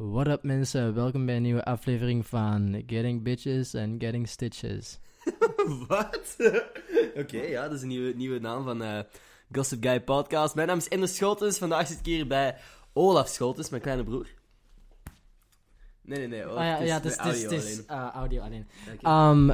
What 0.00 0.26
up 0.28 0.42
mensen, 0.42 0.94
welkom 0.94 1.26
bij 1.26 1.36
een 1.36 1.42
nieuwe 1.42 1.64
aflevering 1.64 2.26
van 2.26 2.82
Getting 2.86 3.22
Bitches 3.22 3.74
and 3.74 4.02
Getting 4.02 4.28
Stitches. 4.28 4.98
Wat? 5.88 6.36
Oké, 7.22 7.40
ja, 7.40 7.62
dat 7.62 7.72
is 7.72 7.82
een 7.82 7.88
nieuwe, 7.88 8.12
nieuwe 8.14 8.38
naam 8.38 8.64
van 8.64 8.82
eh, 8.82 9.00
Gossip 9.52 9.82
Guy 9.82 10.00
Podcast. 10.00 10.54
Mijn 10.54 10.66
naam 10.68 10.76
is 10.78 10.88
Ender 10.88 11.08
Scholtens. 11.08 11.58
Vandaag 11.58 11.86
zit 11.86 11.98
ik 11.98 12.04
hier 12.04 12.26
bij 12.26 12.56
Olaf 12.92 13.28
Scholtens, 13.28 13.70
mijn 13.70 13.82
kleine 13.82 14.04
broer. 14.04 14.26
Nee, 16.02 16.18
nee, 16.18 16.28
nee. 16.28 16.46
Olaf, 16.46 16.58
Ah 16.58 16.64
ja, 16.64 16.72
het 16.72 16.82
is 16.82 16.88
ja, 16.88 16.94
het 16.94 17.04
is, 17.04 17.16
het 17.16 17.34
is, 17.34 17.42
audio 17.42 17.56
het 17.56 17.64
is, 17.64 17.88
alleen. 17.88 18.02
ah, 18.04 18.14
audio 18.14 18.42
alleen. 18.42 18.66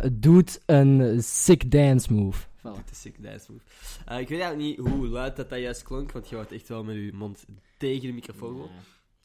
Um, 0.02 0.20
doet 0.20 0.60
een 0.66 1.22
sick 1.22 1.70
dance 1.70 2.12
move. 2.12 2.46
Het 2.62 2.90
is 2.90 3.00
sick 3.00 3.22
dance 3.22 3.52
move. 3.52 3.64
Eh, 4.04 4.18
ik 4.18 4.28
weet 4.28 4.40
eigenlijk 4.40 4.78
niet 4.78 4.88
hoe 4.88 5.06
luid 5.08 5.36
dat, 5.36 5.50
dat 5.50 5.58
juist 5.58 5.82
klonk, 5.82 6.12
want 6.12 6.28
je 6.28 6.34
houdt 6.34 6.52
echt 6.52 6.68
wel 6.68 6.84
met 6.84 6.94
je 6.94 7.12
mond 7.12 7.44
tegen 7.76 8.06
de 8.06 8.12
microfoon. 8.12 8.68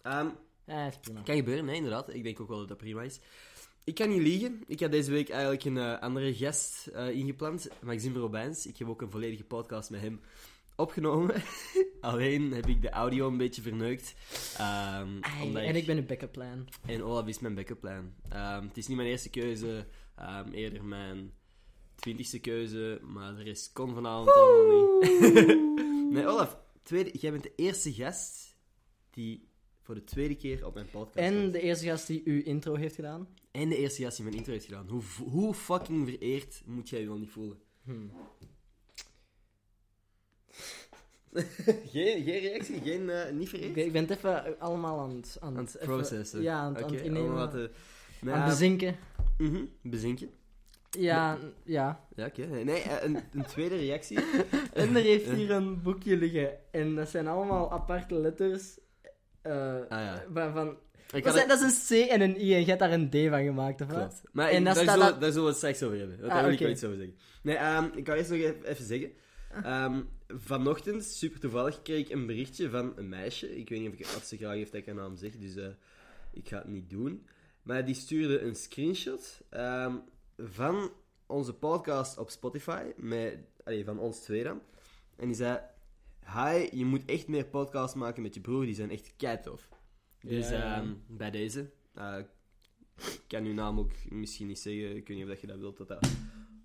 Ehm, 0.02 0.28
Ja, 0.66 0.88
is 0.88 0.98
prima. 1.02 1.22
kan 1.22 1.36
gebeuren, 1.36 1.66
nee, 1.66 1.76
inderdaad. 1.76 2.14
Ik 2.14 2.24
denk 2.24 2.40
ook 2.40 2.48
wel 2.48 2.58
dat 2.58 2.68
dat 2.68 2.78
prima 2.78 3.02
is. 3.02 3.20
Ik 3.84 3.96
kan 3.96 4.10
niet 4.10 4.22
liegen. 4.22 4.64
Ik 4.68 4.80
had 4.80 4.92
deze 4.92 5.12
week 5.12 5.30
eigenlijk 5.30 5.64
een 5.64 5.78
eh, 5.78 6.00
andere 6.00 6.36
gast 6.36 6.88
eh, 6.88 7.10
ingepland, 7.10 7.70
Maxime 7.84 8.20
Robijns. 8.20 8.66
Ik 8.66 8.78
heb 8.78 8.88
ook 8.88 9.02
een 9.02 9.12
volledige 9.12 9.44
podcast 9.44 9.90
met 9.90 10.02
hem 10.02 10.22
opgenomen. 10.76 11.36
Alleen 12.02 12.52
heb 12.52 12.68
ik 12.68 12.82
de 12.82 12.90
audio 12.90 13.28
een 13.28 13.38
beetje 13.38 13.62
verneukt. 13.62 14.14
Ehm, 14.58 15.18
Ai, 15.22 15.44
omdat 15.44 15.64
en 15.64 15.76
ik 15.76 15.86
ben 15.86 15.98
een 15.98 16.06
backup 16.06 16.32
plan. 16.32 16.68
en 16.86 17.04
Olaf 17.04 17.28
is 17.28 17.40
mijn 17.40 17.56
backup 17.56 17.80
plan. 17.80 18.14
Ehm, 18.30 18.68
het 18.68 18.78
is 18.78 18.88
niet 18.88 18.98
mijn 18.98 19.10
eerste 19.10 19.30
keuze, 19.30 19.88
ehm, 20.16 20.52
eerder 20.52 20.84
mijn 20.84 21.34
twintigste 21.96 22.40
keuze, 22.40 23.00
maar 23.02 23.36
de 23.36 23.44
rest 23.44 23.72
kon 23.74 23.94
vanavond 23.94 24.32
allemaal 24.32 25.00
niet. 25.00 25.10
nee, 26.14 26.28
Olaf, 26.28 26.58
tweede, 26.84 27.18
jij 27.18 27.32
bent 27.32 27.44
de 27.44 27.54
eerste 27.56 27.94
gast 27.94 28.56
die 29.10 29.50
voor 29.92 30.00
de 30.00 30.06
tweede 30.06 30.36
keer 30.36 30.66
op 30.66 30.74
mijn 30.74 30.90
podcast 30.90 31.28
En 31.28 31.52
de 31.52 31.62
eerste 31.62 31.86
gast 31.86 32.08
die 32.08 32.22
uw 32.26 32.42
intro 32.42 32.76
heeft 32.76 32.96
gedaan. 32.96 33.28
En 33.52 33.70
de 33.70 33.78
eerste 33.78 34.04
gast 34.04 34.16
die 34.16 34.26
mijn 34.26 34.38
intro 34.38 34.52
heeft 34.52 34.66
gedaan. 34.66 34.88
Hoe, 34.88 35.02
hoe 35.30 35.54
fucking 35.54 36.08
vereerd 36.08 36.62
moet 36.66 36.90
jij 36.90 37.00
je 37.00 37.08
wel 37.08 37.18
niet 37.18 37.30
voelen? 37.30 37.58
Hmm. 37.84 38.12
geen, 41.92 42.24
geen 42.24 42.40
reactie? 42.40 42.82
Geen, 42.82 43.10
eh, 43.10 43.34
niet 43.34 43.50
vereerd? 43.50 43.78
ik 43.78 43.92
ben 43.92 44.02
het 44.02 44.18
even 44.18 44.60
allemaal 44.60 45.00
aan 45.00 45.16
het... 45.16 45.38
Aan 45.40 45.58
Aan 45.58 45.66
het 45.72 45.80
processen. 45.80 46.42
Ja, 46.42 46.60
aan 46.60 46.74
het, 46.74 46.84
aan 46.84 46.90
Oké, 46.90 46.96
het 46.96 47.06
innemen. 47.06 47.34
wat 47.34 47.54
Nou, 47.54 47.70
aan 48.22 48.42
het 48.42 48.50
bezinken. 48.50 48.96
mhm, 49.38 49.66
bezinken. 49.82 50.30
Ja, 50.90 51.38
ja. 51.64 52.08
Ja, 52.16 52.26
oké. 52.26 52.46
Nee, 52.46 52.82
eh, 52.82 53.04
een, 53.04 53.20
een 53.34 53.46
tweede 53.46 53.76
reactie. 53.76 54.20
En 54.74 54.96
er 54.96 55.02
heeft 55.02 55.30
hier 55.30 55.52
een 55.52 55.82
boekje 55.82 56.18
liggen. 56.18 56.72
En 56.72 56.96
dat 56.96 57.10
zijn 57.10 57.28
allemaal 57.28 57.72
aparte 57.72 58.16
letters. 58.16 58.80
Eh, 59.42 59.76
Ah, 59.76 59.90
ja. 59.90 60.24
Ik 61.14 61.24
dat, 61.24 61.36
is, 61.36 61.48
dat 61.48 61.62
is 61.62 61.90
een 61.90 62.06
C 62.06 62.10
en 62.10 62.22
een 62.22 62.42
I 62.42 62.54
en 62.54 62.60
je 62.60 62.66
hebt 62.66 62.80
daar 62.80 62.92
een 62.92 63.10
D 63.10 63.16
van 63.30 63.44
gemaakt, 63.44 63.82
of 63.82 63.88
wat? 63.88 63.98
Klopt. 63.98 64.22
Maar 64.32 64.50
En 64.50 64.58
ik- 64.58 64.66
daar, 64.66 64.76
staat 64.76 64.90
zullen, 64.90 65.06
dat- 65.08 65.22
daar 65.22 65.30
zullen 65.30 65.44
we 65.44 65.50
het 65.50 65.58
straks 65.58 65.84
over 65.84 65.98
hebben. 65.98 66.18
Want 66.20 66.30
Ah, 66.32 66.36
daar 66.36 66.44
wil 66.44 66.52
ik 66.54 66.58
oké. 66.58 66.64
wel 66.64 66.74
iets 66.74 66.84
over 66.84 66.98
zeggen. 66.98 67.16
Nee, 67.42 67.56
ehm, 67.56 67.86
ik 67.96 68.04
kan 68.04 68.16
eerst 68.16 68.30
nog 68.30 68.40
even, 68.40 68.64
even 68.64 68.86
zeggen. 68.86 69.12
Ehm, 69.64 70.02
vanochtend, 70.28 71.04
super 71.06 71.40
toevallig, 71.40 71.82
kreeg 71.82 72.00
ik 72.06 72.10
een 72.14 72.26
berichtje 72.26 72.70
van 72.70 72.94
een 72.96 73.10
meisje. 73.10 73.58
Ik 73.58 73.70
weet 73.70 73.80
niet 73.80 73.90
of, 73.90 73.94
ik, 74.00 74.06
of 74.06 74.24
ze 74.24 74.38
graag 74.38 74.54
heeft 74.54 74.72
dat 74.72 74.82
ik 74.82 74.86
haar 74.88 74.96
naam 74.96 75.16
zeg, 75.16 75.32
dus 75.38 75.56
eh, 75.56 75.66
ik 76.34 76.48
ga 76.48 76.58
het 76.58 76.68
niet 76.68 76.90
doen. 76.90 77.26
Maar 77.64 77.86
die 77.86 77.96
stuurde 77.96 78.40
een 78.42 78.56
screenshot 78.56 79.42
ehm, 79.50 79.96
van 80.38 80.92
onze 81.26 81.54
podcast 81.54 82.18
op 82.18 82.30
Spotify, 82.30 82.84
met, 82.98 83.38
allee, 83.64 83.86
van 83.86 84.00
ons 84.00 84.20
twee 84.20 84.44
dan. 84.44 84.62
En 85.16 85.26
die 85.28 85.36
zei... 85.36 85.60
Hi, 86.26 86.68
je 86.78 86.86
moet 86.86 87.06
echt 87.06 87.28
meer 87.28 87.46
podcasts 87.46 87.96
maken 87.96 88.22
met 88.22 88.34
je 88.34 88.42
broer, 88.42 88.66
die 88.66 88.76
zijn 88.76 88.92
echt 88.92 89.14
keitof. 89.18 89.70
Dus 90.22 90.50
ehm, 90.52 90.94
bij 91.08 91.32
deze... 91.32 91.72
eh, 91.94 92.18
ik 92.98 93.22
kan 93.28 93.46
uw 93.46 93.54
naam 93.54 93.80
ook 93.80 93.92
misschien 94.10 94.48
niet 94.48 94.60
zeggen. 94.60 94.96
Ik 94.96 95.08
weet 95.08 95.18
niet 95.18 95.26
of 95.26 95.32
dat 95.32 95.42
je 95.42 95.48
dat 95.48 95.60
wilt 95.60 95.78
dat 95.78 95.88
dat 95.88 96.10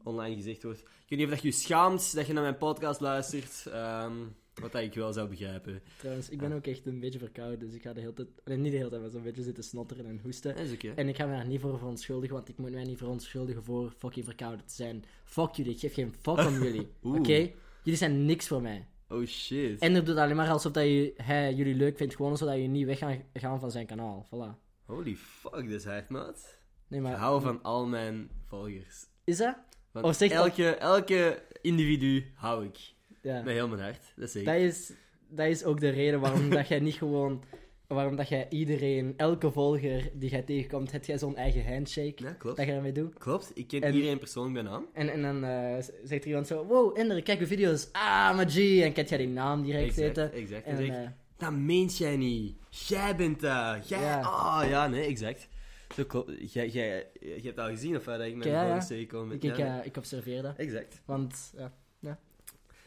online 0.02 0.34
gezegd 0.34 0.62
wordt. 0.62 0.80
Ik 0.80 0.86
weet 1.08 1.18
niet 1.18 1.28
of 1.28 1.34
dat 1.34 1.42
je 1.42 1.48
je 1.48 1.54
schaamt 1.54 2.14
dat 2.14 2.26
je 2.26 2.32
naar 2.32 2.42
mijn 2.42 2.56
podcast 2.58 3.00
luistert. 3.00 3.66
ehm, 3.66 4.14
wat 4.54 4.72
dat 4.72 4.82
ik 4.82 4.94
wel 4.94 5.12
zou 5.12 5.28
begrijpen. 5.28 5.82
Trouwens, 5.98 6.28
ik 6.28 6.38
ben 6.38 6.52
ook 6.52 6.66
echt 6.66 6.86
een 6.86 7.00
beetje 7.00 7.18
verkouden, 7.18 7.58
dus 7.58 7.74
ik 7.74 7.82
ga 7.82 7.92
de 7.92 8.00
hele 8.00 8.12
tijd... 8.12 8.28
Nee, 8.44 8.56
niet 8.56 8.70
de 8.72 8.76
hele 8.76 8.88
tijd, 8.90 9.00
maar 9.02 9.10
zo'n 9.10 9.22
beetje 9.22 9.42
zitten 9.42 9.64
snotteren 9.64 10.06
en 10.06 10.20
hoesten. 10.22 10.56
Dat 10.56 10.64
is. 10.66 10.94
En 10.94 11.08
ik 11.08 11.16
ga 11.16 11.26
me 11.26 11.32
daar 11.32 11.46
niet 11.46 11.60
voor 11.60 11.78
verontschuldigen, 11.78 12.34
want 12.34 12.48
ik 12.48 12.58
moet 12.58 12.70
mij 12.72 12.84
niet 12.84 12.98
verontschuldigen 12.98 13.64
voor 13.64 13.90
fucking 13.98 14.24
verkouden 14.24 14.66
te 14.66 14.74
zijn. 14.74 15.04
Fuck 15.24 15.50
jullie, 15.54 15.72
ik 15.72 15.78
geef 15.78 15.94
geen 15.94 16.14
fuck 16.20 16.38
om 16.38 16.62
jullie. 16.64 16.88
Oké? 17.02 17.50
Jullie 17.82 17.98
zijn 17.98 18.24
niks 18.24 18.46
voor 18.48 18.62
mij. 18.62 18.86
Oh 19.08 19.26
shit. 19.26 19.80
En 19.80 19.94
er 19.94 20.04
doet 20.04 20.16
alleen 20.16 20.36
maar 20.36 20.48
alsof 20.48 20.72
dat 20.72 20.84
je, 20.84 21.12
hij 21.16 21.54
jullie 21.54 21.74
leuk 21.74 21.96
vindt, 21.96 22.14
gewoon 22.16 22.36
zodat 22.36 22.56
je 22.56 22.60
niet 22.68 22.86
weg 22.86 22.98
gaan, 22.98 23.22
gaan 23.34 23.60
van 23.60 23.70
zijn 23.70 23.86
kanaal. 23.86 24.26
Voilà. 24.26 24.64
Holy 24.84 25.14
fuck, 25.16 25.52
dat 25.52 25.64
is 25.70 25.84
hard, 25.84 26.08
maat. 26.08 26.58
Nee, 26.88 27.00
Ik 27.00 27.06
maar... 27.06 27.16
hou 27.16 27.42
van 27.42 27.62
al 27.62 27.86
mijn 27.86 28.30
volgers. 28.44 29.06
Is 29.24 29.36
dat? 29.36 29.56
Van 29.92 30.02
Of 30.02 30.16
zeg 30.16 30.30
dat- 30.30 30.38
elke, 30.46 30.74
elke 30.76 31.42
individu 31.60 32.32
hou 32.34 32.64
ik. 32.64 32.78
Ja. 33.22 33.42
Met 33.42 33.52
heel 33.54 33.68
mijn 33.68 33.80
hart. 33.80 34.12
Dat 34.16 34.34
ik. 34.34 34.44
Dat 34.44 34.54
is, 34.54 34.92
dat 35.28 35.46
is 35.46 35.64
ook 35.64 35.80
de 35.80 35.88
reden 35.88 36.20
waarom 36.20 36.50
dat 36.50 36.68
jij 36.68 36.80
niet 36.80 36.94
gewoon... 36.94 37.42
Waarom 37.88 38.16
dat 38.16 38.28
jij 38.28 38.46
iedereen, 38.50 39.14
elke 39.16 39.50
volger 39.50 40.10
die 40.14 40.30
jij 40.30 40.42
tegenkomt, 40.42 40.92
heb 40.92 41.04
jij 41.04 41.18
zo'n 41.18 41.36
eigen 41.36 41.72
handshake 41.74 42.22
Ja, 42.22 42.32
klopt. 42.32 42.56
dat 42.56 42.66
je 42.66 42.72
daarmee 42.72 42.92
doet. 42.92 43.18
Klopt, 43.18 43.50
ik 43.54 43.66
ken 43.68 43.80
En- 43.80 43.94
iedereen 43.94 44.18
persoonlijk 44.18 44.54
bij 44.54 44.62
naam. 44.72 44.86
En, 44.92 45.08
en 45.12 45.22
dan 45.22 45.44
eh, 45.44 45.74
zegt 46.04 46.22
er 46.22 46.26
iemand 46.28 46.46
zo, 46.46 46.64
wow, 46.66 46.98
Ender, 46.98 47.22
kijk 47.22 47.40
uw 47.40 47.46
video's. 47.46 47.88
Ah, 47.92 48.38
G. 48.38 48.80
En 48.82 48.92
kent 48.92 49.08
jij 49.08 49.18
die 49.18 49.28
naam 49.28 49.62
direct 49.62 49.84
Exact, 49.84 50.04
zitten. 50.06 50.32
exact. 50.32 50.64
En, 50.66 50.84
ik, 50.84 50.92
eh, 50.92 51.08
Dat 51.36 51.52
meent 51.52 51.96
jij 51.98 52.16
niet. 52.16 52.56
Jij 52.70 53.16
bent 53.16 53.40
dat. 53.40 53.88
Jij... 53.88 54.00
Ja. 54.00 54.20
Ah, 54.20 54.68
ja, 54.68 54.86
nee, 54.88 55.06
exact. 55.06 55.48
Zo 55.94 56.04
klopt. 56.04 56.52
Jij, 56.52 56.68
jij, 56.68 57.06
je 57.20 57.40
hebt 57.42 57.58
al 57.58 57.68
gezien 57.68 57.96
of 57.96 58.04
dat 58.04 58.20
ik 58.20 58.34
met 58.36 58.46
Ja, 58.46 58.52
ja. 58.52 58.64
volgers 58.64 58.86
tegenkom. 58.86 59.32
ik, 59.32 59.42
ik, 59.42 59.58
eh, 59.58 59.74
ik 59.84 59.96
observeer 59.96 60.42
dat. 60.42 60.56
Exact. 60.56 61.02
Want, 61.04 61.52
ja. 61.56 61.72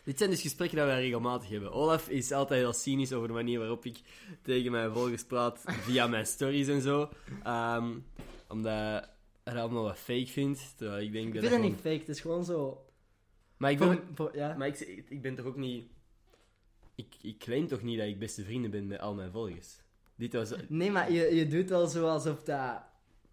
Dit 0.03 0.17
zijn 0.17 0.29
dus 0.29 0.41
gesprekken 0.41 0.77
dat 0.77 0.87
wij 0.87 1.01
regelmatig 1.01 1.49
hebben. 1.49 1.71
Olaf 1.71 2.09
is 2.09 2.31
altijd 2.31 2.61
heel 2.61 2.73
cynisch 2.73 3.13
over 3.13 3.27
de 3.27 3.33
manier 3.33 3.59
waarop 3.59 3.85
ik 3.85 3.99
tegen 4.41 4.71
mijn 4.71 4.93
volgers 4.93 5.25
praat 5.25 5.61
via 5.65 6.07
mijn 6.07 6.25
stories 6.25 6.67
en 6.67 6.81
zo. 6.81 7.09
Ehm, 7.43 7.97
omdat 8.47 9.09
hij 9.43 9.61
allemaal 9.61 9.83
wat 9.83 9.97
fake 9.97 10.27
vindt. 10.27 10.73
Terwijl 10.77 11.05
ik 11.05 11.11
denk 11.11 11.27
Ik 11.27 11.33
dat 11.33 11.41
vind 11.41 11.53
het 11.53 11.61
dat 11.61 11.71
niet 11.71 11.81
fake, 11.81 11.99
het 11.99 12.09
is 12.09 12.21
gewoon 12.21 12.45
zo... 12.45 12.83
Maar 13.57 13.71
ik, 13.71 13.79
voor- 14.13 14.35
ja. 14.35 14.55
maar 14.57 14.67
ik, 14.67 14.79
ik, 14.79 15.09
ik 15.09 15.21
ben 15.21 15.35
toch 15.35 15.45
ook 15.45 15.55
niet... 15.57 15.85
Ik, 16.95 17.15
ik 17.21 17.37
claim 17.39 17.67
toch 17.67 17.81
niet 17.81 17.97
dat 17.97 18.07
ik 18.07 18.19
beste 18.19 18.43
vrienden 18.43 18.71
ben 18.71 18.87
met 18.87 18.99
al 18.99 19.13
mijn 19.13 19.31
volgers. 19.31 19.77
Dit 20.15 20.33
was... 20.33 20.51
Nee, 20.67 20.91
maar 20.91 21.11
je, 21.11 21.35
je 21.35 21.47
doet 21.47 21.69
wel 21.69 21.87
zo 21.87 22.07
alsof 22.07 22.43
dat... 22.43 22.81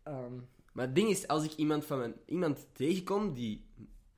ehm, 0.02 0.32
Maar 0.72 0.86
het 0.86 0.94
ding 0.94 1.08
is, 1.08 1.26
als 1.26 1.44
ik 1.44 1.52
iemand, 1.54 1.84
van 1.84 1.98
mijn, 1.98 2.14
iemand 2.26 2.66
tegenkom 2.72 3.34
die 3.34 3.64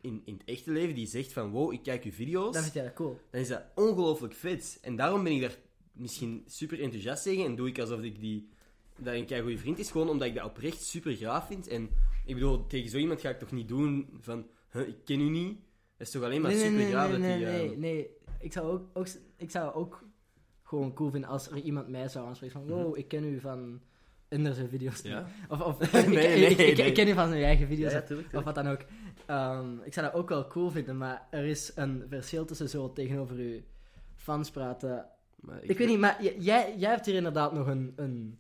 in, 0.01 0.23
in 0.25 0.35
het 0.35 0.45
echte 0.45 0.71
leven 0.71 0.95
die 0.95 1.07
zegt 1.07 1.33
van 1.33 1.51
wow, 1.51 1.73
ik 1.73 1.83
kijk 1.83 2.05
uw 2.05 2.13
video's, 2.13 2.53
dan 2.53 2.63
vind 2.63 2.75
jij 2.75 2.85
dat 2.85 2.93
cool. 2.93 3.21
dan 3.31 3.41
is 3.41 3.49
dat 3.49 3.63
ongelooflijk 3.75 4.35
vet. 4.35 4.79
En 4.83 4.97
daarom 4.97 5.23
ben 5.23 5.33
ik 5.33 5.41
daar 5.41 5.59
misschien 5.93 6.45
super 6.47 6.81
enthousiast 6.81 7.23
tegen 7.23 7.45
en 7.45 7.57
doe 7.57 7.69
ik 7.69 7.79
alsof 7.79 8.01
ik 8.01 8.21
die, 8.21 8.49
dat 8.97 9.15
een 9.15 9.27
kei 9.27 9.43
goede 9.43 9.59
vriend 9.59 9.79
is, 9.79 9.91
gewoon 9.91 10.09
omdat 10.09 10.29
ik 10.29 10.35
dat 10.35 10.45
oprecht 10.45 10.83
super 10.83 11.17
gaaf 11.17 11.47
vind. 11.47 11.69
En 11.69 11.91
ik 12.25 12.35
bedoel, 12.35 12.67
tegen 12.67 12.91
zo 12.91 12.97
iemand 12.97 13.21
ga 13.21 13.29
ik 13.29 13.39
toch 13.39 13.53
niet 13.53 13.69
doen 13.69 14.09
van, 14.21 14.47
huh, 14.71 14.89
ik 14.89 14.97
ken 15.05 15.21
u 15.21 15.29
niet. 15.29 15.59
Dat 15.97 16.07
is 16.07 16.13
toch 16.13 16.23
alleen 16.23 16.41
maar 16.41 16.51
nee, 16.51 16.61
nee, 16.61 16.69
super 16.69 16.85
nee, 16.85 16.95
nee, 16.95 17.11
dat 17.11 17.21
nee, 17.21 17.37
die... 17.37 17.47
nee, 17.47 17.71
ehm, 17.71 17.81
nee. 17.81 18.11
Ik 18.41 18.53
zou 18.53 18.71
ook, 18.71 18.89
ook, 18.93 19.07
ik 19.37 19.51
zou 19.51 19.75
ook 19.75 20.05
gewoon 20.63 20.93
cool 20.93 21.11
vinden 21.11 21.31
als 21.31 21.51
er 21.51 21.61
iemand 21.61 21.89
mij 21.89 22.09
zou 22.09 22.27
aanspreken 22.27 22.61
van... 22.61 22.69
Wow, 22.69 22.97
ik 22.97 23.09
ken 23.09 23.25
u 23.25 23.41
van... 23.41 23.81
Ender 24.29 24.55
zijn 24.55 24.69
video's. 24.69 25.01
Ja. 25.03 25.27
Of, 25.49 25.61
of 25.61 25.81
ik, 25.83 25.93
Nee, 25.93 26.07
ik, 26.07 26.13
nee, 26.13 26.47
ik, 26.47 26.59
ik, 26.59 26.77
nee. 26.77 26.87
ik 26.87 26.95
ken 26.95 27.09
u 27.09 27.13
van 27.15 27.29
zijn 27.29 27.43
eigen 27.43 27.67
video's. 27.67 27.93
Ja, 27.93 27.99
ja, 27.99 28.05
tuurlijk, 28.05 28.33
Of 28.35 28.45
wat 28.45 28.55
dan 28.55 28.69
ook. 28.69 28.81
Ehm, 29.27 29.79
ik 29.85 29.95
zou 29.95 30.07
dat 30.07 30.15
ook 30.15 30.29
wel 30.29 30.47
cool 30.47 30.71
vinden, 30.71 30.97
maar 30.99 31.27
er 31.31 31.45
is 31.45 31.73
een 31.75 32.05
verschil 32.09 32.45
tussen 32.45 32.69
zo 32.69 32.93
tegenover 32.93 33.37
uw 33.37 33.61
fans 34.17 34.51
praten. 34.51 35.07
maar 35.37 35.59
Ik, 35.65 35.79
weet 35.79 35.89
niet, 35.89 35.99
maar 35.99 36.23
jij, 36.23 36.75
jij 36.79 36.91
hebt 36.91 37.07
hier 37.07 37.15
inderdaad 37.15 37.53
nog 37.53 37.67
een, 37.67 37.93
een, 37.97 38.39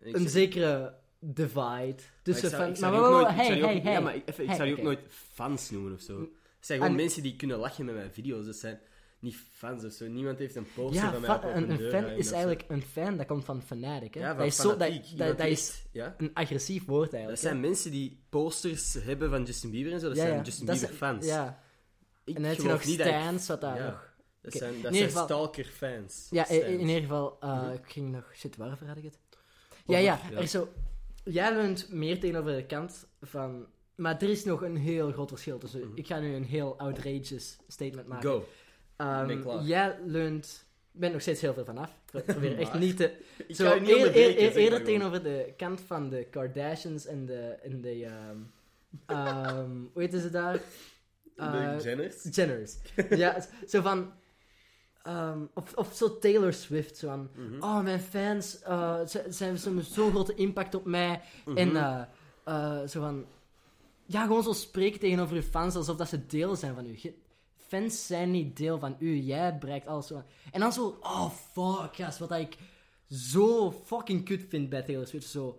een 0.00 0.20
zeg- 0.20 0.30
zekere 0.30 0.94
divide 1.18 1.96
tussen 2.22 2.50
fans. 2.50 2.78
zou- 2.78 2.92
ik 2.94 3.00
zou 3.00 3.22
Maar 3.22 3.34
hey, 3.34 3.58
hey, 3.58 3.78
hey. 3.80 3.92
Ja, 3.92 4.00
maar 4.00 4.14
ik, 4.14 4.22
even, 4.28 4.42
ik 4.42 4.48
Hey, 4.48 4.56
zou 4.58 4.68
die 4.68 4.78
ook 4.78 4.84
nooit 4.84 5.00
fans 5.32 5.70
noemen 5.70 5.92
of 5.92 6.00
zo. 6.00 6.20
Het 6.20 6.30
zijn 6.70 6.78
gewoon 6.78 6.94
En- 6.96 7.02
mensen 7.02 7.22
die 7.22 7.36
kunnen 7.36 7.58
lachen 7.58 7.84
met 7.84 7.94
mijn 7.94 8.12
video's. 8.12 8.44
Dat 8.46 8.56
zijn 8.56 8.80
niet 9.22 9.36
fans 9.52 9.84
of 9.84 9.92
zo. 9.92 10.06
Niemand 10.08 10.38
heeft 10.38 10.56
een 10.56 10.66
poster 10.74 11.02
Ja, 11.04 11.12
van 11.12 11.20
mij 11.20 11.30
op 11.34 11.42
een, 11.44 11.70
een 11.70 11.76
deur 11.76 11.90
fan 11.90 12.04
is 12.10 12.26
zo. 12.26 12.32
eigenlijk 12.32 12.64
een 12.68 12.82
fan, 12.82 13.16
dat 13.16 13.26
komt 13.26 13.44
van 13.44 13.62
fanatic. 13.62 14.14
Hè? 14.14 14.20
Ja, 14.20 14.34
dat, 14.34 14.46
is 14.46 14.56
zo, 14.56 14.76
dat, 14.76 14.92
dat, 15.16 15.38
dat 15.38 15.46
is 15.46 15.84
ja? 15.92 16.14
een 16.18 16.30
agressief 16.34 16.84
woord 16.84 17.04
Dat 17.04 17.12
eigenlijk. 17.12 17.42
zijn 17.42 17.54
hè. 17.54 17.60
mensen 17.60 17.90
die 17.90 18.24
posters 18.28 18.94
hebben 18.94 19.30
van 19.30 19.44
Justin 19.44 19.70
Bieber 19.70 19.92
en 19.92 20.00
zo. 20.00 20.08
Dat 20.08 20.16
Ja, 20.16 20.22
zijn. 20.26 20.42
Justin 20.42 20.66
Dat 20.66 20.78
Bieber 20.80 20.94
fans. 20.94 21.26
Ja, 21.26 21.62
Ik 22.24 22.36
en 22.36 22.42
dan 22.42 22.50
heb 22.50 22.60
je 22.60 22.68
nog 22.68 22.82
dat 22.82 23.46
wat 23.46 23.60
daar 23.60 23.84
nog... 23.84 24.10
Dat 24.40 24.52
zijn, 24.52 24.82
dat 24.82 24.94
zijn 24.94 25.06
geval- 25.08 25.24
stalker 25.24 25.64
fans. 25.64 26.26
Ja, 26.30 26.48
in, 26.48 26.80
ieder 26.80 27.00
geval, 27.00 27.38
uh, 27.44 27.62
Mhm. 27.62 27.72
ik 27.72 27.80
ging 27.86 28.10
nog... 28.12 28.30
Shit, 28.34 28.56
waarover 28.56 28.86
had 28.86 28.96
ik 28.96 29.04
het? 29.04 29.18
Ja, 29.86 29.98
ja, 29.98 30.20
er 30.32 30.38
is 30.42 30.50
zo... 30.50 30.68
Jij 31.24 31.54
leunt 31.54 31.88
meer 31.92 32.20
tegenover 32.20 32.56
de 32.56 32.66
kant 32.66 33.06
van... 33.20 33.66
Maar 33.94 34.16
er 34.22 34.28
is 34.30 34.44
nog 34.44 34.62
een 34.62 34.76
heel 34.76 35.12
groot 35.12 35.28
verschil 35.28 35.58
tussen... 35.58 35.80
Mhm. 35.80 35.90
Ik 35.94 36.06
ga 36.06 36.18
nu 36.18 36.34
een 36.34 36.44
heel 36.44 36.78
outrageous 36.78 37.56
statement 37.68 38.06
maken. 38.08 38.30
Go. 38.30 38.44
Klaar. 38.96 39.62
jij 39.62 39.98
leunt 40.06 40.64
Ik 40.94 41.00
ben 41.00 41.12
nog 41.12 41.20
steeds 41.20 41.40
heel 41.40 41.54
veel 41.54 41.64
vanaf. 41.64 41.90
Ik 42.12 42.24
probeer 42.34 42.58
echt 42.58 42.78
niet 42.78 42.96
te... 42.96 43.12
Ik 43.48 43.56
Zo, 43.56 43.78
niet 43.78 43.88
eer- 43.88 44.16
eer- 44.16 44.38
eer- 44.38 44.56
eerder 44.56 44.84
tegenover 44.84 45.22
de 45.22 45.52
kant 45.56 45.80
van 45.80 46.08
de 46.08 46.24
Kardashians 46.30 47.06
en 47.06 47.26
de... 47.26 47.40
En 47.62 47.80
de 47.80 48.06
ehm, 49.06 49.80
hoe 49.92 50.02
heet 50.02 50.12
ze 50.12 50.30
daar? 50.30 50.60
Eh, 51.36 51.76
De 51.76 51.82
Jenners? 51.82 52.22
Jenners. 52.30 52.76
ja, 53.10 53.44
zo 53.68 53.80
van... 53.80 54.12
of, 55.54 55.74
of 55.74 55.92
zo 55.94 56.18
Taylor 56.18 56.52
Swift, 56.52 56.96
zo 56.96 57.08
van... 57.08 57.30
Mhm. 57.36 57.62
Oh, 57.62 57.80
mijn 57.82 58.00
fans, 58.00 58.62
eh, 58.62 59.06
ze, 59.06 59.44
hebben 59.44 59.84
zo'n 59.84 60.10
grote 60.10 60.34
impact 60.34 60.74
op 60.74 60.84
mij. 60.84 61.20
Mhm. 61.44 61.56
En 61.56 61.76
eh, 61.76 62.02
eh, 62.44 62.88
zo 62.88 63.00
van... 63.00 63.26
Ja, 64.06 64.22
gewoon 64.26 64.42
zo 64.42 64.52
spreken 64.52 65.00
tegenover 65.00 65.36
je 65.36 65.42
fans 65.42 65.74
alsof 65.74 65.96
dat 65.96 66.08
ze 66.08 66.26
deel 66.26 66.56
zijn 66.56 66.74
van. 66.74 66.86
Je- 66.96 67.14
fans 67.72 68.06
zijn 68.06 68.30
niet 68.30 68.56
deel 68.56 68.78
van 68.78 68.96
u. 68.98 69.16
Jij 69.16 69.58
bereikt 69.58 69.86
alles 69.86 70.06
zo. 70.06 70.22
En 70.50 70.60
dan 70.60 70.72
zo... 70.72 70.98
Oh, 71.00 71.30
fuck, 71.30 71.94
yes, 71.94 72.18
wat 72.18 72.32
ik 72.32 72.56
zo 73.10 73.72
fucking 73.84 74.24
kut 74.24 74.44
vind 74.48 74.68
bij 74.68 74.82
Taylor 74.82 75.06
Swift. 75.06 75.26
Zo... 75.26 75.58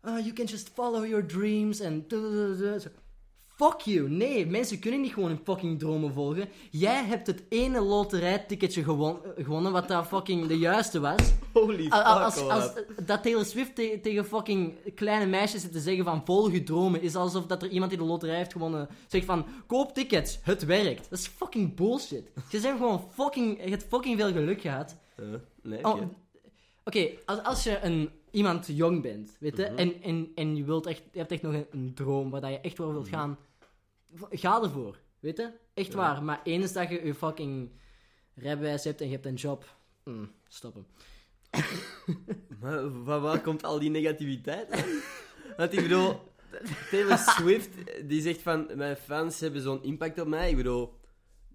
"Ah, 0.00 0.18
you 0.18 0.32
can 0.32 0.44
just 0.44 0.68
follow 0.68 1.06
your 1.06 1.26
dreams 1.26 1.80
en... 1.80 2.04
Zo. 2.08 2.88
Fuck 3.56 3.80
you. 3.80 4.10
Nee, 4.10 4.46
mensen 4.46 4.78
kunnen 4.78 5.00
niet 5.00 5.12
gewoon 5.12 5.28
hun 5.28 5.40
fucking 5.44 5.78
dromen 5.78 6.12
volgen. 6.12 6.48
Jij 6.70 7.04
hebt 7.04 7.26
het 7.26 7.42
ene 7.48 7.80
loterijticketje 7.80 8.82
gewon 8.84 9.18
gewonnen 9.36 9.72
wat 9.72 9.88
daar 9.88 10.04
fucking 10.04 10.46
de 10.46 10.58
juiste 10.58 11.00
was. 11.00 11.32
Holy 11.52 11.82
fuck, 11.82 11.92
Als, 11.92 12.36
als, 12.38 12.48
als- 12.48 12.72
dat 13.06 13.22
Taylor 13.22 13.44
Swift 13.44 13.74
te- 13.74 13.98
tegen 14.02 14.24
fucking 14.24 14.74
kleine 14.94 15.26
meisjes 15.26 15.60
zit 15.62 15.72
te 15.72 15.80
zeggen 15.80 16.04
van 16.04 16.22
volg 16.24 16.52
je 16.52 16.62
dromen, 16.62 17.02
is 17.02 17.14
alsof 17.16 17.46
dat 17.46 17.62
er 17.62 17.68
iemand 17.68 17.90
die 17.90 18.00
de 18.00 18.06
loterij 18.06 18.36
heeft 18.36 18.52
gewonnen 18.52 18.88
zegt 19.06 19.24
van 19.24 19.46
koop 19.66 19.94
tickets, 19.94 20.38
het 20.42 20.64
werkt. 20.64 21.10
Dat 21.10 21.18
is 21.18 21.26
fucking 21.26 21.74
bullshit. 21.74 22.30
Je 22.50 22.60
bent 22.60 22.76
gewoon 22.78 23.04
fucking, 23.12 23.64
je 23.64 23.70
hebt 23.70 23.86
fucking 23.88 24.18
veel 24.18 24.32
geluk 24.32 24.60
gehad. 24.60 24.96
Eh, 25.16 25.24
nee, 25.62 25.84
Oh, 25.84 26.00
oké. 26.84 27.08
Als, 27.26 27.42
als 27.42 27.64
je 27.64 27.78
een, 27.82 28.10
iemand 28.30 28.66
jong 28.72 29.02
bent, 29.02 29.36
weet 29.40 29.56
je, 29.56 29.62
Mhm. 29.70 29.76
en, 29.78 30.02
en, 30.02 30.28
en 30.34 30.56
je, 30.56 30.64
wilt 30.64 30.86
echt, 30.86 31.02
je 31.12 31.18
hebt 31.18 31.32
echt 31.32 31.42
nog 31.42 31.52
een, 31.52 31.66
een 31.70 31.92
droom 31.94 32.30
waar 32.30 32.40
dat 32.40 32.50
je 32.50 32.60
echt 32.60 32.78
wel 32.78 32.92
wilt 32.92 33.08
gaan, 33.08 33.36
v- 33.40 33.44
ga 34.30 34.62
ervoor, 34.62 35.00
weet 35.20 35.36
je? 35.36 35.52
Echt 35.74 35.92
Ja. 35.92 35.96
waar, 35.96 36.22
maar 36.22 36.40
eens 36.44 36.72
dat 36.72 36.88
je 36.88 37.06
je 37.06 37.14
fucking 37.14 37.70
rijbewijs 38.34 38.84
hebt 38.84 39.00
en 39.00 39.06
je 39.06 39.12
hebt 39.12 39.26
een 39.26 39.34
job, 39.34 39.76
mm, 40.04 40.30
stoppen. 40.48 40.86
Maar 42.60 42.78
van 43.04 43.20
waar 43.20 43.40
komt 43.40 43.64
al 43.64 43.78
die 43.78 43.90
negativiteit? 43.90 44.84
Want 45.56 45.72
ik 45.72 45.82
bedoel, 45.82 46.20
Taylor 46.90 47.18
Swift, 47.18 47.68
die 48.08 48.20
zegt 48.20 48.42
van, 48.42 48.70
mijn 48.74 48.96
fans 48.96 49.40
hebben 49.40 49.60
zo'n 49.60 49.82
impact 49.82 50.20
op 50.20 50.26
mij. 50.28 50.50
Ik 50.50 50.56
bedoel, 50.56 50.94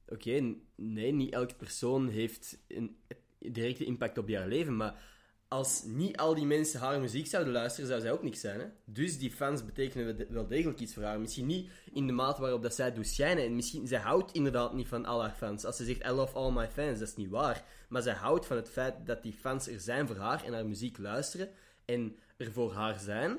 oké, 0.08 0.56
nee, 0.76 1.12
niet 1.12 1.34
elke 1.34 1.56
persoon 1.56 2.08
heeft 2.10 2.58
een 2.68 2.98
directe 3.40 3.84
impact 3.86 4.18
op 4.18 4.28
jouw 4.28 4.48
leven, 4.48 4.76
maar 4.78 5.04
als 5.52 5.84
niet 5.84 6.18
al 6.18 6.36
die 6.36 6.46
mensen 6.46 6.80
haar 6.80 7.00
muziek 7.00 7.28
zouden 7.28 7.54
luisteren, 7.54 7.90
zou 7.90 8.02
zij 8.02 8.12
ook 8.12 8.24
niks 8.24 8.40
zijn. 8.40 8.60
Hè? 8.60 8.66
Dus 8.86 9.18
die 9.20 9.32
fans 9.32 9.66
betekenen 9.66 10.06
wel 10.06 10.16
de- 10.16 10.28
wel 10.30 10.48
degelijk 10.48 10.80
iets 10.80 10.94
voor 10.94 11.04
haar. 11.04 11.20
Misschien 11.20 11.46
niet 11.46 11.70
in 11.94 12.08
de 12.08 12.14
mate 12.14 12.42
waarop 12.42 12.62
dat 12.62 12.76
zij 12.76 12.94
doet 12.94 13.08
schijnen. 13.08 13.44
En 13.46 13.56
misschien, 13.56 13.88
zij 13.88 14.00
houdt 14.00 14.32
inderdaad 14.32 14.74
niet 14.74 14.88
van 14.88 15.06
al 15.06 15.22
haar 15.22 15.36
fans. 15.38 15.66
Als 15.66 15.78
ze 15.78 15.86
zegt, 15.86 16.06
I 16.06 16.10
love 16.10 16.36
all 16.36 16.52
my 16.52 16.68
fans, 16.68 17.00
dat 17.00 17.08
is 17.08 17.16
niet 17.16 17.30
waar. 17.30 17.64
Maar 17.90 18.02
zij 18.02 18.14
houdt 18.14 18.46
van 18.46 18.58
het 18.58 18.70
feit 18.70 19.06
dat 19.06 19.24
die 19.24 19.34
fans 19.34 19.68
er 19.68 19.80
zijn 19.80 20.08
voor 20.08 20.16
haar 20.16 20.44
en 20.44 20.54
haar 20.54 20.66
muziek 20.66 20.98
luisteren 20.98 21.50
en 21.86 22.18
er 22.38 22.52
voor 22.52 22.74
haar 22.74 23.00
zijn. 23.00 23.38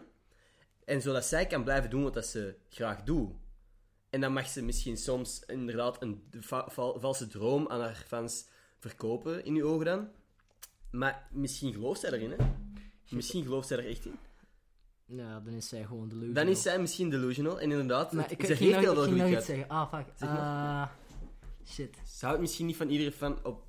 En 0.85 1.03
zodat 1.03 1.25
zij 1.25 1.47
kan 1.47 1.65
blijven 1.65 1.91
doen 1.91 2.03
wat 2.13 2.27
ze 2.27 2.55
graag 2.69 3.03
doet. 3.03 3.33
En 4.11 4.21
dan 4.21 4.33
mag 4.33 4.49
ze 4.49 4.63
misschien 4.63 4.97
soms 4.97 5.43
inderdaad 5.47 6.03
een 6.03 6.23
va- 6.41 6.69
val- 6.71 7.01
valse 7.01 7.27
droom 7.27 7.69
aan 7.69 7.81
haar 7.81 8.05
fans 8.07 8.47
verkopen, 8.79 9.45
in 9.45 9.55
uw 9.57 9.67
ogen 9.67 9.85
dan. 9.85 10.09
Maar 10.93 11.29
misschien 11.33 11.73
gelooft 11.73 12.01
zij 12.01 12.11
erin, 12.13 12.31
hè? 12.31 12.37
Misschien 13.11 13.43
gelooft 13.43 13.69
zij 13.69 13.79
er 13.79 13.87
echt 13.89 14.05
in. 14.05 14.19
Ja, 15.07 15.41
dan 15.41 15.53
is 15.55 15.69
zij 15.69 15.85
gewoon 15.85 16.09
delusional. 16.09 16.35
Dan 16.45 16.53
is 16.53 16.63
zij 16.63 16.79
misschien 16.81 17.11
delusional. 17.11 17.61
En 17.61 17.71
inderdaad, 17.71 18.13
Maar 18.13 18.23
het- 18.23 18.33
ik, 18.33 18.41
ze 18.41 18.47
heeft 18.47 18.61
heel 18.61 18.95
veel 18.95 19.03
geluk 19.03 19.37
iets 19.37 19.47
zeggen. 19.47 19.69
Ah, 19.69 19.93
fuck. 19.95 20.07
Zeg 20.17 20.29
maar. 20.29 20.39
Ah, 20.39 20.89
shit. 21.67 21.97
Ze 22.07 22.25
houdt 22.27 22.41
misschien 22.41 22.67
niet 22.67 22.77
van 22.77 22.89
iedere 22.89 23.13
fan 23.13 23.39
op 23.45 23.63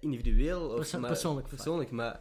individueel 0.00 0.68
of 0.68 0.74
Perso- 0.76 0.98
maar- 0.98 1.10
persoonlijk. 1.10 1.48
persoonlijk, 1.48 1.90
maar... 1.90 2.20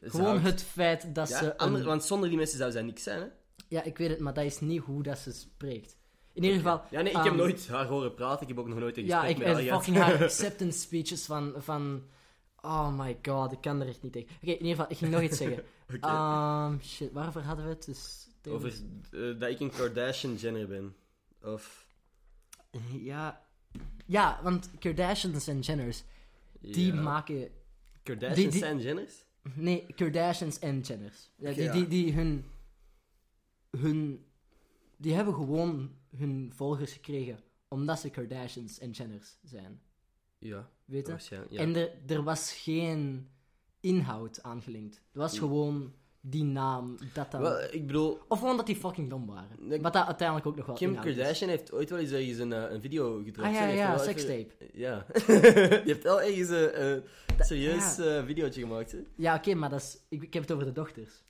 Gewoon 0.00 0.26
houdt- 0.26 0.42
het 0.44 0.62
feit 0.62 1.14
dat 1.14 1.28
Ja, 1.28 1.38
ze... 1.38 1.56
ander- 1.58 1.80
een- 1.80 1.86
Want 1.86 2.04
zonder 2.04 2.28
die 2.28 2.38
mensen 2.38 2.58
zou 2.58 2.70
zij 2.70 2.82
niks 2.82 3.02
zijn, 3.02 3.20
hè? 3.20 3.26
Ja, 3.68 3.82
ik 3.82 3.98
weet 3.98 4.08
het, 4.10 4.20
maar 4.20 4.34
dat 4.34 4.44
is 4.44 4.60
niet 4.60 4.80
hoe 4.82 5.02
dat 5.02 5.18
ze 5.18 5.32
spreekt. 5.32 5.96
In 6.32 6.42
ieder 6.42 6.58
geval... 6.58 6.82
Ja, 6.90 7.00
nee, 7.00 7.10
ik 7.10 7.16
heb 7.16 7.26
ehm, 7.26 7.36
nooit 7.36 7.68
haar 7.68 7.86
horen 7.86 8.14
praten. 8.14 8.42
Ik 8.42 8.48
heb 8.48 8.58
ook 8.58 8.68
nog 8.68 8.78
nooit 8.78 8.96
een 8.96 9.04
Ja, 9.04 9.20
gesprek 9.20 9.36
ik 9.38 9.46
met 9.56 9.68
haar 9.68 9.76
fucking 9.78 9.96
haar 9.96 10.22
acceptance 10.24 10.78
speeches 10.78 11.24
van, 11.24 11.54
van... 11.56 12.02
Oh 12.64 12.98
my 12.98 13.18
god, 13.22 13.52
ik 13.52 13.60
kan 13.60 13.80
er 13.80 13.88
echt 13.88 14.02
niet 14.02 14.12
tegen. 14.12 14.28
Oké, 14.36 14.46
in 14.50 14.52
ieder 14.52 14.68
geval, 14.68 14.86
ik 14.90 14.96
ging 14.96 15.10
nog 15.10 15.22
iets 15.22 15.36
zeggen. 15.36 15.64
Oké. 15.94 16.06
Ehm, 16.06 16.78
shit, 16.80 17.12
waarover 17.12 17.42
hadden 17.42 17.64
we 17.64 17.70
het? 17.70 17.84
Dus, 17.84 18.28
Over 18.48 18.72
eh, 19.12 19.40
dat 19.40 19.50
ik 19.50 19.60
een 19.60 19.70
Kardashian-Jenner 19.70 20.68
ben. 20.68 20.96
Of... 21.42 21.86
Ja... 22.92 23.42
Ja, 24.06 24.40
want 24.42 24.70
Kardashians 24.78 25.46
en 25.46 25.60
Jenners, 25.60 26.04
die 26.60 26.94
Ja. 26.94 27.02
maken... 27.02 27.50
Kardashians 28.02 28.40
die- 28.40 28.48
die- 28.50 28.58
zijn 28.60 28.80
Jenners? 28.80 29.24
Nee, 29.54 29.86
Kardashians 29.94 30.58
en 30.58 30.80
Jenners. 30.80 31.30
Ja, 31.36 31.52
die, 31.52 31.62
ja. 31.62 31.72
die, 31.72 31.86
die 31.88 32.12
hun... 32.12 32.44
Hun... 33.70 34.24
Die 34.96 35.14
hebben 35.14 35.34
gewoon 35.34 35.90
hun 36.16 36.52
volgers 36.54 36.92
gekregen 36.92 37.40
omdat 37.68 37.98
ze 38.00 38.10
Kardashians 38.10 38.78
en 38.78 38.90
Jenners 38.90 39.36
zijn. 39.42 39.80
Ja, 40.38 40.70
Weet 40.84 41.26
je? 41.28 41.46
Ja. 41.50 41.60
En 41.60 41.76
er, 41.76 41.90
er 42.06 42.22
was 42.22 42.52
geen 42.52 43.28
inhoud 43.80 44.42
aangelinkt. 44.42 44.96
Er 45.12 45.18
was 45.18 45.32
Ja. 45.32 45.38
gewoon 45.38 45.94
die 46.20 46.44
naam, 46.44 46.96
dat 47.12 47.30
dan... 47.30 47.40
Wel, 47.40 47.62
ik 47.72 47.86
bedoel, 47.86 48.18
Of 48.28 48.38
gewoon 48.38 48.56
dat 48.56 48.66
die 48.66 48.76
fucking 48.76 49.10
dom 49.10 49.26
waren. 49.26 49.82
Wat 49.82 49.92
dat 49.92 50.06
uiteindelijk 50.06 50.46
ook 50.46 50.56
nog 50.56 50.66
wel 50.66 50.74
Kim. 50.74 50.94
Kardashian 50.94 51.50
heeft 51.50 51.72
ooit 51.72 51.90
wel 51.90 51.98
eens 51.98 52.10
ergens 52.10 52.38
een, 52.38 52.52
eh, 52.52 52.70
een 52.70 52.80
video 52.80 53.22
gedropt. 53.24 53.48
Ah 53.48 53.54
ja, 53.54 53.66
ja, 53.66 53.98
sekstape. 53.98 54.32
even- 54.32 54.68
Ja. 54.72 55.06
Die 55.84 55.92
heeft 55.92 56.02
wel 56.02 56.22
ergens 56.22 56.48
een 56.48 56.72
eh, 56.72 57.02
serieus 57.38 57.96
ja. 57.96 58.04
eh, 58.18 58.24
videootje 58.26 58.60
gemaakt, 58.60 58.92
hè? 58.92 58.98
Ja, 59.16 59.34
oké, 59.36 59.54
maar 59.54 59.70
dat 59.70 59.80
is... 59.80 59.98
Ik, 60.08 60.22
ik 60.22 60.32
heb 60.34 60.42
het 60.42 60.52
over 60.52 60.64
de 60.66 60.72
dochters. 60.72 61.22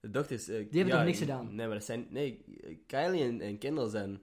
De 0.00 0.10
dochters... 0.10 0.48
eh, 0.48 0.56
hebben 0.56 0.86
ja, 0.86 0.96
toch 0.96 1.04
niks 1.04 1.18
gedaan? 1.18 1.54
Nee, 1.54 1.66
maar 1.66 1.76
dat 1.76 1.84
zijn... 1.84 2.06
Nee, 2.10 2.44
Kylie 2.86 3.22
en, 3.22 3.40
en 3.40 3.58
Kendall 3.58 3.88
zijn 3.88 4.20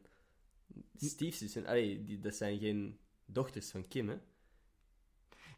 stiefzussen. 0.97 1.65
Allee, 1.65 2.03
die, 2.03 2.19
dat 2.19 2.35
zijn 2.35 2.59
geen 2.59 2.97
dochters 3.25 3.69
van 3.69 3.87
Kim, 3.87 4.09
hè? 4.09 4.15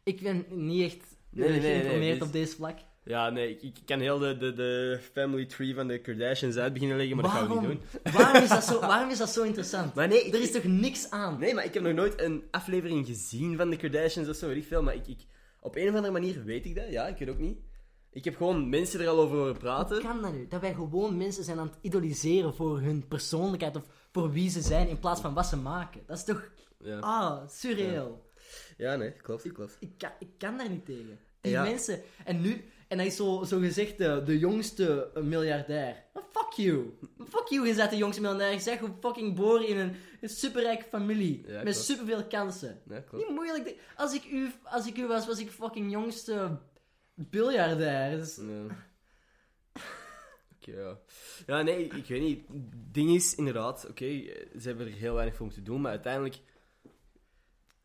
Ik 0.09 0.21
ben 0.21 0.45
niet 0.49 0.83
echt 0.83 0.97
Nee, 1.31 1.49
nee, 1.49 1.59
nee, 1.59 1.69
nee, 1.71 1.79
geïnformeerd 1.79 2.19
dus- 2.19 2.27
op 2.27 2.33
deze 2.33 2.55
vlak. 2.55 2.77
Ja, 3.03 3.29
nee, 3.29 3.49
ik, 3.49 3.61
ik 3.61 3.77
kan 3.85 3.99
heel 3.99 4.17
de, 4.19 4.37
de, 4.37 4.53
de 4.53 4.99
family 5.13 5.45
tree 5.45 5.75
van 5.75 5.87
de 5.87 5.99
Kardashians 5.99 6.55
uit 6.57 6.73
beginnen 6.73 6.97
leggen, 6.97 7.15
maar 7.15 7.25
dat 7.25 7.33
gaan 7.33 7.47
we 7.47 7.53
niet 7.53 7.61
Waarom? 7.61 7.79
doen. 8.03 8.13
Waarom 8.13 8.43
is, 8.43 8.49
dat 8.49 8.63
zo, 8.63 8.79
waarom 8.93 9.09
is 9.09 9.17
dat 9.17 9.29
zo 9.29 9.43
interessant? 9.43 9.93
Maar 9.93 10.07
nee, 10.07 10.21
ik, 10.25 10.33
Er 10.33 10.41
is 10.41 10.51
toch 10.51 10.63
niks 10.63 11.09
aan? 11.09 11.39
Nee, 11.39 11.53
maar 11.53 11.65
ik 11.65 11.73
heb 11.73 11.83
nog 11.83 11.93
nooit 11.93 12.21
een 12.21 12.43
aflevering 12.51 13.05
gezien 13.05 13.57
van 13.57 13.69
de 13.69 13.77
Kardashians 13.77 14.29
of 14.29 14.35
zo, 14.35 14.47
weet 14.47 14.57
ik 14.57 14.65
veel. 14.67 14.83
Maar 14.83 14.95
ik, 14.95 15.07
ik, 15.07 15.19
op 15.61 15.75
een 15.75 15.89
of 15.89 15.95
andere 15.95 16.13
manier 16.13 16.43
weet 16.43 16.65
ik 16.65 16.75
dat, 16.75 16.89
ja, 16.89 17.07
ik 17.07 17.17
weet 17.17 17.29
ook 17.29 17.39
niet. 17.39 17.57
Ik 18.11 18.23
heb 18.25 18.35
gewoon 18.35 18.69
mensen 18.69 18.99
er 18.99 19.07
al 19.07 19.19
over 19.19 19.35
horen 19.37 19.51
Hoe 19.51 19.59
praten. 19.59 20.01
kan 20.01 20.21
dat 20.21 20.33
nu? 20.33 20.47
Dat 20.47 20.61
wij 20.61 20.73
gewoon 20.73 21.17
mensen 21.17 21.43
zijn 21.43 21.59
aan 21.59 21.67
het 21.67 21.77
idoliseren 21.81 22.53
voor 22.53 22.79
hun 22.81 23.07
persoonlijkheid 23.07 23.75
of 23.75 23.83
voor 24.11 24.31
wie 24.31 24.49
ze 24.49 24.61
zijn 24.61 24.87
in 24.87 24.99
plaats 24.99 25.21
van 25.21 25.33
wat 25.33 25.45
ze 25.45 25.57
maken. 25.57 26.01
Dat 26.05 26.17
is 26.17 26.23
toch... 26.23 26.49
Ja, 26.83 26.99
Ah, 26.99 27.47
surreal. 27.49 27.91
ja 27.93 28.27
nee, 28.77 29.11
klopt, 29.11 29.51
klopt. 29.51 29.77
Ik, 29.79 29.91
kan, 29.97 30.11
ik 30.19 30.29
kan 30.37 30.57
daar 30.57 30.69
niet 30.69 30.85
tegen. 30.85 31.19
Die 31.41 31.51
Ja. 31.51 31.63
mensen... 31.63 32.01
En 32.25 32.41
nu... 32.41 32.63
En 32.87 32.97
hij 32.97 33.07
is 33.07 33.15
zo, 33.15 33.43
zo 33.43 33.59
gezegd 33.59 33.97
de, 33.97 34.21
de 34.25 34.39
jongste 34.39 35.11
eh, 35.13 35.23
miljardair. 35.23 36.03
Fuck 36.31 36.51
you. 36.51 36.97
Fuck 37.29 37.47
you, 37.47 37.67
je 37.67 37.75
bent 37.75 37.89
de 37.89 37.97
jongste 37.97 38.21
miljardair. 38.21 38.53
Je 38.53 38.59
zegt 38.59 38.83
fucking 38.99 39.27
geboren 39.27 39.67
in 39.67 39.77
een, 39.77 39.95
een 40.21 40.29
superrijke 40.29 40.83
familie. 40.89 41.43
Ja, 41.47 41.63
met 41.63 41.75
superveel 41.75 42.25
kansen. 42.25 42.81
Ja, 42.89 42.99
klopt. 42.99 43.25
Niet 43.27 43.35
moeilijk. 43.35 43.75
Als 43.95 44.13
ik, 44.13 44.25
u, 44.31 44.51
als 44.63 44.87
ik 44.87 44.97
u 44.97 45.07
was, 45.07 45.27
was 45.27 45.39
ik 45.39 45.49
fucking 45.49 45.91
jongste 45.91 46.57
biljardair. 47.15 48.17
Dus... 48.17 48.35
Ja. 48.35 48.65
Oké, 50.61 50.71
ja. 50.81 50.97
Ja, 51.47 51.61
nee, 51.61 51.83
ik 51.87 52.05
weet 52.07 52.21
niet. 52.21 52.47
Het 52.47 52.93
ding 52.93 53.09
is, 53.09 53.35
inderdaad, 53.35 53.85
oké, 53.89 54.05
ze 54.59 54.67
hebben 54.67 54.85
er 54.87 54.93
heel 54.93 55.13
weinig 55.13 55.35
voor 55.35 55.45
moeten 55.45 55.63
doen, 55.63 55.81
maar 55.81 55.91
uiteindelijk... 55.91 56.39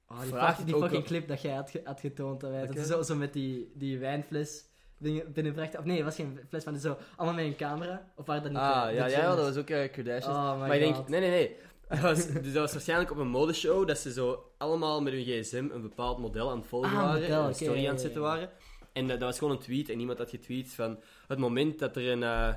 Oh, 0.09 0.21
die, 0.21 0.29
Vraag 0.29 0.49
fuck- 0.49 0.57
het 0.57 0.67
die 0.67 0.77
fucking 0.83 1.05
clip 1.05 1.29
dat 1.29 1.43
jij 1.43 1.53
had, 1.55 1.73
had 1.85 2.01
getoond. 2.01 2.41
Dat, 2.41 2.51
wij, 2.51 2.67
dat 2.67 2.87
zo, 2.87 3.03
zo 3.03 3.15
met 3.15 3.33
die, 3.33 3.73
die 3.75 3.99
wijnfles 3.99 4.65
binnen- 4.99 5.33
binnenbracht. 5.33 5.79
Of 5.79 5.85
nee, 5.85 5.97
het 5.97 6.05
was 6.05 6.15
geen 6.15 6.41
fles, 6.49 6.65
maar 6.65 6.79
zo 6.79 6.97
allemaal 7.17 7.37
met 7.37 7.45
een 7.45 7.57
camera. 7.57 8.13
Of 8.17 8.27
waren 8.27 8.43
dat 8.43 8.53
niet 8.53 8.61
Ah, 8.61 8.83
de- 8.85 8.89
de 8.91 8.95
ja, 8.97 9.07
ja, 9.07 9.11
Jenners? 9.17 9.37
dat 9.37 9.45
was 9.47 9.57
ook 9.57 9.67
Kardashians. 9.67 10.27
Oh 10.37 10.53
my 10.53 10.59
maar 10.67 10.77
ik 10.77 10.95
denk, 10.95 11.09
nee, 11.09 11.21
nee, 11.21 11.31
nee. 11.31 11.57
Dat 11.89 11.99
was, 12.01 12.27
dus 12.43 12.53
dat 12.53 12.63
was 12.63 12.73
waarschijnlijk 12.73 13.11
op 13.11 13.17
een 13.17 13.29
modeshow 13.29 13.87
dat 13.89 13.99
ze 13.99 14.13
zo 14.13 14.51
allemaal 14.59 15.03
met 15.03 15.13
hun 15.13 15.23
gsm 15.25 15.69
een 15.73 15.83
bepaald 15.83 16.19
model 16.19 16.51
aan 16.51 16.59
het 16.59 16.67
volgen 16.67 16.91
Ah, 16.91 16.97
waren. 17.05 17.21
model, 17.21 17.45
een 17.47 17.55
story 17.55 17.81
ja, 17.81 17.89
aan 17.89 17.95
het 17.95 17.95
ja, 17.95 18.03
zetten 18.03 18.21
ja. 18.23 18.27
waren. 18.27 18.51
En 18.93 19.09
dat, 19.09 19.19
dat 19.21 19.29
was 19.29 19.39
gewoon 19.39 19.53
een 19.55 19.63
tweet 19.63 19.89
en 19.89 20.01
iemand 20.01 20.19
had 20.19 20.31
getweet 20.31 20.73
van 20.75 20.99
het 21.29 21.39
moment 21.39 21.79
dat 21.79 21.97
er 21.97 22.09
een, 22.11 22.23
eh, 22.23 22.55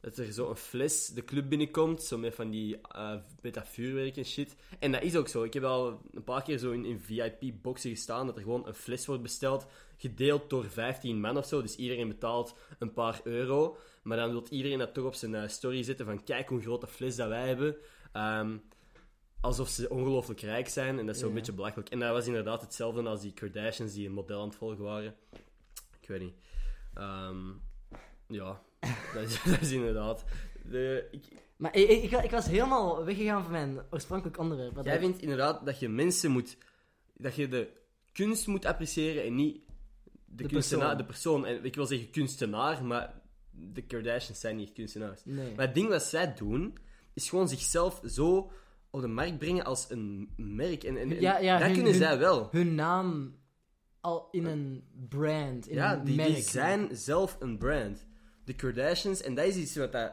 dat 0.00 0.16
er 0.16 0.32
zo 0.32 0.48
een 0.50 0.56
fles 0.56 1.06
de 1.08 1.24
club 1.24 1.48
binnenkomt, 1.48 2.02
zo 2.02 2.18
met 2.18 2.34
van 2.34 2.50
die 2.50 2.80
eh 2.80 3.14
met 3.40 3.54
dat 3.54 3.68
vuurwerk 3.68 4.16
en 4.16 4.24
shit. 4.24 4.56
En 4.78 4.92
dat 4.92 5.02
is 5.02 5.16
ook 5.16 5.28
zo. 5.28 5.42
Ik 5.42 5.52
heb 5.52 5.62
al 5.62 6.00
een 6.12 6.24
paar 6.24 6.42
keer 6.42 6.58
zo 6.58 6.70
in, 6.70 6.84
in 6.84 7.00
VIP-boxen 7.00 7.90
gestaan, 7.90 8.26
dat 8.26 8.36
er 8.36 8.42
gewoon 8.42 8.66
een 8.66 8.74
fles 8.74 9.06
wordt 9.06 9.22
besteld, 9.22 9.66
gedeeld 9.96 10.50
door 10.50 10.64
15 10.64 11.20
man 11.20 11.36
of 11.36 11.46
zo. 11.46 11.62
Dus 11.62 11.76
iedereen 11.76 12.08
betaalt 12.08 12.54
een 12.78 12.92
paar 12.92 13.20
euro. 13.24 13.76
Maar 14.02 14.16
dan 14.16 14.30
wil 14.30 14.46
iedereen 14.50 14.78
dat 14.78 14.94
toch 14.94 15.04
op 15.04 15.14
zijn 15.14 15.34
eh, 15.34 15.48
story 15.48 15.82
zetten 15.82 16.06
van 16.06 16.24
kijk 16.24 16.48
hoe 16.48 16.60
grote 16.60 16.86
fles 16.86 17.16
dat 17.16 17.28
wij 17.28 17.46
hebben. 17.46 17.76
Ehm, 18.12 18.56
alsof 19.40 19.68
ze 19.68 19.90
ongelooflijk 19.90 20.40
rijk 20.40 20.68
zijn. 20.68 20.98
En 20.98 21.06
dat 21.06 21.14
is 21.14 21.20
zo'n 21.20 21.28
Ja. 21.30 21.34
beetje 21.34 21.52
belachelijk. 21.52 21.88
En 21.88 21.98
dat 21.98 22.10
was 22.10 22.26
inderdaad 22.26 22.60
hetzelfde 22.60 23.02
als 23.02 23.20
die 23.20 23.32
Kardashians 23.32 23.92
die 23.92 24.06
een 24.06 24.12
model 24.12 24.40
aan 24.40 24.48
het 24.48 24.56
volgen 24.56 24.84
waren. 24.84 25.14
Ik 26.00 26.08
weet 26.08 26.20
niet. 26.20 26.34
Ehm, 26.94 27.48
ja, 28.26 28.62
dat 29.14 29.22
is, 29.22 29.42
dat 29.42 29.60
is 29.60 29.70
inderdaad. 29.70 30.24
De, 30.64 31.08
ik, 31.10 31.22
Maar 31.56 31.74
ik, 31.76 31.88
ik, 32.02 32.10
ik 32.24 32.30
was 32.30 32.46
helemaal 32.46 33.04
weggegaan 33.04 33.42
van 33.42 33.52
mijn 33.52 33.78
oorspronkelijk 33.90 34.38
onderwerp. 34.38 34.74
jij 34.74 34.82
dat- 34.92 34.98
vindt 35.02 35.22
inderdaad 35.22 35.64
dat 35.66 35.78
je 35.78 35.88
mensen 35.88 36.30
moet... 36.30 36.56
Dat 37.14 37.34
je 37.34 37.48
de 37.48 37.68
kunst 38.12 38.46
moet 38.46 38.64
appreciëren 38.64 39.24
en 39.24 39.34
niet 39.34 39.60
de, 40.24 40.42
De 40.42 40.48
kunstenaar, 40.48 40.96
persoon. 40.96 40.96
de 40.98 41.04
persoon. 41.04 41.46
En 41.46 41.64
ik 41.64 41.74
wil 41.74 41.86
zeggen 41.86 42.10
kunstenaar, 42.10 42.84
maar 42.84 43.20
de 43.50 43.82
Kardashians 43.82 44.40
zijn 44.40 44.56
niet 44.56 44.72
kunstenaars. 44.72 45.20
Nee. 45.24 45.54
Maar 45.56 45.66
het 45.66 45.74
ding 45.74 45.88
wat 45.88 46.02
zij 46.02 46.34
doen, 46.34 46.76
is 47.14 47.28
gewoon 47.28 47.48
zichzelf 47.48 48.00
zo 48.04 48.52
op 48.90 49.00
de 49.00 49.06
markt 49.08 49.38
brengen 49.38 49.64
als 49.64 49.90
een 49.90 50.32
merk. 50.36 50.84
En, 50.84 50.96
en, 50.96 51.10
en 51.10 51.20
Ja, 51.20 51.38
ja, 51.38 51.52
dat 51.58 51.66
hun- 51.66 51.74
kunnen 51.74 51.92
hun- 51.92 52.00
zij 52.02 52.18
wel. 52.18 52.48
Hun 52.50 52.74
naam 52.74 53.36
al 54.00 54.28
in 54.30 54.44
een 54.46 54.84
brand, 55.08 55.68
in 55.68 55.74
Ja, 55.74 55.94
een 55.98 56.04
die, 56.04 56.16
merk. 56.16 56.34
die 56.34 56.42
zijn 56.42 56.88
zelf 56.96 57.36
een 57.40 57.58
brand. 57.58 58.06
De 58.44 58.52
Kardashians, 58.54 59.22
en 59.22 59.34
dat 59.34 59.44
is 59.44 59.56
iets 59.56 59.76
wat 59.76 59.92
dat 59.92 60.12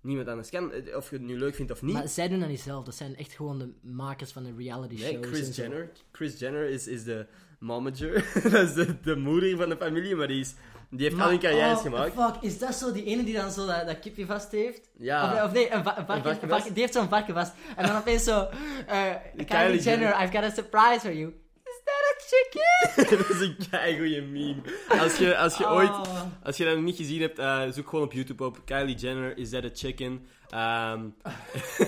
niemand 0.00 0.28
anders 0.28 0.50
kan. 0.50 0.72
Of 0.96 1.10
je 1.10 1.16
het 1.16 1.24
nu 1.24 1.38
leuk 1.38 1.54
vindt 1.54 1.72
of 1.72 1.82
niet. 1.82 1.94
Maar 1.94 2.08
zij 2.08 2.28
doen 2.28 2.40
dat 2.40 2.48
niet 2.48 2.60
zelf. 2.60 2.84
Dat 2.84 2.94
zijn 2.94 3.16
echt 3.16 3.32
gewoon 3.32 3.58
de 3.58 3.72
makers 3.82 4.32
van 4.32 4.42
de 4.44 4.52
reality 4.56 4.94
nee, 4.94 5.12
shows. 5.12 5.24
en 5.26 5.32
Chris. 5.32 5.56
Jenner. 5.56 5.90
Chris 6.12 6.38
Jenner 6.38 6.64
is, 6.68 6.86
is 6.86 7.04
de 7.04 7.26
momager. 7.58 8.24
dat 8.50 8.52
is 8.68 8.74
de, 8.74 9.00
de 9.00 9.16
moeder 9.16 9.56
van 9.56 9.68
de 9.68 9.76
familie, 9.76 10.14
maar 10.16 10.28
die, 10.28 10.40
is, 10.40 10.54
die 10.90 11.00
heeft 11.00 11.12
al 11.12 11.18
Maar- 11.18 11.28
hun 11.28 11.38
carrières 11.38 11.76
oh, 11.78 11.82
gemaakt. 11.82 12.12
Fuck, 12.14 12.42
is 12.42 12.58
dat 12.58 12.74
zo 12.74 12.92
die 12.92 13.04
ene 13.04 13.24
die 13.24 13.34
dan 13.34 13.50
zo 13.52 13.66
dat, 13.66 13.86
dat 13.86 13.98
kipje 13.98 14.26
vast 14.26 14.50
heeft? 14.50 14.90
Ja. 14.98 15.34
Of, 15.34 15.42
of 15.42 15.52
nee, 15.52 15.70
een, 15.72 15.82
va- 15.82 15.98
een 15.98 16.06
varken, 16.06 16.42
een 16.42 16.48
varken- 16.48 16.72
die 16.72 16.82
heeft 16.82 16.94
zo'n 16.94 17.08
varken 17.08 17.34
vast. 17.34 17.52
En 17.76 17.86
dan 17.86 17.96
opeens 17.96 18.24
zo... 18.24 18.48
eh 18.86 19.14
Kylie, 19.36 19.44
Kylie 19.46 19.46
Jenner, 19.46 19.82
Jenner. 19.82 20.22
I've 20.22 20.32
got 20.32 20.44
a 20.44 20.50
surprise 20.50 21.00
for 21.00 21.12
you. 21.14 21.32
Chicken? 22.30 23.16
dat 23.18 23.30
is 23.30 23.40
een 23.40 23.56
keigoeie 23.70 24.22
meme. 24.22 24.60
Als 24.88 25.18
je, 25.18 25.36
als 25.36 25.56
je 25.56 25.68
ooit... 25.68 25.88
Oh. 25.88 26.22
Als 26.42 26.56
je 26.56 26.64
dat 26.64 26.74
nog 26.74 26.84
niet 26.84 26.96
gezien 26.96 27.20
hebt, 27.20 27.38
eh, 27.38 27.70
zoek 27.70 27.88
gewoon 27.88 28.04
op 28.04 28.12
YouTube 28.12 28.44
op 28.44 28.58
Kylie 28.64 28.96
Jenner, 28.96 29.38
Is 29.38 29.50
That 29.50 29.64
a 29.64 29.70
Chicken? 29.72 30.26
Ehm 30.48 31.00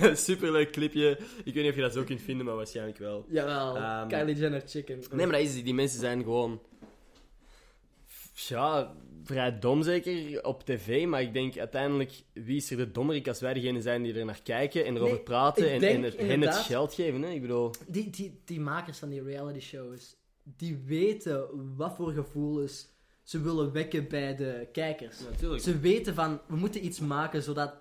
superleuk 0.26 0.73
clipje. 0.73 1.18
Ik 1.44 1.54
weet 1.54 1.62
niet 1.62 1.68
of 1.68 1.75
je 1.75 1.80
dat 1.82 1.92
zo 1.92 2.04
kunt 2.04 2.20
vinden, 2.20 2.47
maar 2.47 2.56
waarschijnlijk 2.56 2.99
wel. 2.99 3.26
Jawel, 3.28 3.76
Ehm, 3.76 4.09
Kylie 4.09 4.35
Jenner 4.37 4.62
chicken. 4.66 4.99
Nee, 5.11 5.26
maar 5.26 5.37
dat 5.37 5.47
is 5.47 5.54
het. 5.54 5.64
Die 5.64 5.75
mensen 5.75 6.00
zijn 6.00 6.23
gewoon... 6.23 6.61
Ja, 8.35 8.94
vrij 9.25 9.59
dom 9.59 9.82
zeker 9.82 10.44
op 10.44 10.64
tv, 10.64 11.06
maar 11.06 11.23
ik 11.23 11.32
denk 11.32 11.59
uiteindelijk, 11.59 12.12
wie 12.32 12.56
is 12.56 12.70
er 12.70 12.76
de 12.76 12.90
dommerik 12.90 13.28
als 13.28 13.40
wij 13.40 13.54
degene 13.54 13.80
zijn 13.80 14.02
die 14.02 14.14
er 14.14 14.25
naar 14.25 14.40
kijken 14.42 14.85
en 14.85 14.97
erover 14.97 15.14
Nee, 15.14 15.23
praten 15.23 15.70
en, 15.70 15.82
en 15.82 16.02
het, 16.02 16.16
hen 16.16 16.40
het 16.40 16.54
geld 16.54 16.94
geven, 16.94 17.23
hè? 17.23 17.30
Ik 17.30 17.40
bedoel... 17.40 17.70
Die, 17.87 18.11
die, 18.11 18.40
die 18.44 18.61
makers 18.61 18.99
van 18.99 19.09
die 19.09 19.23
reality 19.23 19.61
shows, 19.61 20.16
die 20.42 20.82
weten 20.87 21.49
wat 21.76 21.94
voor 21.94 22.12
gevoelens 22.12 22.88
ze 23.23 23.40
willen 23.40 23.73
wekken 23.73 24.09
bij 24.09 24.37
de 24.37 24.68
kijkers. 24.73 25.16
Ze 25.62 25.78
weten 25.78 26.14
van, 26.14 26.40
we 26.49 26.56
moeten 26.56 26.85
iets 26.85 27.00
maken 27.00 27.42
zodat 27.42 27.75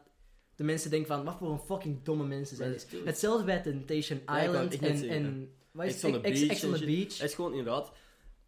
de 0.56 0.64
mensen 0.64 0.90
denken 0.90 1.08
van, 1.08 1.24
wat 1.24 1.38
voor 1.38 1.52
een 1.52 1.60
fucking 1.60 2.04
domme 2.04 2.26
mensen 2.26 2.58
zijn 2.58 2.72
dit. 2.72 2.88
Hetzelfde 3.06 3.46
bij 3.46 3.62
Temptation 3.62 4.20
Island 4.20 4.80
en, 4.80 5.10
en 5.10 5.54
Ex 5.78 6.04
on 6.04 6.12
the 6.12 6.20
beach 6.20 6.48
Ex 6.48 6.64
on 6.64 6.74
en 6.74 6.80
the 6.80 6.86
shit. 6.86 6.86
Beach. 6.86 7.18
Het 7.18 7.30
is 7.30 7.34
gewoon 7.34 7.52
inderdaad 7.52 7.92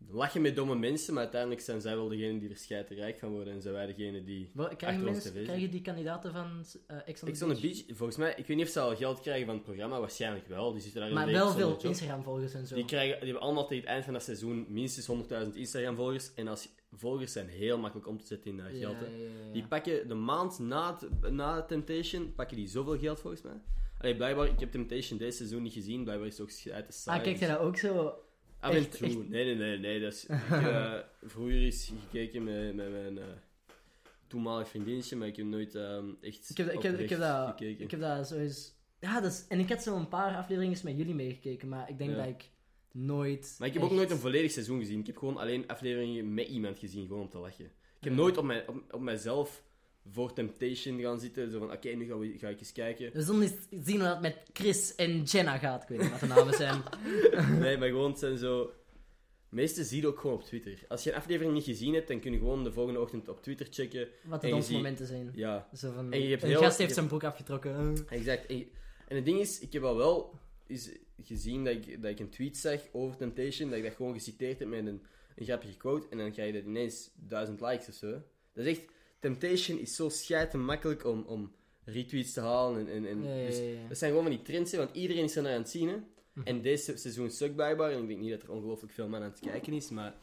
lachen 0.09 0.41
met 0.41 0.55
domme 0.55 0.75
mensen, 0.75 1.13
maar 1.13 1.21
uiteindelijk 1.23 1.61
zijn 1.61 1.81
zij 1.81 1.95
wel 1.95 2.07
degene 2.07 2.39
die 2.39 2.49
er 2.49 2.95
rijk 2.95 3.19
van 3.19 3.29
worden 3.29 3.53
en 3.53 3.61
zijn 3.61 3.73
wij 3.73 3.85
degene 3.85 4.23
die 4.23 4.51
achter 4.55 4.75
Krijgen, 4.77 5.03
mensen, 5.03 5.43
krijgen 5.43 5.71
die 5.71 5.81
kandidaten 5.81 6.31
van 6.31 6.65
Ex 7.05 7.23
on 7.43 7.53
the 7.53 7.61
Beach? 7.61 7.83
volgens 7.87 8.17
mij, 8.17 8.33
ik 8.37 8.47
weet 8.47 8.57
niet 8.57 8.65
of 8.65 8.71
ze 8.71 8.79
al 8.79 8.95
geld 8.95 9.19
krijgen 9.21 9.45
van 9.45 9.55
het 9.55 9.63
programma, 9.63 9.99
waarschijnlijk 9.99 10.47
wel. 10.47 10.71
Die 10.71 10.81
zitten 10.81 11.01
daar 11.01 11.13
Maar 11.13 11.27
wel 11.27 11.51
veel. 11.51 11.77
Instagram-volgers 11.81 12.53
en 12.53 12.67
zo. 12.67 12.75
Die, 12.75 12.85
krijgen, 12.85 13.15
die 13.15 13.25
hebben 13.25 13.43
allemaal 13.43 13.67
tegen 13.67 13.83
het 13.83 13.91
eind 13.91 14.03
van 14.03 14.13
dat 14.13 14.23
seizoen 14.23 14.65
minstens 14.69 15.07
100.000 15.47 15.55
Instagram-volgers. 15.55 16.33
En 16.33 16.47
als 16.47 16.69
volgers 16.93 17.31
zijn 17.31 17.47
heel 17.47 17.77
makkelijk 17.77 18.07
om 18.07 18.17
te 18.17 18.25
zetten 18.25 18.51
in 18.51 18.59
eh, 18.59 18.79
geld. 18.79 18.95
hè. 18.99 19.05
ja, 19.05 19.11
ja, 19.11 19.23
ja. 19.45 19.51
Die 19.53 19.67
pakken 19.67 20.07
de 20.07 20.13
maand 20.13 20.59
na, 20.59 20.97
het- 21.21 21.31
na 21.31 21.61
Temptation, 21.61 22.33
pakken 22.35 22.57
die 22.57 22.67
zoveel 22.67 22.97
geld 22.97 23.19
volgens 23.19 23.41
mij. 23.41 23.61
Allee, 23.97 24.15
blijkbaar, 24.15 24.47
ik 24.47 24.59
heb 24.59 24.71
Temptation 24.71 25.17
deze 25.17 25.37
seizoen 25.37 25.61
niet 25.61 25.73
gezien, 25.73 26.03
blijkbaar 26.03 26.27
is 26.27 26.37
het 26.37 26.41
ook 26.67 26.73
uit 26.73 26.87
de 26.87 26.93
site. 26.93 27.09
Ah, 27.11 27.23
kijk 27.23 27.39
je 27.39 27.47
dat 27.47 27.59
ook 27.59 27.77
zo? 27.77 28.13
Af 28.61 28.71
en 28.71 28.77
echt- 28.77 28.97
toe. 28.97 29.07
echt? 29.07 29.29
Nee, 29.29 29.45
nee, 29.45 29.55
nee, 29.55 29.77
nee. 29.77 29.99
Dat 29.99 30.13
is, 30.13 30.25
ik, 30.25 30.29
eh, 30.49 30.93
vroeger 31.21 31.65
is 31.65 31.91
gekeken 32.09 32.43
met, 32.43 32.75
met 32.75 32.91
mijn 32.91 33.17
eh, 33.17 33.23
toenmalig 34.27 34.67
vriendinnetje, 34.67 35.15
maar 35.15 35.27
ik 35.27 35.35
heb 35.35 35.45
nooit 35.45 35.75
ehm, 35.75 36.05
echt 36.21 36.49
Ik 36.49 36.57
heb, 36.57 36.71
ik, 36.71 36.81
heb, 36.81 36.99
ik, 36.99 37.09
heb 37.09 37.19
dat, 37.19 37.47
gekeken. 37.49 37.83
ik 37.83 37.91
heb 37.91 37.99
dat 37.99 38.27
zo 38.27 38.35
eens... 38.37 38.79
Ja, 38.99 39.21
dat 39.21 39.31
is, 39.31 39.45
en 39.47 39.59
ik 39.59 39.69
had 39.69 39.83
zo 39.83 39.95
een 39.95 40.07
paar 40.07 40.35
afleveringen 40.35 40.77
met 40.83 40.97
jullie 40.97 41.15
meegekeken, 41.15 41.67
maar 41.69 41.89
ik 41.89 41.97
denk 41.97 42.09
Ja. 42.09 42.15
dat 42.15 42.25
ik 42.27 42.49
nooit... 42.91 43.55
Maar 43.59 43.67
ik 43.67 43.73
heb 43.73 43.83
ook 43.83 43.91
nooit 43.91 44.11
een 44.11 44.17
volledig 44.17 44.51
seizoen 44.51 44.79
gezien. 44.79 44.99
Ik 44.99 45.07
heb 45.07 45.17
gewoon 45.17 45.37
alleen 45.37 45.67
afleveringen 45.67 46.33
met 46.33 46.47
iemand 46.47 46.79
gezien, 46.79 47.07
gewoon 47.07 47.21
om 47.21 47.29
te 47.29 47.37
lachen. 47.37 47.65
Ik 47.65 48.03
heb 48.07 48.13
nooit 48.13 48.37
op, 48.37 48.43
mijn, 48.45 48.67
op, 48.67 48.83
op 48.93 49.01
mijzelf 49.01 49.63
voor 50.09 50.33
Temptation 50.33 50.99
gaan 51.01 51.19
zitten. 51.19 51.51
Zo 51.51 51.59
van, 51.59 51.71
oké, 51.71 51.89
nu 51.89 52.05
gaan 52.05 52.19
we, 52.19 52.33
ga 52.37 52.47
ik 52.47 52.59
eens 52.59 52.71
kijken. 52.71 53.11
We 53.13 53.21
zullen 53.21 53.41
eens 53.41 53.85
zien 53.85 53.95
hoe 53.99 54.07
dat 54.07 54.21
met 54.21 54.35
Chris 54.53 54.95
en 54.95 55.23
Jenna 55.23 55.57
gaat. 55.57 55.81
Ik 55.83 55.87
weet 55.89 55.99
niet 56.01 56.09
wat 56.11 56.19
de 56.19 56.25
namen 56.27 56.53
zijn. 56.53 56.81
Nee, 57.59 57.77
maar 57.77 57.87
gewoon, 57.87 58.09
het 58.09 58.19
zijn 58.19 58.37
zo... 58.37 58.71
Meeste 59.49 59.83
zie 59.83 60.01
je 60.01 60.07
ook 60.07 60.19
gewoon 60.19 60.35
op 60.35 60.43
Twitter. 60.43 60.79
Als 60.87 61.03
je 61.03 61.09
een 61.11 61.17
aflevering 61.17 61.53
niet 61.53 61.63
gezien 61.63 61.93
hebt, 61.93 62.07
dan 62.07 62.19
kun 62.19 62.31
je 62.31 62.37
gewoon 62.37 62.63
de 62.63 62.71
volgende 62.71 62.99
ochtend 62.99 63.27
op 63.29 63.41
Twitter 63.43 63.67
checken. 63.69 64.07
Wat 64.23 64.41
de 64.41 64.47
je 64.47 64.53
domste 64.53 64.71
ziet- 64.71 64.81
momenten 64.81 65.05
zijn. 65.07 65.31
Ja, 65.35 65.69
Zo 65.75 65.91
van, 65.91 66.11
En 66.11 66.21
je 66.21 66.29
hebt 66.29 66.43
een 66.43 66.49
heel- 66.49 66.59
gast 66.59 66.77
heeft 66.77 66.93
zijn 66.93 67.07
broek 67.07 67.23
afgetrokken. 67.23 67.95
Eh. 68.09 68.17
exact. 68.17 68.45
En, 68.45 68.65
en 69.07 69.15
het 69.15 69.25
ding 69.25 69.39
is, 69.39 69.59
ik 69.59 69.73
heb 69.73 69.83
al 69.83 69.95
wel 69.97 70.39
eens 70.67 70.89
gezien 71.23 71.63
dat 71.63 71.73
ik, 71.73 72.01
dat 72.01 72.11
ik 72.11 72.19
een 72.19 72.29
tweet 72.29 72.57
zag 72.57 72.79
over 72.91 73.17
Temptation, 73.17 73.69
dat 73.69 73.77
ik 73.77 73.83
dat 73.85 73.93
gewoon 73.95 74.13
geciteerd 74.13 74.59
heb 74.59 74.67
met 74.67 74.79
een, 74.85 75.01
een 75.35 75.45
grappige 75.45 75.77
quote, 75.77 76.07
en 76.09 76.17
dan 76.17 76.33
ga 76.33 76.43
je 76.43 76.53
dat 76.53 76.63
ineens 76.63 77.11
duizend 77.15 77.61
likes 77.61 77.87
of 77.87 77.93
zo. 77.93 78.11
Dat 78.53 78.65
is 78.65 78.77
echt... 78.77 78.85
Temptation 79.21 79.79
is 79.79 79.95
zo 79.95 80.09
scheiden 80.09 80.65
makkelijk 80.65 81.05
om, 81.05 81.23
om 81.27 81.51
retweets 81.83 82.33
te 82.33 82.41
halen. 82.41 82.87
En, 82.87 83.05
en, 83.05 83.21
dus 83.21 83.61
dat 83.87 83.97
zijn 83.97 84.11
gewoon 84.11 84.25
van 84.25 84.35
die 84.35 84.41
trends, 84.41 84.71
hè, 84.71 84.77
want 84.77 84.95
iedereen 84.95 85.23
is 85.23 85.35
er 85.35 85.43
naar 85.43 85.53
aan 85.53 85.61
het 85.61 85.69
zien. 85.69 85.87
Hè. 85.87 85.97
Mhm. 86.33 86.47
En 86.47 86.61
deze 86.61 86.97
seizoen 86.97 87.31
sukt 87.31 87.55
blijkbaar. 87.55 87.91
En 87.91 88.01
ik 88.01 88.07
denk 88.07 88.19
niet 88.19 88.31
dat 88.31 88.43
er 88.43 88.51
ongelooflijk 88.51 88.93
veel 88.93 89.07
man 89.07 89.21
aan 89.21 89.29
het 89.29 89.39
kijken 89.39 89.73
is, 89.73 89.89
maar 89.89 90.15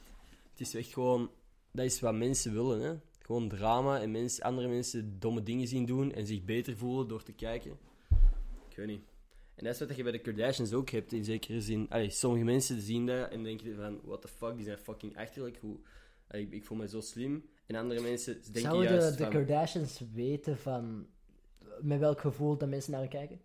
het 0.51 0.61
is 0.61 0.75
echt 0.75 0.93
gewoon... 0.93 1.31
Dat 1.73 1.85
is 1.85 2.01
wat 2.01 2.15
mensen 2.15 2.53
willen, 2.53 2.81
hè. 2.81 2.95
Gewoon 3.21 3.49
drama 3.49 4.01
en 4.01 4.11
mensen, 4.11 4.45
andere 4.45 4.69
mensen 4.69 5.17
domme 5.19 5.43
dingen 5.43 5.69
zien 5.69 5.87
doen 5.87 6.13
en 6.13 6.27
zich 6.27 6.45
beter 6.45 6.77
voelen 6.77 7.09
door 7.09 7.23
te 7.23 7.33
kijken. 7.33 7.79
Ik 8.71 8.77
weet 8.77 8.87
niet. 8.87 9.03
En 9.55 9.65
dat 9.65 9.73
is 9.73 9.81
wat 9.81 9.97
je 9.97 10.03
bij 10.03 10.13
de 10.13 10.19
Kardashians 10.19 10.73
ook 10.73 10.91
hebt, 10.91 11.13
in 11.13 11.25
zekere 11.25 11.61
zin. 11.61 11.87
Allee, 11.89 12.11
sommige 12.11 12.45
mensen 12.45 12.81
zien 12.81 13.07
dat 13.07 13.31
en 13.31 13.43
denken 13.43 13.77
van, 13.77 14.01
what 14.05 14.21
the 14.21 14.29
fuck, 14.29 14.57
die 14.57 14.65
zijn 14.65 14.79
fucking 14.79 15.17
achterlijk. 15.17 15.59
Hoe, 15.61 15.79
allee, 16.29 16.43
ik, 16.43 16.53
ik 16.53 16.65
voel 16.65 16.79
me 16.79 16.89
zo 16.89 17.01
slim. 17.01 17.49
En 17.69 17.75
andere 17.75 18.01
mensen 18.01 18.35
denken 18.43 18.61
Zouden 18.61 18.93
juist 18.93 19.19
de 19.19 19.23
van... 19.23 19.33
Kardashians 19.33 20.03
weten 20.15 20.59
van 20.59 21.07
met 21.81 21.99
welk 21.99 22.21
gevoel 22.21 22.57
dat 22.57 22.69
mensen 22.69 22.91
naar 22.93 23.01
hen 23.01 23.09
kijken? 23.11 23.41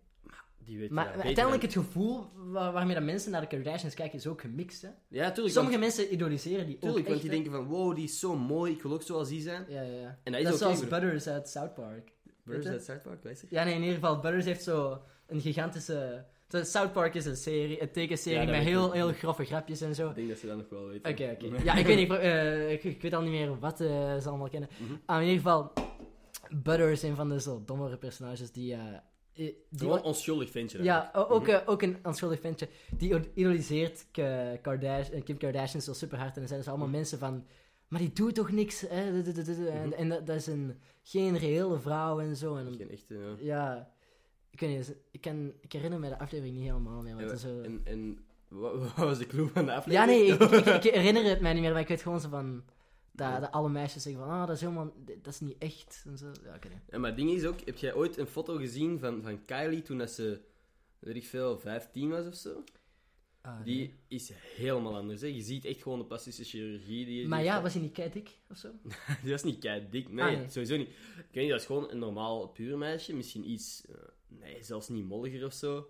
Die 0.58 0.78
weten 0.78 0.94
Maar 0.94 1.04
dat 1.04 1.12
beter 1.12 1.26
uiteindelijk 1.26 1.64
het 1.64 1.72
gevoel 1.72 2.26
waar- 2.34 2.72
waarmee 2.72 2.94
dat 2.94 3.04
mensen 3.04 3.30
naar 3.30 3.40
de 3.40 3.46
Kardashians 3.46 3.94
kijken 3.94 4.18
is 4.18 4.26
ook 4.26 4.40
gemixt. 4.40 4.82
Hè? 4.82 4.88
Ja, 5.08 5.30
tuurlijk. 5.30 5.54
Sommige 5.54 5.78
want, 5.78 5.94
mensen 5.94 6.12
idoliseren 6.12 6.66
die 6.66 6.78
tuurlijk, 6.78 6.98
ook 7.00 7.06
want 7.06 7.20
echt, 7.20 7.20
die 7.20 7.30
hè. 7.30 7.36
denken 7.36 7.52
van, 7.52 7.66
wow, 7.66 7.94
die 7.94 8.04
is 8.04 8.18
zo 8.18 8.36
mooi, 8.36 8.72
ik 8.72 8.82
wil 8.82 8.92
ook 8.92 9.02
zoals 9.02 9.28
die 9.28 9.40
zijn. 9.40 9.64
Ja, 9.68 9.82
ja. 9.82 10.18
En 10.22 10.32
dat 10.32 10.40
is 10.40 10.44
dat 10.44 10.52
is 10.54 10.58
zoals 10.58 10.88
Butters 10.88 11.26
uit 11.26 11.48
South 11.48 11.74
Park. 11.74 12.12
Weet 12.42 12.66
at 12.66 12.84
South 12.84 13.02
Park, 13.02 13.22
weet 13.22 13.40
je? 13.40 13.46
Ja, 13.50 13.64
nee, 13.64 13.74
in 13.74 13.80
ieder 13.80 13.94
geval, 13.94 14.20
Butters 14.20 14.44
heeft 14.44 14.62
zo 14.62 15.02
een 15.26 15.40
gigantische... 15.40 16.24
South 16.62 16.92
Park 16.92 17.14
is 17.14 17.24
een 17.24 17.36
serie, 17.36 17.82
een 17.82 17.90
tekenserie 17.90 18.38
Ja, 18.46 18.50
met 18.50 18.62
heel, 18.62 18.92
heel 18.92 19.12
grove 19.12 19.44
grapjes 19.44 19.80
en 19.80 19.94
zo. 19.94 20.08
Ik 20.08 20.14
denk 20.14 20.28
dat 20.28 20.38
ze 20.38 20.46
dat 20.46 20.56
nog 20.56 20.68
wel 20.70 20.86
weten. 20.86 21.10
Oké, 21.12 21.36
oké. 21.42 21.62
Ja, 21.64 21.74
ik 21.74 21.86
weet 21.86 21.96
niet, 21.96 22.10
eh, 22.18 22.72
ik, 22.72 22.84
ik 22.84 23.02
weet 23.02 23.14
al 23.14 23.22
niet 23.22 23.30
meer 23.30 23.58
wat 23.58 23.80
eh, 23.80 24.16
ze 24.18 24.28
allemaal 24.28 24.48
kennen. 24.48 24.68
Mhm. 24.78 24.92
Maar 25.06 25.22
in 25.22 25.28
ieder 25.28 25.42
geval, 25.42 25.72
Butter 26.62 26.90
is 26.90 27.02
een 27.02 27.16
van 27.16 27.28
de 27.28 27.40
zo 27.40 27.62
dommere 27.66 27.96
personages 27.96 28.52
die... 28.52 28.74
eh, 28.74 28.80
die 29.32 29.56
Gewoon 29.76 30.02
onschuldig 30.02 30.50
ventje. 30.50 30.82
ja, 30.82 31.10
ook, 31.14 31.48
eh, 31.48 31.60
ook 31.66 31.82
een 31.82 31.96
onschuldig 32.02 32.40
ventje. 32.40 32.68
Die 32.96 33.14
idoliseert 33.34 34.06
Kardashian, 34.62 35.22
Kim 35.22 35.36
Kardashian 35.36 35.82
zo 35.82 35.92
super 35.92 36.18
hard. 36.18 36.34
En 36.34 36.38
dan 36.40 36.48
zijn 36.48 36.62
ze 36.62 36.68
allemaal 36.68 36.88
Mhm. 36.88 36.96
mensen 36.96 37.18
van... 37.18 37.44
Maar 37.88 38.00
die 38.00 38.12
doet 38.12 38.34
toch 38.34 38.50
niks? 38.50 38.80
Hè? 38.80 38.88
En, 38.88 39.88
Mhm. 39.88 39.92
en 39.92 40.08
dat, 40.08 40.26
dat 40.26 40.36
is 40.36 40.46
een, 40.46 40.78
geen 41.02 41.36
reële 41.38 41.78
vrouw 41.78 42.20
en 42.20 42.36
zo. 42.36 42.56
En, 42.56 42.74
Geen 42.78 42.90
echte, 42.90 43.14
ja. 43.14 43.34
ja, 43.38 43.93
ik 44.54 44.60
weet 44.60 44.76
niet. 44.76 44.94
Ik, 45.10 45.20
kan, 45.20 45.52
ik 45.60 45.72
herinner 45.72 45.98
me 46.00 46.08
de 46.08 46.18
aflevering 46.18 46.56
niet 46.56 46.66
helemaal 46.66 47.02
meer. 47.02 47.14
Want 47.14 47.26
Ja, 47.28 47.32
is 47.34 47.40
zo... 47.40 47.60
En, 47.60 47.80
en 47.84 48.18
wat, 48.48 48.78
wat 48.78 48.94
was 48.96 49.18
de 49.18 49.26
clue 49.26 49.48
van 49.48 49.64
de 49.64 49.70
Ja, 49.70 49.76
aflevering? 49.76 50.10
nee, 50.40 50.48
ik, 50.58 50.66
ik, 50.66 50.74
ik 50.84 50.94
herinner 50.94 51.24
het 51.24 51.40
mij 51.40 51.52
niet 51.52 51.62
meer, 51.62 51.72
maar 51.72 51.80
ik 51.80 51.88
weet 51.88 52.02
gewoon 52.02 52.20
zo 52.20 52.28
van... 52.28 52.62
Dat, 53.12 53.28
Ja. 53.28 53.40
dat 53.40 53.50
alle 53.52 53.68
meisjes 53.68 54.02
zeggen 54.02 54.22
van, 54.22 54.30
ah, 54.30 54.46
dat 54.46 54.54
is 54.56 54.60
helemaal, 54.60 54.92
dat 55.22 55.32
is 55.32 55.40
niet 55.40 55.58
echt. 55.58 56.02
En 56.06 56.18
zo. 56.18 56.26
Ja, 56.26 56.58
nee. 56.68 56.78
Ja, 56.90 56.98
maar 56.98 57.08
het 57.10 57.18
ding 57.18 57.30
is 57.30 57.44
ook, 57.44 57.60
heb 57.64 57.76
jij 57.76 57.94
ooit 57.94 58.16
een 58.16 58.26
foto 58.26 58.56
gezien 58.56 58.98
van, 58.98 59.22
van 59.22 59.44
Kylie 59.44 59.82
toen 59.82 59.98
dat 59.98 60.10
ze, 60.10 60.40
weet 60.98 61.16
ik 61.16 61.26
veel, 61.26 61.58
15 61.58 62.10
was 62.10 62.26
of 62.26 62.34
zo? 62.34 62.64
Ah, 63.40 63.54
nee. 63.56 63.64
Die 63.64 63.94
is 64.08 64.32
helemaal 64.56 64.96
anders. 64.96 65.20
Hè? 65.20 65.26
Je 65.26 65.40
ziet 65.42 65.64
echt 65.64 65.82
gewoon 65.82 65.98
de 65.98 66.04
plastische 66.04 66.44
chirurgie 66.44 67.06
die 67.06 67.28
Maar 67.28 67.42
ja, 67.42 67.50
heeft. 67.50 67.62
was 67.62 67.72
hij 67.72 67.82
niet 67.82 67.92
kei 67.92 68.10
dik 68.10 68.30
of 68.50 68.56
zo? 68.56 68.68
Die 69.22 69.30
was 69.30 69.42
niet 69.42 69.58
kei 69.58 69.86
dik. 69.90 70.08
Nee, 70.12 70.24
Ah, 70.24 70.38
nee. 70.40 70.48
sowieso 70.50 70.76
niet. 70.76 70.88
Ik 70.88 70.94
weet 71.32 71.42
niet, 71.42 71.50
dat 71.50 71.60
is 71.60 71.66
gewoon 71.66 71.90
een 71.90 71.98
normaal 71.98 72.48
puur 72.48 72.78
meisje. 72.78 73.14
Misschien 73.14 73.50
iets, 73.50 73.84
eh, 73.88 73.94
nee, 74.40 74.62
zelfs 74.62 74.88
niet 74.88 75.04
molliger 75.04 75.44
of 75.46 75.52
zo. 75.52 75.88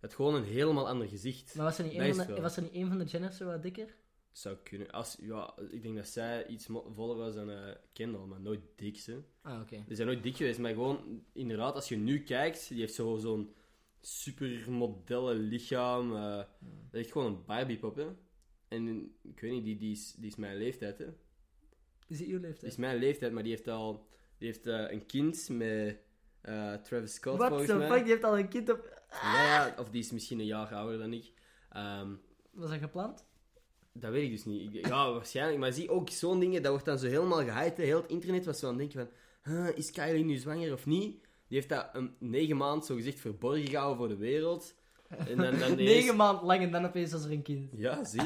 Het 0.00 0.14
gewoon 0.14 0.34
een 0.34 0.44
helemaal 0.44 0.88
ander 0.88 1.08
gezicht. 1.08 1.54
Maar 1.54 1.64
was 1.64 1.78
er 1.78 1.84
niet 1.84 1.94
een 1.94 2.14
van 2.14 2.26
de, 2.26 2.32
wel. 2.32 2.42
was 2.42 2.56
er 2.56 2.62
niet 2.62 2.74
een 2.74 2.88
van 2.88 2.98
de 2.98 3.04
Jenners 3.04 3.36
zo 3.36 3.44
wat 3.46 3.62
dikker? 3.62 3.94
Zou 4.32 4.56
kunnen. 4.62 4.90
Als, 4.90 5.16
ja, 5.20 5.54
ik 5.70 5.82
denk 5.82 5.96
dat 5.96 6.06
zij 6.08 6.46
iets 6.46 6.66
voller 6.94 7.16
was 7.16 7.34
dan 7.34 7.50
eh 7.50 7.74
Kendall, 7.92 8.26
maar 8.26 8.40
nooit 8.40 8.60
dik. 8.76 8.96
Hè. 9.06 9.16
Ah, 9.42 9.60
oké. 9.60 9.82
Die 9.86 9.96
zijn 9.96 10.08
nooit 10.08 10.22
dik 10.22 10.36
geweest, 10.36 10.58
maar 10.58 10.72
gewoon, 10.72 11.24
inderdaad, 11.32 11.74
als 11.74 11.88
je 11.88 11.96
nu 11.96 12.22
kijkt, 12.22 12.68
die 12.68 12.78
heeft 12.80 12.94
zo, 12.94 13.16
zo'n 13.16 13.54
supermodelle 14.00 15.34
lichaam. 15.34 16.16
eh, 16.16 16.36
Dat 16.90 17.00
is 17.00 17.10
gewoon 17.10 17.26
een 17.34 17.44
Barbiepop, 17.44 17.96
hè. 17.96 18.06
En 18.68 19.14
ik 19.22 19.40
weet 19.40 19.52
niet, 19.52 19.64
die, 19.64 19.76
die, 19.76 19.92
is, 19.92 20.12
die 20.14 20.26
is 20.30 20.36
mijn 20.36 20.56
leeftijd, 20.56 20.98
hè. 20.98 21.06
Is 22.08 22.18
die 22.18 22.26
uw 22.26 22.32
Die 22.38 22.40
leeftijd? 22.40 22.72
is 22.72 22.78
mijn 22.78 22.98
leeftijd, 22.98 23.32
maar 23.32 23.42
die 23.42 23.52
heeft 23.52 23.68
al 23.68 24.06
die 24.38 24.48
heeft, 24.48 24.66
eh, 24.66 24.90
een 24.90 25.06
kind 25.06 25.48
met 25.48 25.98
eh, 26.44 26.72
Travis 26.74 27.14
Scott, 27.14 27.36
What 27.38 27.48
volgens 27.48 27.70
the 27.70 27.76
mij. 27.76 27.88
fuck, 27.88 27.98
die 28.02 28.10
heeft 28.12 28.24
al 28.24 28.38
een 28.38 28.48
kind 28.48 28.70
op... 28.70 29.02
Ja, 29.22 29.44
ja, 29.44 29.74
of 29.78 29.90
die 29.90 30.00
is 30.02 30.10
misschien 30.10 30.38
een 30.38 30.46
jaar 30.46 30.74
ouder 30.74 30.98
dan 30.98 31.12
ik. 31.12 31.32
Ehm, 31.70 32.08
Was 32.52 32.70
dat 32.70 32.78
gepland? 32.78 33.24
dat 33.92 34.10
weet 34.10 34.24
ik 34.24 34.30
dus 34.30 34.44
niet. 34.44 34.74
Ik- 34.74 34.86
ja, 34.86 35.12
waarschijnlijk. 35.12 35.58
Maar 35.58 35.72
zie 35.72 35.90
ook 35.90 36.10
zo'n 36.10 36.40
dingen, 36.40 36.62
dat 36.62 36.70
wordt 36.70 36.86
dan 36.86 36.98
zo 36.98 37.06
helemaal 37.06 37.42
gehyped. 37.44 37.76
hè. 37.76 37.82
Heel 37.84 38.02
het 38.02 38.10
internet 38.10 38.44
was 38.44 38.58
zo 38.58 38.68
aan 38.68 38.78
het 38.78 38.92
denken 38.92 39.10
van... 39.42 39.52
"Huh, 39.54 39.76
is 39.76 39.90
Kylie 39.90 40.24
nu 40.24 40.36
zwanger 40.36 40.72
of 40.72 40.86
niet? 40.86 41.12
Die 41.48 41.58
heeft 41.58 41.68
dat 41.68 41.88
een 41.92 42.14
negen 42.18 42.56
maand 42.56 42.84
zo 42.86 42.94
gezegd 42.94 43.20
verborgen 43.20 43.66
gehouden 43.68 43.96
voor 43.98 44.08
de 44.08 44.16
wereld. 44.16 44.74
En 45.08 45.36
dan, 45.36 45.58
dan 45.58 45.74
Negen 45.84 46.16
maanden 46.16 46.44
lang 46.44 46.62
en 46.62 46.70
dan 46.70 46.84
opeens 46.84 47.12
was 47.12 47.24
er 47.24 47.30
een 47.32 47.42
kind. 47.42 47.70
Ja, 47.76 48.04
zie? 48.04 48.22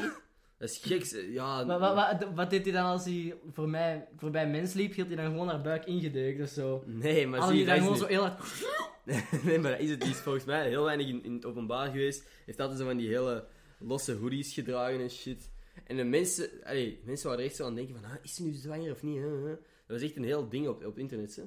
Dat 0.59 0.69
is 0.69 0.77
geks. 0.77 1.15
Ja, 1.31 1.65
Wat, 1.65 2.27
wat, 2.35 2.49
deed 2.49 2.63
hij 2.63 2.73
dan 2.73 2.85
als 2.85 3.05
hij 3.05 3.35
voor 3.51 3.69
mij, 3.69 4.07
voorbij 4.17 4.49
mens 4.49 4.73
liep? 4.73 4.93
Hield 4.93 5.07
hij 5.07 5.15
dan 5.15 5.25
gewoon 5.25 5.47
haar 5.47 5.61
buik 5.61 5.85
ingedeukt 5.85 6.41
of 6.41 6.49
zo? 6.49 6.83
Nee, 6.85 7.27
maar 7.27 7.41
zie, 7.43 7.51
die 7.51 7.65
dat 7.65 7.75
dan 7.75 7.83
gewoon 7.83 7.91
niet- 7.93 8.01
zo 8.01 8.07
heel 8.07 8.21
hard... 8.21 8.41
nee, 9.45 9.59
maar 9.59 9.71
dat 9.71 9.79
is 9.79 9.89
het. 9.89 10.01
Die 10.01 10.09
is 10.09 10.17
volgens 10.17 10.45
mij 10.45 10.67
heel 10.67 10.83
weinig 10.83 11.07
in, 11.07 11.23
in 11.23 11.33
het 11.33 11.45
openbaar 11.45 11.89
geweest. 11.91 12.27
Heeft 12.45 12.59
altijd 12.59 12.79
zo 12.79 12.85
van 12.85 12.97
die 12.97 13.07
hele 13.07 13.45
losse 13.79 14.13
hoodies 14.13 14.53
gedragen 14.53 14.99
en 15.01 15.09
shit. 15.09 15.49
En 15.85 15.97
de 15.97 16.03
mensen, 16.03 16.49
allee, 16.63 16.99
mensen 17.03 17.25
waren 17.27 17.43
er 17.43 17.49
echt 17.49 17.57
zo 17.57 17.63
aan 17.65 17.75
het 17.75 17.85
denken 17.85 18.01
van, 18.01 18.11
ah, 18.11 18.17
is 18.21 18.35
ze 18.35 18.43
nu 18.43 18.53
zwanger 18.53 18.91
of 18.91 19.03
niet? 19.03 19.17
Huh, 19.17 19.25
huh? 19.43 19.49
Dat 19.87 19.99
was 19.99 20.01
echt 20.01 20.15
een 20.15 20.23
heel 20.23 20.49
ding 20.49 20.67
op, 20.67 20.85
op 20.85 20.97
internet, 20.97 21.35
hè. 21.35 21.41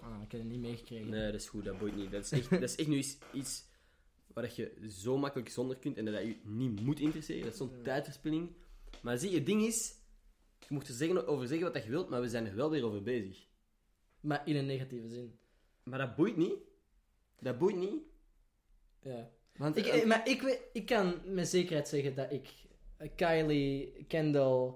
Ah, 0.00 0.22
ik 0.22 0.32
heb 0.32 0.40
het 0.40 0.50
niet 0.50 0.60
meegekregen. 0.60 1.08
Nee, 1.08 1.32
dat 1.32 1.40
is 1.40 1.48
goed, 1.48 1.64
dat 1.64 1.78
boeit 1.78 1.96
niet. 1.96 2.10
Dat 2.10 2.24
is 2.24 2.32
echt, 2.32 2.50
dat 2.50 2.62
is 2.62 2.74
echt 2.76 2.88
nu 2.88 2.96
iets, 2.96 3.18
iets 3.32 3.64
waar 4.36 4.44
dat 4.44 4.56
je 4.56 4.88
zo 4.88 5.18
makkelijk 5.18 5.48
zonder 5.48 5.76
kunt 5.76 5.96
en 5.96 6.04
dat 6.04 6.22
je 6.22 6.36
niet 6.44 6.80
moet 6.80 7.00
interesseren. 7.00 7.42
Dat 7.42 7.52
is 7.52 7.58
zo'n 7.58 7.82
tijdverspilling. 7.82 8.50
Maar 9.02 9.18
zie, 9.18 9.34
het 9.34 9.46
ding 9.46 9.62
is, 9.62 9.94
je 10.58 10.66
mocht 10.68 10.88
er 10.88 10.94
zeggen, 10.94 11.26
over 11.26 11.46
zeggen 11.46 11.72
wat 11.72 11.84
je 11.84 11.90
wilt, 11.90 12.08
maar 12.08 12.20
we 12.20 12.28
zijn 12.28 12.46
er 12.46 12.54
wel 12.54 12.70
weer 12.70 12.84
over 12.84 13.02
bezig. 13.02 13.46
Maar 14.20 14.42
in 14.48 14.56
een 14.56 14.66
negatieve 14.66 15.08
zin. 15.08 15.38
Maar 15.82 15.98
dat 15.98 16.16
boeit 16.16 16.36
niet. 16.36 16.54
Dat 17.40 17.58
boeit 17.58 17.76
niet. 17.76 18.02
Ja. 19.02 19.30
Want, 19.56 19.76
Ik, 19.76 20.06
maar 20.06 20.28
ik, 20.28 20.60
ik 20.72 20.86
kan 20.86 21.14
met 21.24 21.48
zekerheid 21.48 21.88
zeggen 21.88 22.14
dat 22.14 22.32
ik 22.32 22.48
eh, 22.96 23.08
Kylie, 23.14 24.04
Kendall, 24.08 24.74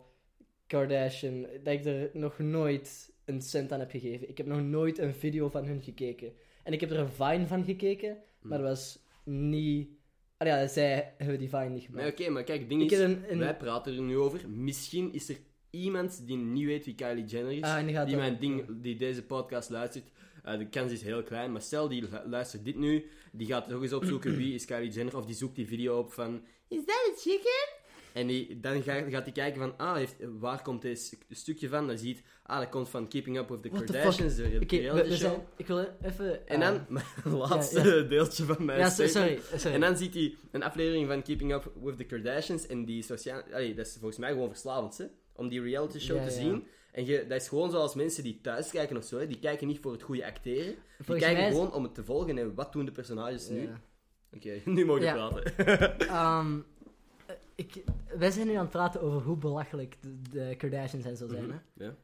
Kardashian, 0.67 1.43
dat 1.43 1.75
ik 1.75 1.85
er 1.85 2.11
nog 2.13 2.39
nooit 2.39 3.13
een 3.25 3.43
cent 3.43 3.73
aan 3.73 3.81
heb 3.81 3.91
gegeven. 3.91 4.29
Ik 4.29 4.37
heb 4.37 4.47
nog 4.47 4.61
nooit 4.61 4.99
een 4.99 5.15
video 5.15 5.49
van 5.49 5.65
hun 5.65 5.83
gekeken. 5.83 6.33
En 6.63 6.73
ik 6.73 6.81
heb 6.81 6.91
er 6.91 6.99
een 6.99 7.13
Vine 7.13 7.47
van 7.47 7.65
gekeken, 7.65 8.23
maar 8.41 8.59
dat 8.59 8.69
was 8.69 9.09
niet... 9.31 9.89
Ah 10.37 10.47
ja, 10.49 10.67
zij 10.67 11.15
hebben 11.19 11.39
die 11.39 11.49
Vine 11.49 11.69
niet 11.69 11.89
maar 11.89 11.99
gemaakt. 12.01 12.21
oké, 12.21 12.31
maar 12.31 12.45
kijk, 12.45 12.61
het 12.61 12.69
ding 12.69 12.83
Ik 12.83 12.91
is, 12.91 12.99
heb 12.99 13.09
een- 13.09 13.25
een- 13.33 13.39
wij 13.39 13.57
praten 13.57 13.95
er 13.95 14.03
nu 14.03 14.17
over. 14.17 14.49
Misschien 14.49 15.13
is 15.13 15.29
er 15.29 15.37
iemand 15.71 16.27
die 16.27 16.37
niet 16.37 16.65
weet 16.65 16.85
wie 16.85 16.95
Kylie 16.95 17.25
Jenner 17.25 17.53
is, 17.53 17.63
Ah, 17.63 17.77
en 17.79 18.07
die 18.07 18.17
mijn 18.17 18.39
ding, 18.41 18.67
die 18.83 18.97
deze 18.97 19.23
podcast 19.27 19.71
luistert. 19.71 20.05
Eh, 20.45 20.59
de 20.59 20.69
kans 20.69 20.93
is 20.93 21.03
heel 21.03 21.23
klein, 21.23 21.53
maar 21.53 21.63
stel 21.63 21.89
die 21.89 22.03
lu- 22.03 22.29
luistert 22.29 22.65
dit 22.65 22.77
nu, 22.77 23.05
die 23.33 23.47
gaat 23.47 23.69
nog 23.69 23.83
eens 23.83 23.93
opzoeken 23.93 24.37
wie 24.41 24.55
is 24.55 24.65
Kylie 24.65 24.91
Jenner, 24.91 25.17
of 25.17 25.27
die 25.27 25.35
zoekt 25.35 25.57
die 25.57 25.67
video 25.67 25.99
op 25.99 26.13
van, 26.13 26.45
is 26.69 26.85
dat 26.85 27.05
een 27.09 27.17
chicken? 27.17 27.69
En 28.13 28.27
die, 28.27 28.61
dan 28.61 28.83
gaat, 28.83 29.05
gaat 29.09 29.23
hij 29.23 29.33
kijken 29.33 29.61
van, 29.61 29.77
ah, 29.77 29.95
heeft, 29.97 30.17
waar 30.39 30.63
komt 30.63 30.83
dit 30.83 31.19
stukje 31.31 31.69
van? 31.69 31.87
Dan 31.87 31.99
ziet, 31.99 32.23
ah, 32.43 32.59
dat 32.59 32.69
komt 32.69 32.89
van 32.89 33.09
Keeping 33.09 33.39
Up 33.39 33.49
with 33.49 33.63
the 33.63 33.69
What 33.71 33.87
the 33.87 33.93
Kardashians, 33.93 34.35
de 34.37 34.43
we, 34.43 34.67
reality 34.67 35.09
we 35.09 35.17
show. 35.17 35.19
zijn... 35.19 35.47
Ik 35.57 35.67
wil 35.67 35.89
even... 36.03 36.49
En 36.49 36.61
dan, 36.61 36.85
mijn 36.89 37.05
laatste 37.25 37.97
ja. 37.97 38.03
deeltje 38.09 38.45
van 38.45 38.65
mijn 38.65 38.79
Ja, 38.79 38.89
statement. 38.89 39.41
sorry. 39.43 39.59
sorry. 39.59 39.75
En 39.75 39.81
dan 39.81 39.97
ziet 39.97 40.15
hij 40.15 40.35
een 40.51 40.63
aflevering 40.63 41.09
van 41.09 41.23
Keeping 41.23 41.53
Up 41.53 41.73
with 41.83 41.97
the 41.97 42.05
Kardashians. 42.05 42.67
En 42.67 42.85
die 42.85 43.03
sociaal... 43.03 43.43
Allee, 43.53 43.75
dat 43.75 43.87
is 43.87 43.93
volgens 43.99 44.19
mij 44.19 44.31
gewoon 44.31 44.49
verslavend, 44.49 44.99
hè? 44.99 45.05
Om 45.33 45.49
die 45.49 45.63
reality 45.63 45.99
show 45.99 46.17
Ja, 46.17 46.25
te 46.25 46.31
zien. 46.31 46.67
En 46.93 47.07
je, 47.07 47.27
dat 47.29 47.41
is 47.41 47.49
gewoon 47.49 47.71
zoals 47.71 47.95
mensen 47.95 48.23
die 48.23 48.41
thuis 48.43 48.71
kijken 48.71 48.97
of 48.97 49.05
zo. 49.05 49.19
Hè? 49.19 49.27
Die 49.27 49.39
kijken 49.39 49.67
niet 49.67 49.79
voor 49.81 49.93
het 49.93 50.03
goede 50.03 50.27
acteren. 50.27 50.75
Die 51.07 51.17
kijken 51.17 51.33
mij 51.43 51.51
gewoon 51.51 51.73
om 51.73 51.83
het 51.83 51.95
te 51.95 52.05
volgen. 52.05 52.39
En 52.39 52.55
wat 52.55 52.73
doen 52.73 52.85
de 52.85 52.93
personages 52.93 53.49
nu? 53.49 53.69
Oké, 54.37 54.61
nu 54.71 54.85
mogen 54.85 55.03
we 55.03 55.13
praten. 55.13 55.99
Eh, 55.99 56.47
ik, 57.67 57.85
wij 58.19 58.31
zijn 58.31 58.47
nu 58.47 58.53
aan 58.55 58.61
het 58.61 58.71
praten 58.71 59.01
over 59.03 59.23
hoe 59.23 59.37
belachelijk 59.37 59.97
de, 60.03 60.21
de 60.31 60.55
Kardashians 60.57 61.05
en 61.05 61.17
zo 61.17 61.29
zijn. 61.29 61.45
Mhm, 61.47 61.57
Hè? 61.79 61.85
Ja. 61.85 61.95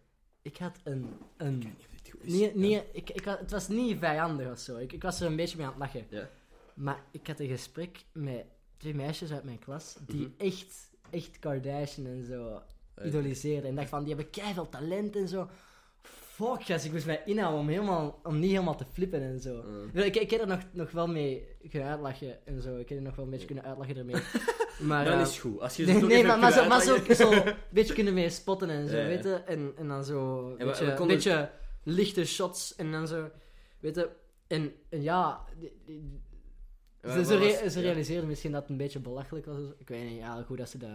Ik 0.43 0.57
had 0.57 0.79
een... 0.85 1.07
een 1.37 1.59
Niet 1.59 1.75
niet, 2.23 2.55
niet, 2.55 2.71
Ja. 2.73 2.83
ik, 2.93 3.11
ik, 3.11 3.25
het 3.25 3.51
was 3.51 3.69
niet 3.69 3.99
vijandig 3.99 4.51
of 4.51 4.59
zo. 4.59 4.77
Ik, 4.77 4.93
ik 4.93 5.03
was 5.03 5.21
er 5.21 5.27
een 5.27 5.37
beetje 5.37 5.57
mee 5.57 5.67
aan 5.67 5.73
het 5.73 5.81
lachen. 5.81 6.07
Ja. 6.11 6.29
Maar 6.75 7.03
ik 7.11 7.27
had 7.27 7.41
een 7.41 7.49
gesprek 7.49 8.05
met 8.13 8.45
twee 8.77 8.95
meisjes 8.95 9.33
uit 9.33 9.45
mijn 9.45 9.59
klas 9.59 9.97
die 10.07 10.21
Mhm. 10.21 10.31
echt, 10.47 10.91
echt 11.11 11.39
Kardashian 11.39 12.07
en 12.07 12.25
zo 12.25 12.61
Eh, 12.95 13.07
idoliseerden. 13.07 13.71
En 13.71 13.75
dacht 13.77 13.89
van, 13.89 14.05
die 14.05 14.15
hebben 14.15 14.31
keiveel 14.31 14.69
talent 14.69 15.17
en 15.17 15.29
zo. 15.29 15.49
Fuck, 16.37 16.63
gast, 16.65 16.85
ik 16.85 16.93
moest 16.93 17.07
mij 17.07 17.23
inhouden 17.25 17.61
om, 17.61 17.69
helemaal, 17.69 18.21
om 18.23 18.39
niet 18.39 18.51
helemaal 18.51 18.77
te 18.77 18.85
flippen 18.93 19.21
en 19.23 19.41
zo. 19.41 19.65
eh. 19.95 20.05
Ik, 20.07 20.17
ik 20.17 20.31
heb 20.31 20.41
er 20.41 20.47
nog, 20.47 20.61
nog 20.73 20.91
wel 20.91 21.07
mee 21.07 21.47
kunnen 21.71 21.89
uitlachen 21.89 22.47
en 22.47 22.63
zo. 22.63 22.77
Ik 22.77 22.89
heb 22.89 22.99
er 22.99 23.05
nog 23.05 23.17
wel 23.17 23.25
een 23.25 23.31
beetje 23.31 23.47
kunnen 23.47 23.65
uitlachen 23.65 23.97
ermee. 23.97 24.23
Maar, 24.81 25.05
Dan 25.05 25.15
eh, 25.15 25.21
is 25.21 25.39
goed. 25.39 25.61
Als 25.61 25.77
je 25.77 25.87
Nee, 25.87 26.25
maar, 26.25 26.39
maar, 26.39 26.53
zo, 26.53 26.69
maar 26.69 26.81
zo, 26.83 27.15
zo 27.15 27.31
een 27.33 27.55
beetje 27.71 27.95
kunnen 27.95 28.15
mee 28.15 28.31
spotten 28.31 28.71
en 28.71 28.89
zo, 28.89 28.97
Ja, 28.97 29.03
ja. 29.03 29.09
weet 29.09 29.25
je. 29.25 29.35
En, 29.35 29.73
en 29.77 29.89
dan 29.89 30.05
zo 30.05 30.49
een 30.51 30.67
beetje, 30.67 30.85
we 30.85 30.95
konden- 30.95 31.17
beetje 31.17 31.51
lichte 31.83 32.25
shots 32.25 32.75
en 32.77 32.93
dan 32.93 33.09
zo, 33.09 33.31
weet 33.81 33.95
je. 33.95 34.09
En, 34.47 34.73
en 34.89 35.03
ja, 35.03 35.45
die- 35.59 35.73
die- 35.85 36.21
Wat- 37.01 37.27
ze, 37.27 37.65
ze, 37.71 37.79
ja. 37.79 37.85
realiseerden 37.85 38.29
misschien 38.29 38.53
dat 38.53 38.61
het 38.63 38.71
een 38.71 38.77
beetje 38.77 38.99
belachelijk 39.01 39.47
was. 39.47 39.59
Ik 39.79 39.89
weet 39.89 40.09
niet, 40.09 40.19
ja, 40.19 40.43
goed 40.43 40.59
dat 40.59 40.69
ze 40.71 40.79
dat... 40.79 40.91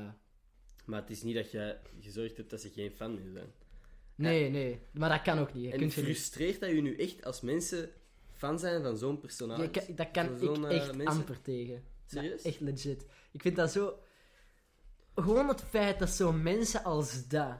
Maar 0.85 1.01
het 1.01 1.09
is 1.09 1.23
niet 1.23 1.35
dat 1.35 1.51
je 1.51 1.75
gezorgd 1.99 2.37
hebt 2.37 2.49
dat 2.49 2.61
ze 2.61 2.69
geen 2.69 2.91
fan 2.91 3.13
meer 3.13 3.31
zijn. 3.33 3.51
Nee, 4.15 4.49
nee, 4.49 4.79
maar 4.91 5.09
dat 5.09 5.21
kan 5.21 5.39
ook 5.39 5.53
niet. 5.53 5.63
Je 5.63 5.71
En 5.71 5.77
kunt 5.79 5.95
niet. 5.95 6.05
frustreert 6.05 6.59
dat 6.59 6.69
je 6.69 6.81
nu 6.81 6.95
echt 6.97 7.25
als 7.25 7.41
mensen 7.41 7.89
fan 8.33 8.59
zijn 8.59 8.81
van 8.83 8.97
zo'n 8.97 9.19
personage? 9.19 9.93
Dat 9.95 10.11
kan 10.11 10.25
ik 10.25 10.39
zo'n, 10.39 10.67
eh, 10.67 10.75
echt 10.77 10.95
mensen? 10.95 11.17
amper 11.17 11.41
tegen. 11.41 11.73
Ja, 11.73 11.81
Serieus? 12.21 12.41
echt 12.41 12.59
legit. 12.59 13.05
Ik 13.31 13.41
vind 13.41 13.55
dat 13.55 13.71
zo... 13.71 13.99
Gewoon 15.15 15.47
het 15.47 15.61
feit 15.61 15.99
dat 15.99 16.09
zo 16.09 16.31
mensen 16.31 16.83
als 16.83 17.27
dat 17.27 17.57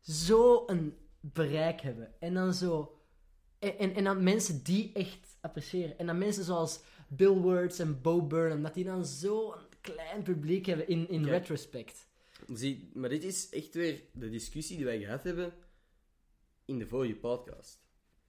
zo 0.00 0.62
een 0.66 0.96
bereik 1.20 1.80
hebben. 1.80 2.14
En 2.20 2.34
dan 2.34 2.54
zo... 2.54 2.96
En, 3.58 3.78
en, 3.78 3.94
en 3.94 4.04
dan 4.04 4.22
mensen 4.22 4.62
die 4.62 4.90
echt 4.94 5.36
appreciëren. 5.40 5.98
En 5.98 6.06
dan 6.06 6.18
mensen 6.18 6.44
zoals 6.44 6.80
Bill 7.08 7.28
Words 7.36 7.78
en 7.78 8.00
Bo 8.00 8.22
Burnham, 8.26 8.62
dat 8.62 8.74
die 8.74 8.84
dan 8.84 9.06
zo 9.06 9.52
een 9.52 9.66
klein 9.80 10.22
publiek 10.22 10.66
hebben 10.66 10.88
in, 10.88 11.08
in 11.08 11.22
Kijk. 11.22 11.32
retrospect. 11.32 12.06
Zie, 12.54 12.90
maar 12.94 13.08
dit 13.08 13.24
is 13.24 13.48
echt 13.50 13.74
weer 13.74 14.00
de 14.12 14.30
discussie 14.30 14.76
die 14.76 14.84
wij 14.84 14.98
gehad 14.98 15.22
hebben 15.22 15.52
in 16.72 16.78
de 16.78 16.86
vorige 16.86 17.14
podcast. 17.14 17.80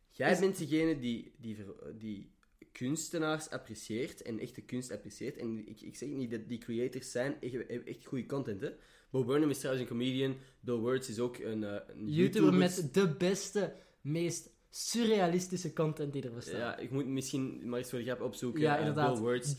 Jij 0.09 0.31
Is- 0.31 0.39
bent 0.39 0.57
degene 0.57 0.99
die, 0.99 1.35
die, 1.37 1.57
die 1.97 2.31
kunstenaars 2.71 3.49
apprecieert 3.49 4.21
en 4.21 4.39
echte 4.39 4.61
kunst 4.61 4.91
apprecieert. 4.91 5.37
En 5.37 5.67
ik, 5.67 5.81
ik 5.81 5.95
zeg 5.95 6.09
niet 6.09 6.31
dat 6.31 6.47
die 6.47 6.57
creators 6.57 7.11
zijn, 7.11 7.41
echt, 7.41 7.65
echt 7.85 8.05
goede 8.05 8.25
content. 8.25 8.61
Hè? 8.61 8.69
Bo 9.11 9.23
Burnham 9.23 9.49
is 9.49 9.57
trouwens 9.59 9.83
een 9.85 9.91
comedian. 9.97 10.37
Bill 10.59 10.75
Words 10.75 11.09
is 11.09 11.19
ook 11.19 11.37
een, 11.37 11.63
eh, 11.63 11.79
een 11.87 12.09
YouTuber 12.09 12.53
met 12.53 12.89
de 12.91 13.15
beste, 13.15 13.75
meest 14.01 14.51
surrealistische 14.69 15.73
content 15.73 16.13
die 16.13 16.23
er 16.23 16.33
bestaat. 16.33 16.55
Ja, 16.55 16.77
ik 16.77 16.91
moet 16.91 17.05
misschien 17.05 17.69
maar 17.69 17.79
eens 17.79 17.89
voor 17.89 17.99
de 17.99 18.05
grap 18.05 18.21
opzoeken. 18.21 18.61
Ja, 18.61 18.73
eh, 18.73 18.79
inderdaad. 18.79 19.13
Bill 19.13 19.21
Words. 19.21 19.53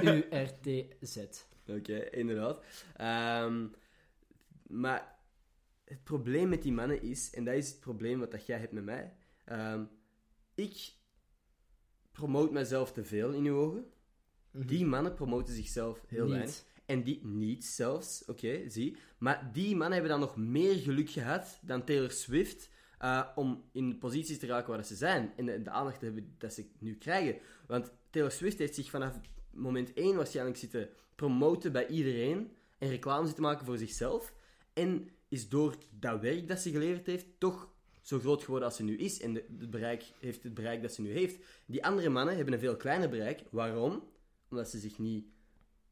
B-I-L-L-W-U-R-T-Z. 0.00 1.16
Oké, 1.78 2.10
inderdaad. 2.10 2.64
Ehm, 2.96 3.66
maar 4.66 5.18
het 5.90 6.04
probleem 6.04 6.48
met 6.48 6.62
die 6.62 6.72
mannen 6.72 7.02
is, 7.02 7.30
en 7.34 7.44
dat 7.44 7.54
is 7.54 7.68
het 7.68 7.80
probleem 7.80 8.18
wat 8.18 8.30
dat 8.30 8.46
jij 8.46 8.58
hebt 8.58 8.72
met 8.72 8.84
mij. 8.84 9.14
ehm, 9.44 9.84
ik 10.54 10.92
promote 12.12 12.52
mezelf 12.52 12.92
te 12.92 13.04
veel 13.04 13.32
in 13.32 13.44
uw 13.44 13.56
ogen. 13.56 13.84
Mhm. 14.50 14.66
Die 14.66 14.86
mannen 14.86 15.14
promoten 15.14 15.54
zichzelf 15.54 16.04
heel 16.06 16.24
Niet. 16.24 16.32
weinig. 16.32 16.64
En 16.86 17.02
die 17.02 17.26
niet 17.26 17.64
zelfs, 17.64 18.24
oké, 18.26 18.68
zie. 18.68 18.96
Maar 19.18 19.50
die 19.52 19.70
mannen 19.76 19.92
hebben 19.92 20.10
dan 20.10 20.20
nog 20.20 20.36
meer 20.36 20.74
geluk 20.76 21.10
gehad 21.10 21.58
dan 21.62 21.84
Taylor 21.84 22.10
Swift 22.10 22.70
eh, 22.98 23.28
om 23.34 23.64
in 23.72 23.98
posities 23.98 24.38
te 24.38 24.46
raken 24.46 24.70
waar 24.72 24.84
ze 24.84 24.96
zijn. 24.96 25.32
En 25.36 25.46
de, 25.46 25.62
de 25.62 25.70
aandacht 25.70 25.98
te 25.98 26.04
hebben 26.04 26.34
dat 26.38 26.52
ze 26.52 26.66
nu 26.78 26.96
krijgen. 26.96 27.38
Want 27.66 27.92
Taylor 28.10 28.30
Swift 28.30 28.58
heeft 28.58 28.74
zich 28.74 28.90
vanaf 28.90 29.20
moment 29.50 29.92
1 29.92 30.16
waarschijnlijk 30.16 30.56
zitten 30.56 30.88
promoten 31.14 31.72
bij 31.72 31.86
iedereen 31.86 32.56
en 32.78 32.88
reclame 32.88 33.26
zitten 33.26 33.44
maken 33.44 33.66
voor 33.66 33.78
zichzelf. 33.78 34.34
En 34.72 35.08
is 35.30 35.48
door 35.48 35.76
dat 35.98 36.20
werk 36.20 36.48
dat 36.48 36.58
ze 36.58 36.70
geleverd 36.70 37.06
heeft 37.06 37.26
toch 37.38 37.68
zo 38.00 38.18
groot 38.18 38.42
geworden 38.42 38.68
als 38.68 38.76
ze 38.76 38.82
nu 38.82 38.96
is. 38.96 39.20
En 39.20 39.32
de, 39.34 39.44
het 39.58 39.70
bereik, 39.70 40.04
heeft 40.20 40.42
het 40.42 40.54
bereik 40.54 40.82
dat 40.82 40.92
ze 40.92 41.02
nu 41.02 41.10
heeft. 41.12 41.44
Die 41.66 41.84
andere 41.84 42.08
mannen 42.08 42.36
hebben 42.36 42.54
een 42.54 42.60
veel 42.60 42.76
kleiner 42.76 43.08
bereik. 43.08 43.42
Waarom? 43.50 44.02
Omdat 44.50 44.68
ze 44.70 44.78
zich 44.78 44.98
niet 44.98 45.24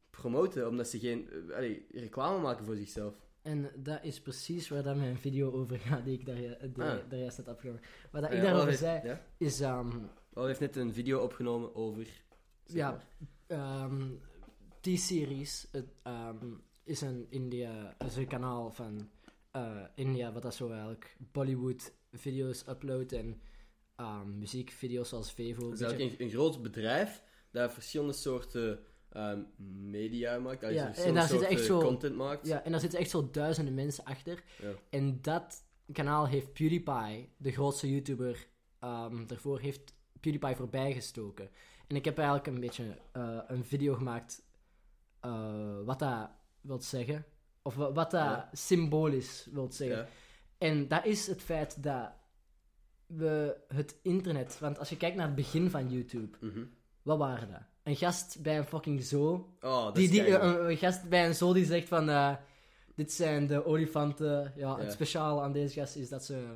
promoten. 0.09 0.67
Omdat 0.67 0.87
ze 0.87 0.99
geen 0.99 1.29
eh, 1.29 1.55
allee, 1.55 1.85
reclame 1.91 2.41
maken 2.41 2.65
voor 2.65 2.75
zichzelf. 2.75 3.13
En 3.41 3.71
dat 3.75 4.03
is 4.03 4.21
precies 4.21 4.69
waar 4.69 4.83
dat 4.83 4.95
mijn 4.95 5.17
video 5.17 5.51
over 5.51 5.79
gaat, 5.79 6.05
die 6.05 6.19
ik 6.19 6.25
daar, 6.25 6.35
die, 6.73 6.83
Ah. 6.83 7.09
daar 7.09 7.19
juist 7.19 7.37
net 7.37 7.47
opgenomen. 7.47 7.81
Wat 8.11 8.21
dat 8.21 8.31
Ah 8.31 8.37
ik 8.37 8.43
daarover 8.43 8.73
zei, 8.73 9.07
Ja? 9.07 9.25
is... 9.37 9.59
ehm, 9.61 9.89
Olaf 10.33 10.47
heeft 10.47 10.59
net 10.59 10.75
een 10.75 10.93
video 10.93 11.19
opgenomen 11.23 11.75
over... 11.75 12.07
Ja, 12.65 13.01
ehm, 13.47 14.09
T-Series 14.81 15.67
het, 15.71 15.85
ehm, 16.03 16.45
is 16.83 17.01
een 17.01 17.25
India, 17.29 17.95
is 18.05 18.15
een 18.15 18.27
kanaal 18.27 18.71
van 18.71 19.09
eh, 19.51 19.81
India, 19.95 20.31
wat 20.31 20.41
dat 20.41 20.55
zo 20.55 20.69
eigenlijk 20.69 21.15
Bollywood 21.31 21.93
video's 22.11 22.67
uploadt 22.67 23.11
en 23.13 23.41
ehm, 23.95 24.37
muziekvideo's 24.37 25.09
zoals 25.09 25.31
Vevo. 25.31 25.65
Het 25.69 25.79
is 25.79 25.85
eigenlijk 25.85 26.19
een, 26.19 26.25
een 26.25 26.31
groot 26.31 26.61
bedrijf 26.61 27.23
dat 27.51 27.73
verschillende 27.73 28.13
soorten 28.13 28.79
ehm, 29.09 29.41
media 29.89 30.39
maakt. 30.39 30.61
Dat 30.61 30.73
Ja, 30.73 30.95
en 30.95 31.13
daar 31.13 31.27
zitten 31.27 31.27
soorten 31.27 31.47
echt 31.47 31.65
zo- 31.65 31.81
content 31.81 32.15
maakt. 32.15 32.47
Ja, 32.47 32.63
en 32.63 32.71
daar 32.71 32.79
zitten 32.79 32.99
echt 32.99 33.09
zo 33.09 33.29
duizenden 33.31 33.73
mensen 33.73 34.03
achter. 34.03 34.43
Ja. 34.61 34.71
En 34.89 35.21
dat 35.21 35.63
kanaal 35.91 36.27
heeft 36.27 36.53
PewDiePie, 36.53 37.29
de 37.37 37.51
grootste 37.51 37.89
YouTuber 37.91 38.47
ehm, 38.79 39.25
daarvoor, 39.25 39.59
heeft 39.59 39.93
PewDiePie 40.19 40.55
voorbijgestoken. 40.55 41.49
En 41.87 41.95
ik 41.95 42.05
heb 42.05 42.17
eigenlijk 42.17 42.47
een 42.47 42.59
beetje 42.59 42.97
eh, 43.11 43.39
een 43.47 43.65
video 43.65 43.93
gemaakt 43.95 44.41
eh, 45.19 45.79
wat 45.85 45.99
dat 45.99 46.29
wil 46.61 46.81
zeggen. 46.81 47.25
Of 47.61 47.75
wa- 47.75 47.91
wat 47.91 48.11
dat 48.11 48.21
Ja. 48.21 48.49
symbolisch 48.51 49.47
wil 49.51 49.71
zeggen. 49.71 49.97
Ja. 49.97 50.07
En 50.57 50.87
dat 50.87 51.05
is 51.05 51.27
het 51.27 51.41
feit 51.41 51.83
dat 51.83 52.11
we 53.05 53.55
het 53.67 53.95
internet... 54.01 54.59
Want 54.59 54.79
als 54.79 54.89
je 54.89 54.97
kijkt 54.97 55.15
naar 55.15 55.25
het 55.25 55.35
begin 55.35 55.69
van 55.69 55.89
YouTube, 55.91 56.37
Mhm. 56.41 56.63
wat 57.01 57.17
waren 57.17 57.51
dat? 57.51 57.61
Een 57.83 57.95
gast 57.95 58.41
bij 58.41 58.57
een 58.57 58.65
fucking 58.65 59.03
zo 59.03 59.53
Oh, 59.61 59.93
die, 59.93 60.09
die, 60.09 60.23
keigoed. 60.23 60.41
een, 60.59 60.69
een 60.69 60.77
gast 60.77 61.09
bij 61.09 61.25
een 61.27 61.35
zo 61.35 61.53
die 61.53 61.65
zegt 61.65 61.87
van... 61.87 62.09
eh, 62.09 62.35
dit 62.95 63.11
zijn 63.11 63.47
de 63.47 63.65
olifanten. 63.65 64.53
Ja, 64.55 64.77
Ja. 64.77 64.79
het 64.79 64.91
speciale 64.91 65.41
aan 65.41 65.51
deze 65.51 65.79
gast 65.79 65.95
is 65.95 66.09
dat 66.09 66.25
ze... 66.25 66.47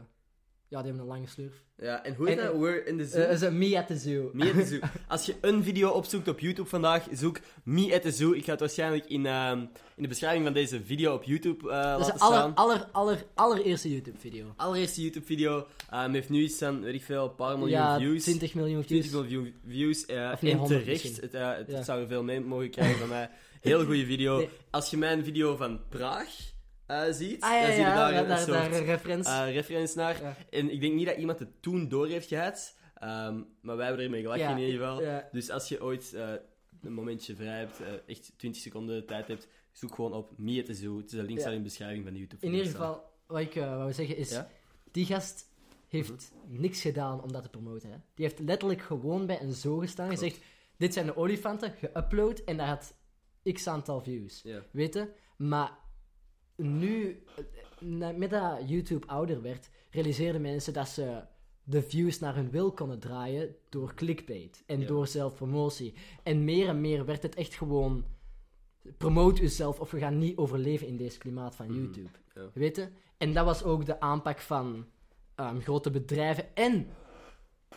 Ja, 0.74 0.82
die 0.82 0.88
hebben 0.92 1.10
een 1.10 1.14
lange 1.16 1.28
slurf. 1.28 1.54
Ja, 1.78 2.04
en 2.04 2.16
hoe 2.16 2.28
heet 2.30 2.38
En- 2.38 2.46
dat? 2.46 2.58
We're 2.58 2.84
in 2.86 2.98
the 2.98 3.06
zoo? 3.06 3.20
Eh 3.22 3.32
is 3.32 3.42
een 3.42 3.58
me 3.58 3.78
at 3.78 3.88
the 3.88 3.98
zoo. 3.98 4.30
Me 4.34 4.46
at 4.46 4.54
the 4.54 4.66
Zoo. 4.66 4.80
Als 5.08 5.26
je 5.26 5.36
een 5.42 5.64
video 5.64 5.90
opzoekt 5.90 6.28
op 6.28 6.40
YouTube 6.40 6.70
vandaag, 6.70 7.08
zoek 7.12 7.40
Me 7.64 7.94
at 7.96 8.02
the 8.02 8.12
Zoo. 8.12 8.32
Ik 8.34 8.44
ga 8.44 8.52
het 8.52 8.60
waarschijnlijk 8.60 9.06
in, 9.06 9.26
ehm, 9.26 9.60
in 9.96 10.02
de 10.04 10.08
beschrijving 10.08 10.44
van 10.44 10.54
deze 10.54 10.84
video 10.84 11.14
op 11.14 11.24
YouTube 11.24 11.68
Dat 11.68 12.00
is 12.00 12.06
laten 12.08 12.14
de 12.14 12.20
aller, 12.20 12.38
staan. 12.38 12.56
aller, 12.56 12.88
aller, 12.92 13.24
allereerste 13.34 13.92
YouTube-video. 13.92 14.54
Allereerste 14.56 15.02
YouTube-video 15.02 15.66
ehm, 15.90 16.14
heeft 16.14 16.30
nu 16.30 16.42
iets 16.42 16.58
van, 16.58 16.82
weet 16.82 16.94
ik 16.94 17.04
veel, 17.04 17.24
een 17.24 17.36
paar 17.36 17.58
miljoen 17.58 17.70
Ja, 17.78 17.98
views. 17.98 18.24
20 18.24 18.54
miljoen 18.54 18.84
views. 18.84 19.08
20 19.08 19.12
miljoen 19.12 19.54
views. 19.68 20.06
eh, 20.06 20.30
Of 20.34 20.42
nee, 20.42 20.52
en 20.52 20.58
100 20.58 20.82
terecht. 20.84 21.04
misschien. 21.04 21.30
Het, 21.32 21.58
het 21.58 21.68
Ja. 21.72 21.84
zou 21.84 22.02
er 22.02 22.08
veel 22.08 22.24
mee 22.24 22.40
mogen 22.42 22.70
krijgen 22.70 23.00
van 23.00 23.08
mij. 23.10 23.30
Heel 23.62 23.86
goede 23.86 24.06
video. 24.06 24.38
Nee. 24.44 24.50
Als 24.70 24.90
je 24.90 24.98
mijn 24.98 25.24
video 25.24 25.56
van 25.56 25.80
Praag 25.90 26.52
eh, 26.86 27.04
ziet, 27.12 27.42
Ah 27.42 27.52
ja, 27.52 27.62
dan 27.62 27.66
zie 27.72 27.76
je 27.76 27.82
ja, 27.82 27.96
daar 27.96 28.14
ja, 28.14 28.22
een 28.22 28.28
daar, 28.28 28.38
soort 28.38 28.52
daar 28.52 28.72
een 28.74 28.86
referentie. 28.86 29.32
eh, 29.32 29.54
reference 29.54 29.98
naar. 29.98 30.22
Ja. 30.22 30.36
En 30.50 30.72
ik 30.72 30.82
denk 30.82 30.94
niet 30.94 31.06
dat 31.06 31.18
iemand 31.18 31.40
het 31.40 31.62
toen 31.62 31.88
door 31.90 32.08
heeft 32.08 32.28
gehad. 32.28 32.78
ehm, 32.96 33.42
maar 33.62 33.76
wij 33.78 33.86
hebben 33.86 34.04
ermee 34.06 34.22
gelachen 34.22 34.44
Ja, 34.44 34.52
in 34.52 34.58
ieder 34.58 34.80
geval. 34.80 35.22
Dus 35.32 35.50
als 35.50 35.70
je 35.70 35.84
ooit 35.84 36.14
eh, 36.14 36.32
een 36.82 36.94
momentje 36.94 37.36
vrij 37.36 37.60
hebt, 37.60 37.80
eh, 37.82 37.88
echt 38.06 38.34
20 38.38 38.62
seconden 38.62 39.06
tijd 39.06 39.28
hebt, 39.28 39.48
zoek 39.72 39.96
gewoon 39.96 40.14
op 40.14 40.32
the 40.38 40.74
Zoo. 40.74 40.98
Het 40.98 41.12
is 41.14 41.20
een 41.20 41.26
link 41.26 41.40
staat 41.40 41.52
in 41.52 41.58
de 41.58 41.64
beschrijving 41.64 42.04
van 42.04 42.14
de 42.14 42.20
YouTube. 42.20 42.46
In 42.46 42.52
ieder 42.54 42.72
geval, 42.72 43.04
wat 43.28 43.40
ik 43.40 43.56
eh, 43.56 43.76
wou 43.78 43.94
zeggen 43.94 44.18
is... 44.18 44.40
Die 44.92 45.06
gast 45.06 45.46
heeft 45.88 46.32
niks 46.48 46.82
gedaan 46.82 47.22
om 47.24 47.32
dat 47.32 47.44
te 47.44 47.50
promoten. 47.50 47.90
Hè. 47.90 47.96
Die 48.14 48.26
heeft 48.26 48.40
letterlijk 48.40 48.82
gewoon 48.82 49.26
bij 49.26 49.42
een 49.42 49.54
zo 49.54 49.78
gestaan. 49.78 50.08
Klopt. 50.08 50.22
Gezegd, 50.24 50.44
dit 50.78 50.94
zijn 50.94 51.06
de 51.06 51.18
olifanten, 51.18 51.74
geüpload 51.74 52.44
en 52.46 52.58
dat 52.58 52.68
had 52.68 52.94
x 53.54 53.68
aantal 53.68 54.02
views. 54.02 54.44
Weet 54.72 54.94
je? 54.94 55.10
Maar 55.38 55.78
nu, 56.56 57.24
met 58.16 58.30
dat 58.30 58.60
YouTube 58.70 59.08
ouder 59.08 59.42
werd, 59.42 59.70
realiseerden 59.92 60.42
mensen 60.42 60.74
dat 60.74 60.88
ze 60.88 61.22
de 61.64 61.82
views 61.82 62.20
naar 62.20 62.36
hun 62.36 62.50
wil 62.50 62.72
konden 62.72 63.00
draaien 63.00 63.56
door 63.70 63.94
clickbait 63.94 64.64
en 64.66 64.80
Ja. 64.80 64.88
door 64.88 65.08
zelfpromotie. 65.08 65.94
En 66.24 66.44
meer 66.44 66.68
en 66.68 66.82
meer 66.82 67.06
werd 67.06 67.22
het 67.24 67.36
echt 67.36 67.54
gewoon 67.54 68.06
promote 68.98 69.42
jezelf 69.42 69.80
of 69.80 69.92
we 69.92 70.00
gaan 70.00 70.18
niet 70.18 70.38
overleven 70.38 70.88
in 70.88 70.98
deze 70.98 71.18
klimaat 71.18 71.56
van 71.56 71.66
Mhm. 71.68 71.76
YouTube. 71.76 72.10
Ja. 72.36 72.42
Weet 72.54 72.76
je? 72.76 72.88
En 73.18 73.34
dat 73.34 73.46
was 73.46 73.64
ook 73.64 73.86
de 73.86 74.00
aanpak 74.00 74.40
van 74.40 74.86
ehm, 75.36 75.60
grote 75.60 75.92
bedrijven 75.92 76.56
en 76.56 76.88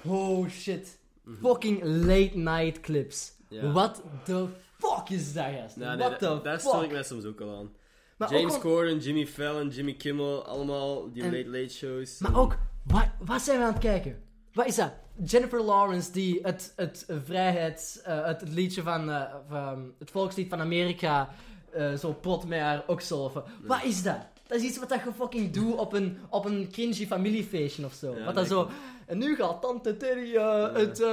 oh 0.04 0.48
shit, 0.48 0.98
fucking 1.40 1.82
late 1.84 2.30
night 2.38 2.80
clips. 2.80 3.32
Mhm. 3.48 3.64
Ja. 3.64 3.72
What 3.72 4.02
the 4.24 4.46
fuck 4.78 5.08
is 5.08 5.32
dat, 5.32 5.44
gast? 5.60 5.76
Nee, 5.76 5.96
What 5.96 6.18
the 6.18 6.40
daar 6.42 6.58
fuck? 6.60 6.68
stoor 6.68 6.84
ik 6.84 6.90
mij 6.92 7.02
soms 7.02 7.24
ook 7.24 7.40
al 7.40 7.56
aan. 7.56 7.72
Maar 8.16 8.34
James 8.34 8.54
ook, 8.54 8.60
Corden, 8.60 8.98
Jimmy 8.98 9.26
Fallon, 9.26 9.68
Jimmy 9.68 9.94
Kimmel, 9.94 10.46
allemaal 10.46 11.12
die 11.12 11.22
En- 11.22 11.32
late 11.36 11.48
late 11.48 11.74
shows. 11.74 12.18
maar 12.18 12.38
ook, 12.38 12.56
wat, 12.82 13.08
wat 13.18 13.42
zijn 13.42 13.58
we 13.58 13.64
aan 13.64 13.72
het 13.72 13.82
kijken? 13.82 14.22
Wat 14.52 14.66
is 14.66 14.74
dat? 14.74 14.92
Jennifer 15.24 15.62
Lawrence 15.62 16.12
die 16.12 16.38
het, 16.42 16.72
het 16.76 17.06
vrijheids, 17.24 18.00
eh, 18.02 18.24
het 18.24 18.42
liedje 18.48 18.82
van, 18.82 19.10
eh, 19.10 19.34
van 19.48 19.92
het 19.98 20.10
volkslied 20.10 20.48
van 20.48 20.60
Amerika 20.60 21.28
eh, 21.72 21.94
zo 21.94 22.12
pot 22.12 22.46
met 22.48 22.60
haar 22.60 22.84
oksel. 22.86 23.44
Wat 23.62 23.84
is 23.84 24.02
dat? 24.02 24.18
Dat 24.46 24.58
is 24.58 24.64
iets 24.64 24.78
wat 24.78 24.88
dat 24.88 25.02
je 25.04 25.12
fucking 25.12 25.50
doet 25.50 25.76
op 25.76 25.92
een, 25.92 26.18
op 26.30 26.44
een 26.44 26.68
cringy 26.72 27.06
familiefeestje 27.06 27.84
of 27.84 27.92
zo. 27.92 28.14
Ja, 28.16 28.24
wat 28.24 28.34
dat 28.34 28.46
zo... 28.46 28.68
En 29.06 29.18
nu 29.18 29.36
gaat 29.36 29.60
tante 29.62 29.96
Terry 29.96 30.32
het 30.80 31.04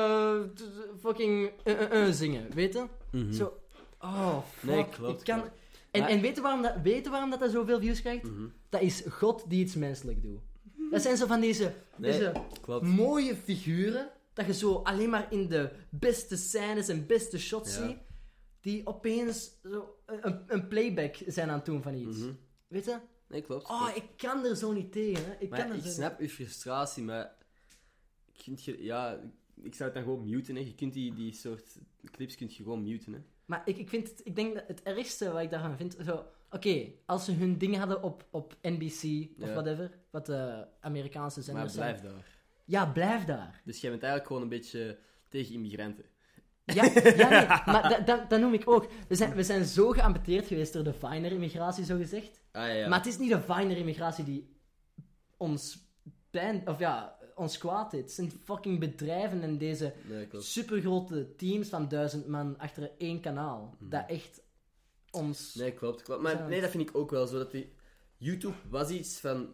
fucking 0.99 1.51
zingen, 2.11 2.47
weet 2.53 2.73
je? 2.73 2.85
Mhm. 3.11 3.31
Zo... 3.31 3.57
Oh, 3.99 4.37
fuck. 4.57 4.69
Nee, 4.69 4.85
klopt, 4.89 5.19
Ik 5.19 5.25
kan... 5.25 5.39
klopt. 5.39 5.61
En, 5.93 5.99
Maar- 6.01 6.09
en 6.09 6.21
weet 6.21 6.35
je 6.35 6.41
waarom 6.41 6.61
dat, 6.61 6.75
weet 6.83 7.03
je 7.03 7.09
waarom 7.11 7.29
dat, 7.29 7.39
dat 7.39 7.51
zoveel 7.51 7.79
views 7.79 8.01
krijgt? 8.01 8.23
Mhm. 8.23 8.47
Dat 8.69 8.81
is 8.81 9.03
God 9.09 9.49
die 9.49 9.63
iets 9.63 9.75
menselijk 9.75 10.21
doet. 10.21 10.39
Dat 10.91 11.01
zijn 11.01 11.17
zo 11.17 11.25
van 11.25 11.39
deze, 11.41 11.73
Nee, 11.97 12.11
deze 12.11 12.33
mooie 12.81 13.35
figuren, 13.35 14.09
dat 14.33 14.45
je 14.45 14.53
zo 14.53 14.73
alleen 14.75 15.09
maar 15.09 15.31
in 15.31 15.47
de 15.47 15.71
beste 15.89 16.35
scènes 16.37 16.87
en 16.87 17.05
beste 17.07 17.39
shots 17.39 17.75
Ja. 17.75 17.87
ziet, 17.87 17.97
die 18.61 18.87
opeens 18.87 19.51
zo 19.63 19.95
een, 20.05 20.43
een 20.47 20.67
playback 20.67 21.15
zijn 21.27 21.49
aan 21.49 21.55
het 21.55 21.65
doen 21.65 21.81
van 21.81 21.93
iets. 21.93 22.17
Mhm. 22.17 22.31
Weet 22.67 22.85
je? 22.85 22.97
Nee, 23.27 23.41
klopt. 23.41 23.69
Oh, 23.69 23.83
klopt. 23.83 23.97
ik 23.97 24.03
kan 24.17 24.45
er 24.45 24.55
zo 24.55 24.71
niet 24.71 24.91
tegen. 24.91 25.25
Hè. 25.25 25.33
Ik 25.39 25.49
kan 25.49 25.59
er 25.69 25.75
ik 25.75 25.83
zo 25.83 25.89
snap 25.89 26.19
uw 26.19 26.27
frustratie, 26.27 27.03
maar... 27.03 27.35
Kunt 28.43 28.63
je, 28.63 28.83
ja, 28.83 29.19
ik 29.61 29.75
zou 29.75 29.83
het 29.89 29.93
dan 29.93 30.03
gewoon 30.03 30.29
muten, 30.29 30.55
hè. 30.55 30.61
Je 30.61 30.75
kunt 30.75 30.93
die, 30.93 31.13
die 31.13 31.33
soort 31.33 31.77
clips 32.11 32.35
kunt 32.35 32.55
je 32.55 32.63
gewoon 32.63 32.83
muten, 32.83 33.13
hè. 33.13 33.19
Maar 33.53 33.61
ik, 33.65 33.77
ik, 33.77 33.89
vind 33.89 34.09
het, 34.09 34.21
ik 34.23 34.35
denk 34.35 34.53
dat 34.53 34.63
het 34.67 34.83
ergste 34.83 35.31
wat 35.31 35.41
ik 35.41 35.49
daarvan 35.49 35.77
vind... 35.77 35.95
Zo, 36.05 36.25
Oké, 36.49 36.85
als 37.05 37.25
ze 37.25 37.31
hun 37.31 37.57
dingen 37.57 37.79
hadden 37.79 38.03
op, 38.03 38.25
op 38.31 38.55
NBC 38.61 39.03
of 39.41 39.47
Ja. 39.47 39.53
whatever, 39.53 39.91
wat 40.09 40.25
de 40.25 40.67
Amerikaanse 40.79 41.37
Maar 41.37 41.45
zenders 41.45 41.73
zijn. 41.73 41.95
blijf 41.99 42.13
daar. 42.13 42.25
Ja, 42.65 42.85
blijf 42.85 43.25
daar. 43.25 43.61
Dus 43.65 43.81
jij 43.81 43.89
bent 43.89 44.01
eigenlijk 44.03 44.31
gewoon 44.33 44.41
een 44.41 44.57
beetje 44.57 44.97
tegen 45.29 45.53
immigranten. 45.53 46.05
Ja, 46.65 46.83
ja 46.83 47.29
nee, 47.29 47.47
maar 47.73 47.89
dat, 47.89 48.07
dat, 48.07 48.29
dat 48.29 48.39
noem 48.39 48.53
ik 48.53 48.69
ook. 48.69 48.87
We 49.07 49.15
zijn, 49.15 49.33
we 49.33 49.43
zijn 49.43 49.65
zo 49.65 49.89
geamputeerd 49.89 50.47
geweest 50.47 50.73
door 50.73 50.83
de 50.83 50.93
Viner-immigratie, 50.93 51.85
zo 51.85 51.97
gezegd. 51.97 52.41
Ah, 52.51 52.61
ja, 52.67 52.73
ja. 52.73 52.87
Maar 52.87 52.97
het 52.97 53.07
is 53.07 53.17
niet 53.17 53.31
de 53.31 53.41
Viner-immigratie 53.41 54.23
die 54.23 54.55
ons 55.37 55.87
pijn... 56.29 56.67
Of 56.67 56.79
ja, 56.79 57.17
ons 57.35 57.57
kwaad 57.57 57.91
deed. 57.91 58.01
Het 58.01 58.11
zijn 58.11 58.31
fucking 58.43 58.79
bedrijven 58.79 59.41
en 59.41 59.57
deze 59.57 59.93
Nee, 60.07 60.27
supergrote 60.31 61.35
teams 61.35 61.69
van 61.69 61.87
duizend 61.87 62.27
man 62.27 62.57
achter 62.57 62.91
één 62.97 63.19
kanaal. 63.19 63.75
Dat 63.79 64.03
echt 64.07 64.41
ons... 65.11 65.55
Nee, 65.55 65.71
klopt, 65.71 66.01
klopt. 66.01 66.21
Maar 66.21 66.47
nee, 66.49 66.61
dat 66.61 66.69
vind 66.69 66.89
ik 66.89 66.95
ook 66.95 67.11
wel 67.11 67.27
zo. 67.27 67.37
Dat 67.37 67.51
die... 67.51 67.73
YouTube 68.17 68.55
was 68.69 68.89
iets 68.89 69.19
van 69.19 69.49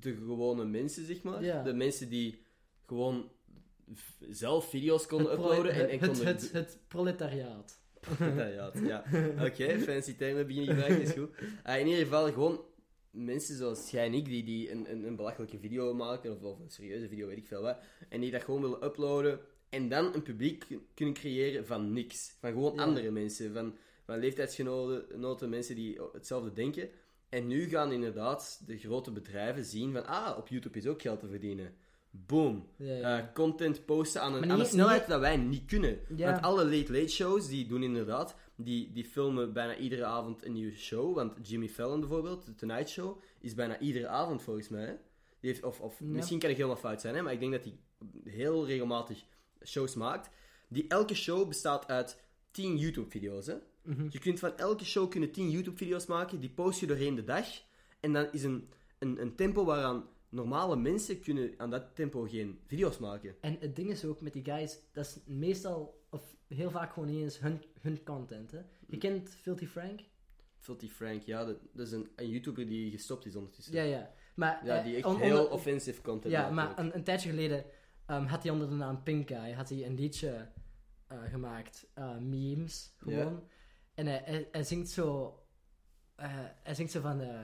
de 0.00 0.14
gewone 0.14 0.64
mensen, 0.64 1.06
zeg 1.06 1.22
maar. 1.22 1.44
Ja. 1.44 1.62
De 1.62 1.72
mensen 1.72 2.08
die 2.08 2.42
gewoon 2.86 3.30
zelf 4.30 4.68
video's 4.68 5.06
konden 5.06 5.32
uploaden 5.32 5.72
en, 5.72 5.88
en 5.88 5.98
het, 5.98 6.08
konden... 6.08 6.26
het, 6.26 6.52
het 6.52 6.78
proletariaat. 6.88 7.78
ja, 8.18 8.46
ja. 8.46 8.70
ja. 8.92 9.04
Oké, 9.44 9.78
fancy 9.78 10.16
termen 10.16 10.46
beginnen 10.46 10.74
gebruiken, 10.74 11.02
is 11.02 11.12
goed. 11.12 11.30
Ah, 11.62 11.78
in 11.78 11.86
ieder 11.86 12.04
geval 12.04 12.32
gewoon 12.32 12.64
mensen 13.24 13.56
zoals 13.56 13.90
jij 13.90 14.06
en 14.06 14.14
ik, 14.14 14.24
die, 14.24 14.44
die 14.44 14.70
een, 14.70 14.90
een, 14.90 15.06
een 15.06 15.16
belachelijke 15.16 15.58
video 15.58 15.94
maken, 15.94 16.32
of, 16.32 16.42
of 16.42 16.60
een 16.60 16.70
serieuze 16.70 17.08
video, 17.08 17.26
weet 17.26 17.36
ik 17.36 17.46
veel 17.46 17.62
wat, 17.62 17.78
en 18.08 18.20
die 18.20 18.30
dat 18.30 18.42
gewoon 18.44 18.60
willen 18.60 18.84
uploaden, 18.84 19.40
en 19.68 19.88
dan 19.88 20.14
een 20.14 20.22
publiek 20.22 20.64
kun- 20.68 20.86
kunnen 20.94 21.14
creëren 21.14 21.66
van 21.66 21.92
niks. 21.92 22.36
Van 22.40 22.52
gewoon 22.52 22.74
Ja. 22.74 22.82
andere 22.82 23.10
mensen, 23.10 23.52
van 23.52 23.76
van 24.04 24.18
leeftijdsgenoten, 24.18 25.48
mensen 25.48 25.74
die 25.74 26.00
hetzelfde 26.12 26.52
denken. 26.52 26.88
En 27.28 27.46
nu 27.46 27.68
gaan 27.68 27.92
inderdaad 27.92 28.62
de 28.66 28.78
grote 28.78 29.10
bedrijven 29.12 29.64
zien 29.64 29.92
van, 29.92 30.06
ah, 30.06 30.38
op 30.38 30.48
YouTube 30.48 30.78
is 30.78 30.86
ook 30.86 31.02
geld 31.02 31.20
te 31.20 31.28
verdienen. 31.28 31.74
Boom. 32.10 32.68
Ja, 32.76 32.94
ja. 32.94 33.18
Eh, 33.18 33.24
content 33.34 33.84
posten 33.84 34.20
aan 34.20 34.34
een, 34.34 34.50
aan 34.50 34.60
een 34.60 34.66
snelheid 34.66 35.06
dat 35.08 35.20
wij 35.20 35.36
niet 35.36 35.64
kunnen. 35.66 35.98
Want 36.08 36.42
alle 36.42 36.64
late 36.64 36.92
late 36.92 37.08
shows, 37.08 37.48
die 37.48 37.66
doen 37.66 37.82
inderdaad, 37.82 38.34
die, 38.56 38.92
die 38.92 39.04
filmen 39.04 39.52
bijna 39.52 39.76
iedere 39.76 40.04
avond 40.04 40.44
een 40.44 40.52
nieuwe 40.52 40.76
show. 40.76 41.14
Want 41.14 41.48
Jimmy 41.48 41.68
Fallon 41.68 42.00
bijvoorbeeld, 42.00 42.46
de 42.46 42.54
Tonight 42.54 42.88
Show, 42.88 43.20
is 43.40 43.54
bijna 43.54 43.78
iedere 43.78 44.08
avond 44.08 44.42
volgens 44.42 44.68
mij. 44.68 44.84
hè. 44.86 44.94
Die 45.40 45.50
heeft, 45.50 45.62
of 45.64 45.80
of 45.80 45.98
Ja. 45.98 46.06
misschien 46.06 46.38
kan 46.38 46.50
ik 46.50 46.56
helemaal 46.56 46.76
fout 46.76 47.00
zijn, 47.00 47.14
hè, 47.14 47.22
maar 47.22 47.32
ik 47.32 47.40
denk 47.40 47.52
dat 47.52 47.64
hij 47.64 47.78
heel 48.24 48.66
regelmatig 48.66 49.24
shows 49.64 49.94
maakt. 49.94 50.30
Die 50.68 50.84
elke 50.88 51.14
show 51.14 51.48
bestaat 51.48 51.86
uit 51.88 52.20
10 52.50 52.76
YouTube-video's. 52.76 53.46
hè. 53.46 53.54
Mhm. 53.82 54.06
Je 54.10 54.18
kunt 54.18 54.38
van 54.38 54.56
elke 54.56 54.84
show 54.84 55.10
kunnen 55.10 55.30
10 55.32 55.50
YouTube-video's 55.50 56.06
maken, 56.06 56.40
die 56.40 56.50
post 56.50 56.80
je 56.80 56.86
doorheen 56.86 57.14
de 57.14 57.24
dag. 57.24 57.46
En 58.00 58.12
dan 58.12 58.28
is 58.32 58.42
een, 58.44 58.68
een, 58.98 59.20
een 59.20 59.34
tempo 59.34 59.64
waaraan 59.64 60.08
normale 60.28 60.76
mensen 60.76 61.20
kunnen 61.20 61.54
aan 61.56 61.70
dat 61.70 61.94
tempo 61.94 62.22
geen 62.22 62.58
video's 62.66 62.98
maken. 62.98 63.36
En 63.40 63.56
het 63.60 63.76
ding 63.76 63.90
is 63.90 64.04
ook 64.04 64.20
met 64.20 64.32
die 64.32 64.44
guys, 64.44 64.78
dat 64.92 65.04
is 65.04 65.18
meestal, 65.26 66.00
of 66.16 66.36
heel 66.48 66.70
vaak 66.70 66.92
gewoon 66.92 67.08
niet 67.08 67.22
eens 67.22 67.38
hun, 67.40 67.62
hun 67.80 68.02
content. 68.04 68.50
Hè. 68.50 68.60
Je 68.86 68.98
kent 68.98 69.30
Filthy 69.40 69.66
Frank? 69.66 70.00
Filthy 70.58 70.88
Frank, 70.88 71.22
ja, 71.22 71.44
dat, 71.44 71.56
dat 71.72 71.86
is 71.86 71.92
een, 71.92 72.08
een 72.16 72.28
YouTuber 72.28 72.66
die 72.68 72.90
gestopt 72.90 73.26
is 73.26 73.36
ondertussen. 73.36 73.74
Ja, 73.74 73.82
ja. 73.82 74.10
Maar, 74.34 74.64
Ja, 74.64 74.78
eh, 74.78 74.84
die 74.84 74.96
echt 74.96 75.04
on- 75.04 75.16
heel 75.20 75.46
offensive 75.46 76.00
content 76.02 76.32
Ja, 76.32 76.50
maar 76.50 76.78
een, 76.78 76.94
een 76.94 77.04
tijdje 77.04 77.28
geleden 77.28 77.64
ehm, 78.06 78.24
had 78.24 78.42
hij 78.42 78.52
onder 78.52 78.68
de 78.68 78.74
naam 78.74 79.02
Pink 79.02 79.28
Guy 79.28 79.52
had 79.52 79.68
hij 79.68 79.86
een 79.86 79.94
liedje 79.94 80.48
eh, 81.06 81.22
gemaakt, 81.24 81.86
eh, 81.94 82.16
memes 82.18 82.94
gewoon. 82.96 83.48
En 83.94 84.06
hij, 84.06 84.22
hij, 84.24 84.48
hij 84.52 84.64
zingt 84.64 84.88
zo, 84.88 85.38
eh, 86.14 86.44
hij 86.62 86.74
zingt 86.74 86.92
zo 86.92 87.00
van, 87.00 87.20
eh, 87.20 87.40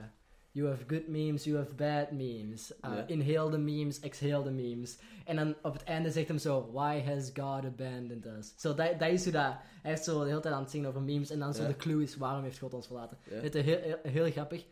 you 0.53 0.67
have 0.67 0.83
good 0.87 1.07
memes, 1.07 1.43
you 1.43 1.57
have 1.57 1.75
bad 1.75 2.11
memes, 2.11 2.71
Uh, 2.85 2.91
inhale 3.07 3.49
the 3.49 3.57
memes, 3.57 3.99
exhale 3.99 4.43
the 4.43 4.51
memes. 4.51 4.97
En 5.25 5.35
dan 5.35 5.55
op 5.61 5.73
het 5.73 5.83
einde 5.83 6.11
zegt 6.11 6.27
hem 6.27 6.37
zo, 6.37 6.69
why 6.71 7.01
has 7.01 7.31
God 7.33 7.65
abandoned 7.65 8.25
us? 8.25 8.53
Zo, 8.57 8.73
dat, 8.73 8.99
dat 8.99 9.09
is 9.09 9.23
hoe 9.23 9.31
dat, 9.31 9.53
hij 9.81 9.91
heeft 9.91 10.03
zo 10.03 10.19
de 10.19 10.27
hele 10.27 10.39
tijd 10.39 10.53
aan 10.53 10.61
het 10.61 10.71
zingen 10.71 10.89
over 10.89 11.01
memes 11.01 11.29
en 11.29 11.39
dan 11.39 11.53
zo 11.53 11.67
de 11.67 11.75
clue 11.75 12.03
is, 12.03 12.17
waarom 12.17 12.43
heeft 12.43 12.59
God 12.59 12.73
ons 12.73 12.87
verlaten? 12.87 13.17
Het 13.29 13.55
is 13.55 13.63
heel, 13.63 13.79
heel, 13.81 13.97
heel 14.01 14.31
grappig. 14.31 14.65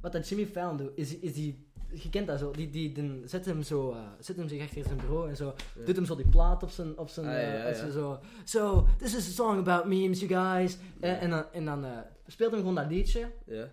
Wat 0.00 0.12
dat 0.12 0.28
Jimmy 0.28 0.46
Fallon 0.46 0.76
doet, 0.76 0.90
is, 0.94 1.18
is 1.18 1.34
die... 1.34 1.66
Je 1.92 2.10
kent 2.10 2.26
dat 2.26 2.38
zo. 2.38 2.50
Die, 2.50 2.70
die, 2.70 2.92
die 2.92 3.22
zet, 3.24 3.44
hem 3.44 3.62
zo, 3.62 3.92
eh, 3.92 3.98
zet 4.20 4.36
hem 4.36 4.48
zich 4.48 4.62
achter 4.62 4.84
zijn 4.84 4.96
bureau 4.96 5.28
en 5.28 5.36
zo. 5.36 5.54
Doet 5.84 5.96
hem 5.96 6.04
zo 6.04 6.16
die 6.16 6.28
plaat 6.28 6.62
op 6.62 6.70
zijn... 6.70 6.98
Op 6.98 7.08
zijn 7.08 7.26
Ah, 7.26 7.32
ja, 7.32 7.40
ja. 7.40 7.68
je 7.68 7.92
zo... 7.92 8.18
So, 8.44 8.86
this 8.98 9.14
is 9.14 9.28
a 9.28 9.30
song 9.30 9.58
about 9.58 9.84
memes, 9.84 10.20
you 10.20 10.32
guys. 10.32 10.78
Eh, 11.00 11.22
en 11.22 11.30
dan, 11.30 11.44
en 11.52 11.64
dan 11.64 11.86
speelt 12.26 12.50
hem 12.50 12.60
gewoon 12.60 12.74
dat 12.74 12.90
liedje. 12.90 13.32
Ja. 13.46 13.68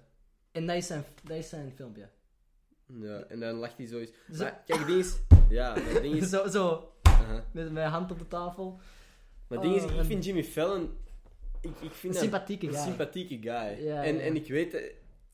En 0.56 0.66
dat 0.68 0.76
is 0.76 0.88
zijn, 0.88 1.04
dat 1.24 1.38
is 1.38 1.50
zijn 1.50 1.72
filmpje. 1.76 2.08
ja, 3.02 3.20
en 3.30 3.40
dan 3.40 3.56
lacht 3.56 3.78
hij 3.78 3.86
zoiets. 3.86 4.12
Zo, 4.34 4.44
Maar 4.44 4.64
kijk, 4.66 4.86
ding 4.86 5.00
is... 5.00 5.16
Ja, 5.50 5.76
maar 5.76 5.94
het 5.94 6.02
ding 6.02 6.16
is... 6.22 6.30
zo, 6.30 6.48
zo 6.48 6.92
met 7.52 7.72
mijn 7.72 7.90
hand 7.90 8.12
op 8.12 8.20
de 8.20 8.28
tafel. 8.28 8.80
Maar 9.48 9.60
het 9.60 9.68
ding 9.68 9.76
is, 9.76 9.84
Oh, 9.84 10.00
ik 10.00 10.06
vind 10.06 10.26
Jimmy 10.26 10.44
Fallon... 10.44 10.90
Ik, 11.62 11.72
ik 11.72 11.82
Een 11.82 11.90
vind 11.92 12.14
dat 12.14 12.22
sympathieke 12.22 12.68
een 12.68 12.74
guy. 12.74 12.82
sympathieke 12.84 13.34
guy. 13.42 13.86
Ja, 13.86 14.04
en, 14.04 14.16
ja. 14.16 14.22
en 14.22 14.36
ik 14.36 14.48
weet... 14.48 14.74
eh, 14.74 14.82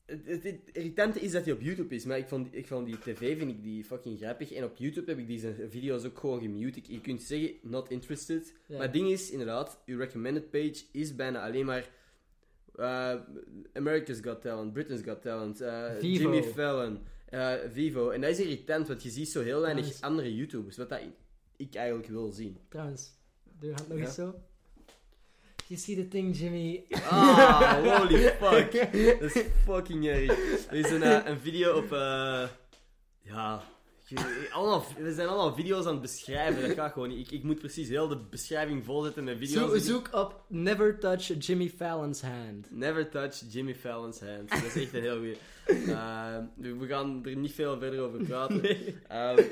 Het, 0.06 0.26
het, 0.26 0.42
het 0.42 0.60
irritante 0.72 1.20
is 1.20 1.32
dat 1.32 1.44
hij 1.44 1.52
op 1.52 1.60
YouTube 1.60 1.94
is, 1.94 2.04
maar 2.04 2.18
ik 2.18 2.28
vond, 2.28 2.48
ik 2.54 2.66
vond 2.66 2.86
die 2.86 2.98
tv 2.98 3.38
vind 3.38 3.50
ik 3.50 3.62
die 3.62 3.84
fucking 3.84 4.18
grappig. 4.18 4.52
En 4.52 4.64
op 4.64 4.76
YouTube 4.76 5.10
heb 5.10 5.18
ik 5.20 5.26
die 5.26 5.38
zijn 5.38 5.56
video's 5.70 6.04
ook 6.04 6.18
gewoon 6.18 6.40
gemute. 6.40 6.78
Ik- 6.78 6.86
Je 6.86 7.00
kunt 7.00 7.22
zeggen, 7.22 7.50
not 7.62 7.90
interested. 7.90 8.52
Ja. 8.66 8.74
Maar 8.76 8.84
het 8.84 8.92
ding 8.92 9.08
is, 9.10 9.30
inderdaad, 9.30 9.82
uw 9.86 9.98
recommended 9.98 10.50
page 10.50 10.82
is 10.92 11.14
bijna 11.14 11.44
alleen 11.46 11.66
maar... 11.66 11.88
eh, 12.76 13.14
America's 13.74 14.20
Got 14.20 14.40
Talent, 14.42 14.72
Britain's 14.72 15.02
Got 15.02 15.22
Talent, 15.22 15.56
Vivo. 15.98 16.22
Jimmy 16.32 16.42
Fallon, 16.42 16.98
eh, 17.28 17.54
Vivo. 17.72 18.10
En 18.10 18.20
dat 18.20 18.30
is 18.30 18.40
irritant, 18.40 18.88
want 18.88 19.02
je 19.02 19.10
ziet 19.10 19.28
zo 19.28 19.42
heel 19.42 19.60
weinig 19.60 19.84
Trouwens- 19.84 20.02
andere 20.06 20.34
YouTubers, 20.36 20.76
wat 20.76 20.88
dat 20.88 21.00
ik 21.56 21.74
eigenlijk 21.74 22.08
wil 22.08 22.30
zien. 22.32 22.58
Trouwens, 22.68 23.10
doe 23.58 23.68
je 23.70 23.74
hand 23.76 23.88
nog 23.88 23.98
Ja. 23.98 24.04
eens 24.04 24.14
zo. 24.14 24.34
You 25.66 25.80
see 25.80 25.96
the 25.96 26.08
thing, 26.08 26.36
Jimmy. 26.38 26.84
Ah, 26.90 27.98
holy 27.98 28.18
fuck. 28.40 28.72
Dat 29.20 29.34
is 29.36 29.44
fucking 29.64 30.06
erg. 30.06 30.66
Er 30.66 30.74
is 30.76 30.90
een, 30.90 31.30
een 31.30 31.40
video 31.40 31.76
op... 31.76 31.90
ja... 33.22 33.62
Allemaal, 34.52 34.84
we 34.98 35.12
zijn 35.14 35.28
allemaal 35.28 35.54
video's 35.54 35.84
aan 35.86 35.92
het 35.92 36.00
beschrijven. 36.02 36.62
Dat 36.62 36.70
gaat 36.76 36.92
gewoon 36.92 37.08
niet. 37.08 37.26
Ik, 37.26 37.30
ik 37.38 37.42
moet 37.42 37.58
precies 37.58 37.88
heel 37.88 38.08
de 38.08 38.16
beschrijving 38.16 38.84
volzetten 38.84 39.24
met 39.24 39.38
video's. 39.38 39.70
Zo, 39.70 39.78
zoek 39.92 40.08
op 40.14 40.44
Never 40.48 40.98
Touch 40.98 41.46
Jimmy 41.46 41.68
Fallon's 41.68 42.20
Hand. 42.22 42.70
Never 42.70 43.08
touch 43.10 43.42
Jimmy 43.50 43.74
Fallon's 43.74 44.20
hand. 44.20 44.48
Dat 44.50 44.62
is 44.64 44.82
echt 44.82 44.94
een 44.94 45.00
heel 45.02 45.16
goeie. 45.16 45.36
Ehm, 45.66 46.44
we 46.78 46.86
gaan 46.86 47.24
er 47.26 47.36
niet 47.36 47.52
veel 47.52 47.78
verder 47.78 48.00
over 48.00 48.24
praten. 48.24 48.62
Ehm, 49.08 49.42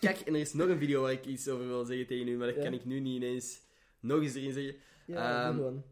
kijk, 0.00 0.20
en 0.20 0.34
er 0.34 0.40
is 0.40 0.52
nog 0.52 0.68
een 0.68 0.78
video 0.78 1.02
waar 1.02 1.12
ik 1.12 1.24
iets 1.26 1.48
over 1.48 1.66
wil 1.66 1.84
zeggen 1.84 2.06
tegen 2.06 2.28
u, 2.28 2.36
maar 2.36 2.46
dat 2.46 2.56
Ja. 2.56 2.62
kan 2.62 2.72
ik 2.72 2.84
nu 2.84 3.00
niet 3.00 3.22
ineens 3.22 3.60
nog 4.00 4.20
eens 4.22 4.34
erin 4.34 4.52
zeggen. 4.52 4.74
Ja, 5.06 5.46
Ehm, 5.48 5.56
gewoon. 5.56 5.82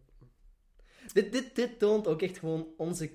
Dit, 1.12 1.32
dit, 1.32 1.56
dit 1.56 1.78
toont 1.78 2.06
ook 2.06 2.22
echt 2.22 2.38
gewoon 2.38 2.66
onze 2.76 3.10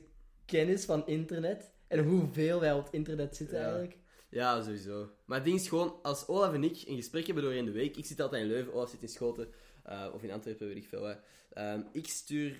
kennis 0.45 0.85
van 0.85 1.07
internet. 1.07 1.71
En 1.87 2.03
hoeveel 2.03 2.59
wij 2.59 2.73
op 2.73 2.83
het 2.83 2.93
internet 2.93 3.35
zitten 3.35 3.57
Ja. 3.57 3.63
eigenlijk. 3.63 3.97
Ja, 4.35 4.61
sowieso. 4.63 5.09
Maar 5.25 5.37
het 5.37 5.45
ding 5.45 5.59
is 5.59 5.67
gewoon, 5.67 5.99
als 6.01 6.27
Olaf 6.27 6.53
en 6.53 6.63
ik 6.63 6.83
een 6.85 6.95
gesprek 6.95 7.25
hebben 7.25 7.43
doorheen 7.43 7.65
de 7.65 7.71
week, 7.71 7.97
ik 7.97 8.05
zit 8.05 8.21
altijd 8.21 8.41
in 8.41 8.47
Leuven, 8.47 8.73
Olaf 8.73 8.89
zit 8.89 9.01
in 9.01 9.07
Schoten, 9.07 9.47
eh, 9.83 10.07
of 10.13 10.23
in 10.23 10.31
Antwerpen, 10.31 10.67
weet 10.67 10.75
ik 10.75 10.87
veel. 10.87 11.15
Ehm, 11.53 11.81
ik 11.91 12.07
stuur 12.07 12.55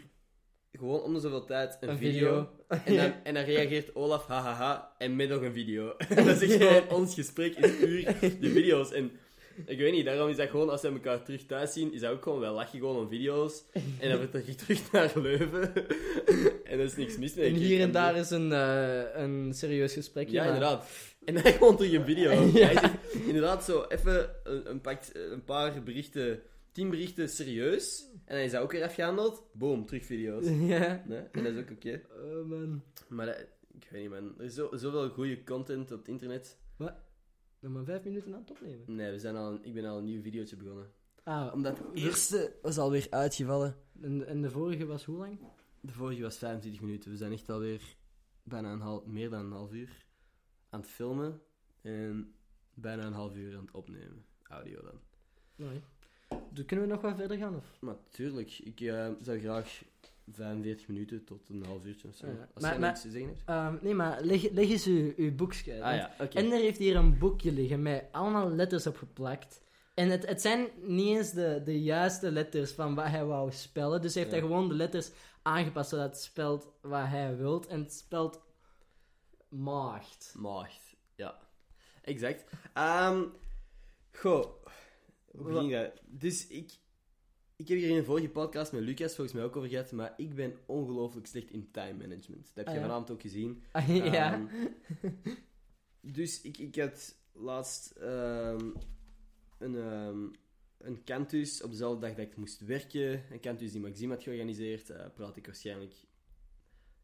gewoon 0.72 1.02
om 1.02 1.14
de 1.14 1.20
zoveel 1.20 1.46
tijd 1.46 1.78
een, 1.80 1.90
Een 1.90 1.98
video. 1.98 2.50
video. 2.68 2.86
En, 2.86 2.96
dan, 2.96 3.14
en 3.24 3.34
dan 3.34 3.44
reageert 3.44 3.96
Olaf, 3.96 4.26
hahaha, 4.26 4.96
en 4.98 5.16
met 5.16 5.30
nog 5.30 5.42
een 5.42 5.54
video. 5.54 5.96
dat 6.16 6.42
is 6.42 6.42
echt 6.42 6.64
gewoon, 6.64 6.90
ons 7.00 7.14
gesprek 7.14 7.56
is 7.56 7.78
puur 7.78 8.20
de 8.20 8.50
video's. 8.50 8.92
En 8.92 9.12
ik 9.65 9.78
weet 9.78 9.91
niet, 9.91 10.06
daarom 10.06 10.30
is 10.30 10.36
dat 10.36 10.50
gewoon, 10.50 10.70
als 10.70 10.82
we 10.82 10.88
elkaar 10.88 11.24
terug 11.24 11.46
thuis 11.46 11.74
zien, 11.74 11.94
is 11.94 12.00
dat 12.02 12.12
ook 12.12 12.24
gewoon, 12.24 12.39
wij 12.39 12.50
lachen 12.52 12.80
gewoon 12.80 12.96
om 12.98 13.10
video's. 13.10 13.63
En 14.00 14.10
dan 14.10 14.20
vertrek 14.20 14.48
ik 14.48 14.58
terug 14.58 14.91
naar 14.91 15.12
Leuven. 15.15 15.74
en 16.70 16.80
er 16.80 16.80
is 16.80 16.96
niks 16.96 17.18
mis 17.18 17.34
mee. 17.34 17.46
En 17.50 17.54
hier 17.54 17.82
en 17.82 17.91
daar 17.91 18.15
is 18.15 18.30
een, 18.30 18.52
eh, 18.52 19.22
een 19.22 19.54
serieus 19.54 19.94
gesprekje. 19.94 20.34
ja, 20.34 20.44
maar- 20.44 20.54
inderdaad. 20.54 20.88
En 21.26 21.34
dan 21.34 21.44
gewoon 21.54 21.76
terug 21.78 21.91
een 21.94 22.06
video. 22.06 22.32
Ja. 22.54 22.65
Hij 22.65 22.74
zegt 22.74 22.94
inderdaad 23.26 23.63
zo 23.63 23.86
even 23.89 24.30
een, 24.44 24.70
een, 24.70 24.82
een 25.32 25.44
paar 25.44 25.84
berichten, 25.84 26.41
tien 26.72 26.89
berichten 26.89 27.30
serieus. 27.30 28.06
En 28.26 28.36
dan 28.36 28.46
is 28.46 28.52
dat 28.52 28.62
ook 28.62 28.72
weer 28.72 28.84
afgehandeld. 28.84 29.44
Boom, 29.54 29.86
terug 29.86 30.06
video's. 30.06 30.46
ja. 30.46 31.04
Nee? 31.08 31.20
En 31.32 31.44
dat 31.44 31.54
is 31.54 31.60
ook 31.60 31.72
oké. 31.72 32.02
Oh 32.24 32.46
man. 32.50 32.84
Maar 33.08 33.26
dat- 33.26 33.46
ik 33.80 33.88
weet 33.91 34.02
niet, 34.02 34.12
man. 34.12 34.34
Er 34.38 34.46
is 34.46 34.54
zo, 34.54 34.70
zoveel 34.74 35.10
goede 35.10 35.44
content 35.44 35.91
op 35.91 35.98
het 36.00 36.08
internet. 36.08 36.58
Nog 37.65 37.73
maar 37.73 37.84
vijf 37.84 38.04
minuten 38.04 38.34
aan 38.34 38.39
het 38.39 38.51
opnemen. 38.51 38.95
Nee, 38.95 39.12
we 39.12 39.19
zijn 39.19 39.36
al 39.36 39.51
een- 39.51 39.63
ik 39.65 39.73
ben 39.73 39.86
al 39.86 39.97
een 39.97 40.04
nieuw 40.04 40.21
videootje 40.21 40.56
begonnen. 40.56 40.91
Ah, 41.23 41.54
Omdat 41.54 41.78
het 41.78 41.88
eerste 41.93 42.56
was 42.62 42.78
alweer 42.78 43.08
uitgevallen. 43.10 43.75
en, 44.01 44.28
en 44.28 44.41
de 44.41 44.49
vorige 44.51 44.86
was 44.86 45.04
hoe 45.06 45.17
lang? 45.17 45.39
De 45.82 45.91
vorige 45.91 46.21
was 46.21 46.38
25 46.38 46.82
minuten. 46.82 47.12
We 47.12 47.17
zijn 47.17 47.32
echt 47.32 47.49
alweer 47.49 47.95
bijna 48.43 48.71
een 48.71 48.80
half, 48.80 49.06
meer 49.06 49.30
dan 49.30 49.45
een 49.45 49.51
half 49.51 49.71
uur 49.73 50.06
aan 50.69 50.80
het 50.80 50.89
filmen. 50.89 51.41
En 51.82 52.34
bijna 52.73 53.06
een 53.06 53.13
half 53.13 53.36
uur 53.36 53.56
aan 53.58 53.65
het 53.65 53.73
opnemen. 53.73 54.25
Audio 54.43 54.82
dan. 54.82 54.99
Nee. 55.56 55.82
Dus 56.51 56.65
kunnen 56.65 56.88
we 56.88 56.91
nog 56.93 57.01
wat 57.01 57.15
verder 57.15 57.38
gaan? 57.38 57.56
Of? 57.56 57.78
Maar 57.82 57.95
tuurlijk, 58.10 58.60
ik 58.60 58.82
eh, 58.82 59.10
zou 59.21 59.39
graag 59.39 59.84
45 60.32 60.88
minuten 60.88 61.24
tot 61.24 61.50
een 61.50 61.66
half 61.66 61.86
uurtje 61.86 62.08
of 62.08 62.16
zo. 62.16 62.28
Ja. 62.28 62.50
Als 62.54 62.64
Maar- 62.64 62.80
maar- 62.80 62.90
niks 62.90 63.02
te 63.02 63.10
zeggen 63.12 63.30
hebt. 63.30 63.42
Ehm, 63.46 63.76
nee, 63.82 63.94
maar 63.94 64.22
leg, 64.22 64.50
leg 64.52 64.70
eens 64.70 64.86
uw, 64.86 65.14
uw 65.18 65.36
boekje 65.36 65.72
uit. 65.74 65.84
Ah 65.84 65.96
ja, 65.96 66.26
oké. 66.26 66.38
Ender 66.38 66.60
heeft 66.60 66.78
hier 66.78 66.96
een 66.96 67.18
boekje 67.18 67.52
liggen 67.52 67.82
met 67.82 68.06
allemaal 68.12 68.50
letters 68.50 68.88
opgeplakt. 68.88 69.62
En 69.94 70.10
het, 70.10 70.26
het 70.28 70.42
zijn 70.42 70.68
niet 70.82 71.18
eens 71.18 71.32
de, 71.32 71.62
de 71.66 71.82
juiste 71.84 72.32
letters 72.32 72.72
van 72.72 72.96
wat 72.96 73.08
hij 73.08 73.26
wou 73.26 73.52
spellen. 73.52 74.02
Dus 74.02 74.14
hij 74.14 74.24
heeft 74.24 74.36
Ja. 74.36 74.42
daar 74.42 74.50
gewoon 74.50 74.68
de 74.68 74.76
letters 74.76 75.12
aangepast 75.42 75.90
zodat 75.90 76.10
het 76.10 76.22
spelt 76.22 76.68
wat 76.82 77.08
hij 77.08 77.38
wilt. 77.38 77.68
En 77.68 77.80
het 77.80 77.94
spelt 77.94 78.42
maagd. 79.50 80.34
Maagd, 80.38 80.96
ja. 81.16 81.38
Exact. 82.02 82.44
Ehm 82.74 83.24
goh, 84.12 84.46
hoe 85.32 85.64
ik 85.66 85.72
dat? 85.72 85.92
Dus 86.06 86.48
ik, 86.48 86.72
ik 87.56 87.68
heb 87.68 87.78
hier 87.78 87.89
in 87.89 87.98
een 87.98 88.06
vorige 88.06 88.30
podcast 88.30 88.72
met 88.72 88.82
Lucas 88.82 89.15
volgens 89.15 89.36
mij 89.36 89.46
ook 89.46 89.56
over 89.56 89.70
gehad, 89.70 89.91
maar 89.91 90.13
ik 90.18 90.36
ben 90.36 90.58
ongelooflijk 90.65 91.28
slecht 91.28 91.50
in 91.52 91.72
time 91.72 92.08
management. 92.08 92.46
Dat 92.46 92.56
heb 92.56 92.68
Ah, 92.68 92.74
je 92.74 92.80
ja. 92.80 92.86
vanavond 92.86 93.12
ook 93.12 93.22
gezien. 93.22 93.63
ja. 93.88 94.34
Ehm, 94.34 94.46
dus 96.18 96.41
ik, 96.41 96.58
ik 96.58 96.76
had 96.76 97.15
laatst 97.34 97.91
ehm, 97.91 98.70
een, 99.58 99.76
ehm, 99.76 100.28
een 100.78 101.04
cantus 101.04 101.62
op 101.63 101.70
dezelfde 101.72 102.08
dag 102.08 102.15
dat 102.15 102.26
ik 102.26 102.36
moest 102.38 102.60
werken. 102.65 103.24
Een 103.32 103.39
cantus 103.39 103.72
die 103.72 103.82
Maxime 103.82 104.13
had 104.13 104.24
georganiseerd. 104.24 104.88
Daar 104.88 105.12
praat 105.12 105.36
ik 105.38 105.46
waarschijnlijk 105.46 105.94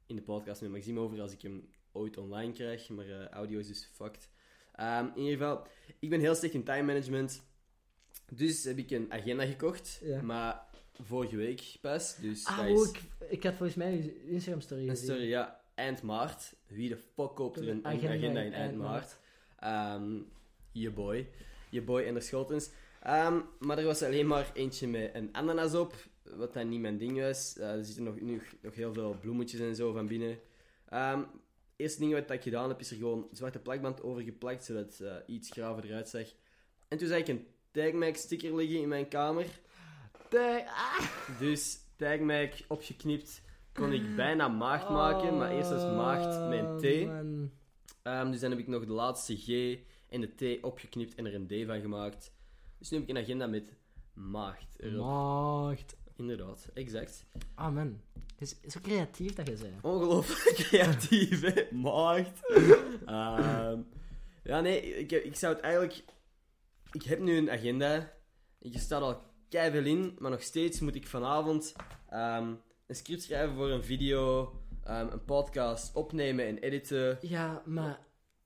in 0.06 0.16
de 0.16 0.22
podcast 0.22 0.62
met 0.62 0.72
Maxime 0.72 1.00
over 1.00 1.22
als 1.22 1.32
ik 1.34 1.42
hem 1.42 1.70
ooit 1.92 2.18
online 2.18 2.54
krijg. 2.54 2.90
Maar 2.90 3.10
eh, 3.10 3.28
audio 3.28 3.60
is 3.60 3.68
dus 3.68 3.90
fucked. 3.94 4.30
In 4.78 5.12
ieder 5.16 5.38
geval, 5.38 5.68
ik 6.00 6.10
ben 6.10 6.20
heel 6.20 6.36
slecht 6.36 6.54
in 6.54 6.64
time 6.64 6.84
management. 6.84 7.44
Dus 8.34 8.64
heb 8.64 8.78
ik 8.78 8.92
een 8.92 9.12
agenda 9.12 9.46
gekocht. 9.46 10.00
Ja. 10.04 10.22
Maar 10.22 10.64
vorige 11.02 11.36
week 11.36 11.62
pas. 11.82 12.16
Dus 12.16 12.46
Ah, 12.46 12.60
oh, 12.60 12.66
is 12.70 12.90
ik, 12.90 13.02
ik 13.30 13.44
had 13.44 13.54
volgens 13.54 13.78
mij 13.78 13.94
uw 13.94 14.30
Instagram-story 14.32 14.82
een 14.82 14.90
gezien. 14.90 15.06
story, 15.06 15.28
ja, 15.28 15.62
eind 15.76 16.02
maart. 16.02 16.54
Wie 16.68 16.90
de 16.90 16.98
fuck 16.98 17.36
koopt 17.36 17.58
er 17.58 17.70
een 17.70 17.78
een 17.78 17.86
agenda, 17.86 18.08
Agenda 18.14 18.40
in 18.40 18.46
in 18.46 18.54
eind 18.54 18.78
maart? 18.78 19.18
Ehm, 19.60 20.18
je 20.72 20.92
boy. 20.92 21.28
Je 21.70 21.82
boy 21.82 22.02
en 22.04 22.14
de 22.14 22.20
Schotens. 22.20 22.70
Ehm, 23.02 23.40
maar 23.60 23.78
er 23.78 23.86
was 23.86 24.04
alleen 24.04 24.28
maar 24.28 24.52
eentje 24.54 24.88
met 24.88 25.16
een 25.16 25.30
ananas 25.32 25.74
op, 25.76 25.94
wat 26.24 26.54
dan 26.54 26.70
niet 26.70 26.80
mijn 26.80 26.98
ding 26.98 27.20
was. 27.20 27.58
Eh, 27.58 27.72
er 27.72 27.86
zitten 27.86 28.04
nog, 28.04 28.20
nu 28.20 28.42
nog 28.62 28.76
heel 28.76 28.94
veel 28.94 29.18
bloemetjes 29.22 29.60
en 29.60 29.76
zo 29.76 29.92
van 29.94 30.08
binnen. 30.08 30.40
Ehm 30.90 31.22
eerste 31.76 32.00
ding 32.00 32.14
wat 32.14 32.32
ik 32.32 32.42
gedaan 32.42 32.70
heb, 32.70 32.80
is 32.80 32.92
er 32.92 32.98
gewoon 32.98 33.28
zwarte 33.32 33.60
plakband 33.60 34.04
over 34.04 34.22
geplakt, 34.22 34.64
zodat 34.64 34.84
het 34.84 35.00
eh, 35.02 35.16
iets 35.36 35.50
graver 35.52 35.86
eruit 35.86 36.10
zag. 36.10 36.28
En 36.88 36.98
toen 36.98 37.08
zag 37.08 37.18
ik 37.18 37.28
een 37.28 37.48
Tagmac 37.72 38.16
sticker 38.16 38.56
liggen 38.56 38.80
in 38.82 38.88
mijn 38.88 39.08
kamer. 39.08 39.46
De- 40.30 40.64
ah. 40.68 41.06
Dus 41.40 41.80
Tagmac 41.96 42.54
opgeknipt 42.68 43.42
kon 43.74 43.94
ik 43.94 44.16
bijna 44.16 44.48
maagd 44.48 44.90
maken, 44.90 45.38
maar 45.38 45.52
eerst 45.52 45.70
was 45.70 45.96
maagd 45.96 46.32
T. 46.82 46.86
Oh, 46.86 47.08
man. 47.08 47.52
Ehm, 48.04 48.32
dus 48.32 48.40
dan 48.40 48.50
heb 48.50 48.60
ik 48.60 48.68
nog 48.68 48.86
de 48.86 48.92
laatste 48.94 49.36
G 49.38 49.78
en 50.10 50.22
de 50.22 50.58
T 50.60 50.64
opgeknipt 50.64 51.16
en 51.16 51.26
er 51.26 51.36
een 51.36 51.48
D 51.48 51.66
van 51.68 51.82
gemaakt. 51.82 52.32
Dus 52.78 52.90
nu 52.90 52.98
heb 52.98 53.10
ik 53.10 53.16
een 53.16 53.22
agenda 53.22 53.48
met 53.48 53.74
maagd 54.14 54.76
erop. 54.80 55.06
Maagd. 55.06 55.96
Inderdaad, 56.16 56.70
exact. 56.74 57.26
Ah, 57.56 57.74
man. 57.74 58.02
Het 58.36 58.56
is 58.62 58.72
zo 58.74 58.80
creatief 58.82 59.34
dat 59.34 59.48
je 59.48 59.58
zei. 59.58 59.72
Ongelooflijk 59.82 60.56
creatief, 60.68 61.42
hè? 61.42 61.76
Maagd. 61.76 62.48
Ehm, 63.06 63.80
ja, 64.44 64.62
nee, 64.62 64.82
ik, 64.98 65.12
ik 65.12 65.36
zou 65.36 65.54
het 65.54 65.64
eigenlijk... 65.64 66.04
Ik 66.92 67.04
heb 67.04 67.20
nu 67.20 67.38
een 67.38 67.52
agenda. 67.52 68.14
Ik 68.60 68.78
sta 68.78 68.98
al 68.98 69.22
keiveel 69.50 69.86
in, 69.86 70.16
maar 70.20 70.32
nog 70.32 70.42
steeds 70.44 70.80
moet 70.80 70.96
ik 70.96 71.08
vanavond 71.08 71.76
ehm, 72.10 72.54
een 72.88 72.96
script 72.96 73.22
schrijven 73.22 73.56
voor 73.56 73.70
een 73.70 73.84
video, 73.84 74.54
ehm, 74.84 75.08
een 75.12 75.26
podcast 75.26 75.96
opnemen 75.96 76.46
en 76.46 76.58
editen. 76.58 77.18
Ja, 77.22 77.64
maar 77.66 78.00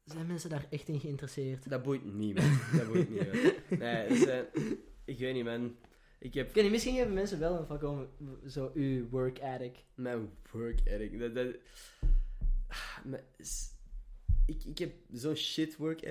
zijn 0.03 0.27
mensen 0.27 0.49
daar 0.49 0.65
echt 0.69 0.87
in 0.87 0.99
geïnteresseerd? 0.99 1.69
Dat 1.69 1.83
boeit 1.83 2.13
niemand. 2.13 2.47
Dat 2.77 2.87
boeit 2.87 3.09
niemand. 3.09 3.69
Nee, 3.79 4.07
dat 4.09 4.17
zijn- 4.17 4.45
ik 5.05 5.19
weet 5.19 5.33
niet, 5.33 5.43
man. 5.43 5.75
Ik 6.19 6.33
heb 6.33 6.53
Ken 6.53 6.63
je, 6.63 6.69
misschien 6.69 6.95
hebben 6.95 7.13
mensen 7.15 7.39
wel 7.39 7.59
een 7.69 7.77
komen, 7.79 8.09
zo 8.47 8.71
uw 8.73 9.09
work 9.09 9.39
addict. 9.39 9.83
mijn 9.95 10.29
work 10.51 10.79
ethic. 10.85 11.19
Dat, 11.19 11.35
dat, 11.35 11.55
maar 13.03 13.23
ik, 14.45 14.63
ik 14.63 14.77
heb 14.77 14.93
zo'n 15.11 15.35
shit 15.35 15.75
work 15.77 16.01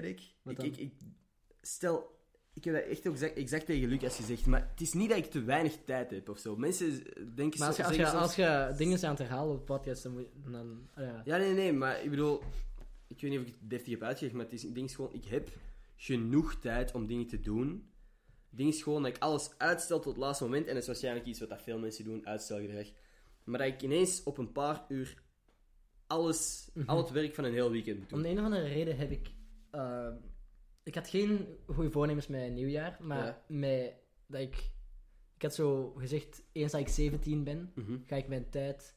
Ik, 0.45 0.57
dan? 0.57 0.65
ik, 0.67 0.77
ik, 0.77 0.93
stel, 1.61 2.14
ik 2.55 2.65
heb 2.65 2.75
dat 2.75 2.85
echt 2.85 3.07
ook 3.07 3.13
exact, 3.15 3.37
exact 3.37 3.67
tegen 3.67 3.89
Lucas 3.89 4.17
gezegd, 4.17 4.47
maar 4.47 4.69
het 4.71 4.81
is 4.81 4.93
niet 4.93 5.09
dat 5.09 5.19
ik 5.19 5.31
te 5.31 5.43
weinig 5.43 5.77
tijd 5.85 6.11
heb 6.11 6.29
of 6.29 6.39
zo. 6.39 6.57
Mensen 6.57 7.03
denken 7.35 7.59
Maar 7.59 7.69
als 7.69 7.77
zo- 7.77 7.83
je, 7.93 8.07
als, 8.11 8.35
je, 8.37 8.49
als 8.49 8.69
je 8.71 8.75
dingen 8.77 9.03
aan 9.03 9.09
het 9.11 9.19
herhalen 9.19 9.55
op 9.55 9.65
podcast, 9.65 10.03
dan 10.03 10.13
moet 10.13 10.23
je... 10.23 10.51
Dan, 10.51 10.89
ah 10.95 11.05
ja. 11.05 11.23
Ja, 11.25 11.37
nee, 11.37 11.53
nee, 11.55 11.73
maar 11.73 12.03
ik 12.03 12.11
bedoel, 12.11 12.43
ik 13.07 13.21
weet 13.21 13.31
niet 13.31 13.41
of 13.41 13.47
ik 13.47 13.55
het 13.61 13.71
deftig 13.71 13.93
heb 13.93 14.03
uitgelegd, 14.03 14.35
maar 14.35 14.45
het 14.45 14.55
is, 14.55 14.65
ik 14.65 14.75
denk 14.75 14.91
gewoon, 14.91 15.13
ik 15.15 15.25
heb 15.25 15.49
genoeg 15.97 16.55
tijd 16.61 16.93
om 16.93 17.07
dingen 17.07 17.27
te 17.27 17.41
doen. 17.41 17.69
Het 18.49 18.59
ding 18.63 18.69
is 18.75 18.83
gewoon 18.83 19.03
dat 19.03 19.17
ik 19.17 19.23
alles 19.23 19.51
uitstel 19.59 20.01
tot 20.01 20.13
het 20.13 20.23
laatste 20.23 20.45
moment, 20.45 20.67
en 20.67 20.73
dat 20.73 20.81
is 20.83 20.87
waarschijnlijk 20.89 21.27
iets 21.27 21.41
wat 21.41 21.49
dat 21.49 21.63
veel 21.63 21.79
mensen 21.79 22.05
doen, 22.05 22.27
uitstelgedrag. 22.27 22.87
Maar 23.45 23.59
dat 23.59 23.69
ik 23.69 23.83
ineens 23.83 24.23
op 24.23 24.39
een 24.39 24.53
paar 24.53 24.85
uur 24.89 25.23
alles, 26.07 26.69
Mhm. 26.75 26.89
al 26.89 26.97
het 26.99 27.11
werk 27.11 27.35
van 27.35 27.45
een 27.45 27.53
heel 27.53 27.71
weekend 27.71 27.99
moet 27.99 28.13
Om 28.13 28.23
doen. 28.23 28.23
de 28.23 28.29
een 28.29 28.39
of 28.39 28.45
andere 28.45 28.69
reden 28.69 28.97
heb 28.97 29.11
ik... 29.11 29.31
eh, 29.71 30.09
ik 30.85 30.95
had 30.95 31.09
geen 31.09 31.47
goede 31.67 31.91
voornemens 31.91 32.27
met 32.27 32.53
nieuwjaar, 32.53 32.97
maar 33.01 33.27
Ja. 33.27 33.43
met 33.49 33.95
dat 34.27 34.41
ik... 34.41 34.73
Ik 35.37 35.43
had 35.43 35.55
zo 35.55 35.93
gezegd, 35.97 36.43
eens 36.53 36.73
dat 36.73 36.81
ik 36.81 36.89
17 36.89 37.45
ben, 37.45 37.73
Mhm, 37.75 37.97
ga 38.07 38.17
ik 38.17 38.29
mijn 38.29 38.51
tijd 38.51 38.97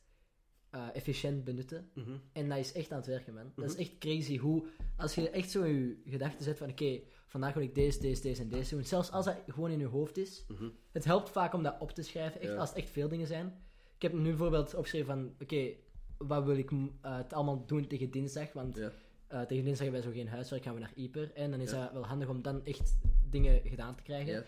eh, 0.69 0.87
efficiënt 0.93 1.43
benutten. 1.43 1.89
mhm, 1.93 2.17
En 2.33 2.49
dat 2.49 2.57
is 2.57 2.71
echt 2.73 2.91
aan 2.91 2.97
het 2.97 3.07
werken, 3.07 3.33
man. 3.33 3.51
Dat 3.55 3.65
is 3.65 3.71
Mhm. 3.71 3.81
echt 3.81 3.97
crazy 3.97 4.37
hoe... 4.37 4.65
Als 4.97 5.15
je 5.15 5.29
echt 5.29 5.51
zo 5.51 5.63
in 5.63 6.01
je 6.03 6.11
gedachten 6.11 6.43
zet 6.43 6.57
van... 6.57 6.69
Oké, 6.69 6.99
vandaag 7.27 7.53
wil 7.53 7.63
ik 7.63 7.75
deze, 7.75 7.99
deze, 7.99 8.21
deze 8.21 8.41
en 8.41 8.49
deze 8.49 8.75
doen. 8.75 8.83
Zelfs 8.83 9.11
als 9.11 9.25
dat 9.25 9.37
gewoon 9.47 9.71
in 9.71 9.79
je 9.79 9.85
hoofd 9.85 10.17
is. 10.17 10.45
Het 10.91 11.03
helpt 11.05 11.29
vaak 11.29 11.53
om 11.53 11.63
dat 11.63 11.79
op 11.79 11.91
te 11.91 12.01
schrijven. 12.01 12.41
Echt, 12.41 12.51
Ja. 12.51 12.57
Als 12.57 12.69
het 12.69 12.77
echt 12.77 12.89
veel 12.89 13.07
dingen 13.07 13.27
zijn. 13.27 13.47
Ik 13.95 14.01
heb 14.01 14.13
nu 14.13 14.23
bijvoorbeeld 14.29 14.73
opgeschreven 14.75 15.07
van... 15.07 15.35
Oké, 15.41 15.69
wat 16.17 16.43
wil 16.45 16.57
ik 16.57 16.71
eh, 16.71 17.17
het 17.17 17.33
allemaal 17.33 17.65
doen 17.65 17.87
tegen 17.87 18.11
dinsdag? 18.11 18.53
Want 18.53 18.75
Ja. 18.75 18.91
Eh, 19.27 19.41
tegen 19.41 19.63
dinsdag 19.63 19.83
hebben 19.87 20.01
wij 20.03 20.11
zo 20.11 20.17
geen 20.17 20.27
huiswerk. 20.27 20.63
Gaan 20.63 20.73
we 20.73 20.79
naar 20.79 20.93
Ieper. 20.95 21.31
En 21.33 21.51
dan 21.51 21.59
is 21.59 21.71
Ja. 21.71 21.83
dat 21.83 21.93
wel 21.93 22.05
handig 22.05 22.27
om 22.29 22.41
dan 22.41 22.65
echt 22.65 22.97
dingen 23.29 23.61
gedaan 23.65 23.95
te 23.95 24.03
krijgen. 24.03 24.33
Ja. 24.33 24.43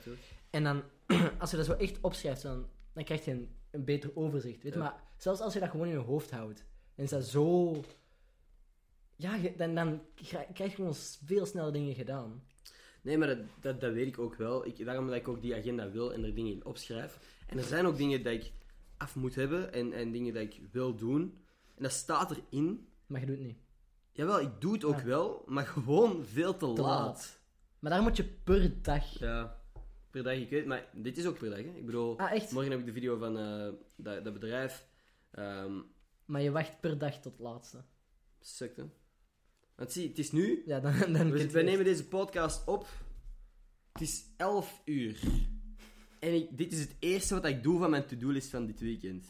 En 0.49 0.63
dan, 0.63 0.83
als 1.39 1.51
je 1.51 1.57
dat 1.57 1.65
zo 1.65 1.73
echt 1.73 1.97
opschrijft, 2.01 2.41
dan, 2.41 2.65
dan 2.93 3.03
krijg 3.03 3.25
je 3.25 3.31
een, 3.31 3.49
een 3.71 3.83
beter 3.83 4.11
overzicht. 4.15 4.63
Weet? 4.63 4.73
Ja. 4.73 4.79
Maar 4.79 5.03
zelfs 5.17 5.41
als 5.41 5.53
je 5.53 5.59
dat 5.59 5.69
gewoon 5.69 5.87
in 5.87 5.91
je 5.93 5.97
hoofd 5.99 6.31
houdt, 6.31 6.65
dan 6.95 7.05
is 7.05 7.11
dat 7.11 7.25
zo. 7.25 7.75
Ja, 9.15 9.37
dan, 9.57 9.75
dan 9.75 10.01
krijg 10.15 10.47
krijg 10.53 10.69
je 10.69 10.75
gewoon 10.75 10.95
veel 11.25 11.45
sneller 11.45 11.73
dingen 11.73 11.95
gedaan. 11.95 12.43
Nee, 13.01 13.17
maar 13.17 13.27
dat, 13.27 13.37
dat, 13.61 13.81
dat 13.81 13.93
weet 13.93 14.07
ik 14.07 14.19
ook 14.19 14.35
wel. 14.35 14.65
Ik, 14.65 14.85
daarom 14.85 15.07
dat 15.07 15.15
ik 15.15 15.27
ook 15.27 15.41
die 15.41 15.55
agenda 15.55 15.89
wil 15.91 16.13
en 16.13 16.23
er 16.23 16.35
dingen 16.35 16.51
in 16.51 16.65
opschrijf. 16.65 17.19
En 17.47 17.57
er 17.57 17.63
zijn 17.63 17.85
ook 17.85 17.97
dingen 17.97 18.23
dat 18.23 18.33
ik 18.33 18.51
af 18.97 19.15
moet 19.15 19.35
hebben 19.35 19.73
en, 19.73 19.93
en 19.93 20.11
dingen 20.11 20.33
dat 20.33 20.43
ik 20.43 20.61
wil 20.71 20.95
doen. 20.95 21.21
En 21.75 21.83
dat 21.83 21.91
staat 21.91 22.31
erin. 22.31 22.87
Maar 23.07 23.19
je 23.19 23.25
doet 23.25 23.37
het 23.37 23.45
niet. 23.47 23.57
Jawel, 24.11 24.39
ik 24.41 24.61
doe 24.61 24.73
het 24.73 24.83
ook 24.83 24.97
Ja. 24.99 25.03
wel, 25.05 25.43
maar 25.47 25.65
gewoon 25.65 26.25
veel 26.25 26.51
te, 26.53 26.57
Te 26.59 26.65
laat. 26.65 27.05
laat. 27.05 27.39
Maar 27.79 27.91
daar 27.91 28.01
moet 28.01 28.17
je 28.17 28.23
per 28.23 28.81
dag. 28.81 29.19
Ja, 29.19 29.61
per 30.09 30.23
dag, 30.23 30.33
ik 30.33 30.49
weet 30.49 30.65
maar 30.65 30.89
dit 30.93 31.17
is 31.17 31.25
ook 31.25 31.37
per 31.37 31.49
dag. 31.49 31.57
Hè. 31.59 31.73
Ik 31.75 31.85
bedoel, 31.85 32.17
Ah, 32.19 32.31
echt? 32.31 32.51
morgen 32.51 32.71
heb 32.71 32.79
ik 32.79 32.85
de 32.85 32.93
video 32.93 33.17
van 33.17 33.37
eh, 33.37 33.69
dat, 33.95 34.23
dat 34.23 34.33
bedrijf. 34.33 34.87
Ehm 35.31 35.79
Maar 36.25 36.41
je 36.41 36.51
wacht 36.51 36.79
per 36.79 36.97
dag 36.97 37.13
tot 37.13 37.31
het 37.31 37.41
laatste. 37.41 37.83
sukt, 38.39 38.77
hè. 38.77 38.83
Want 39.75 39.91
zie, 39.91 40.07
het 40.07 40.17
is 40.19 40.31
nu. 40.31 40.63
Ja, 40.65 40.79
dan, 40.79 40.91
dan 41.13 41.13
We, 41.31 41.37
kun 41.37 41.39
je 41.39 41.47
we 41.47 41.61
nemen 41.61 41.85
deze 41.85 42.07
podcast 42.07 42.67
op. 42.67 42.87
Het 43.93 44.01
is 44.01 44.25
11 44.37 44.81
uur. 44.85 45.19
En 46.19 46.33
ik, 46.35 46.57
dit 46.57 46.71
is 46.73 46.79
het 46.79 46.95
eerste 46.99 47.33
wat 47.33 47.45
ik 47.45 47.63
doe 47.63 47.79
van 47.79 47.89
mijn 47.89 48.05
to-do-list 48.05 48.49
van 48.49 48.65
dit 48.65 48.79
weekend. 48.79 49.25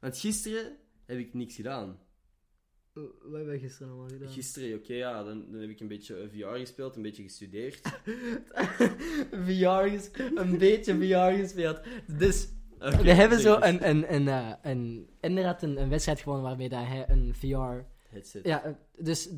Want 0.00 0.18
gisteren 0.18 0.76
heb 1.06 1.18
ik 1.18 1.34
niks 1.34 1.54
gedaan. 1.54 1.98
Wat 2.94 3.32
hebben 3.32 3.48
we 3.52 3.58
gisteren 3.58 3.88
allemaal 3.92 4.08
gedaan? 4.08 4.28
Gisteren, 4.28 4.78
oké, 4.78 4.92
ja, 4.94 5.22
dan, 5.22 5.44
dan 5.50 5.60
heb 5.60 5.70
ik 5.70 5.80
een 5.80 5.88
beetje 5.88 6.16
eh, 6.16 6.28
VR 6.30 6.56
gespeeld, 6.58 6.96
een 6.96 7.02
beetje 7.02 7.22
gestudeerd. 7.22 7.80
VR 9.46 9.88
ges- 9.88 10.10
een 10.34 10.58
beetje 10.58 10.94
VR 10.94 11.40
gespeeld. 11.40 11.80
Dus 12.18 12.48
Oké, 12.78 13.02
we 13.02 13.12
hebben 13.12 13.40
zo 13.40 13.58
een, 13.60 13.88
een, 13.88 14.14
een, 14.14 14.28
eh, 14.28 14.52
een, 14.62 15.08
inderdaad 15.20 15.62
een, 15.62 15.80
een 15.82 15.88
wedstrijd 15.88 16.20
gewonnen 16.20 16.44
waarmee 16.44 16.68
dat 16.68 16.84
hij 16.86 17.04
een 17.08 17.34
VR 17.34 17.84
Headset. 18.08 18.46
Ja, 18.46 18.64
eh, 18.64 18.72
dus 18.98 19.28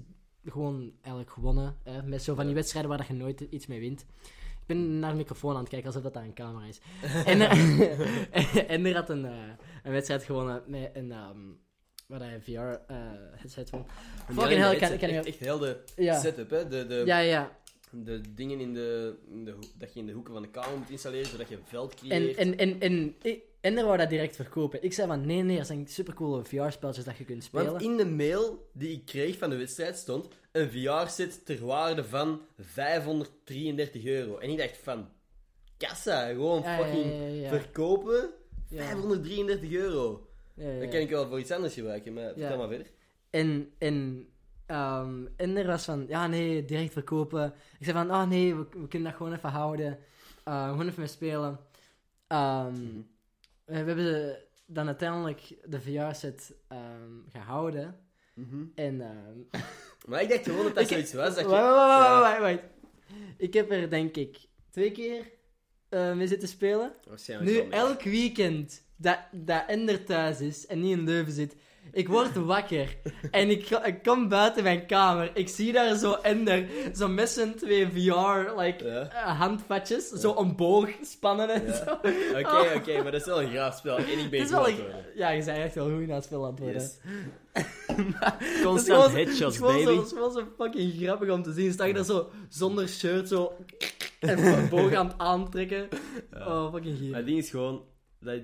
gewoon 0.45 0.93
eigenlijk 1.01 1.31
gewonnen. 1.35 1.77
Hè, 1.85 2.03
met 2.03 2.23
zo 2.23 2.35
van 2.35 2.43
die 2.45 2.53
Ja. 2.55 2.59
wedstrijden 2.59 2.91
waar 2.91 2.99
dat 2.99 3.09
je 3.09 3.15
nooit 3.15 3.41
iets 3.41 3.67
mee 3.67 3.81
wint. 3.81 4.01
Ik 4.61 4.67
ben 4.67 4.99
naar 4.99 5.11
de 5.11 5.17
microfoon 5.17 5.55
aan 5.55 5.61
het 5.61 5.69
kijken 5.69 5.87
alsof 5.89 6.03
dat 6.03 6.15
daar 6.15 6.25
een 6.25 6.35
camera 6.35 6.67
is. 6.67 6.81
en, 7.33 7.41
en 8.69 8.87
er 8.87 8.95
had 8.95 9.11
een, 9.11 9.25
een 9.83 9.93
wedstrijd 9.93 10.23
gewonnen 10.25 10.63
met 10.67 10.91
een. 10.95 11.13
ehm 11.13 11.39
waar 12.07 12.21
hij 12.21 12.35
een 12.35 12.43
VR-headset 12.43 13.71
van. 13.71 13.87
En 14.29 14.35
Fucking 14.35 14.61
hell, 14.61 14.73
ik 14.73 14.99
kan 14.99 15.09
echt, 15.11 15.39
heel 15.39 15.59
de 15.59 15.77
Ja. 15.97 16.21
setup, 16.21 16.51
hè. 16.51 16.69
De, 16.69 16.87
de, 16.87 17.03
Ja, 17.07 17.19
ja. 17.19 17.59
de 17.91 18.21
dingen 18.35 18.61
in 18.61 18.75
de, 18.75 19.15
in 19.31 19.45
de 19.45 19.55
dat 19.79 19.93
je 19.95 20.01
in 20.01 20.07
de 20.07 20.13
hoeken 20.13 20.33
van 20.33 20.43
de 20.43 20.49
kamer 20.51 20.79
moet 20.79 20.91
installeren, 20.91 21.27
zodat 21.27 21.49
je 21.49 21.55
een 21.55 21.63
veld 21.65 21.91
En, 21.93 21.97
creëert. 22.09 22.37
en, 22.37 22.59
en, 22.59 22.81
en, 22.81 23.15
en 23.23 23.41
Ender 23.61 23.85
wou 23.85 23.97
dat 23.97 24.09
direct 24.09 24.37
verkopen. 24.37 24.83
Ik 24.83 24.93
zei 24.93 25.07
van 25.09 25.27
nee, 25.27 25.43
nee, 25.43 25.59
er 25.59 25.65
zijn 25.65 25.87
supercoole 25.87 26.45
VR-spelletjes 26.45 27.05
dat 27.05 27.17
je 27.17 27.25
kunt 27.25 27.45
spelen. 27.45 27.67
Want 27.71 27.83
in 27.83 27.97
de 27.97 28.07
mail 28.07 28.69
die 28.73 28.91
ik 28.91 29.05
kreeg 29.05 29.39
van 29.39 29.51
de 29.51 29.57
wedstrijd 29.57 29.97
stond 29.97 30.29
een 30.53 30.71
VR-set 30.71 31.47
ter 31.47 31.67
waarde 31.67 32.05
van 32.05 32.41
533 32.59 34.05
euro. 34.05 34.39
En 34.39 34.51
ik 34.51 34.59
dacht 34.59 34.77
van, 34.83 35.09
kassa, 35.77 36.27
gewoon 36.29 36.65
fucking 36.65 37.05
ja, 37.05 37.21
ja, 37.27 37.27
ja. 37.27 37.49
verkopen, 37.49 38.31
Ja. 38.69 38.83
533 38.83 39.73
euro. 39.73 40.29
Ja. 40.57 40.87
kan 40.87 41.01
ik 41.01 41.11
wel 41.11 41.29
voor 41.29 41.39
iets 41.39 41.51
anders 41.51 41.75
gebruiken, 41.75 42.13
maar 42.13 42.25
vertel 42.27 42.51
Ja. 42.51 42.57
maar 42.57 42.69
verder. 42.69 42.87
En, 43.31 43.71
en, 43.79 44.27
ehm 44.67 45.27
Ender 45.37 45.67
was 45.67 45.85
van, 45.85 46.05
ja 46.09 46.27
nee, 46.27 46.65
direct 46.65 46.93
verkopen. 46.93 47.55
Ik 47.79 47.85
zei 47.85 47.97
van, 47.97 48.11
oh 48.11 48.29
nee, 48.29 48.55
we, 48.55 48.67
we 48.71 48.89
kunnen 48.89 49.09
dat 49.09 49.17
gewoon 49.17 49.35
even 49.35 49.49
houden. 49.49 49.99
Eh, 50.45 50.69
gewoon 50.71 50.87
even 50.87 50.99
mee 51.01 51.09
spelen. 51.09 51.61
Ehm, 52.27 52.73
Mhm. 52.73 53.01
we 53.65 53.75
hebben 53.75 54.39
dan 54.67 54.87
uiteindelijk 54.87 55.41
de 55.65 55.81
VR-set 55.81 56.55
gehouden. 57.33 57.99
En, 58.75 59.01
ehm 59.01 59.39
Maar 60.09 60.23
ik 60.23 60.29
dacht 60.29 60.45
gewoon 60.45 60.65
dat 60.65 60.75
dat 60.75 60.89
zoiets 60.93 61.13
was. 61.13 61.35
Dat 61.35 61.39
je, 61.45 61.51
wacht, 61.51 62.21
wacht, 62.21 62.41
wacht. 62.41 62.61
Ik 63.37 63.55
heb 63.55 63.71
er 63.71 63.91
denk 63.91 64.17
ik 64.17 64.37
twee 64.71 64.91
keer 64.93 65.31
mee 66.15 66.27
zitten 66.27 66.49
spelen. 66.49 66.93
Waarschijnlijk 67.09 67.51
Nu, 67.65 67.71
elk 67.71 68.03
weekend 68.03 68.85
dat, 68.97 69.19
dat 69.33 69.63
Ender 69.67 70.05
thuis 70.05 70.41
is 70.41 70.67
en 70.67 70.81
niet 70.81 70.99
in 70.99 71.05
Leuven 71.05 71.33
zit, 71.33 71.57
Ik 71.93 72.09
word 72.09 72.35
wakker 72.55 72.97
en 73.31 73.51
ik, 73.51 73.71
ik 73.71 74.03
kom 74.03 74.29
buiten 74.29 74.63
mijn 74.63 74.87
kamer. 74.87 75.31
Ik 75.35 75.49
zie 75.49 75.73
daar 75.73 75.95
zo 75.97 76.13
Ender, 76.23 76.67
zo 76.97 77.09
met 77.09 77.55
twee 77.57 77.87
VR, 77.87 78.61
like, 78.61 78.85
Ja. 78.85 79.11
eh, 79.13 79.39
handvatjes, 79.41 80.09
zo 80.09 80.35
een 80.37 80.57
boog 80.57 80.89
spannen 81.03 81.49
en 81.49 81.67
Ja. 81.67 81.73
zo. 81.75 81.93
Oké, 82.39 82.75
oké, 82.79 83.03
maar 83.03 83.13
dat 83.13 83.21
is 83.21 83.27
wel 83.27 83.43
een 83.43 83.51
graaf 83.51 83.77
spel. 83.77 83.97
En 83.97 84.19
ik 84.19 84.31
ben 84.31 84.51
wel, 84.51 84.69
een- 84.69 84.77
ja, 85.15 85.31
je 85.31 85.45
bent 85.45 85.59
echt 85.59 85.75
wel 85.75 85.91
goed 85.91 86.03
aan 86.09 86.15
het 86.15 86.25
spel 86.25 86.45
aan 86.45 86.51
het 86.51 86.59
worden. 86.59 86.81
Yes. 86.83 86.99
Constant 88.63 89.13
headshots, 89.13 89.59
baby. 89.59 89.85
Zo, 89.85 90.01
het 90.01 90.13
wel 90.15 90.31
zo 90.31 90.45
fucking 90.59 90.93
grappig 90.97 91.31
om 91.31 91.43
te 91.43 91.53
zien. 91.53 91.73
Sta 91.73 91.85
je 91.85 91.95
daar 91.95 92.05
zo 92.05 92.29
zonder 92.49 92.89
shirt 92.89 93.29
zo 93.29 93.53
en 94.21 94.69
boog 94.69 94.93
aan 94.93 95.07
het 95.07 95.19
aantrekken. 95.19 95.89
Oh, 96.35 96.73
fucking 96.73 96.95
Maar 96.99 97.03
gier. 97.07 97.17
het 97.17 97.27
ding 97.27 97.39
is 97.39 97.51
gewoon... 97.51 97.83
Dat- 98.21 98.41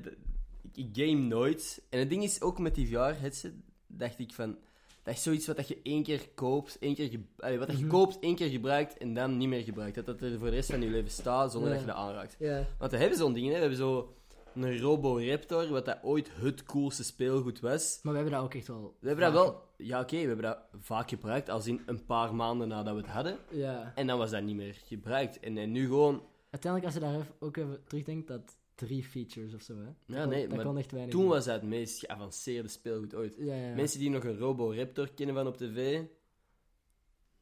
ik, 0.77 0.89
game 0.93 1.21
nooit. 1.21 1.83
En 1.91 1.99
het 1.99 2.11
ding 2.11 2.23
is 2.23 2.41
ook 2.41 2.59
met 2.59 2.75
die 2.75 2.87
VR-headset, 2.87 3.53
dacht 3.87 4.19
ik 4.19 4.33
van... 4.33 4.59
Dat 5.03 5.15
is 5.15 5.23
zoiets 5.23 5.47
wat 5.47 5.57
dat 5.57 5.69
je 5.69 5.79
één 5.83 6.03
keer 6.03 6.29
koopt, 6.35 6.79
één 6.79 6.95
keer 6.95 7.21
allee, 7.39 7.59
wat 7.59 7.73
Mhm. 7.73 7.89
koopt, 7.89 8.19
één 8.19 8.35
keer 8.35 8.49
gebruikt 8.49 8.99
en 8.99 9.15
dan 9.15 9.37
niet 9.37 9.49
meer 9.49 9.63
gebruikt. 9.63 9.95
Dat 9.95 10.07
dat 10.07 10.21
er 10.21 10.39
voor 10.39 10.49
de 10.51 10.55
rest 10.55 10.71
van 10.71 10.83
je 10.83 10.89
leven 10.91 11.11
staat 11.11 11.53
zonder 11.53 11.69
Ja. 11.71 11.75
dat 11.77 11.85
je 11.85 11.91
dat 11.93 12.01
aanraakt. 12.01 12.37
Ja. 12.39 12.67
Want 12.79 12.91
we 12.91 12.97
hebben 12.97 13.19
zo'n 13.19 13.33
ding, 13.33 13.47
hè. 13.47 13.53
We 13.53 13.59
hebben 13.59 13.77
zo 13.79 14.15
een 14.55 14.79
Roboraptor, 14.81 15.69
wat 15.69 15.85
dat 15.85 15.99
ooit 16.03 16.31
het 16.35 16.63
coolste 16.63 17.05
speelgoed 17.05 17.61
was. 17.61 18.01
Maar 18.03 18.13
we 18.13 18.19
hebben 18.19 18.37
dat 18.39 18.45
ook 18.47 18.55
echt 18.55 18.67
wel... 18.67 18.97
We 19.01 19.07
hebben 19.07 19.25
dat 19.33 19.45
wel... 19.45 19.63
Ja, 19.77 20.01
oké, 20.01 20.17
we 20.21 20.27
hebben 20.27 20.45
dat 20.45 20.59
vaak 20.81 21.09
gebruikt, 21.09 21.49
als 21.49 21.67
in 21.67 21.81
een 21.87 22.05
paar 22.05 22.35
maanden 22.35 22.69
nadat 22.69 22.95
we 22.95 23.01
het 23.01 23.11
hadden. 23.11 23.39
Ja. 23.51 23.93
En 23.95 24.07
dan 24.07 24.19
was 24.19 24.31
dat 24.31 24.43
niet 24.43 24.57
meer 24.57 24.77
gebruikt. 24.85 25.41
En, 25.41 25.57
en 25.59 25.71
nu 25.73 25.87
gewoon... 25.87 26.23
Uiteindelijk, 26.51 26.85
als 26.95 27.03
je 27.03 27.11
daar 27.11 27.27
ook 27.41 27.57
even 27.57 27.83
terugdenkt, 27.85 28.29
dat 28.29 28.57
drie 28.75 29.05
features 29.05 29.55
of 29.55 29.63
zo, 29.63 29.77
hè. 29.77 29.89
Ja, 30.17 30.25
nee, 30.25 30.49
dat 30.49 30.65
maar 30.65 30.77
echt. 30.77 31.11
Toen 31.11 31.27
was 31.27 31.45
dat 31.45 31.55
het 31.61 31.69
meest 31.71 31.99
geavanceerde 31.99 32.69
speelgoed 32.69 33.15
ooit. 33.15 33.35
Ja, 33.39 33.55
ja. 33.55 33.75
Mensen 33.75 33.99
die 33.99 34.11
nog 34.11 34.25
een 34.25 34.39
Roboraptor 34.39 35.13
kennen 35.15 35.35
van 35.35 35.47
op 35.47 35.57
tv. 35.57 36.03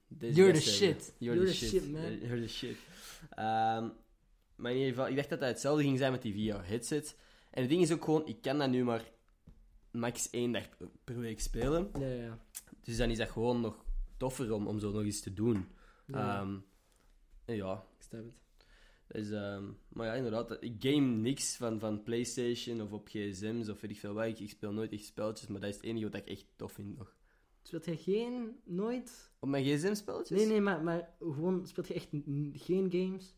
deze 0.09 0.35
You're 0.41 0.53
the 0.53 0.61
shit. 0.61 1.15
You're, 1.19 1.45
the, 1.47 1.55
shit. 1.55 1.91
man. 1.93 2.19
You're 2.19 2.41
the 2.41 2.49
shit. 2.49 2.77
Ehm, 3.31 3.89
maar 4.57 4.71
in 4.71 4.77
ieder 4.79 4.93
geval, 4.95 5.09
ik 5.09 5.17
dacht 5.17 5.29
dat 5.29 5.41
dat 5.41 5.49
hetzelfde 5.49 5.83
ging 5.83 5.99
zijn 5.99 6.13
met 6.13 6.23
die 6.23 6.53
VR-headset. 6.53 7.17
En 7.51 7.61
het 7.61 7.71
ding 7.71 7.83
is 7.83 7.93
ook 7.93 8.05
gewoon, 8.05 8.27
ik 8.27 8.41
kan 8.43 8.59
dat 8.59 8.71
nu 8.71 8.85
maar 8.85 9.05
max 9.91 10.31
één 10.31 10.53
dag 10.53 10.69
per- 11.05 11.19
week 11.19 11.41
spelen. 11.41 11.91
Ja, 11.99 12.07
ja. 12.09 12.39
Dus 12.85 12.97
dan 12.97 13.11
is 13.11 13.19
dat 13.19 13.31
gewoon 13.31 13.61
nog 13.61 13.85
toffer 14.17 14.53
om, 14.53 14.67
om 14.67 14.79
zo 14.79 14.91
nog 14.93 15.03
eens 15.03 15.21
te 15.21 15.33
doen. 15.33 15.69
Ja, 16.07 16.41
Ehm, 16.41 16.59
ja, 17.57 17.85
ik 17.99 18.03
snap 18.09 18.23
het. 18.25 18.33
Dus, 19.13 19.31
ehm, 19.31 19.65
maar 19.89 20.07
ja, 20.07 20.13
inderdaad. 20.15 20.57
Ik 20.61 20.75
game 20.79 21.07
niks 21.07 21.57
van, 21.57 21.79
van 21.79 22.03
PlayStation 22.03 22.81
of 22.81 22.93
op 22.93 23.09
gsm's 23.09 23.69
of 23.69 23.81
weet 23.81 23.91
ik 23.91 23.99
veel 23.99 24.13
wat. 24.15 24.27
Ik, 24.27 24.39
ik 24.39 24.51
speel 24.51 24.73
nooit 24.73 24.93
echt 24.93 25.05
spelletjes, 25.05 25.49
maar 25.49 25.61
dat 25.61 25.69
is 25.71 25.77
het 25.77 25.85
enige 25.85 26.05
wat 26.05 26.15
ik 26.15 26.27
echt 26.27 26.47
tof 26.57 26.73
vind 26.73 26.99
nog. 26.99 27.17
Speelt 27.63 27.85
jij 27.85 27.97
geen... 27.97 28.61
Nooit... 28.65 29.33
Op 29.39 29.49
mijn 29.49 29.65
gsm-spelletjes? 29.65 30.39
Nee, 30.39 30.47
nee, 30.49 30.61
maar, 30.61 30.83
maar 30.83 31.15
gewoon... 31.19 31.67
Speelt 31.67 31.89
je 31.89 31.95
echt 31.95 32.09
geen 32.53 32.91
games? 32.91 33.35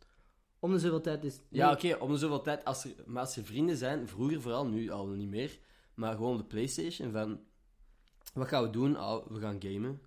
Om 0.59 0.73
de 0.73 0.79
zoveel 0.79 1.01
tijd 1.01 1.25
is... 1.25 1.41
Ja, 1.49 1.73
oké, 1.73 1.95
om 1.95 2.13
de 2.13 2.19
zoveel 2.19 2.41
tijd. 2.43 2.65
Als 2.65 2.85
er, 2.85 2.95
maar 3.07 3.23
als 3.23 3.37
er 3.37 3.45
vrienden 3.45 3.77
zijn, 3.77 4.09
vroeger 4.09 4.41
vooral, 4.41 4.67
nu 4.67 4.91
al 4.91 5.07
niet 5.07 5.29
meer. 5.29 5.59
Maar 5.95 6.15
gewoon 6.15 6.33
op 6.33 6.39
de 6.39 6.45
PlayStation 6.45 7.13
van. 7.13 7.41
Wat 8.35 8.49
gaan 8.49 8.63
we 8.63 8.71
doen? 8.71 8.97
Ah, 8.97 9.27
we 9.27 9.41
gaan 9.41 9.63
gamen. 9.63 10.01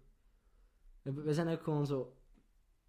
We, 1.01 1.13
we 1.13 1.33
zijn 1.33 1.47
ook 1.47 1.63
gewoon 1.63 1.85
zo... 1.85 2.17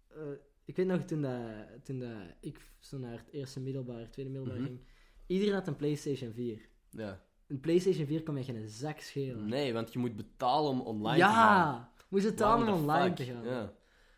eh, 0.07 0.21
ik 0.67 0.75
weet 0.75 0.85
nog, 0.87 1.01
toen, 1.01 1.21
dat, 1.21 1.41
toen 1.83 1.99
dat 1.99 2.09
ik 2.41 2.59
zo 2.79 2.97
naar 2.97 3.11
het 3.17 3.29
eerste 3.31 3.59
middelbaar, 3.59 4.09
tweede 4.09 4.31
middelbaar 4.31 4.59
Mhm. 4.59 4.67
ging... 4.67 4.79
Iedereen 5.27 5.53
had 5.53 5.67
een 5.67 5.75
PlayStation 5.75 6.33
4. 6.33 6.69
Ja. 6.89 7.21
Een 7.47 7.59
PlayStation 7.59 8.05
4 8.05 8.23
kon 8.23 8.37
je 8.37 8.43
geen 8.43 8.67
zak 8.67 8.99
schelen. 8.99 9.45
Nee, 9.47 9.73
want 9.73 9.93
je 9.93 9.99
moet 9.99 10.15
betalen 10.15 10.71
om 10.71 10.81
online 10.81 11.17
te 11.17 11.23
gaan. 11.23 11.33
ja! 11.67 11.91
Moest 12.09 12.25
betalen 12.25 12.67
om 12.67 12.79
online 12.81 13.05
fuck? 13.05 13.15
te 13.15 13.23
gaan. 13.23 13.43
Ja. 13.43 13.73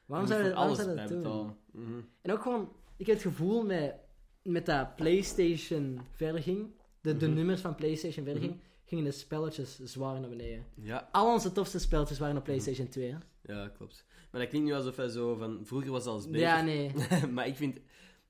Waarom 0.05 0.27
zou 0.27 0.43
je 0.43 0.53
alles 0.53 0.77
dat 0.77 1.07
doen? 1.07 1.17
betalen. 1.17 1.57
Mhm. 1.71 1.99
En 2.21 2.31
ook 2.31 2.41
gewoon, 2.41 2.71
ik 2.97 3.05
heb 3.05 3.15
het 3.15 3.25
gevoel 3.25 3.63
met, 3.65 3.95
met 4.41 4.65
dat 4.65 4.95
PlayStation 4.95 5.99
verder 6.11 6.41
ging, 6.41 6.67
de, 7.01 7.17
de 7.17 7.25
Mhm. 7.27 7.35
nummers 7.35 7.61
van 7.61 7.75
PlayStation 7.75 8.25
verder 8.25 8.43
Mhm. 8.43 8.51
ging, 8.51 8.61
gingen 8.89 9.03
de 9.03 9.11
spelletjes 9.11 9.79
zwaar 9.79 10.19
naar 10.19 10.29
beneden. 10.29 10.65
Ja, 10.75 11.09
Al 11.11 11.33
onze 11.33 11.51
tofste 11.51 11.79
spelletjes 11.79 12.19
waren 12.19 12.37
op 12.37 12.43
PlayStation 12.43 12.87
2. 12.87 13.11
hè? 13.11 13.17
ja, 13.53 13.67
klopt. 13.67 14.05
Maar 14.31 14.41
dat 14.41 14.49
klinkt 14.49 14.67
nu 14.67 14.73
alsof 14.73 14.95
hij 14.95 15.07
zo 15.07 15.35
van. 15.35 15.59
Vroeger 15.63 15.91
was 15.91 16.05
alles 16.05 16.25
beter. 16.25 16.39
Ja, 16.39 16.61
nee. 16.61 16.91
maar 17.33 17.47
ik 17.47 17.55
vind. 17.55 17.79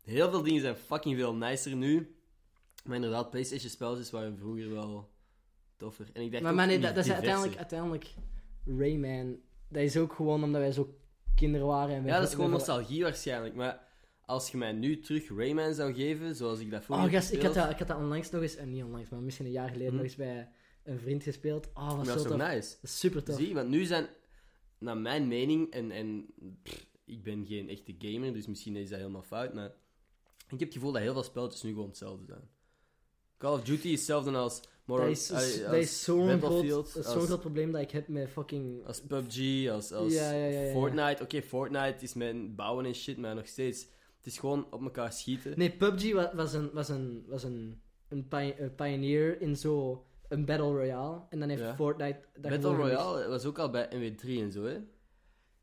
Heel 0.03 0.30
veel 0.30 0.41
dingen 0.43 0.62
zijn 0.62 0.76
fucking 0.76 1.18
veel 1.18 1.36
nicer 1.36 1.76
nu. 1.76 2.16
Maar 2.84 2.95
inderdaad, 2.95 3.30
PlayStation 3.30 3.70
spelletjes 3.70 4.12
waren 4.12 4.38
vroeger 4.38 4.72
wel 4.74 5.10
toffer. 5.78 6.10
En 6.14 6.22
ik 6.22 6.32
dacht 6.32 6.43
Maar, 6.43 6.53
maar 6.53 6.68
nee, 6.68 6.80
dat, 6.80 6.95
dat 6.95 7.05
is 7.05 7.12
uiteindelijk, 7.12 7.57
uiteindelijk 7.57 8.14
Rayman. 8.66 9.38
Dat 9.68 9.82
is 9.82 9.97
ook 9.97 10.14
gewoon 10.14 10.43
omdat 10.43 10.62
wij 10.62 10.72
zo 10.72 10.97
kinderen 11.36 11.68
waren. 11.68 11.95
En 11.95 12.05
Ja, 12.05 12.20
dat 12.20 12.28
is 12.28 12.34
gewoon 12.36 12.49
nostalgie 12.49 13.03
waarschijnlijk. 13.03 13.55
Maar 13.55 13.88
als 14.30 14.52
je 14.52 14.58
mij 14.58 14.72
nu 14.72 15.00
terug 15.00 15.28
Rayman 15.30 15.74
zou 15.74 15.94
geven, 15.94 16.36
zoals 16.36 16.60
ik 16.60 16.72
dat 16.72 16.84
vroeger 16.84 17.06
Oh, 17.06 17.12
gast, 17.12 17.32
ik 17.32 17.42
had, 17.42 17.54
dat, 17.54 17.70
ik 17.70 17.78
had 17.78 17.88
dat 17.88 17.98
onlangs 17.98 18.30
nog 18.30 18.42
eens, 18.42 18.56
en 18.56 18.70
niet 18.70 18.84
onlangs, 18.84 19.10
maar 19.10 19.20
misschien 19.22 19.46
een 19.46 19.52
jaar 19.52 19.70
geleden 19.70 19.88
Mhm. 19.88 19.96
nog 19.96 20.06
eens 20.06 20.16
bij 20.16 20.50
een 20.84 21.00
vriend 21.00 21.24
gespeeld. 21.24 21.70
Oh, 21.74 21.88
wat 21.88 22.06
dat 22.06 22.20
zo 22.20 22.24
is 22.24 22.28
toch 22.30 22.38
nice. 22.38 22.70
Dat 22.82 22.90
is 22.90 23.00
super 23.00 23.24
tof. 23.24 23.36
Zie, 23.36 23.54
want 23.54 23.70
nu 23.70 23.86
zijn, 23.86 24.08
naar 24.78 24.98
mijn 24.98 25.28
mening, 25.28 25.72
en, 25.72 25.92
en 25.92 26.26
pff, 26.64 26.86
ik 27.06 27.24
ben 27.24 27.46
geen 27.46 27.70
echte 27.70 27.96
gamer, 27.98 28.34
dus 28.34 28.48
misschien 28.48 28.76
is 28.76 28.90
dat 28.90 28.98
helemaal 29.00 29.22
fout, 29.24 29.54
maar 29.54 29.72
ik 30.50 30.60
heb 30.60 30.60
het 30.60 30.74
gevoel 30.74 30.92
dat 30.92 31.02
heel 31.02 31.14
veel 31.14 31.24
spelletjes 31.24 31.62
nu 31.62 31.70
gewoon 31.70 31.88
hetzelfde 31.88 32.26
zijn. 32.26 32.50
Call 33.38 33.54
of 33.54 33.64
Duty 33.64 33.88
is 33.88 33.92
hetzelfde 33.92 34.32
als 34.32 34.62
Modern, 34.86 35.08
Dat 35.08 35.18
is, 35.18 35.30
eh, 35.30 35.36
als 35.38 35.62
dat 35.62 35.74
is 35.74 36.04
zo'n 36.04 36.40
groot, 36.42 36.90
groot 36.90 37.40
probleem 37.40 37.72
dat 37.72 37.82
ik 37.82 37.92
heb 37.92 38.08
met 38.08 38.30
fucking... 38.30 38.86
Als 38.86 39.02
PUBG, 39.02 39.70
als, 39.70 39.92
als 39.92 40.14
Ja, 40.14 40.32
ja, 40.32 40.46
ja, 40.46 40.60
ja. 40.62 40.72
Fortnite. 40.72 41.24
Oké, 41.24 41.42
Fortnite 41.42 41.96
is 42.00 42.14
met 42.14 42.56
bouwen 42.56 42.86
en 42.86 42.96
shit, 42.96 43.18
maar 43.18 43.36
nog 43.36 43.48
steeds. 43.48 43.88
Het 44.20 44.28
is 44.28 44.38
gewoon 44.39 44.67
op 44.72 44.82
elkaar 44.82 45.13
schieten. 45.13 45.53
Nee, 45.57 45.72
PUBG 45.72 46.13
wa- 46.13 46.32
was 46.36 46.53
een, 46.53 46.70
was 46.74 46.89
een, 46.89 47.24
was 47.28 47.43
een, 47.43 47.82
een, 48.07 48.28
pi- 48.28 48.53
een 48.57 48.76
pioneer 48.76 49.41
in 49.41 49.55
zo 49.55 50.05
een 50.28 50.45
Battle 50.45 50.72
Royale. 50.72 51.22
En 51.30 51.39
dan 51.39 51.49
heeft 51.49 51.61
Ja. 51.61 51.76
Fortnite... 51.76 52.20
dat 52.34 52.41
Battle 52.41 52.59
gewoon 52.61 52.76
gemixt. 52.76 53.01
Royale 53.03 53.28
was 53.28 53.45
ook 53.45 53.59
al 53.59 53.70
bij 53.70 53.89
NW3 53.89 54.28
en 54.28 54.51
zo, 54.51 54.63
hè? 54.63 54.78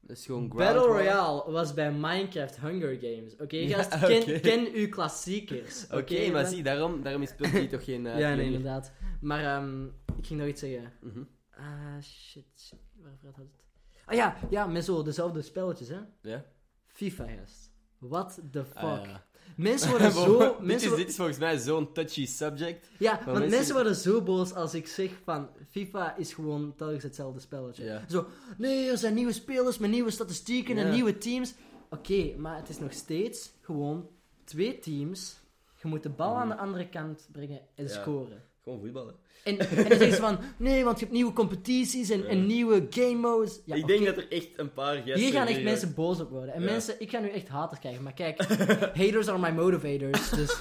Dat 0.01 0.17
is 0.17 0.27
gewoon 0.27 0.49
Battle. 0.49 0.81
Royale 0.87 1.51
was 1.51 1.75
bij 1.75 1.93
Minecraft 1.93 2.61
Hunger 2.61 2.99
Games. 3.01 3.37
Oké, 3.37 3.57
Ja, 3.57 3.83
gast, 3.83 3.99
ken, 4.07 4.23
oké. 4.23 4.41
ken 4.41 4.69
uw 4.73 4.89
klassiekers. 4.89 5.87
Oké, 5.91 6.31
maar 6.31 6.47
zie, 6.47 6.63
daarom, 6.63 7.03
daarom 7.03 7.23
is 7.23 7.35
PUBG 7.35 7.69
toch 7.71 7.85
geen... 7.85 8.07
eh, 8.07 8.19
ja, 8.19 8.27
nee, 8.29 8.37
pionier. 8.37 8.57
inderdaad. 8.57 8.93
Maar 9.21 9.45
ehm, 9.45 9.85
ik 10.19 10.27
ging 10.27 10.41
nog 10.41 10.49
iets 10.49 10.61
zeggen. 10.61 10.93
Mhm. 11.01 11.23
Ah, 11.51 12.01
shit, 12.03 12.45
shit. 12.57 12.79
Waarover 13.01 13.27
had 13.27 13.37
het? 13.37 13.65
Ah 14.07 14.15
ja, 14.15 14.37
ja, 14.51 14.67
met 14.67 14.85
zo 14.85 15.03
dezelfde 15.03 15.43
spelletjes, 15.43 15.89
hè. 15.89 15.99
Ja? 16.23 16.45
FIFA, 16.87 17.27
gast. 17.39 17.66
What 18.09 18.39
the 18.51 18.65
fuck? 18.65 18.77
Ah, 18.83 19.05
ja. 19.07 19.25
Mensen 19.57 19.91
worden 19.99 20.13
zo... 20.13 20.39
dit, 20.39 20.59
mensen 20.61 20.77
is, 20.85 20.89
wo- 20.91 20.97
dit 20.97 21.09
is 21.09 21.17
volgens 21.17 21.39
mij 21.39 21.59
zo'n 21.59 21.93
touchy 21.93 22.27
subject. 22.27 22.89
Ja, 22.99 23.13
want 23.25 23.39
mensen, 23.39 23.51
mensen- 23.57 23.75
worden 23.75 23.95
zo 23.95 24.23
boos 24.23 24.55
als 24.55 24.75
ik 24.75 24.87
zeg 24.87 25.11
van 25.25 25.49
FIFA 25.71 26.17
is 26.17 26.33
gewoon 26.35 26.75
telkens 26.77 27.03
hetzelfde 27.03 27.41
spelletje. 27.41 27.85
Ja. 27.85 28.05
Zo, 28.09 28.27
nee, 28.59 28.91
er 28.91 28.99
zijn 28.99 29.15
nieuwe 29.15 29.33
spelers 29.33 29.79
met 29.79 29.91
nieuwe 29.91 30.11
statistieken 30.11 30.77
en 30.79 30.91
nieuwe 30.91 31.19
teams. 31.19 31.55
Oké, 31.91 32.35
maar 32.37 32.57
het 32.57 32.69
is 32.69 32.79
nog 32.79 32.93
steeds 32.93 33.53
gewoon 33.61 34.09
twee 34.45 34.79
teams. 34.79 35.37
Je 35.83 35.89
moet 35.89 36.03
de 36.03 36.09
bal 36.11 36.37
aan 36.37 36.49
de 36.49 36.57
andere 36.57 36.89
kant 36.89 37.29
brengen 37.33 37.61
en 37.75 37.89
scoren. 37.91 38.43
Gewoon 38.67 38.81
voetballen. 38.81 39.15
En, 39.45 39.59
en 39.61 39.77
dan 39.77 39.87
zeggen 39.87 40.13
ze 40.13 40.17
van, 40.21 40.39
nee, 40.57 40.85
want 40.85 40.99
je 40.99 41.05
hebt 41.05 41.17
nieuwe 41.17 41.33
competities 41.33 42.11
en, 42.11 42.19
Ja. 42.23 42.25
en 42.27 42.47
nieuwe 42.47 42.87
game 42.91 43.15
modes. 43.15 43.61
Ja, 43.65 43.75
ik 43.75 43.87
denk 43.87 44.05
dat 44.07 44.17
er 44.17 44.31
echt 44.31 44.59
een 44.59 44.73
paar 44.73 44.97
gasten... 44.97 45.15
Hier 45.19 45.33
gaan 45.33 45.47
echt 45.47 45.63
mensen 45.63 45.95
boos 45.95 46.21
op 46.21 46.31
worden. 46.31 46.55
En 46.55 46.63
Ja. 46.63 46.71
mensen, 46.71 47.01
ik 47.01 47.11
ga 47.11 47.19
nu 47.21 47.29
echt 47.29 47.49
haters 47.49 47.81
krijgen. 47.81 48.03
Maar 48.03 48.13
kijk, 48.15 48.43
haters 49.03 49.29
are 49.29 49.39
my 49.39 49.51
motivators. 49.51 50.31
Dus 50.31 50.61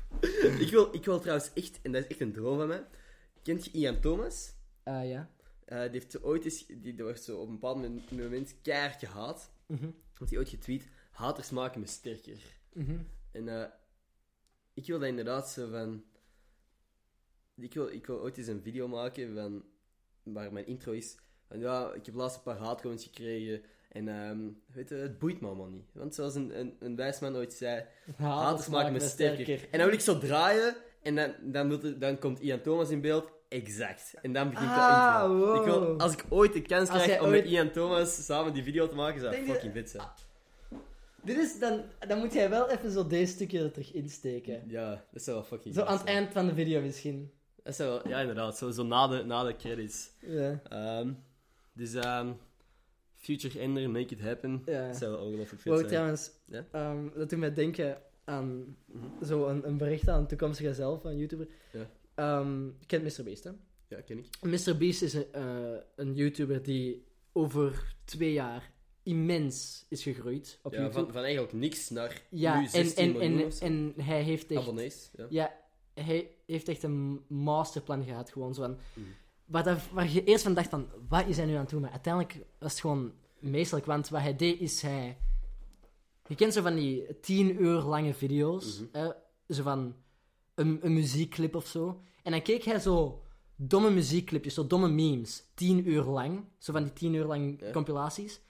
ik, 0.64 0.70
wil, 0.70 0.88
ik 0.94 1.04
wil 1.04 1.20
trouwens 1.20 1.50
echt, 1.54 1.78
en 1.82 1.92
dat 1.92 2.02
is 2.02 2.08
echt 2.08 2.20
een 2.20 2.32
droom 2.32 2.58
van 2.58 2.68
mij... 2.68 2.84
Kent 3.42 3.64
je 3.64 3.70
Ian 3.70 4.00
Thomas? 4.00 4.52
eh, 4.82 5.10
ja. 5.10 5.30
Eh, 5.64 5.80
die 5.80 5.90
heeft 5.90 6.10
zo 6.12 6.18
ooit 6.22 6.44
eens... 6.44 6.66
Die 6.68 6.94
wordt 7.02 7.22
zo 7.22 7.38
op 7.38 7.46
een 7.46 7.52
bepaald 7.52 8.10
moment, 8.10 8.54
keihard 8.62 8.98
gehaat. 8.98 9.50
Mhm, 9.66 9.88
Want 10.18 10.30
hij 10.30 10.38
ooit 10.38 10.48
getweet... 10.48 10.88
Haters 11.10 11.50
maken 11.50 11.80
me 11.80 11.86
sterker. 11.86 12.38
mhm. 12.72 12.96
En 13.32 13.48
eh, 13.48 13.68
ik 14.74 14.86
wil 14.86 14.98
dat 14.98 15.08
inderdaad 15.08 15.50
zo 15.50 15.68
van... 15.70 16.04
Ik 17.60 17.74
wil, 17.74 17.88
ik 17.88 18.06
wil 18.06 18.20
ooit 18.20 18.38
eens 18.38 18.46
een 18.46 18.62
video 18.62 18.88
maken 18.88 19.34
van... 19.34 19.64
Waar 20.22 20.52
mijn 20.52 20.66
intro 20.66 20.92
is. 20.92 21.16
Van 21.48 21.58
ja, 21.58 21.92
ik 21.94 22.06
heb 22.06 22.14
laatst 22.14 22.36
een 22.36 22.42
paar 22.42 22.56
haatcomments 22.58 23.04
gekregen. 23.04 23.62
En 23.88 24.08
ehm, 24.08 24.38
weet 24.72 24.88
je, 24.88 24.94
het 24.94 25.18
boeit 25.18 25.40
me 25.40 25.46
allemaal 25.46 25.68
niet. 25.68 25.84
Want 25.92 26.14
zoals 26.14 26.34
een, 26.34 26.58
een, 26.60 26.76
een 26.80 26.96
wijsman 26.96 27.36
ooit 27.36 27.52
zei... 27.52 27.84
Haters 28.16 28.68
maken 28.68 28.92
me 28.92 29.00
sterker. 29.00 29.62
En 29.70 29.78
dan 29.78 29.86
wil 29.86 29.96
ik 29.96 30.00
zo 30.00 30.18
draaien. 30.18 30.76
En 31.02 31.14
dan, 31.14 31.34
dan, 31.42 31.70
het- 31.70 32.00
dan 32.00 32.18
komt 32.18 32.40
Ian 32.40 32.60
Thomas 32.60 32.90
in 32.90 33.00
beeld. 33.00 33.30
Exact. 33.48 34.14
En 34.22 34.32
dan 34.32 34.50
begint 34.50 34.70
Ah, 34.70 35.20
dat 35.22 35.30
intro. 35.30 35.46
wow. 35.46 35.56
Ik 35.56 35.64
wil, 35.64 35.98
als 35.98 36.12
ik 36.12 36.24
ooit 36.28 36.52
de 36.52 36.62
kans 36.62 36.88
Als 36.90 37.02
krijg 37.02 37.20
om 37.22 37.30
met 37.30 37.44
Ian 37.46 37.70
Thomas 37.70 38.24
samen 38.24 38.52
die 38.52 38.62
video 38.62 38.88
te 38.88 38.94
maken, 38.94 39.20
zou 39.20 39.36
dat 39.36 39.44
fucking 39.44 39.72
vet 39.72 39.90
zijn. 39.90 40.08
Dit 41.22 41.36
is, 41.36 41.58
dan, 41.58 41.82
dan 42.08 42.18
moet 42.18 42.32
jij 42.32 42.50
wel 42.50 42.70
even 42.70 42.90
zo 42.90 43.06
deze 43.06 43.32
stukje 43.32 43.58
er 43.62 43.72
terug 43.72 43.92
insteken. 43.92 44.64
Ja, 44.68 45.04
dat 45.12 45.22
zou 45.22 45.36
wel 45.36 45.46
fucking 45.46 45.74
Zo 45.74 45.82
aan 45.82 45.96
het 45.98 46.06
eind 46.06 46.32
van 46.32 46.46
de 46.46 46.54
video 46.54 46.80
misschien. 46.80 47.30
Wel, 47.76 48.08
ja, 48.08 48.20
inderdaad. 48.20 48.56
Zo, 48.58 48.70
zo 48.70 48.82
na, 48.84 49.06
de, 49.08 49.22
na 49.24 49.44
de 49.44 49.56
credits. 49.56 50.10
Ja. 50.20 50.60
Ehm, 50.68 51.12
dus, 51.72 51.94
ehm 51.94 52.32
Future 53.14 53.58
Ender, 53.60 53.90
Make 53.90 54.14
It 54.14 54.20
Happen. 54.20 54.62
Ja. 54.66 54.86
Dat 54.86 54.96
zou 54.96 55.10
wel 55.10 55.20
ongelooflijk 55.26 55.62
vet 55.62 55.74
zijn. 55.76 55.86
trouwens, 55.86 56.30
Ja? 56.46 56.66
ehm, 56.72 57.08
dat 57.14 57.30
doet 57.30 57.38
mij 57.38 57.52
denken 57.54 57.98
aan 58.24 58.76
Mhm. 58.86 59.24
zo 59.24 59.46
een, 59.46 59.66
een 59.66 59.76
bericht 59.76 60.08
aan 60.08 60.20
een 60.20 60.26
toekomstige 60.26 60.74
zelf, 60.74 61.04
een 61.04 61.16
YouTuber. 61.18 61.46
Ja. 61.72 61.86
Kent 62.86 63.02
MrBeast, 63.18 63.44
hè? 63.44 63.50
Ja, 63.88 64.00
ken 64.00 64.18
ik. 64.18 64.26
MrBeast 64.42 65.02
is 65.02 65.12
een, 65.14 65.32
eh, 65.32 65.76
een 65.96 66.14
YouTuber 66.14 66.62
die 66.62 67.04
over 67.32 67.94
twee 68.04 68.32
jaar 68.32 68.72
immens 69.02 69.86
is 69.88 70.02
gegroeid 70.02 70.58
op 70.62 70.72
Ja, 70.72 70.78
YouTube. 70.80 71.04
van, 71.04 71.12
van 71.12 71.22
eigenlijk 71.22 71.52
niks 71.52 71.90
naar 71.90 72.22
ja, 72.30 72.58
nu 72.58 72.64
en, 72.64 72.70
16 72.70 73.04
en, 73.04 73.12
miljoen 73.12 73.42
en, 73.44 73.52
zo. 73.52 73.64
en 73.64 73.92
hij 73.96 74.22
heeft 74.22 74.50
echt... 74.50 74.60
abonnees. 74.60 75.10
Ja. 75.16 75.26
Ja, 75.30 75.54
hij 76.04 76.30
heeft 76.46 76.68
echt 76.68 76.82
een 76.82 77.20
masterplan 77.28 78.04
gehad, 78.04 78.30
gewoon 78.30 78.54
zo 78.54 78.62
van... 78.62 78.76
Mm. 78.94 79.04
Waar, 79.44 79.64
dat, 79.64 79.78
waar 79.92 80.10
je 80.10 80.24
eerst 80.24 80.44
van 80.44 80.54
dacht 80.54 80.68
van, 80.68 80.88
wat 81.08 81.26
is 81.26 81.36
hij 81.36 81.46
nu 81.46 81.52
aan 81.54 81.60
het 81.60 81.70
doen? 81.70 81.80
Maar 81.80 81.90
uiteindelijk 81.90 82.44
was 82.58 82.70
het 82.72 82.80
gewoon 82.80 83.12
meestelijk, 83.38 83.86
want 83.86 84.08
wat 84.08 84.20
hij 84.20 84.36
deed 84.36 84.60
is 84.60 84.82
hij... 84.82 85.18
Je 86.26 86.34
kent 86.34 86.52
zo 86.52 86.62
van 86.62 86.74
die 86.74 87.20
tien 87.20 87.62
uur 87.62 87.80
lange 87.80 88.14
video's, 88.14 88.80
Mhm. 88.80 88.98
hè, 88.98 89.10
zo 89.48 89.62
van 89.62 89.94
een, 90.54 90.78
een 90.82 90.92
muziekclip 90.92 91.54
of 91.54 91.66
zo. 91.66 92.00
En 92.22 92.30
dan 92.32 92.42
keek 92.42 92.62
hij 92.62 92.78
zo 92.78 93.22
domme 93.56 93.90
muziekclipjes, 93.90 94.54
zo 94.54 94.66
domme 94.66 94.88
memes, 94.88 95.44
tien 95.54 95.88
uur 95.88 96.02
lang. 96.02 96.44
Zo 96.58 96.72
van 96.72 96.82
die 96.82 96.92
tien 96.92 97.14
uur 97.14 97.24
lang 97.24 97.72
compilaties. 97.72 98.40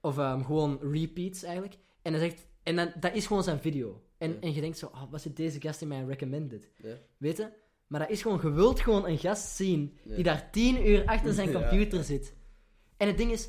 Of 0.00 0.18
ehm, 0.18 0.44
gewoon 0.44 0.78
repeats 0.82 1.42
eigenlijk. 1.42 1.76
En, 2.02 2.12
hij 2.12 2.20
zegt, 2.22 2.46
en 2.62 2.76
dan, 2.76 2.92
dat 3.00 3.14
is 3.14 3.26
gewoon 3.26 3.42
zijn 3.42 3.60
video. 3.60 4.02
En, 4.18 4.40
en 4.40 4.54
je 4.54 4.60
denkt 4.60 4.78
zo, 4.78 4.86
oh, 4.86 5.10
wat 5.10 5.20
zit 5.22 5.36
deze 5.36 5.60
gast 5.60 5.80
in 5.82 5.88
mijn 5.88 6.06
recommended? 6.08 6.70
Weet 7.16 7.36
je? 7.36 7.48
Maar 7.86 8.00
dat 8.00 8.10
is 8.10 8.22
gewoon, 8.22 8.40
je 8.42 8.50
wilt 8.50 8.80
gewoon 8.80 9.06
een 9.06 9.18
gast 9.18 9.56
zien 9.56 9.96
die 10.04 10.22
daar 10.24 10.50
tien 10.50 10.88
uur 10.88 11.04
achter 11.06 11.32
zijn 11.32 11.52
computer 11.60 12.04
zit. 12.04 12.34
En 12.96 13.06
het 13.06 13.16
ding 13.16 13.30
is, 13.32 13.48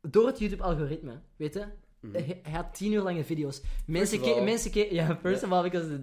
door 0.00 0.26
het 0.26 0.38
YouTube-algoritme, 0.38 1.20
weet 1.36 1.54
je, 1.54 1.66
Mhm. 2.00 2.14
hij, 2.42 2.52
had 2.52 2.74
tien 2.74 2.92
uur 2.92 3.02
lange 3.02 3.24
video's. 3.24 3.62
Mensen 3.86 4.20
keken, 4.20 4.44
mensen 4.44 4.70
keken, 4.70 4.94
ja, 4.94 5.16
first 5.22 5.42
of 5.42 5.50
all, 5.50 5.62
because 5.62 5.88
in 5.94 6.00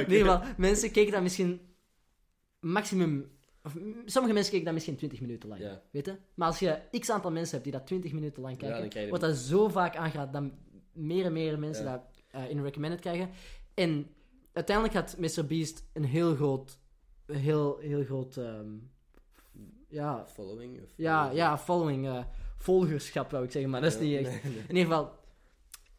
ieder 0.00 0.18
geval, 0.18 0.42
mensen 0.56 0.90
keken 0.90 1.12
dat 1.12 1.22
misschien 1.22 1.60
maximum, 2.60 3.30
of 3.62 3.76
sommige 4.04 4.34
mensen 4.34 4.50
keken 4.50 4.64
dat 4.64 4.74
misschien 4.74 4.96
20 4.96 5.20
minuten 5.20 5.48
lang, 5.48 5.60
weet 5.90 6.06
je. 6.06 6.16
Maar 6.34 6.48
als 6.48 6.58
je 6.58 6.78
x 6.98 7.10
aantal 7.10 7.30
mensen 7.30 7.52
hebt 7.52 7.64
die 7.64 7.72
dat 7.72 7.86
20 7.86 8.12
minuten 8.12 8.42
lang 8.42 8.56
kijken, 8.58 8.78
je 9.02 9.08
wordt 9.08 9.24
dat 9.24 9.36
zo 9.36 9.68
vaak 9.68 9.96
aangeraden 9.96 10.32
dat 10.42 10.52
meer 10.92 11.24
en 11.24 11.32
meer 11.32 11.58
mensen 11.58 11.84
dat 11.84 12.00
eh, 12.32 12.50
in 12.50 12.62
recommended 12.62 13.00
krijgen. 13.00 13.30
En 13.74 14.06
uiteindelijk 14.52 14.96
had 14.96 15.16
MrBeast 15.18 15.84
een 15.92 16.04
heel 16.04 16.34
groot, 16.34 16.78
heel, 17.26 17.78
heel 17.78 18.04
groot, 18.04 18.36
ehm, 18.36 18.70
ja, 19.88 20.26
Following? 20.26 20.82
Of 20.82 20.88
ja, 20.96 21.30
ja, 21.30 21.58
following, 21.58 22.06
eh, 22.06 22.24
volgerschap 22.56 23.30
wou 23.30 23.44
ik 23.44 23.50
zeggen, 23.50 23.70
maar 23.70 23.80
dat 23.80 23.92
is 23.92 24.00
niet 24.00 24.16
echt. 24.16 24.42
nee, 24.42 24.52
nee. 24.52 24.62
In 24.68 24.76
ieder 24.76 24.82
geval. 24.82 25.20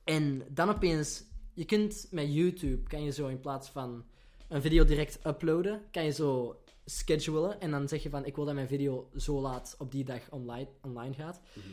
En 0.04 0.44
dan 0.50 0.70
opeens, 0.70 1.24
je 1.54 1.66
kunt 1.66 2.08
met 2.12 2.34
YouTube, 2.34 2.84
kan 2.84 3.04
je 3.04 3.12
zo 3.12 3.28
in 3.28 3.40
plaats 3.40 3.70
van 3.70 4.06
een 4.48 4.62
video 4.62 4.84
direct 4.84 5.20
uploaden, 5.26 5.82
kan 5.92 6.04
je 6.04 6.12
zo 6.12 6.62
schedulen 6.86 7.62
en 7.62 7.72
dan 7.72 7.88
zeg 7.88 8.04
je 8.04 8.10
van 8.10 8.26
ik 8.26 8.36
wil 8.36 8.46
dat 8.46 8.54
mijn 8.54 8.68
video 8.68 9.10
zo 9.16 9.42
laat 9.42 9.76
op 9.78 9.92
die 9.92 10.04
dag 10.04 10.32
online, 10.32 10.68
online 10.82 11.14
gaat. 11.14 11.42
Mhm. 11.54 11.68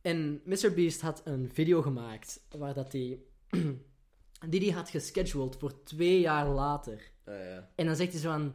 En 0.00 0.40
MrBeast 0.44 1.00
had 1.00 1.22
een 1.24 1.50
video 1.52 1.82
gemaakt 1.82 2.40
waar 2.56 2.74
dat 2.74 2.92
hij 2.92 3.18
die 4.48 4.60
die 4.60 4.72
had 4.72 4.88
gescheduled 4.90 5.56
voor 5.56 5.82
twee 5.82 6.20
jaar 6.20 6.48
later. 6.48 7.10
Ah, 7.24 7.34
ja. 7.34 7.70
En 7.74 7.86
dan 7.86 7.96
zegt 7.96 8.12
hij 8.12 8.20
zo 8.20 8.30
van... 8.30 8.54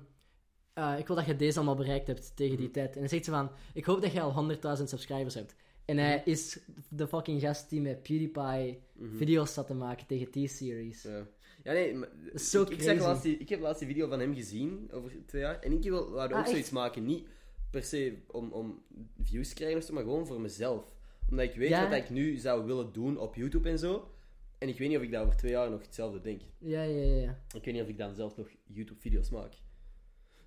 eh, 0.73 0.95
ik 0.99 1.07
wil 1.07 1.15
dat 1.15 1.25
je 1.25 1.35
deze 1.35 1.57
allemaal 1.57 1.75
bereikt 1.75 2.07
hebt 2.07 2.35
tegen 2.35 2.55
die 2.57 2.65
Mhm. 2.65 2.73
tijd. 2.73 2.93
En 2.93 2.99
dan 2.99 3.09
zegt 3.09 3.25
ze 3.25 3.31
van... 3.31 3.51
Ik 3.73 3.85
hoop 3.85 4.01
dat 4.01 4.11
je 4.11 4.21
al 4.21 4.31
100.000 4.77 4.83
subscribers 4.89 5.33
hebt. 5.35 5.55
En 5.85 5.97
hij 5.97 6.21
is 6.25 6.59
de 6.89 7.07
fucking 7.07 7.41
gast 7.41 7.69
die 7.69 7.81
met 7.81 8.03
PewDiePie 8.03 8.79
Mhm. 8.93 9.15
video's 9.17 9.53
zat 9.53 9.67
te 9.67 9.73
maken 9.73 10.07
tegen 10.07 10.31
T-Series. 10.31 11.03
Ja. 11.03 11.27
Ja, 11.63 11.71
nee, 11.71 11.93
maar, 11.95 12.09
ik, 12.71 12.77
crazy. 12.77 12.99
laatst 13.01 13.23
die, 13.23 13.37
ik 13.37 13.49
heb 13.49 13.59
laatst 13.59 13.79
die 13.79 13.87
video 13.87 14.07
van 14.07 14.19
hem 14.19 14.33
gezien, 14.35 14.89
over 14.91 15.11
twee 15.25 15.41
jaar. 15.41 15.59
En 15.59 15.71
ik 15.71 15.83
wil 15.83 16.19
Ah, 16.19 16.23
ook 16.23 16.31
echt? 16.39 16.49
zoiets 16.49 16.69
maken. 16.69 17.05
Niet 17.05 17.27
per 17.71 17.83
se 17.83 18.17
om, 18.27 18.51
om 18.51 18.81
views 19.21 19.47
te 19.49 19.55
krijgen 19.55 19.93
maar 19.93 20.03
gewoon 20.03 20.27
voor 20.27 20.41
mezelf. 20.41 20.93
Omdat 21.29 21.45
ik 21.45 21.55
weet 21.55 21.69
Ja. 21.69 21.89
wat 21.89 21.97
ik 21.97 22.09
nu 22.09 22.37
zou 22.37 22.65
willen 22.65 22.93
doen 22.93 23.17
op 23.17 23.35
YouTube 23.35 23.69
en 23.69 23.79
zo. 23.79 24.09
En 24.57 24.67
ik 24.69 24.77
weet 24.77 24.87
niet 24.87 24.97
of 24.97 25.03
ik 25.03 25.11
dat 25.11 25.23
over 25.23 25.37
twee 25.37 25.51
jaar 25.51 25.69
nog 25.69 25.81
hetzelfde 25.81 26.21
denk. 26.21 26.41
Ja, 26.57 26.81
ja, 26.81 27.15
ja. 27.15 27.41
Ik 27.53 27.65
weet 27.65 27.73
niet 27.73 27.83
of 27.83 27.89
ik 27.89 27.97
dan 27.97 28.15
zelf 28.15 28.37
nog 28.37 28.49
YouTube-video's 28.63 29.29
maak. 29.29 29.53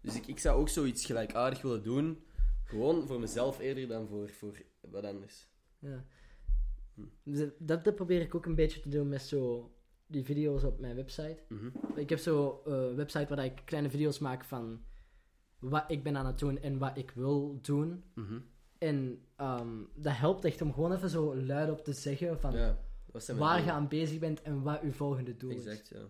Dus 0.00 0.16
ik, 0.16 0.26
ik 0.26 0.38
zou 0.38 0.60
ook 0.60 0.68
zoiets 0.68 1.04
gelijkaardig 1.04 1.62
willen 1.62 1.82
doen. 1.82 2.22
Gewoon 2.64 3.06
voor 3.06 3.20
mezelf 3.20 3.58
eerder 3.58 3.88
dan 3.88 4.08
voor, 4.08 4.28
voor 4.28 4.62
wat 4.80 5.04
anders. 5.04 5.48
ja. 5.78 6.04
Hm. 6.94 7.02
Dus 7.22 7.48
dat, 7.58 7.84
dat 7.84 7.94
probeer 7.94 8.20
ik 8.20 8.34
ook 8.34 8.46
een 8.46 8.54
beetje 8.54 8.80
te 8.80 8.88
doen 8.88 9.08
met 9.08 9.22
zo 9.22 9.72
die 10.06 10.24
video's 10.24 10.64
op 10.64 10.78
mijn 10.78 10.96
website. 10.96 11.38
Mhm. 11.48 11.98
Ik 11.98 12.08
heb 12.08 12.18
zo 12.18 12.62
eh, 12.66 12.72
een 12.72 12.96
website 12.96 13.34
waar 13.34 13.44
ik 13.44 13.62
kleine 13.64 13.90
video's 13.90 14.18
maak 14.18 14.44
van 14.44 14.80
wat 15.58 15.84
ik 15.86 16.02
ben 16.02 16.16
aan 16.16 16.26
het 16.26 16.38
doen 16.38 16.58
en 16.58 16.78
wat 16.78 16.96
ik 16.96 17.10
wil 17.10 17.58
doen. 17.62 18.04
Mhm. 18.14 18.38
En 18.78 19.22
ehm, 19.36 19.82
dat 19.94 20.16
helpt 20.16 20.44
echt 20.44 20.62
om 20.62 20.72
gewoon 20.72 20.92
even 20.92 21.10
zo 21.10 21.36
luid 21.36 21.70
op 21.70 21.84
te 21.84 21.92
zeggen 21.92 22.40
van 22.40 22.52
Ja, 22.52 22.78
waar 23.36 23.64
je 23.64 23.72
aan 23.72 23.88
bezig 23.88 24.18
bent 24.18 24.42
en 24.42 24.62
wat 24.62 24.80
je 24.82 24.92
volgende 24.92 25.36
doel 25.36 25.50
is. 25.50 25.66
Exact, 25.66 25.88
ja. 25.88 26.06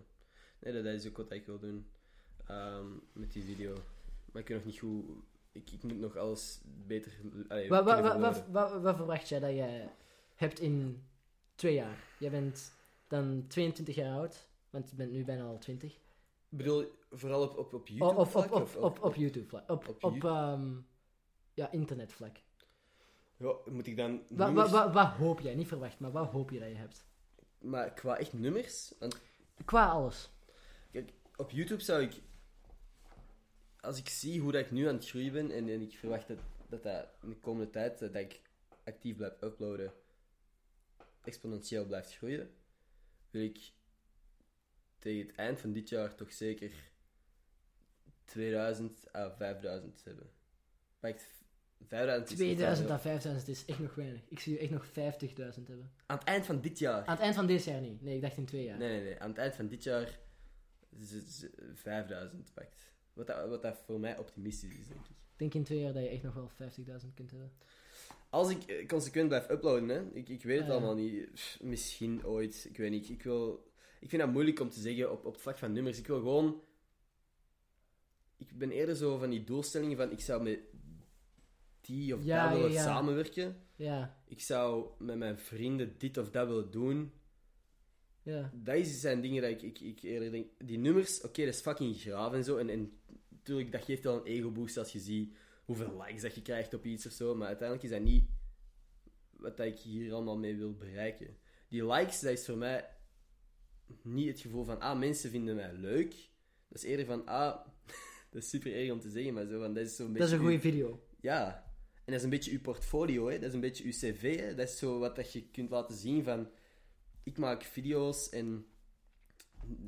Nee, 0.59 0.73
dat, 0.73 0.83
dat 0.83 0.93
is 0.93 1.07
ook 1.07 1.17
wat 1.17 1.31
ik 1.31 1.45
wil 1.45 1.59
doen 1.59 1.89
ehm, 2.45 2.87
met 3.13 3.31
die 3.33 3.43
video. 3.43 3.73
Maar 4.31 4.41
ik 4.41 4.47
weet 4.47 4.57
nog 4.57 4.65
niet 4.65 4.79
hoe... 4.79 5.03
Ik, 5.51 5.71
ik 5.71 5.83
moet 5.83 5.99
nog 5.99 6.17
alles 6.17 6.61
beter... 6.65 7.11
allee, 7.47 7.69
Wat, 7.69 7.83
wat, 7.83 8.47
wat, 8.49 8.81
wat, 8.81 8.95
verwacht 8.95 9.29
jij 9.29 9.39
dat 9.39 9.53
jij 9.55 9.93
hebt 10.35 10.59
in 10.59 11.03
twee 11.55 11.73
jaar? 11.73 12.03
Jij 12.19 12.29
bent 12.29 12.71
dan 13.07 13.45
22 13.47 13.95
jaar 13.95 14.17
oud, 14.17 14.47
want 14.69 14.89
je 14.89 14.95
bent 14.95 15.11
nu 15.11 15.23
bijna 15.25 15.43
al 15.43 15.57
20. 15.57 15.93
Ik 16.49 16.57
bedoel, 16.57 16.91
vooral 17.11 17.41
op, 17.41 17.57
op, 17.57 17.73
op 17.73 17.87
YouTube 17.87 18.25
vlak, 18.25 18.45
op, 18.45 18.61
of- 18.61 18.75
op, 18.75 19.03
op 19.03 19.15
YouTube 19.15 19.47
vlak. 19.47 19.69
Op, 19.69 19.87
op 19.87 20.03
op, 20.03 20.23
ehm, 20.23 20.75
ja, 21.53 21.71
internetvlak. 21.71 22.37
Ja, 23.39 23.55
moet 23.65 23.87
ik 23.87 23.97
dan 23.97 24.11
Wat, 24.11 24.37
wat, 24.37 24.47
nummers... 24.47 24.71
wat, 24.71 24.93
wat 24.93 25.07
hoop 25.07 25.39
jij? 25.39 25.55
Niet 25.55 25.67
verwacht, 25.67 25.99
maar 25.99 26.11
wat 26.11 26.31
hoop 26.31 26.49
je 26.49 26.59
dat 26.59 26.69
je 26.69 26.75
hebt? 26.75 27.05
Maar 27.59 27.93
qua 27.93 28.17
echt 28.17 28.33
nummers... 28.33 28.93
Want 28.99 29.19
Qua 29.65 29.87
alles. 29.87 30.29
op 31.35 31.51
YouTube 31.51 31.81
zou 31.81 32.01
ik... 32.01 32.21
Als 33.79 33.97
ik 33.97 34.09
zie 34.09 34.41
hoe 34.41 34.51
dat 34.51 34.61
ik 34.61 34.71
nu 34.71 34.87
aan 34.87 34.95
het 34.95 35.09
groeien 35.09 35.33
ben, 35.33 35.51
en, 35.51 35.69
en 35.69 35.81
ik 35.81 35.97
verwacht 35.97 36.27
dat, 36.27 36.39
dat 36.69 36.83
dat 36.83 37.07
in 37.21 37.29
de 37.29 37.35
komende 37.35 37.69
tijd, 37.69 37.99
dat 37.99 38.15
ik 38.15 38.41
actief 38.83 39.15
blijf 39.15 39.41
uploaden, 39.41 39.93
exponentieel 41.23 41.85
blijft 41.85 42.15
groeien, 42.15 42.53
wil 43.31 43.43
ik 43.43 43.71
tegen 44.99 45.27
het 45.27 45.35
eind 45.35 45.59
van 45.59 45.73
dit 45.73 45.89
jaar 45.89 46.15
toch 46.15 46.33
zeker 46.33 46.71
2000 48.25 49.15
à 49.15 49.35
5000 49.35 50.03
hebben. 50.03 50.29
Ik, 51.01 51.29
5000 51.87 52.39
is 52.39 52.45
echt 52.47 52.55
2000 52.55 52.87
wel 52.87 52.97
à 52.97 52.99
5000 52.99 53.47
is 53.47 53.65
echt 53.65 53.79
nog 53.79 53.95
weinig. 53.95 54.21
Ik 54.29 54.39
zie 54.39 54.53
je 54.53 54.59
echt 54.59 54.71
nog 54.71 54.85
50.000 54.87 54.93
hebben. 55.67 55.91
Aan 56.05 56.17
het 56.17 56.27
eind 56.27 56.45
van 56.45 56.61
dit 56.61 56.79
jaar. 56.79 57.05
Aan 57.05 57.13
het 57.15 57.19
eind 57.23 57.35
van 57.35 57.45
dit 57.47 57.63
jaar 57.63 57.81
niet. 57.81 58.01
Nee, 58.01 58.15
ik 58.15 58.21
dacht 58.21 58.37
in 58.37 58.45
twee 58.45 58.63
jaar. 58.63 58.77
Nee, 58.77 58.89
nee, 58.89 59.03
nee. 59.03 59.19
Aan 59.19 59.29
het 59.29 59.37
eind 59.37 59.55
van 59.55 59.67
dit 59.67 59.83
jaar 59.83 60.19
z- 60.99 61.25
z- 61.27 61.45
5000 61.73 62.53
pakt. 62.53 62.91
Wat 63.13 63.27
dat, 63.27 63.49
wat 63.49 63.61
dat 63.61 63.77
voor 63.85 63.99
mij 63.99 64.17
optimistisch 64.17 64.79
is, 64.79 64.87
denk 64.87 64.99
ik. 65.05 65.09
Ik 65.09 65.37
denk 65.45 65.53
in 65.53 65.63
twee 65.63 65.79
jaar 65.79 65.93
dat 65.93 66.03
je 66.03 66.09
echt 66.09 66.23
nog 66.23 66.33
wel 66.33 66.49
50.000 66.49 67.13
kunt 67.13 67.31
hebben. 67.31 67.51
Als 68.29 68.49
ik 68.49 68.63
eh, 68.63 68.87
consequent 68.87 69.27
blijf 69.27 69.49
uploaden, 69.49 69.89
hè, 69.89 70.01
ik, 70.13 70.29
ik 70.29 70.43
weet 70.43 70.59
het 70.59 70.61
Ah, 70.63 70.67
ja. 70.67 70.73
allemaal 70.73 70.95
niet. 70.95 71.31
Pff, 71.33 71.59
Misschien 71.61 72.25
ooit, 72.25 72.65
ik 72.69 72.77
weet 72.77 72.91
niet. 72.91 73.09
Ik, 73.09 73.23
wil, 73.23 73.71
ik 73.99 74.09
vind 74.09 74.21
dat 74.21 74.31
moeilijk 74.31 74.59
om 74.59 74.69
te 74.69 74.79
zeggen 74.79 75.11
op, 75.11 75.25
op 75.25 75.33
het 75.33 75.41
vlak 75.41 75.57
van 75.57 75.71
nummers. 75.71 75.97
Ik 75.97 76.07
wil 76.07 76.17
gewoon. 76.19 76.61
Ik 78.37 78.57
ben 78.57 78.71
eerder 78.71 78.95
zo 78.95 79.17
van 79.17 79.29
die 79.29 79.43
doelstellingen 79.43 79.97
van 79.97 80.11
ik 80.11 80.19
zou 80.19 80.43
met 80.43 80.59
die 81.89 82.15
of 82.15 82.23
Ja, 82.23 82.49
dat 82.49 82.57
willen 82.57 82.71
ja, 82.73 82.83
samenwerken. 82.83 83.55
Ja, 83.75 84.21
Ik 84.27 84.41
zou 84.41 84.87
met 84.99 85.17
mijn 85.17 85.37
vrienden 85.37 85.95
dit 85.97 86.17
of 86.17 86.29
dat 86.29 86.47
willen 86.47 86.71
doen. 86.71 87.11
ja. 88.23 88.51
Dat 88.53 88.75
is- 88.75 88.99
zijn 89.01 89.21
dingen 89.21 89.41
dat 89.41 89.51
ik, 89.51 89.61
ik, 89.61 89.79
ik 89.79 90.01
eerder 90.01 90.31
denk. 90.31 90.47
Die 90.57 90.77
nummers, 90.77 91.21
oké, 91.21 91.45
dat 91.45 91.53
is 91.53 91.61
fucking 91.61 91.95
graaf 91.95 92.33
en 92.33 92.43
zo. 92.43 92.57
En, 92.57 92.69
en 92.69 92.99
natuurlijk, 93.29 93.71
dat 93.71 93.83
geeft 93.83 94.03
wel 94.03 94.15
een 94.15 94.25
ego-boost 94.25 94.77
als 94.77 94.91
je 94.91 94.99
ziet 94.99 95.35
hoeveel 95.65 96.01
likes 96.01 96.21
dat 96.21 96.35
je 96.35 96.41
krijgt 96.41 96.73
op 96.73 96.85
iets 96.85 97.05
of 97.05 97.11
zo. 97.11 97.35
Maar 97.35 97.47
uiteindelijk 97.47 97.87
is 97.87 97.93
dat 97.93 98.01
niet 98.07 98.29
wat 99.31 99.57
dat 99.57 99.65
ik 99.65 99.79
hier 99.79 100.13
allemaal 100.13 100.37
mee 100.37 100.55
wil 100.57 100.73
bereiken. 100.75 101.37
Die 101.67 101.85
likes, 101.85 102.19
dat 102.19 102.31
is 102.31 102.45
voor 102.45 102.57
mij 102.57 102.89
niet 104.01 104.27
het 104.27 104.39
gevoel 104.39 104.63
van, 104.63 104.79
ah, 104.79 104.99
mensen 104.99 105.29
vinden 105.29 105.55
mij 105.55 105.73
leuk. 105.73 106.09
Dat 106.67 106.77
is 106.77 106.83
eerder 106.83 107.05
van, 107.05 107.25
ah, 107.25 107.65
dat 108.31 108.41
is 108.43 108.49
super 108.49 108.75
erg 108.75 108.91
om 108.91 108.99
te 108.99 109.09
zeggen, 109.09 109.33
maar 109.33 109.45
zo 109.45 109.59
van, 109.59 109.73
dat 109.73 109.85
is 109.85 109.95
zo'n 109.95 110.05
beetje... 110.05 110.19
Dat 110.19 110.27
is 110.27 110.33
een 110.33 110.39
goede 110.43 110.59
video. 110.59 111.03
ja, 111.21 111.68
en 112.09 112.15
dat 112.15 112.23
is 112.23 112.23
een 112.31 112.37
beetje 112.37 112.51
uw 112.51 112.61
portfolio, 112.61 113.27
hè? 113.27 113.39
dat 113.39 113.47
is 113.47 113.53
een 113.53 113.59
beetje 113.59 113.83
uw 113.83 113.91
cv. 113.91 114.39
Hè? 114.39 114.55
Dat 114.55 114.67
is 114.67 114.77
zo 114.77 114.99
wat 114.99 115.15
dat 115.15 115.33
je 115.33 115.43
kunt 115.51 115.69
laten 115.69 115.95
zien 115.95 116.23
van... 116.23 116.47
Ik 117.23 117.37
maak 117.37 117.63
video's 117.63 118.29
en 118.29 118.65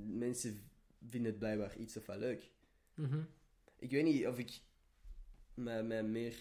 mensen 0.06 0.70
vinden 1.10 1.32
het 1.32 1.40
blijkbaar 1.40 1.78
iets 1.78 1.98
of 1.98 2.06
wat 2.06 2.18
leuk. 2.18 2.50
Mhm. 2.94 3.20
ik 3.80 3.92
weet 3.92 4.04
niet 4.04 4.28
of 4.28 4.38
ik 4.38 4.60
mij, 5.54 5.84
mij 5.84 6.04
meer 6.04 6.36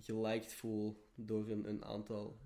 geliked 0.00 0.52
voel 0.52 1.06
door 1.14 1.50
een, 1.50 1.68
een 1.68 1.84
aantal 1.84 2.38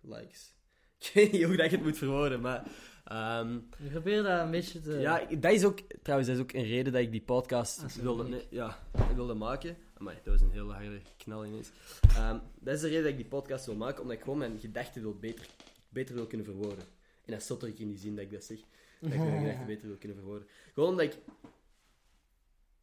likes. 0.00 0.54
Ik 0.98 1.10
weet 1.14 1.32
niet 1.32 1.44
hoe 1.44 1.56
dat 1.56 1.70
je 1.70 1.76
het 1.76 1.84
moet 1.84 1.98
verwoorden, 1.98 2.40
maar... 2.40 2.70
ehm, 3.04 3.56
Ik 3.56 3.90
probeer 3.90 4.22
dat 4.22 4.40
een 4.40 4.50
beetje 4.50 4.80
te... 4.80 4.92
ja, 4.92 5.24
dat 5.24 5.52
is 5.52 5.64
ook... 5.64 5.80
Trouwens, 6.02 6.28
dat 6.30 6.38
is 6.38 6.42
ook 6.42 6.52
een 6.52 6.64
reden 6.64 6.92
dat 6.92 7.02
ik 7.02 7.10
die 7.10 7.22
podcast 7.22 7.82
Ah, 7.82 7.90
wilde, 7.90 8.44
ja, 8.50 8.78
wilde 9.14 9.34
maken. 9.34 9.76
Maar 10.00 10.14
dat 10.14 10.24
was 10.32 10.40
een 10.40 10.50
hele 10.50 10.72
harde 10.72 11.00
knal 11.16 11.46
ineens. 11.46 11.70
Ehm, 12.08 12.38
dat 12.60 12.74
is 12.74 12.80
de 12.80 12.86
reden 12.86 13.02
dat 13.02 13.10
ik 13.12 13.16
die 13.16 13.26
podcast 13.26 13.66
wil 13.66 13.74
maken, 13.76 14.02
omdat 14.02 14.16
ik 14.16 14.22
gewoon 14.22 14.38
mijn 14.38 14.60
gedachten 14.60 15.02
wil 15.02 15.14
beter, 15.18 15.46
beter 15.88 16.14
wil 16.14 16.26
kunnen 16.26 16.46
verwoorden. 16.46 16.84
En 17.24 17.32
dat 17.32 17.42
stotter 17.42 17.68
ik 17.68 17.78
in 17.78 17.88
die 17.88 17.98
zin 17.98 18.14
dat 18.14 18.24
ik 18.24 18.30
dat 18.30 18.44
zeg. 18.44 18.58
Dat 19.00 19.12
ik 19.12 19.18
mijn 19.18 19.40
gedachten 19.44 19.66
beter 19.66 19.86
wil 19.88 19.96
kunnen 19.96 20.16
verwoorden. 20.16 20.48
Gewoon 20.74 20.88
omdat 20.88 21.04
ik... 21.06 21.16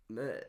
mijn- 0.05 0.43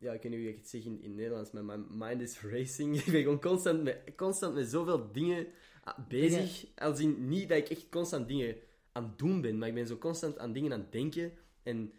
ja, 0.00 0.12
ik 0.12 0.22
weet 0.22 0.32
niet 0.32 0.40
hoe 0.40 0.50
ik 0.50 0.56
het 0.56 0.68
zeg 0.68 0.84
in, 0.84 1.02
in 1.02 1.14
Nederlands, 1.14 1.50
maar 1.50 1.64
mijn 1.64 1.84
mind 1.90 2.20
is 2.20 2.40
racing. 2.40 2.96
ik 3.00 3.12
ben 3.12 3.22
gewoon 3.22 3.40
constant 3.40 3.82
met, 3.82 3.98
constant 4.16 4.54
met 4.54 4.68
zoveel 4.68 5.12
dingen 5.12 5.46
ah, 5.84 5.98
bezig. 6.08 6.66
Als 6.76 7.00
in, 7.00 7.28
niet 7.28 7.48
dat 7.48 7.58
ik 7.58 7.68
echt 7.68 7.88
constant 7.88 8.28
dingen 8.28 8.56
aan 8.92 9.02
het 9.04 9.18
doen 9.18 9.40
ben, 9.40 9.58
maar 9.58 9.68
ik 9.68 9.74
ben 9.74 9.86
zo 9.86 9.96
constant 9.96 10.38
aan 10.38 10.52
dingen 10.52 10.72
aan 10.72 10.80
het 10.80 10.92
denken. 10.92 11.32
En 11.62 11.92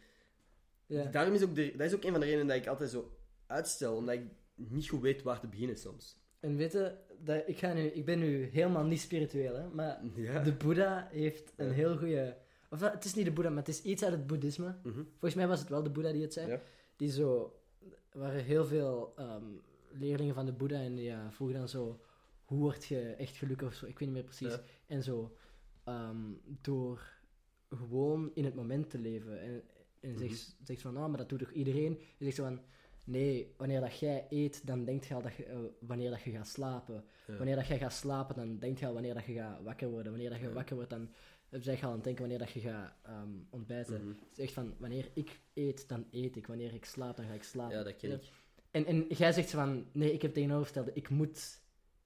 Ja. 0.85 1.03
daarom 1.05 1.33
is 1.33 1.43
ook 1.43 1.55
de, 1.55 1.73
dat 1.77 1.87
is 1.87 1.93
ook 1.95 2.03
een 2.03 2.11
van 2.11 2.19
de 2.19 2.25
redenen 2.25 2.47
dat 2.47 2.57
ik 2.57 2.67
altijd 2.67 2.89
zo 2.89 3.16
uitstel, 3.47 3.95
omdat 3.95 4.15
ik 4.15 4.21
niet 4.55 4.89
goed 4.89 5.01
weet 5.01 5.21
waar 5.23 5.39
te 5.39 5.47
beginnen 5.47 5.77
soms. 5.77 6.17
En 6.39 6.55
weet 6.55 6.71
je, 6.71 6.95
dat, 7.23 7.43
ik, 7.47 7.57
ga 7.57 7.73
nu, 7.73 7.81
ik 7.81 8.05
ben 8.05 8.19
nu 8.19 8.43
helemaal 8.43 8.85
niet 8.85 8.99
spiritueel, 8.99 9.55
hè, 9.55 9.67
maar 9.69 10.01
Ja. 10.15 10.43
de 10.43 10.53
Boeddha 10.53 11.07
heeft 11.11 11.53
een 11.55 11.67
Ja. 11.67 11.73
heel 11.73 11.97
goede... 11.97 12.37
Of 12.69 12.79
dat- 12.79 12.93
het 12.93 13.05
is 13.05 13.13
niet 13.13 13.25
de 13.25 13.31
Boeddha, 13.31 13.49
maar 13.49 13.59
het 13.65 13.67
is 13.75 13.81
iets 13.81 14.03
uit 14.03 14.11
het 14.11 14.27
boeddhisme. 14.27 14.75
Mhm. 14.83 15.03
Volgens 15.09 15.33
mij 15.35 15.47
was 15.47 15.59
het 15.59 15.69
wel 15.69 15.83
de 15.83 15.89
Boeddha 15.89 16.11
die 16.11 16.21
het 16.21 16.33
zei. 16.33 16.47
Ja. 16.51 16.61
Die 16.95 17.11
zo... 17.11 17.59
Er 18.09 18.19
waren 18.19 18.43
heel 18.43 18.65
veel 18.65 19.13
ehm, 19.15 19.45
leerlingen 19.91 20.33
van 20.35 20.45
de 20.45 20.51
Boeddha 20.53 20.77
en 20.79 20.95
die 20.95 21.13
vroegen 21.29 21.57
dan 21.57 21.69
zo... 21.69 22.01
Hoe 22.45 22.59
word 22.59 22.85
je 22.85 22.99
echt 23.01 23.35
gelukkig 23.37 23.67
of 23.67 23.73
zo? 23.73 23.85
Ik 23.85 23.99
weet 23.99 24.07
niet 24.09 24.17
meer 24.17 24.23
precies. 24.35 24.57
En 24.87 25.03
zo... 25.03 25.35
ehm, 25.83 26.31
door 26.61 27.15
gewoon 27.69 28.31
in 28.33 28.45
het 28.45 28.55
moment 28.55 28.89
te 28.89 28.97
leven. 28.99 29.41
En, 29.41 29.63
en 29.99 30.17
zegt, 30.17 30.55
zegt 30.63 30.81
van, 30.81 30.93
nou, 30.93 31.09
maar 31.09 31.17
dat 31.17 31.29
doet 31.29 31.39
toch 31.39 31.51
iedereen? 31.51 31.99
Je 32.17 32.23
zegt 32.25 32.35
zo 32.35 32.43
van... 32.43 32.59
Nee, 33.07 33.53
wanneer 33.57 33.79
dat 33.81 33.99
jij 33.99 34.25
eet, 34.29 34.67
dan 34.67 34.85
denkt 34.85 35.05
je 35.05 35.13
al 35.13 35.21
dat 35.21 35.35
je, 35.35 35.45
eh, 35.45 35.57
wanneer 35.79 36.09
dat 36.09 36.21
je 36.21 36.31
gaat 36.31 36.47
slapen. 36.47 37.03
Ja. 37.27 37.37
Wanneer 37.37 37.55
dat 37.55 37.67
jij 37.67 37.77
gaat 37.77 37.93
slapen, 37.93 38.35
dan 38.35 38.59
denk 38.59 38.77
je 38.77 38.87
al 38.87 38.93
wanneer 38.93 39.13
dat 39.13 39.25
je 39.25 39.33
gaat 39.33 39.63
wakker 39.63 39.89
worden. 39.89 40.11
Wanneer 40.11 40.29
dat 40.29 40.39
je 40.39 40.47
Ja. 40.47 40.53
wakker 40.53 40.75
wordt, 40.75 40.89
dan 40.89 41.09
zeg 41.49 41.79
je 41.79 41.83
al 41.85 41.89
aan 41.89 41.95
het 41.95 42.03
denken 42.03 42.21
wanneer 42.21 42.39
dat 42.45 42.51
je 42.51 42.59
gaat 42.59 42.93
ehm, 43.03 43.29
ontbijten. 43.49 44.01
Mhm. 44.01 44.07
Het 44.09 44.37
is 44.37 44.43
echt 44.43 44.53
van, 44.53 44.73
wanneer 44.77 45.09
ik 45.13 45.39
eet, 45.53 45.87
dan 45.89 46.05
eet 46.11 46.35
ik. 46.35 46.47
Wanneer 46.47 46.73
ik 46.73 46.85
slaap, 46.85 47.15
dan 47.15 47.25
ga 47.25 47.33
ik 47.33 47.43
slapen. 47.43 47.77
Ja, 47.77 47.83
dat 47.83 47.95
ken 47.95 48.11
ik. 48.11 48.23
En, 48.71 48.85
en 48.85 49.05
jij 49.09 49.31
zegt 49.31 49.49
zo 49.49 49.57
van, 49.57 49.85
nee, 49.91 50.13
ik 50.13 50.21
heb 50.21 50.33
tegenovergestelde, 50.33 50.91
ik 50.93 51.09
moet... 51.09 51.61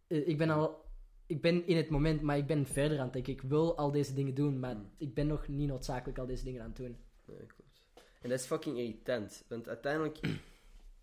eh, 0.07 0.27
Ik 0.27 0.37
ben 0.37 0.49
al... 0.49 0.89
Ik 1.25 1.41
ben 1.41 1.67
in 1.67 1.77
het 1.77 1.89
moment, 1.89 2.21
maar 2.21 2.37
ik 2.37 2.45
ben 2.47 2.65
verder 2.65 2.97
aan 2.97 3.03
het 3.03 3.13
denken. 3.13 3.33
Ik 3.33 3.41
wil 3.41 3.77
al 3.77 3.91
deze 3.91 4.13
dingen 4.13 4.33
doen, 4.33 4.59
maar 4.59 4.75
Mm. 4.75 4.89
ik 4.97 5.13
ben 5.13 5.27
nog 5.27 5.47
niet 5.47 5.67
noodzakelijk 5.67 6.17
al 6.19 6.25
deze 6.25 6.43
dingen 6.43 6.61
aan 6.61 6.67
het 6.67 6.75
doen. 6.77 6.97
Nee, 7.25 7.37
klopt. 7.45 7.81
En 8.21 8.29
dat 8.29 8.39
is 8.39 8.45
fucking 8.45 8.77
irritant. 8.77 9.43
Want 9.47 9.67
uiteindelijk 9.67 10.19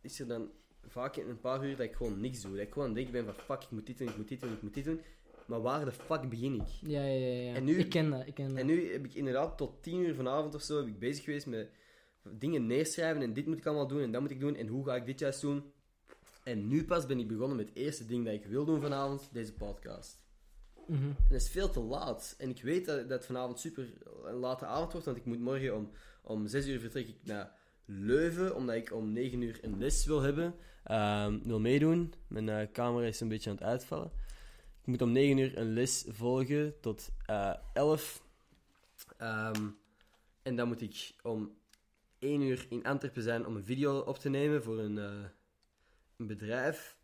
is 0.01 0.21
er 0.21 0.27
dan 0.27 0.51
vaak 0.87 1.17
in 1.17 1.29
een 1.29 1.41
paar 1.41 1.65
uur 1.65 1.77
dat 1.77 1.87
ik 1.87 1.95
gewoon 1.95 2.21
niks 2.21 2.41
doe. 2.41 2.57
Dat 2.57 2.67
ik 2.67 2.73
gewoon 2.73 2.95
denk 2.95 3.11
ben 3.11 3.25
van 3.25 3.35
fuck, 3.35 3.63
ik 3.63 3.71
moet 3.71 3.87
dit 3.87 3.99
doen, 3.99 4.09
ik 4.09 4.17
moet 4.17 4.29
dit 4.29 4.41
doen, 4.41 4.53
ik 4.53 4.63
moet 4.63 4.75
dit 4.75 4.85
doen. 4.85 5.01
Maar 5.47 5.61
waar 5.61 5.85
de 5.85 5.93
fuck 5.93 6.29
begin 6.29 6.55
ik? 6.55 6.69
Ja, 6.81 7.03
ja, 7.05 7.27
ja. 7.27 7.43
ja. 7.43 7.55
En 7.55 7.65
nu- 7.65 7.79
ik 7.79 7.89
ken 7.89 8.11
dat, 8.11 8.27
ik 8.27 8.35
ken 8.35 8.49
dat. 8.49 8.57
En 8.59 8.67
nu 8.67 8.93
heb 8.93 9.05
ik 9.05 9.15
inderdaad 9.15 9.59
tot 9.59 9.83
tien 9.83 10.01
uur 10.01 10.15
vanavond 10.15 10.55
of 10.55 10.63
zo 10.63 10.77
heb 10.77 10.87
ik 10.87 10.99
bezig 10.99 11.25
geweest 11.25 11.47
met 11.47 11.71
dingen 12.23 12.67
neerschrijven 12.67 13.23
en 13.23 13.33
dit 13.33 13.47
moet 13.47 13.59
ik 13.59 13.67
allemaal 13.67 13.87
doen 13.87 14.01
en 14.03 14.13
dat 14.13 14.21
moet 14.21 14.31
ik 14.31 14.41
doen 14.41 14.57
en 14.57 14.67
hoe 14.67 14.85
ga 14.85 14.95
ik 14.97 15.07
dit 15.07 15.19
juist 15.19 15.41
doen. 15.41 15.73
En 16.45 16.69
nu 16.69 16.85
pas 16.85 17.07
ben 17.07 17.19
ik 17.19 17.29
begonnen 17.29 17.57
met 17.57 17.69
het 17.69 17.77
eerste 17.77 18.07
ding 18.07 18.25
dat 18.25 18.35
ik 18.35 18.45
wil 18.45 18.65
doen 18.65 18.81
vanavond, 18.81 19.29
deze 19.33 19.53
podcast. 19.53 20.21
Mhm. 20.87 21.03
En 21.03 21.17
dat 21.29 21.41
is 21.41 21.49
veel 21.51 21.71
te 21.71 21.81
laat. 21.81 22.35
En 22.39 22.51
ik 22.51 22.63
weet 22.63 22.87
dat, 22.87 22.99
dat 23.01 23.11
het 23.11 23.27
vanavond 23.27 23.61
super 23.61 23.93
een 24.25 24.35
late 24.35 24.67
avond 24.67 24.93
wordt, 24.93 25.07
want 25.07 25.19
ik 25.19 25.25
moet 25.25 25.41
morgen 25.41 25.77
om, 25.77 25.91
om 26.23 26.47
6 26.47 26.67
uur 26.67 26.81
vertrek 26.81 27.09
ik 27.09 27.17
naar 27.25 27.58
Leuven, 27.91 28.55
omdat 28.55 28.75
ik 28.75 28.93
om 28.93 29.13
9 29.13 29.43
uur 29.43 29.59
een 29.63 29.79
les 29.79 30.07
wil 30.07 30.21
hebben. 30.21 30.55
Ehm, 30.85 31.39
wil 31.43 31.61
meedoen. 31.61 32.13
Mijn 32.27 32.49
eh, 32.49 32.73
camera 32.73 33.07
is 33.07 33.21
een 33.21 33.29
beetje 33.29 33.51
aan 33.51 33.57
het 33.57 33.65
uitvallen. 33.65 34.13
Ik 34.81 34.87
moet 34.87 35.03
om 35.03 35.13
9 35.13 35.39
uur 35.39 35.59
een 35.59 35.73
les 35.73 36.05
volgen 36.09 36.81
tot 36.81 37.11
eh 37.27 37.55
11. 37.73 38.23
Ehm, 39.17 39.69
en 40.43 40.57
dan 40.57 40.69
moet 40.69 40.81
ik 40.81 41.15
om 41.23 41.57
1 42.19 42.41
uur 42.41 42.67
in 42.69 42.85
Antwerpen 42.85 43.23
zijn 43.23 43.47
om 43.47 43.57
een 43.57 43.65
video 43.65 43.99
op 43.99 44.19
te 44.19 44.29
nemen 44.29 44.63
voor 44.63 44.79
een, 44.79 44.99
eh, 44.99 45.25
een 46.17 46.27
bedrijf. 46.27 46.97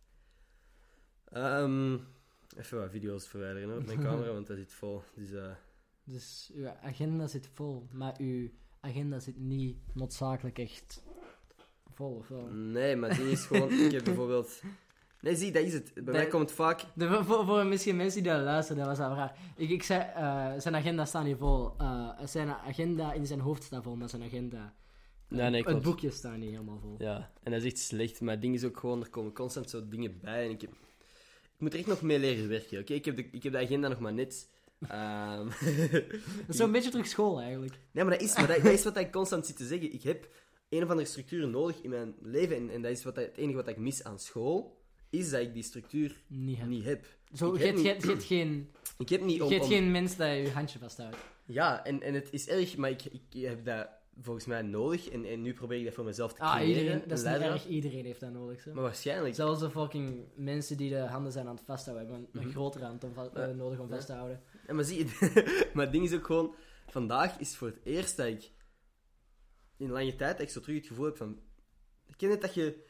Ehm, 1.24 1.98
even 2.56 2.78
wat 2.78 2.90
video's 2.90 3.28
verwijderen 3.28 3.68
hoor, 3.68 3.78
op 3.78 3.86
mijn 3.86 4.02
camera, 4.08 4.32
want 4.32 4.46
dat 4.46 4.56
zit 4.56 4.72
vol. 4.72 5.02
Dus, 5.14 5.32
eh, 5.32 5.54
Dus 6.04 6.50
uw 6.54 6.68
agenda 6.68 7.26
zit 7.26 7.48
vol, 7.52 7.88
maar 7.92 8.14
uw 8.18 8.50
agenda 8.84 9.18
zit 9.18 9.38
niet 9.38 9.76
noodzakelijk 9.92 10.58
echt 10.58 11.02
vol, 11.94 12.14
of 12.14 12.28
wel? 12.28 12.46
nee, 12.46 12.96
maar 12.96 13.08
het 13.08 13.18
ding 13.18 13.30
is 13.30 13.44
gewoon, 13.44 13.72
ik 13.72 13.92
heb 13.92 14.04
bijvoorbeeld... 14.04 14.62
Nee, 15.20 15.36
zie, 15.36 15.52
dat 15.52 15.62
is 15.62 15.72
het. 15.72 15.92
Bij 15.94 16.14
mij 16.14 16.26
komt 16.26 16.42
het 16.42 16.52
vaak... 16.52 16.84
De, 16.94 17.24
voor, 17.24 17.66
misschien 17.66 17.96
mensen 17.96 18.22
die 18.22 18.32
dat 18.32 18.42
luisteren, 18.42 18.86
dat 18.86 18.96
was 18.96 19.06
al 19.06 19.14
raar. 19.14 19.38
Ik, 19.56 19.70
ik 19.70 19.82
zei, 19.82 20.00
eh, 20.14 20.52
zijn 20.58 20.74
agenda 20.74 21.04
staat 21.04 21.24
niet 21.24 21.36
vol. 21.36 21.74
Eh, 21.78 22.10
zijn 22.24 22.48
agenda 22.48 23.12
in 23.12 23.26
zijn 23.26 23.40
hoofd 23.40 23.62
staat 23.62 23.82
vol, 23.82 23.96
maar 23.96 24.08
zijn 24.08 24.22
agenda... 24.22 24.74
Nee, 25.28 25.50
nee, 25.50 25.62
het 25.62 25.82
boekje 25.82 26.10
staat 26.10 26.36
niet 26.36 26.50
helemaal 26.50 26.78
vol. 26.78 26.94
Ja, 26.98 27.30
en 27.42 27.52
dat 27.52 27.62
is 27.62 27.72
echt 27.72 27.78
slecht. 27.78 28.20
Maar 28.20 28.32
het 28.32 28.42
ding 28.42 28.54
is 28.54 28.64
ook 28.64 28.78
gewoon, 28.78 29.00
er 29.00 29.10
komen 29.10 29.32
constant 29.32 29.70
zo 29.70 29.88
dingen 29.88 30.18
bij. 30.20 30.44
En 30.44 30.50
ik, 30.50 30.60
heb, 30.60 30.70
ik 31.42 31.58
moet 31.58 31.72
er 31.72 31.78
echt 31.78 31.88
nog 31.88 32.02
mee 32.02 32.18
leren 32.18 32.48
werken, 32.48 32.80
oké? 32.80 32.92
Ik, 32.92 33.04
heb 33.04 33.16
de, 33.16 33.28
ik 33.30 33.42
heb 33.42 33.52
de 33.52 33.58
agenda 33.58 33.88
nog 33.88 33.98
maar 33.98 34.12
net... 34.12 34.48
ehm, 34.88 35.46
Dat 36.46 36.48
is 36.48 36.56
zo'n 36.56 36.72
beetje 36.72 36.90
terug 36.90 37.06
school, 37.06 37.40
eigenlijk. 37.40 37.78
nee, 37.92 38.04
maar 38.04 38.12
dat 38.12 38.22
is, 38.22 38.36
maar 38.36 38.46
dat, 38.46 38.56
dat 38.62 38.72
is 38.72 38.84
wat 38.84 38.96
ik 38.96 39.12
constant 39.12 39.46
zit 39.46 39.56
te 39.56 39.66
zeggen. 39.66 39.92
Ik 39.92 40.02
heb 40.02 40.28
een 40.68 40.82
of 40.82 40.88
andere 40.90 41.08
structuur 41.08 41.48
nodig 41.48 41.80
in 41.82 41.90
mijn 41.90 42.14
leven. 42.22 42.56
En, 42.56 42.70
en 42.70 42.82
dat 42.82 42.90
is 42.90 43.04
wat, 43.04 43.16
het 43.16 43.36
enige 43.36 43.56
wat 43.56 43.68
ik 43.68 43.76
mis 43.76 44.04
aan 44.04 44.18
school. 44.18 44.82
Is 45.10 45.30
dat 45.30 45.40
ik 45.40 45.52
die 45.54 45.62
structuur 45.62 46.22
Niet 46.28 46.56
hebben. 46.56 46.74
niet 46.76 46.84
heb. 46.84 47.06
Zo, 47.34 47.56
je 47.58 47.64
heb 47.64 47.76
hebt- 48.06 48.24
geen, 48.24 48.70
Ik 48.98 49.08
heb 49.08 49.20
niet 49.22 49.42
om... 49.42 49.52
om- 49.52 49.62
geen 49.62 49.90
mens 49.90 50.16
dat 50.16 50.28
je 50.28 50.34
je 50.34 50.50
handje 50.50 50.78
vasthoudt. 50.78 51.16
Ja, 51.44 51.84
en, 51.84 52.02
en 52.02 52.14
het 52.14 52.28
is 52.30 52.48
erg, 52.48 52.76
maar 52.76 52.90
ik, 52.90 53.02
ik 53.04 53.42
heb 53.42 53.64
dat 53.64 53.88
volgens 54.20 54.46
mij 54.46 54.62
nodig. 54.62 55.08
En, 55.08 55.24
en 55.24 55.42
nu 55.42 55.52
probeer 55.54 55.78
ik 55.78 55.84
dat 55.84 55.94
voor 55.94 56.04
mezelf 56.04 56.32
te 56.34 56.40
Ah, 56.42 56.54
creëren. 56.54 56.68
iedereen, 56.78 57.02
een 57.02 57.08
dat 57.08 57.18
is 57.18 57.24
niet 57.24 57.34
erg. 57.40 57.66
Iedereen 57.66 58.04
heeft 58.04 58.20
dat 58.20 58.32
nodig. 58.32 58.60
Zo. 58.60 58.72
Maar 58.72 58.82
waarschijnlijk... 58.82 59.34
Zelfs 59.34 59.60
de 59.60 59.70
fucking 59.70 60.24
mensen 60.36 60.76
die 60.76 60.90
de 60.90 60.98
handen 60.98 61.32
zijn 61.32 61.46
aan 61.48 61.54
het 61.56 61.64
vasthouden, 61.64 62.06
hebben 62.06 62.28
een, 62.32 62.40
Mhm. 62.46 62.50
grotere 62.50 62.84
hand 62.84 63.04
om 63.04 63.12
eh, 63.34 63.48
nodig 63.48 63.78
om 63.78 63.88
Ja. 63.88 63.94
vast 63.94 64.06
te 64.06 64.12
houden. 64.12 64.40
Maar 64.66 64.84
zie 64.84 65.04
maar 65.74 65.84
het 65.84 65.92
ding 65.92 66.04
is 66.04 66.14
ook 66.14 66.26
gewoon, 66.26 66.54
vandaag 66.86 67.38
is 67.38 67.56
voor 67.56 67.68
het 67.68 67.80
eerst 67.84 68.16
dat 68.16 68.26
ik 68.26 68.52
in 69.76 69.90
lange 69.90 70.14
tijd 70.14 70.52
zo 70.52 70.60
terug 70.60 70.76
het 70.76 70.86
gevoel 70.86 71.04
heb 71.04 71.16
van, 71.16 71.40
ik 72.06 72.16
ken 72.16 72.30
het 72.30 72.40
dat 72.40 72.54
je 72.54 72.84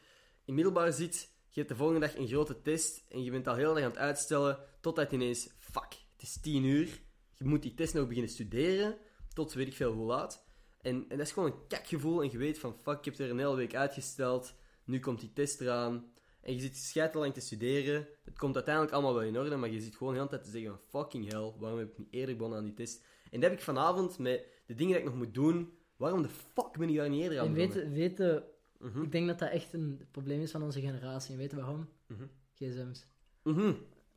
in 0.45 0.53
middelbaar 0.53 0.93
zit, 0.93 1.33
je 1.49 1.59
hebt 1.59 1.69
de 1.69 1.75
volgende 1.75 2.07
dag 2.07 2.15
een 2.15 2.27
grote 2.27 2.61
test 2.61 3.05
en 3.09 3.23
je 3.23 3.31
bent 3.31 3.47
al 3.47 3.55
heel 3.55 3.75
erg 3.75 3.83
aan 3.83 3.89
het 3.89 3.99
uitstellen, 3.99 4.59
totdat 4.81 5.11
ineens, 5.11 5.49
fuck, 5.59 5.93
het 6.13 6.21
is 6.21 6.39
tien 6.39 6.63
uur, 6.63 7.01
je 7.33 7.45
moet 7.45 7.61
die 7.61 7.73
test 7.73 7.93
nog 7.93 8.07
beginnen 8.07 8.31
studeren, 8.31 8.97
tot 9.33 9.53
weet 9.53 9.67
ik 9.67 9.75
veel 9.75 9.93
hoe 9.93 10.05
laat. 10.05 10.45
En, 10.81 10.95
en 11.09 11.17
dat 11.17 11.27
is 11.27 11.31
gewoon 11.31 11.51
een 11.51 11.67
kakgevoel 11.67 12.23
en 12.23 12.31
je 12.31 12.37
weet 12.37 12.59
van, 12.59 12.77
fuck, 12.81 12.97
ik 12.97 13.05
heb 13.05 13.17
er 13.17 13.29
een 13.29 13.37
hele 13.37 13.55
week 13.55 13.75
uitgesteld, 13.75 14.53
nu 14.83 14.99
komt 14.99 15.19
die 15.19 15.33
test 15.33 15.61
eraan. 15.61 16.13
En 16.45 16.53
je 16.53 16.59
zit 16.59 16.77
scheitelang 16.77 17.33
te 17.33 17.39
studeren. 17.39 18.07
Het 18.23 18.37
komt 18.37 18.55
uiteindelijk 18.55 18.93
allemaal 18.93 19.13
wel 19.13 19.23
in 19.23 19.37
orde, 19.39 19.55
maar 19.55 19.69
je 19.69 19.81
zit 19.81 19.95
gewoon 19.95 20.13
de 20.13 20.19
hele 20.19 20.31
tijd 20.31 20.43
te 20.43 20.49
zeggen 20.49 20.71
van 20.71 21.01
fucking 21.01 21.31
hell, 21.31 21.53
waarom 21.59 21.79
heb 21.79 21.91
ik 21.91 21.97
niet 21.97 22.07
eerder 22.11 22.35
begonnen 22.35 22.59
aan 22.59 22.65
die 22.65 22.73
test? 22.73 23.03
En 23.31 23.39
dat 23.39 23.49
heb 23.49 23.59
ik 23.59 23.65
vanavond 23.65 24.19
met 24.19 24.45
de 24.65 24.75
dingen 24.75 24.93
dat 24.93 25.01
ik 25.01 25.07
nog 25.09 25.17
moet 25.17 25.33
doen. 25.33 25.73
Waarom 25.97 26.21
de 26.21 26.29
fuck 26.29 26.77
ben 26.77 26.89
ik 26.89 26.95
daar 26.95 27.09
niet 27.09 27.21
eerder 27.21 27.39
aan 27.39 27.45
En 27.47 27.53
begonnen? 27.53 27.77
weten, 27.77 27.93
weten, 27.93 28.43
Mhm, 28.79 29.01
ik 29.03 29.11
denk 29.11 29.27
dat 29.27 29.39
dat 29.39 29.49
echt 29.49 29.73
een 29.73 30.01
probleem 30.11 30.41
is 30.41 30.51
van 30.51 30.63
onze 30.63 30.79
generatie. 30.81 31.31
En 31.31 31.37
weten 31.37 31.57
waarom? 31.57 31.89
mhm, 32.07 32.23
GSM's. 32.53 33.05
mhm. 33.43 33.73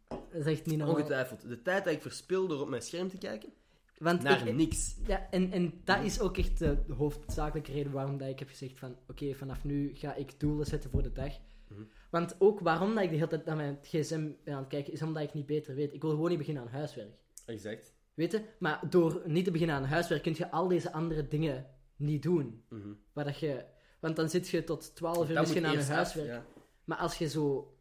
Dat 0.09 0.21
is 0.33 0.45
echt 0.47 0.67
niet 0.67 0.77
normaal. 0.77 0.97
Ongetwijfeld. 0.97 1.49
De 1.49 1.63
tijd 1.63 1.85
dat 1.85 1.93
ik 1.93 2.03
verspil 2.03 2.47
door 2.49 2.61
op 2.61 2.69
mijn 2.69 2.83
scherm 2.83 3.09
te 3.09 3.19
kijken, 3.19 3.53
Want 3.99 4.23
naar 4.23 4.47
ik, 4.47 4.55
niks. 4.55 4.97
ja, 5.07 5.31
en, 5.31 5.53
en 5.53 5.81
dat 5.85 6.05
is 6.05 6.21
ook 6.21 6.37
echt 6.37 6.59
de 6.59 6.77
hoofdzakelijke 6.97 7.73
reden 7.73 7.93
waarom 7.93 8.19
dat 8.19 8.29
ik 8.29 8.39
heb 8.39 8.49
gezegd 8.49 8.79
van... 8.79 8.97
Oké, 9.09 9.35
vanaf 9.35 9.65
nu 9.65 9.91
ga 9.95 10.15
ik 10.15 10.41
doelen 10.41 10.67
zetten 10.67 10.91
voor 10.91 11.03
de 11.03 11.13
dag. 11.13 11.33
Mhm. 11.69 11.83
Want 12.11 12.37
ook 12.39 12.61
waarom 12.61 12.95
dat 12.95 13.05
ik 13.05 13.11
de 13.11 13.15
hele 13.15 13.29
tijd 13.29 13.45
naar 13.45 13.57
mijn 13.57 13.79
gsm 13.83 14.31
ben 14.45 14.55
aan 14.55 14.61
het 14.61 14.69
kijken, 14.69 14.93
is 14.93 15.03
omdat 15.03 15.23
ik 15.23 15.35
niet 15.35 15.47
beter 15.47 15.75
weet. 15.75 15.93
Ik 15.93 16.03
wil 16.03 16.11
gewoon 16.11 16.29
niet 16.29 16.39
beginnen 16.39 16.63
aan 16.63 16.69
huiswerk. 16.69 17.19
Exact. 17.47 17.95
Weet 18.15 18.33
je? 18.33 18.43
Maar 18.59 18.91
door 18.91 19.23
niet 19.27 19.45
te 19.45 19.51
beginnen 19.51 19.77
aan 19.77 19.85
huiswerk 19.85 20.23
kun 20.23 20.35
je 20.37 20.51
al 20.51 20.69
deze 20.69 20.93
andere 20.93 21.29
dingen 21.29 21.67
niet 21.97 22.23
doen. 22.23 22.65
Waar 23.13 23.25
dat 23.25 23.39
je... 23.39 23.65
Want 24.01 24.17
dan 24.17 24.29
zit 24.29 24.49
je 24.49 24.65
tot 24.65 24.95
12 24.95 25.31
uur 25.31 25.41
misschien 25.41 25.67
aan 25.67 25.73
je 25.73 25.79
af, 25.79 25.89
huiswerk. 25.89 26.29
ja. 26.29 26.47
Maar 26.85 26.99
als 26.99 27.19
je 27.19 27.29
zo 27.29 27.77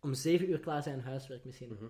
om 0.00 0.14
7 0.14 0.50
uur 0.50 0.60
klaar 0.60 0.82
bent 0.82 0.96
aan 0.96 1.02
huiswerk 1.02 1.44
misschien. 1.44 1.72
Mhm. 1.72 1.84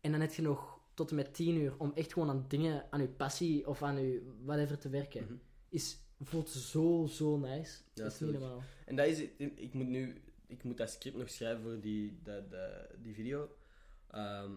En 0.00 0.10
dan 0.10 0.20
heb 0.20 0.32
je 0.32 0.42
nog 0.42 0.80
tot 0.94 1.10
en 1.10 1.16
met 1.16 1.34
10 1.34 1.56
uur 1.56 1.74
om 1.78 1.92
echt 1.94 2.12
gewoon 2.12 2.28
aan 2.28 2.44
dingen, 2.48 2.84
aan 2.90 3.00
je 3.00 3.08
passie 3.08 3.66
of 3.66 3.82
aan 3.82 4.00
je 4.00 4.32
whatever 4.44 4.78
te 4.78 4.88
werken. 4.88 5.24
Mhm. 5.24 5.34
Is 5.68 5.98
voelt 6.20 6.50
zo, 6.50 7.06
zo 7.06 7.36
nice. 7.36 7.82
Ja, 7.94 8.02
dat 8.02 8.12
is 8.12 8.20
niet 8.20 8.32
normaal. 8.32 8.62
En 8.86 8.96
dat 8.96 9.06
is, 9.06 9.18
ik 9.38 9.74
moet 9.74 9.88
nu, 9.88 10.22
ik 10.46 10.62
moet 10.64 10.76
dat 10.76 10.90
script 10.90 11.16
nog 11.16 11.30
schrijven 11.30 11.62
voor 11.62 11.80
die, 11.80 12.18
dat, 12.22 12.50
dat- 12.50 12.88
die 13.02 13.14
video. 13.14 13.56
Ehm, 14.10 14.50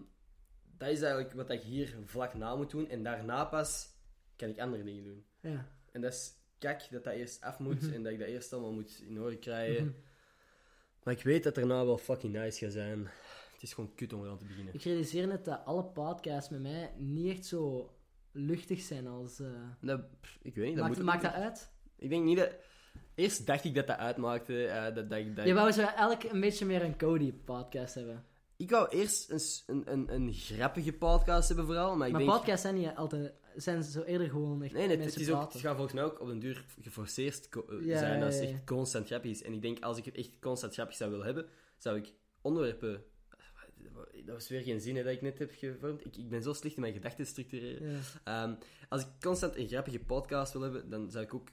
dat 0.76 0.88
is 0.88 1.00
eigenlijk 1.00 1.32
wat 1.32 1.50
ik 1.50 1.60
hier 1.62 1.96
vlak 2.04 2.34
na 2.34 2.56
moet 2.56 2.70
doen. 2.70 2.88
En 2.88 3.02
daarna 3.02 3.44
pas 3.44 3.88
kan 4.36 4.48
ik 4.48 4.58
andere 4.60 4.84
dingen 4.84 5.04
doen. 5.04 5.24
Ja. 5.40 5.68
En 5.92 6.00
dat 6.00 6.12
is 6.12 6.32
kak 6.58 6.90
dat 6.90 7.04
dat 7.04 7.14
eerst 7.14 7.40
af 7.42 7.58
moet 7.58 7.82
Mhm. 7.82 7.92
en 7.92 8.02
dat 8.02 8.12
ik 8.12 8.18
dat 8.18 8.28
eerst 8.28 8.52
allemaal 8.52 8.72
moet 8.72 9.00
in 9.08 9.20
orde 9.20 9.38
krijgen. 9.38 9.84
Mhm. 9.84 9.94
Maar 11.02 11.14
ik 11.14 11.22
weet 11.22 11.42
dat 11.44 11.54
daarna 11.54 11.84
wel 11.84 11.98
fucking 11.98 12.32
nice 12.32 12.58
gaat 12.64 12.72
zijn. 12.72 12.98
Het 13.52 13.62
is 13.62 13.72
gewoon 13.72 13.94
kut 13.94 14.12
om 14.12 14.24
eraan 14.24 14.38
te 14.38 14.44
beginnen. 14.46 14.74
Ik 14.74 14.82
realiseer 14.82 15.26
net 15.26 15.44
dat 15.44 15.64
alle 15.64 15.84
podcasts 15.84 16.50
met 16.50 16.60
mij 16.60 16.92
niet 16.96 17.30
echt 17.36 17.44
zo 17.46 17.92
luchtig 18.32 18.80
zijn 18.80 19.06
als... 19.06 19.36
Dat, 19.80 20.20
pff, 20.20 20.38
ik 20.42 20.54
weet 20.54 20.66
niet, 20.66 20.76
dat 20.76 20.84
maakt 20.84 20.96
moet 20.96 21.06
maakt 21.06 21.22
dat 21.22 21.32
uit? 21.32 21.70
Ik 21.96 22.08
denk 22.08 22.24
niet 22.24 22.36
dat... 22.38 22.54
Eerst 23.18 23.46
dacht 23.46 23.64
ik 23.64 23.74
dat 23.74 23.86
dat 23.86 23.96
uitmaakte. 23.96 24.66
eh, 24.66 24.94
dat, 24.94 25.10
dat, 25.10 25.36
dat, 25.36 25.46
Je 25.46 25.54
wou 25.54 25.72
zo 25.72 25.82
elk 25.82 26.22
een 26.22 26.40
beetje 26.40 26.66
meer 26.66 26.82
een 26.82 26.96
Cody-podcast 26.96 27.94
hebben. 27.94 28.24
Ik 28.56 28.70
wou 28.70 28.88
eerst 28.88 29.30
een, 29.30 29.40
een, 29.66 29.92
een, 29.92 30.12
een 30.14 30.32
grappige 30.32 30.92
podcast 30.92 31.48
hebben 31.48 31.66
vooral, 31.66 31.96
maar 31.96 32.06
ik 32.06 32.12
maar 32.12 32.22
denk... 32.22 32.32
podcasts 32.32 32.62
zijn 32.62 32.74
niet 32.74 32.90
altijd... 32.96 33.32
Zijn 33.56 33.82
zo 33.82 34.02
eerder 34.02 34.28
gewoon 34.28 34.62
echt 34.62 34.72
Nee, 34.72 34.86
nee, 34.86 34.98
het, 34.98 35.16
is 35.16 35.30
ook, 35.30 35.52
het 35.52 35.60
gaat 35.60 35.74
volgens 35.74 35.94
mij 35.94 36.04
ook 36.04 36.20
op 36.20 36.26
den 36.26 36.38
duur 36.38 36.64
geforceerd 36.80 37.48
eh, 37.48 37.86
Ja, 37.86 37.98
zijn 37.98 38.22
als 38.22 38.34
het 38.34 38.44
echt 38.44 38.64
constant 38.64 39.06
grappig 39.06 39.30
is. 39.30 39.42
En 39.42 39.52
ik 39.52 39.62
denk, 39.62 39.84
als 39.84 39.98
ik 39.98 40.04
het 40.04 40.14
echt 40.14 40.38
constant 40.40 40.74
grappig 40.74 40.96
zou 40.96 41.10
willen 41.10 41.26
hebben, 41.26 41.46
zou 41.78 41.96
ik 41.96 42.12
onderwerpen... 42.40 43.04
Dat 44.24 44.34
was 44.34 44.48
weer 44.48 44.62
geen 44.62 44.80
zin 44.80 44.96
hè, 44.96 45.02
dat 45.02 45.12
ik 45.12 45.22
net 45.22 45.38
heb 45.38 45.52
gevormd. 45.54 46.04
Ik, 46.04 46.16
ik 46.16 46.28
ben 46.28 46.42
zo 46.42 46.52
slecht 46.52 46.74
in 46.74 46.80
mijn 46.80 46.92
gedachten 46.92 47.24
te 47.24 47.30
structureren. 47.30 47.90
Ja. 47.90 47.98
Ehm, 48.24 48.54
als 48.88 49.02
ik 49.02 49.08
constant 49.20 49.56
een 49.56 49.68
grappige 49.68 50.00
podcast 50.00 50.52
wil 50.52 50.62
hebben, 50.62 50.90
dan 50.90 51.10
zou 51.10 51.24
ik 51.24 51.34
ook 51.34 51.48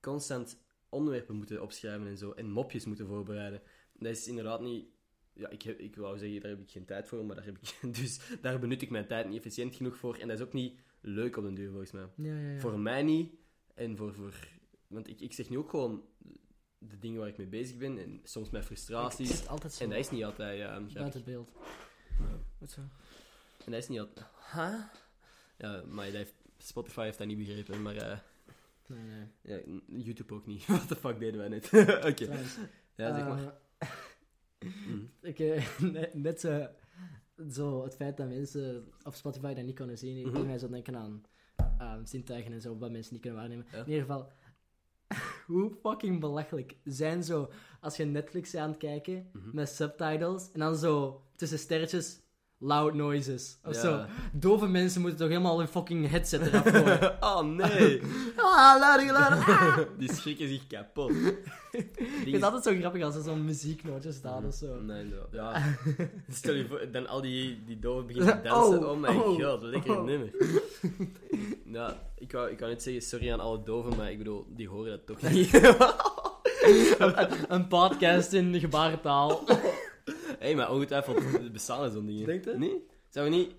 constant 0.00 0.58
onderwerpen 0.90 1.36
moeten 1.36 1.62
opschrijven 1.62 2.06
en 2.06 2.16
zo. 2.16 2.30
En 2.30 2.50
mopjes 2.50 2.84
moeten 2.84 3.06
voorbereiden. 3.06 3.62
Dat 3.92 4.12
is 4.12 4.28
inderdaad 4.28 4.60
niet... 4.60 4.86
Ja, 5.32 5.48
ik, 5.48 5.62
heb, 5.62 5.78
ik 5.78 5.96
wou 5.96 6.18
zeggen, 6.18 6.40
daar 6.40 6.50
heb 6.50 6.60
ik 6.60 6.70
geen 6.70 6.84
tijd 6.84 7.08
voor, 7.08 7.24
maar 7.24 7.36
daar 7.36 7.44
heb 7.44 7.58
ik... 7.58 7.78
Dus 8.00 8.20
daar 8.40 8.58
benut 8.58 8.82
ik 8.82 8.90
mijn 8.90 9.06
tijd 9.06 9.28
niet 9.28 9.38
efficiënt 9.38 9.74
genoeg 9.74 9.96
voor. 9.96 10.16
En 10.16 10.28
dat 10.28 10.38
is 10.38 10.44
ook 10.44 10.52
niet 10.52 10.80
leuk 11.00 11.36
op 11.36 11.44
den 11.44 11.54
duur, 11.54 11.68
volgens 11.68 11.92
mij. 11.92 12.06
Ja, 12.16 12.34
ja, 12.40 12.50
ja. 12.50 12.60
Voor 12.60 12.78
mij 12.78 13.02
niet. 13.02 13.34
En 13.74 13.96
voor... 13.96 14.14
voor 14.14 14.34
want 14.86 15.08
ik, 15.08 15.20
ik 15.20 15.32
zeg 15.32 15.48
nu 15.48 15.58
ook 15.58 15.70
gewoon 15.70 16.04
de 16.78 16.98
dingen 16.98 17.20
waar 17.20 17.28
ik 17.28 17.36
mee 17.36 17.46
bezig 17.46 17.76
ben. 17.76 17.98
En 17.98 18.20
soms 18.24 18.50
mijn 18.50 18.64
frustraties. 18.64 19.46
altijd 19.46 19.72
zo 19.72 19.84
En 19.84 19.90
dat 19.90 19.98
is 19.98 20.10
niet 20.10 20.24
altijd... 20.24 20.58
Ja, 20.58 20.80
buiten 20.92 21.24
beeld. 21.24 21.52
Wat 22.58 22.70
zo? 22.70 22.80
En 23.64 23.72
dat 23.72 23.82
is 23.82 23.88
niet 23.88 24.00
altijd... 24.00 24.26
Huh? 24.52 24.80
Ja, 25.56 25.82
maar 25.88 26.08
Spotify 26.58 27.02
heeft 27.02 27.18
dat 27.18 27.26
niet 27.26 27.38
begrepen, 27.38 27.82
maar... 27.82 27.96
eh, 27.96 28.18
Nee, 28.90 29.04
nee. 29.04 29.26
Ja, 29.42 29.80
YouTube 29.86 30.34
ook 30.34 30.46
niet. 30.46 30.66
What 30.66 30.88
the 30.88 30.96
fuck 30.96 31.18
deden 31.18 31.38
wij 31.40 31.48
net? 31.48 31.64
Oké. 32.10 32.24
Ja, 32.96 33.14
zeg 33.16 33.28
maar. 33.28 33.54
eh, 33.78 33.88
Mm. 34.88 35.10
ik, 35.22 35.38
eh, 35.38 35.64
net, 36.12 36.40
zo, 36.40 36.66
zo 37.50 37.84
het 37.84 37.96
feit 37.96 38.16
dat 38.16 38.28
mensen 38.28 38.88
op 39.02 39.14
Spotify 39.14 39.54
dat 39.54 39.64
niet 39.64 39.74
kunnen 39.74 39.98
zien, 39.98 40.16
ik 40.18 40.26
Mhm. 40.26 40.34
doet 40.34 40.46
mij 40.46 40.58
zo 40.58 40.68
denken 40.68 40.96
aan 40.96 41.22
ehm 41.78 42.04
zintuigen 42.04 42.52
en 42.52 42.60
zo, 42.60 42.78
wat 42.78 42.90
mensen 42.90 43.12
niet 43.12 43.22
kunnen 43.22 43.40
waarnemen. 43.40 43.66
Ja. 43.72 43.78
In 43.78 43.84
ieder 43.88 44.00
geval, 44.00 44.32
hoe 45.46 45.70
fucking 45.82 46.20
belachelijk 46.20 46.76
zijn 46.84 47.22
zo, 47.24 47.50
als 47.80 47.96
je 47.96 48.04
Netflix 48.04 48.54
aan 48.54 48.68
het 48.68 48.78
kijken, 48.78 49.30
Mhm. 49.32 49.48
met 49.52 49.68
subtitles, 49.68 50.50
en 50.52 50.60
dan 50.60 50.76
zo 50.76 51.22
tussen 51.36 51.58
sterretjes, 51.58 52.20
loud 52.62 52.94
noises, 52.94 53.58
of 53.64 53.74
Ja. 53.74 53.80
zo. 53.80 54.04
Dove 54.32 54.66
mensen 54.66 55.00
moeten 55.00 55.18
toch 55.18 55.28
helemaal 55.28 55.58
hun 55.58 55.68
fucking 55.68 56.10
headset 56.10 56.46
eraf 56.46 56.62
gooien. 56.68 57.16
oh 57.30 57.40
nee! 57.40 58.00
ah, 58.36 58.78
luid 58.80 59.00
geluid, 59.08 59.32
ah! 59.48 59.78
Die 59.98 60.12
schrikken 60.14 60.48
zich 60.48 60.66
kapot. 60.66 61.12
Vind 61.70 62.26
is- 62.26 62.32
het 62.32 62.42
altijd 62.42 62.62
zo 62.64 62.74
grappig 62.80 63.02
als 63.02 63.14
er 63.16 63.22
zo'n 63.22 63.44
muzieknootje 63.44 64.12
staat 64.12 64.44
of 64.44 64.54
zo. 64.54 64.80
Nee, 64.80 65.04
no. 65.04 65.16
Ja. 65.32 65.76
Stel 66.30 66.54
je 66.54 66.66
voor, 66.66 66.90
dan 66.92 67.06
al 67.06 67.20
die, 67.20 67.64
die 67.64 67.78
doven 67.78 68.06
beginnen 68.06 68.42
te 68.42 68.48
dansen. 68.48 68.78
Oh, 68.78 68.90
Oh, 68.90 68.96
my 69.00 69.08
oh, 69.08 69.24
god, 69.28 69.40
wat 69.40 69.62
lekker 69.62 69.98
oh. 69.98 70.04
nummer. 70.04 70.30
nou, 71.64 71.92
ik 72.18 72.32
wou, 72.32 72.50
ik 72.50 72.58
wou 72.58 72.70
net 72.70 72.82
zeggen 72.82 73.02
sorry 73.02 73.32
aan 73.32 73.40
alle 73.40 73.62
doven, 73.62 73.96
maar 73.96 74.10
ik 74.10 74.18
bedoel, 74.18 74.46
die 74.48 74.68
horen 74.68 74.90
dat 74.90 75.06
toch 75.06 75.30
niet. 75.30 75.54
een, 76.98 77.54
een 77.54 77.66
podcast 77.68 78.32
in 78.32 78.60
gebarentaal. 78.60 79.40
Hé, 80.40 80.46
hey, 80.46 80.54
maar 80.54 80.70
ongetwijfeld 80.72 81.52
bestaan 81.52 81.84
er 81.84 81.90
zo'n 81.90 82.06
dingen. 82.06 82.26
Denk 82.26 82.44
je? 82.44 82.50
Nee? 82.58 82.86
Zou 83.08 83.24
je 83.24 83.30
niet... 83.36 83.54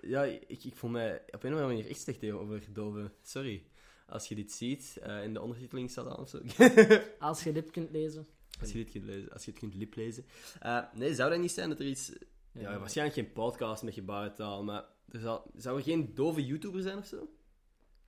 Ja, 0.00 0.22
ik, 0.24 0.64
ik 0.64 0.74
voel 0.76 0.90
mij 0.90 1.14
op 1.26 1.42
een 1.42 1.52
of 1.54 1.58
andere 1.60 1.66
manier 1.66 1.88
echt 1.90 2.00
slecht 2.00 2.18
tegenover 2.20 2.62
doven. 2.72 3.12
Sorry. 3.22 3.64
Als 4.06 4.28
je 4.28 4.34
dit 4.34 4.52
ziet, 4.52 4.98
eh, 5.02 5.22
in 5.24 5.32
de 5.34 5.40
ondertiteling 5.40 5.90
staat 5.90 6.06
aan 6.06 6.16
of 6.18 6.28
zo. 6.28 6.40
Als 7.18 7.44
je 7.44 7.52
lip 7.52 7.72
kunt 7.72 7.90
lezen. 7.90 8.26
Als 8.60 8.72
je 8.72 8.78
dit 8.78 8.90
kunt 8.90 9.04
lezen, 9.04 9.32
als 9.32 9.44
je 9.44 9.50
het 9.50 9.60
kunt 9.60 9.74
liplezen. 9.74 10.24
Eh, 10.60 10.78
nee, 10.94 11.14
zou 11.14 11.30
dat 11.30 11.38
niet 11.38 11.52
zijn 11.52 11.68
dat 11.68 11.78
er 11.78 11.86
iets... 11.86 12.12
Ja, 12.52 12.78
waarschijnlijk 12.78 13.16
geen 13.18 13.32
podcast 13.32 13.82
met 13.82 13.94
gebarentaal, 13.94 14.64
maar 14.64 14.84
er 15.10 15.20
zou 15.56 15.76
er 15.76 15.82
geen 15.82 16.14
dove 16.14 16.44
YouTuber 16.46 16.82
zijn 16.82 16.98
of 16.98 17.06
zo? 17.06 17.28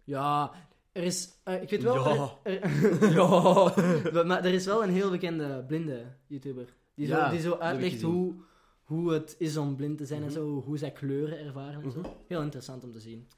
Ja, 0.05 0.53
er 0.93 1.03
is... 1.03 1.31
eh, 1.45 1.63
ik 1.63 1.71
weet 1.71 1.83
wel... 1.83 2.15
Ja. 2.15 2.39
er- 2.43 2.63
er- 2.63 3.13
ja. 3.19 4.11
Maar- 4.13 4.27
Maar 4.27 4.45
er 4.45 4.53
is 4.55 4.65
wel 4.67 4.83
een 4.83 4.91
heel 4.93 5.11
bekende 5.11 5.65
blinde 5.67 6.13
YouTuber. 6.27 6.75
Die 6.97 7.07
zo, 7.07 7.31
die 7.31 7.41
zo 7.41 7.55
uitlegt 7.55 8.03
hoe, 8.03 8.35
hoe 8.83 9.13
het 9.13 9.35
is 9.39 9.57
om 9.57 9.77
blind 9.77 9.99
te 9.99 10.07
zijn 10.07 10.21
en 10.23 10.27
Mhm. 10.27 10.37
zo. 10.37 10.63
Hoe 10.63 10.79
zij 10.79 10.93
kleuren 10.93 11.39
ervaren 11.39 11.83
en 11.83 11.91
zo. 11.91 11.99
Mhm. 11.99 12.09
Heel 12.29 12.43
interessant 12.43 12.85
om 12.85 12.93
te 12.93 13.01
zien. 13.01 13.29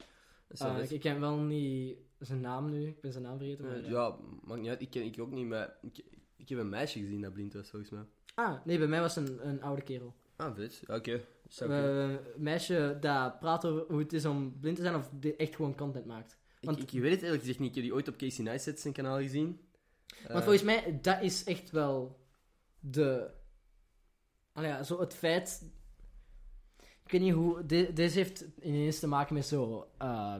Eh, 0.47 0.75
vet. 0.75 0.83
ik, 0.83 0.89
ik 0.91 0.99
ken 0.99 1.19
wel 1.19 1.37
niet 1.37 1.97
zijn 2.19 2.41
naam 2.41 2.69
nu. 2.71 2.87
Ik 2.87 3.01
ben 3.01 3.11
zijn 3.11 3.23
naam 3.23 3.37
vergeten. 3.37 3.65
Maar, 3.65 3.75
Eh, 3.75 3.83
ja. 3.83 3.89
ja, 3.89 4.15
maakt 4.43 4.61
niet 4.61 4.69
uit. 4.69 4.81
Ik 4.81 4.89
ken 4.89 5.03
ik 5.03 5.19
ook 5.19 5.31
niet, 5.31 5.45
maar 5.47 5.77
ik, 5.81 6.03
ik 6.35 6.49
heb 6.49 6.59
een 6.59 6.69
meisje 6.69 6.99
gezien 6.99 7.21
dat 7.21 7.33
blind 7.33 7.53
was, 7.53 7.69
volgens 7.69 7.91
mij. 7.91 8.03
Ah, 8.35 8.65
nee, 8.65 8.77
bij 8.77 8.87
mij 8.87 8.99
was 9.01 9.15
het 9.15 9.29
een, 9.29 9.47
een 9.47 9.61
oude 9.61 9.81
kerel. 9.81 10.13
Ah, 10.35 10.55
vet. 10.55 10.81
Oké. 10.87 11.21
Kunnen. 11.57 12.09
Eh, 12.09 12.09
Een 12.35 12.43
meisje 12.43 12.97
dat 12.99 13.39
praat 13.39 13.65
over 13.65 13.83
hoe 13.87 13.99
het 13.99 14.13
is 14.13 14.25
om 14.25 14.59
blind 14.59 14.75
te 14.75 14.81
zijn 14.81 14.95
of 14.95 15.09
echt 15.37 15.55
gewoon 15.55 15.75
content 15.75 16.05
maakt. 16.05 16.37
want- 16.61 16.81
ik, 16.81 16.91
ik 16.91 17.01
weet 17.01 17.11
het 17.11 17.21
eerlijk 17.21 17.39
gezegd 17.41 17.59
niet. 17.59 17.69
Ik 17.69 17.75
heb 17.75 17.83
die 17.83 17.93
ooit 17.93 18.07
op 18.07 18.17
Casey 18.17 18.43
Neistat 18.43 18.79
zijn 18.79 18.93
kanaal 18.93 19.17
gezien. 19.17 19.59
Want 20.17 20.29
Eh, 20.29 20.41
volgens 20.41 20.63
mij, 20.63 20.99
dat 21.01 21.21
is 21.21 21.43
echt 21.43 21.71
wel 21.71 22.19
de... 22.79 23.29
Ja, 24.63 24.83
zo 24.83 24.99
het 24.99 25.13
feit... 25.13 25.65
Ik 27.05 27.11
weet 27.11 27.21
niet 27.21 27.33
hoe... 27.33 27.65
deze 27.93 28.17
heeft 28.17 28.45
ineens 28.61 28.99
te 28.99 29.07
maken 29.07 29.33
met 29.33 29.45
zo... 29.45 29.87
eh, 29.97 30.35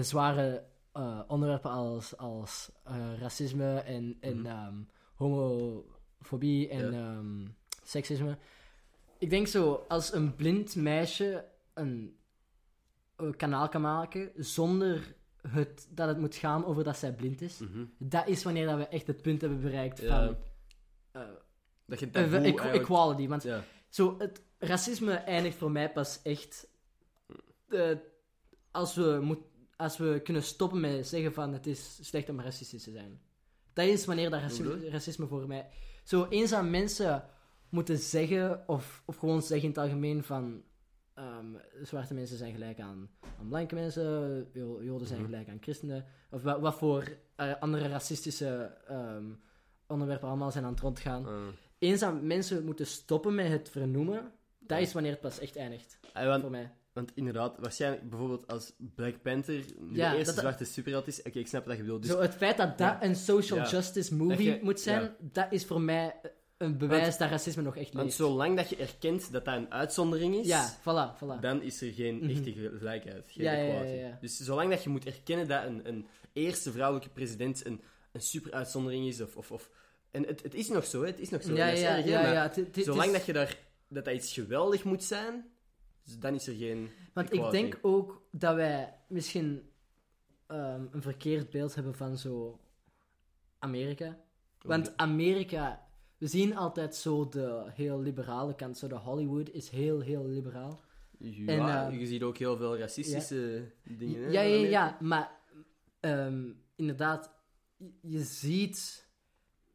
zware 0.00 0.64
eh, 0.92 1.20
onderwerpen 1.26 1.70
als, 1.70 2.16
als 2.16 2.70
eh, 2.84 3.18
racisme 3.18 3.78
en, 3.78 4.16
en 4.20 4.36
Mhm. 4.38 4.46
ehm, 4.46 4.74
homofobie 5.14 6.68
en 6.68 6.92
Ja. 6.92 6.98
ehm, 7.16 7.46
seksisme. 7.82 8.36
Ik 9.18 9.30
denk 9.30 9.46
zo, 9.46 9.84
als 9.88 10.12
een 10.12 10.34
blind 10.34 10.76
meisje 10.76 11.44
een, 11.74 12.16
een 13.16 13.36
kanaal 13.36 13.68
kan 13.68 13.80
maken 13.80 14.30
zonder 14.36 15.14
het, 15.48 15.88
dat 15.90 16.08
het 16.08 16.18
moet 16.18 16.34
gaan 16.34 16.64
over 16.64 16.84
dat 16.84 16.96
zij 16.96 17.14
blind 17.14 17.40
is, 17.40 17.58
mhm. 17.58 17.84
dat 17.98 18.28
is 18.28 18.42
wanneer 18.44 18.66
dat 18.66 18.76
we 18.76 18.88
echt 18.88 19.06
het 19.06 19.22
punt 19.22 19.40
hebben 19.40 19.60
bereikt 19.60 19.98
Ja. 20.00 20.26
van 20.26 20.36
Dat 21.86 22.00
je 22.00 22.06
eh, 22.06 22.12
taboe 22.12 22.38
eigenlijk- 22.38 22.74
equality. 22.74 23.28
Want 23.28 23.42
Ja. 23.42 23.64
zo, 23.88 24.18
het 24.18 24.42
racisme 24.58 25.12
eindigt 25.12 25.56
voor 25.56 25.70
mij 25.70 25.92
pas 25.92 26.20
echt 26.22 26.66
eh, 27.68 27.90
als, 28.70 28.94
we 28.94 29.18
moet, 29.22 29.38
als 29.76 29.96
we 29.96 30.20
kunnen 30.24 30.42
stoppen 30.42 30.80
met 30.80 31.06
zeggen 31.06 31.32
van 31.32 31.52
het 31.52 31.66
is 31.66 31.98
slecht 32.02 32.28
om 32.28 32.40
racistisch 32.40 32.82
te 32.82 32.90
zijn. 32.90 33.20
Dat 33.72 33.86
is 33.86 34.04
wanneer 34.04 34.30
dat 34.30 34.40
racisme 34.90 35.26
voor 35.26 35.46
mij... 35.46 35.68
Zo 36.04 36.26
eens 36.28 36.52
aan 36.52 36.70
mensen 36.70 37.24
moeten 37.68 37.98
zeggen, 37.98 38.68
of, 38.68 39.02
of 39.06 39.16
gewoon 39.16 39.42
zeggen 39.42 39.62
in 39.68 39.74
het 39.74 39.78
algemeen 39.78 40.24
van... 40.24 40.62
ehm, 41.14 41.46
zwarte 41.82 42.14
mensen 42.14 42.36
zijn 42.36 42.52
gelijk 42.52 42.80
aan, 42.80 43.10
aan 43.38 43.48
blanke 43.48 43.74
mensen, 43.74 44.48
Jo- 44.52 44.82
joden 44.82 45.06
zijn 45.06 45.20
Mhm. 45.20 45.30
gelijk 45.30 45.48
aan 45.48 45.58
christenen. 45.60 46.04
Of 46.30 46.42
wat, 46.42 46.60
wat 46.60 46.74
voor 46.74 47.16
eh, 47.36 47.52
andere 47.60 47.88
racistische 47.88 48.76
ehm, 48.86 49.24
onderwerpen 49.86 50.28
allemaal 50.28 50.50
zijn 50.50 50.64
aan 50.64 50.70
het 50.72 50.80
rondgaan. 50.80 51.26
Eh. 51.26 51.32
Eens 51.78 52.02
aan 52.02 52.26
mensen 52.26 52.64
moeten 52.64 52.86
stoppen 52.86 53.34
met 53.34 53.48
het 53.48 53.68
vernoemen, 53.70 54.32
dat 54.58 54.80
is 54.80 54.92
wanneer 54.92 55.10
het 55.12 55.20
pas 55.20 55.38
echt 55.38 55.56
eindigt. 55.56 55.98
Ah, 56.12 56.26
want, 56.26 56.40
Voor 56.42 56.50
mij. 56.50 56.72
want 56.92 57.12
inderdaad, 57.14 57.58
waarschijnlijk 57.58 58.08
bijvoorbeeld 58.10 58.46
als 58.46 58.72
Black 58.94 59.22
Panther 59.22 59.64
nu 59.78 59.96
Ja, 59.96 60.10
de 60.10 60.16
eerste 60.16 60.32
dat- 60.34 60.42
zwarte 60.42 60.64
superheld 60.64 61.06
is. 61.06 61.22
Oké, 61.22 61.38
ik 61.38 61.46
snap 61.46 61.66
wat 61.66 61.76
je 61.76 61.82
bedoelt. 61.82 62.02
Dus, 62.02 62.10
Zo, 62.10 62.20
het 62.20 62.34
feit 62.34 62.56
dat 62.56 62.78
dat 62.78 62.96
een 63.00 63.16
social 63.16 63.68
justice 63.68 64.14
movie 64.14 64.46
Dat 64.50 64.58
je- 64.58 64.64
moet 64.64 64.80
zijn, 64.80 65.14
dat 65.20 65.46
is 65.50 65.64
voor 65.64 65.80
mij 65.80 66.14
een 66.56 66.78
bewijs 66.78 67.18
dat 67.18 67.30
racisme 67.30 67.62
nog 67.62 67.76
echt 67.76 67.92
want 67.92 68.04
leeft. 68.04 68.16
zolang 68.16 68.56
dat 68.56 68.68
je 68.68 68.76
erkent 68.76 69.32
dat 69.32 69.44
dat 69.44 69.56
een 69.56 69.72
uitzondering 69.72 70.34
is, 70.34 70.46
Ja, 70.46 70.74
voilà, 70.80 71.16
voilà. 71.18 71.40
dan 71.40 71.62
is 71.62 71.80
er 71.82 71.92
geen 71.92 72.16
Mhm. 72.16 72.30
echte 72.30 72.52
gelijkheid. 72.78 73.24
Geen 73.28 73.46
equality. 73.46 73.94
ja. 73.96 74.18
Dus 74.20 74.36
zolang 74.36 74.70
dat 74.70 74.82
je 74.82 74.88
moet 74.88 75.04
erkennen 75.06 75.48
dat 75.48 75.64
een, 75.64 75.88
een 75.88 76.06
eerste 76.32 76.72
vrouwelijke 76.72 77.08
president 77.12 77.66
een, 77.66 77.80
een 78.12 78.20
super 78.20 78.52
uitzondering 78.52 79.06
is, 79.06 79.20
of... 79.20 79.36
of, 79.36 79.50
of 79.52 79.70
en 80.14 80.26
het, 80.26 80.42
het 80.42 80.54
is 80.54 80.68
nog 80.68 80.86
zo, 80.86 81.02
het 81.02 81.18
is 81.20 81.30
nog 81.30 81.42
zo. 81.42 81.54
ja, 81.54 81.66
dat 81.66 81.74
is 81.74 81.80
ja, 81.80 81.96
erg, 81.96 82.04
ja, 82.06 82.32
ja. 82.32 82.52
Zolang 82.72 83.06
is- 83.06 83.12
dat 83.12 83.26
je 83.26 83.32
daar... 83.32 83.58
Dat 83.88 84.04
dat 84.04 84.14
iets 84.14 84.32
geweldig 84.32 84.84
moet 84.84 85.02
zijn, 85.04 85.44
dan 86.18 86.34
is 86.34 86.46
er 86.46 86.54
geen... 86.54 86.90
Want 87.12 87.32
ik 87.32 87.50
denk 87.50 87.78
ook 87.82 88.22
dat 88.30 88.54
wij 88.54 88.94
misschien 89.08 89.70
ehm, 90.46 90.86
een 90.90 91.02
verkeerd 91.02 91.50
beeld 91.50 91.74
hebben 91.74 91.94
van 91.94 92.18
zo 92.18 92.60
Amerika. 93.58 94.18
Want 94.62 94.96
Amerika, 94.96 95.86
we 96.18 96.26
zien 96.26 96.56
altijd 96.56 96.96
zo 96.96 97.28
de 97.28 97.64
heel 97.74 98.00
liberale 98.00 98.54
kant. 98.54 98.78
Zo 98.78 98.88
de 98.88 98.94
Hollywood 98.94 99.50
is 99.50 99.68
heel, 99.68 100.00
heel 100.00 100.26
liberaal. 100.26 100.80
Ja, 101.18 101.86
En, 101.86 101.92
eh, 101.92 102.00
je 102.00 102.06
ziet 102.06 102.22
ook 102.22 102.36
heel 102.38 102.56
veel 102.56 102.78
racistische 102.78 103.72
dingen. 103.84 104.32
Ja, 104.32 104.40
ja, 104.40 104.68
ja, 104.68 104.98
maar 105.00 105.30
ehm, 106.00 106.50
inderdaad, 106.76 107.32
je 108.00 108.22
ziet. 108.22 109.03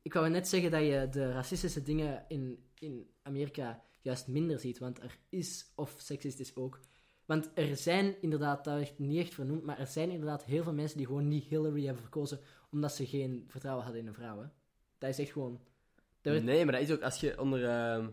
Ik 0.01 0.13
wou 0.13 0.29
net 0.29 0.47
zeggen 0.47 0.71
dat 0.71 0.81
je 0.81 1.07
de 1.11 1.31
racistische 1.31 1.83
dingen 1.83 2.25
in, 2.27 2.63
in 2.79 3.09
Amerika 3.21 3.83
juist 4.01 4.27
minder 4.27 4.59
ziet, 4.59 4.77
want 4.79 5.01
er 5.01 5.17
is, 5.29 5.71
of 5.75 5.95
seksistisch 5.97 6.55
ook. 6.55 6.79
Want 7.25 7.49
er 7.53 7.77
zijn 7.77 8.21
inderdaad, 8.21 8.63
dat 8.63 8.73
werd 8.77 8.99
niet 8.99 9.19
echt 9.19 9.33
vernoemd, 9.33 9.63
maar 9.63 9.79
er 9.79 9.87
zijn 9.87 10.09
inderdaad 10.09 10.43
heel 10.45 10.63
veel 10.63 10.73
mensen 10.73 10.97
die 10.97 11.05
gewoon 11.07 11.27
niet 11.27 11.43
Hillary 11.43 11.83
hebben 11.83 12.01
verkozen 12.01 12.39
omdat 12.71 12.95
ze 12.95 13.05
geen 13.07 13.43
vertrouwen 13.47 13.83
hadden 13.83 14.01
in 14.01 14.07
een 14.07 14.13
vrouw. 14.13 14.39
Hè? 14.41 14.47
Dat 14.97 15.09
is 15.09 15.19
echt 15.19 15.31
gewoon. 15.31 15.59
Nee, 16.43 16.63
maar 16.65 16.73
dat 16.73 16.81
is 16.83 16.91
ook 16.91 17.01
als 17.01 17.19
je 17.19 17.39
onder, 17.39 17.65
ehm, 17.65 18.09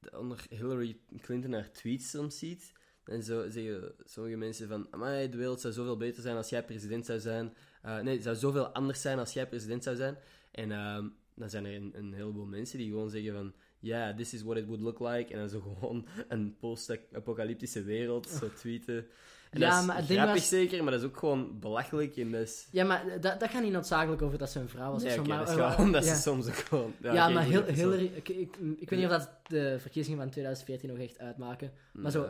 de- 0.00 0.18
onder 0.18 0.46
Hillary 0.48 0.98
Clinton 1.20 1.52
haar 1.52 1.70
tweets 1.72 2.10
soms 2.10 2.38
ziet. 2.38 2.72
En 3.04 3.22
zo 3.22 3.50
zeggen 3.50 3.94
sommige 4.04 4.36
mensen 4.36 4.68
van, 4.68 4.86
amai, 4.90 5.28
de 5.28 5.36
wereld 5.36 5.60
zou 5.60 5.72
zoveel 5.72 5.96
beter 5.96 6.22
zijn 6.22 6.36
als 6.36 6.48
jij 6.48 6.64
president 6.64 7.06
zou 7.06 7.18
zijn. 7.20 7.54
Eh, 7.82 7.98
nee, 8.00 8.14
het 8.14 8.22
zou 8.22 8.36
zoveel 8.36 8.66
anders 8.68 9.00
zijn 9.00 9.18
als 9.18 9.32
jij 9.32 9.48
president 9.48 9.82
zou 9.82 9.96
zijn. 9.96 10.18
En 10.54 10.72
ehm, 10.72 11.06
dan 11.34 11.50
zijn 11.50 11.64
er 11.64 11.74
een, 11.74 11.92
een 11.94 12.12
heleboel 12.12 12.44
mensen 12.46 12.78
die 12.78 12.88
gewoon 12.88 13.10
zeggen 13.10 13.32
van, 13.32 13.52
ja, 13.78 14.14
this 14.14 14.34
is 14.34 14.42
what 14.42 14.56
it 14.56 14.66
would 14.66 14.82
look 14.82 15.00
like. 15.00 15.32
En 15.32 15.38
dan 15.38 15.48
zo 15.48 15.60
gewoon 15.60 16.06
een 16.28 16.56
post-apocalyptische 16.58 17.82
wereld, 17.82 18.28
zo 18.28 18.52
tweeten. 18.52 19.06
En 19.50 19.60
Ja, 19.60 19.70
dat 19.70 19.80
is 19.80 19.86
maar 19.86 19.96
het 19.96 20.06
ding 20.06 20.20
grappig 20.20 20.40
was- 20.40 20.48
zeker, 20.48 20.82
maar 20.82 20.92
dat 20.92 21.00
is 21.00 21.06
ook 21.06 21.16
gewoon 21.16 21.60
belachelijk. 21.60 22.16
Dat 22.32 22.40
is... 22.40 22.68
Ja, 22.70 22.84
maar 22.84 23.20
dat, 23.20 23.40
dat 23.40 23.50
gaat 23.50 23.62
niet 23.62 23.72
noodzakelijk 23.72 24.22
over 24.22 24.38
dat 24.38 24.50
ze 24.50 24.60
een 24.60 24.68
vrouw 24.68 24.92
was. 24.92 25.02
Ja, 25.02 25.18
oké, 25.18 25.28
maar, 25.28 25.38
dat 25.38 25.48
is 25.48 25.74
gewoon 25.74 25.90
ja. 25.92 26.02
ze 26.02 26.14
soms 26.14 26.46
ook 26.46 26.54
gewoon... 26.54 26.94
Ja, 27.02 27.28
maar 27.28 27.50
dat 27.50 27.66
zo. 27.66 27.72
Hillary... 27.72 28.10
Ik, 28.14 28.28
ik, 28.28 28.56
ik 28.76 28.90
weet 28.90 28.98
niet 28.98 29.08
of 29.08 29.16
dat 29.16 29.30
de 29.48 29.76
verkiezingen 29.80 30.18
van 30.18 30.30
2014 30.30 30.88
nog 30.88 30.98
echt 30.98 31.18
uitmaken. 31.18 31.72
Maar 31.92 32.10
zo... 32.10 32.28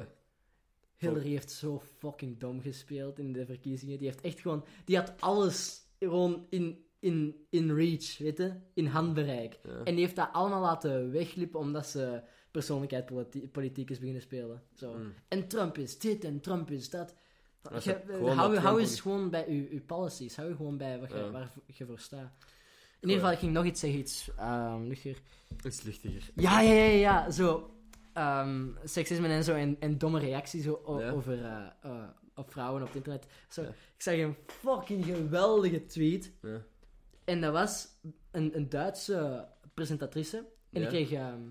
Hillary 0.97 1.31
heeft 1.31 1.51
zo 1.51 1.83
fucking 1.99 2.39
dom 2.39 2.61
gespeeld 2.61 3.19
in 3.19 3.33
de 3.33 3.47
verkiezingen. 3.47 3.99
Die 3.99 4.07
heeft 4.07 4.21
echt 4.21 4.41
gewoon... 4.41 4.65
Die 4.85 4.97
had 4.97 5.13
alles 5.19 5.83
gewoon 5.99 6.47
in, 6.51 6.85
in, 7.05 7.47
in 7.51 7.75
reach, 7.75 8.19
weet 8.19 8.39
je? 8.39 8.53
In 8.75 8.87
handbereik. 8.87 9.59
Ja. 9.63 9.71
En 9.85 9.95
die 9.95 10.05
heeft 10.05 10.17
dat 10.17 10.29
allemaal 10.33 10.61
laten 10.61 11.11
weglippen 11.11 11.61
omdat 11.61 11.87
ze 11.87 12.23
persoonlijkheid 12.51 13.07
politi- 13.07 13.49
politiek 13.49 13.91
is 13.91 13.99
beginnen 13.99 14.23
spelen. 14.23 14.63
Zo. 14.75 14.95
Mm. 14.95 15.13
En 15.29 15.49
Trump 15.49 15.79
is 15.79 15.99
dit 15.99 16.25
en 16.25 16.41
Trump 16.41 16.71
is 16.71 16.91
dat. 16.91 17.15
Je- 17.83 18.01
hou, 18.11 18.35
hou 18.37 18.55
Trump 18.57 18.79
eens 18.79 19.01
gewoon 19.01 19.31
bij 19.31 19.47
uw, 19.49 19.67
uw 19.71 19.85
policies. 19.87 20.37
Hou 20.37 20.49
je 20.49 20.57
gewoon 20.57 20.77
bij 20.77 20.99
wat 21.01 21.11
je, 21.11 21.17
Ja. 21.17 21.31
waar 21.31 21.53
je 21.67 21.87
voor 21.87 21.99
staat. 21.99 22.33
In 23.01 23.09
ieder 23.11 23.17
geval, 23.17 23.33
ik 23.33 23.39
ging 23.39 23.53
nog 23.53 23.65
iets 23.65 23.81
zeggen, 23.81 23.99
iets 24.01 24.31
um, 24.41 24.87
luchtiger. 24.87 25.23
Iets 25.67 25.83
luchtiger. 25.83 26.31
Ja, 26.35 26.61
ja, 26.61 26.73
ja, 26.73 26.85
ja. 26.85 27.31
Zo, 27.31 27.71
ehm, 28.13 28.67
seksisme 28.85 29.29
en 29.29 29.45
zo 29.45 29.55
en, 29.55 29.77
en 29.81 29.99
domme 29.99 30.19
reacties 30.19 30.65
Ja. 30.65 30.71
over 30.87 31.45
eh, 31.45 31.67
eh, 31.83 32.05
op 32.35 32.51
vrouwen 32.51 32.81
op 32.83 32.87
het 32.87 32.97
internet. 32.97 33.27
Zo. 33.49 33.63
Ik 33.63 33.75
zag 34.03 34.15
een 34.15 34.37
fucking 34.47 35.05
geweldige 35.05 35.87
tweet. 35.87 36.33
Ja. 36.43 36.63
En 37.25 37.41
dat 37.41 37.53
was 37.53 37.89
een, 38.31 38.57
een 38.57 38.69
Duitse 38.69 39.49
presentatrice. 39.75 40.37
En 40.73 40.81
Ja. 40.83 40.89
die 40.89 40.89
kreeg 40.89 41.13
ehm, 41.21 41.43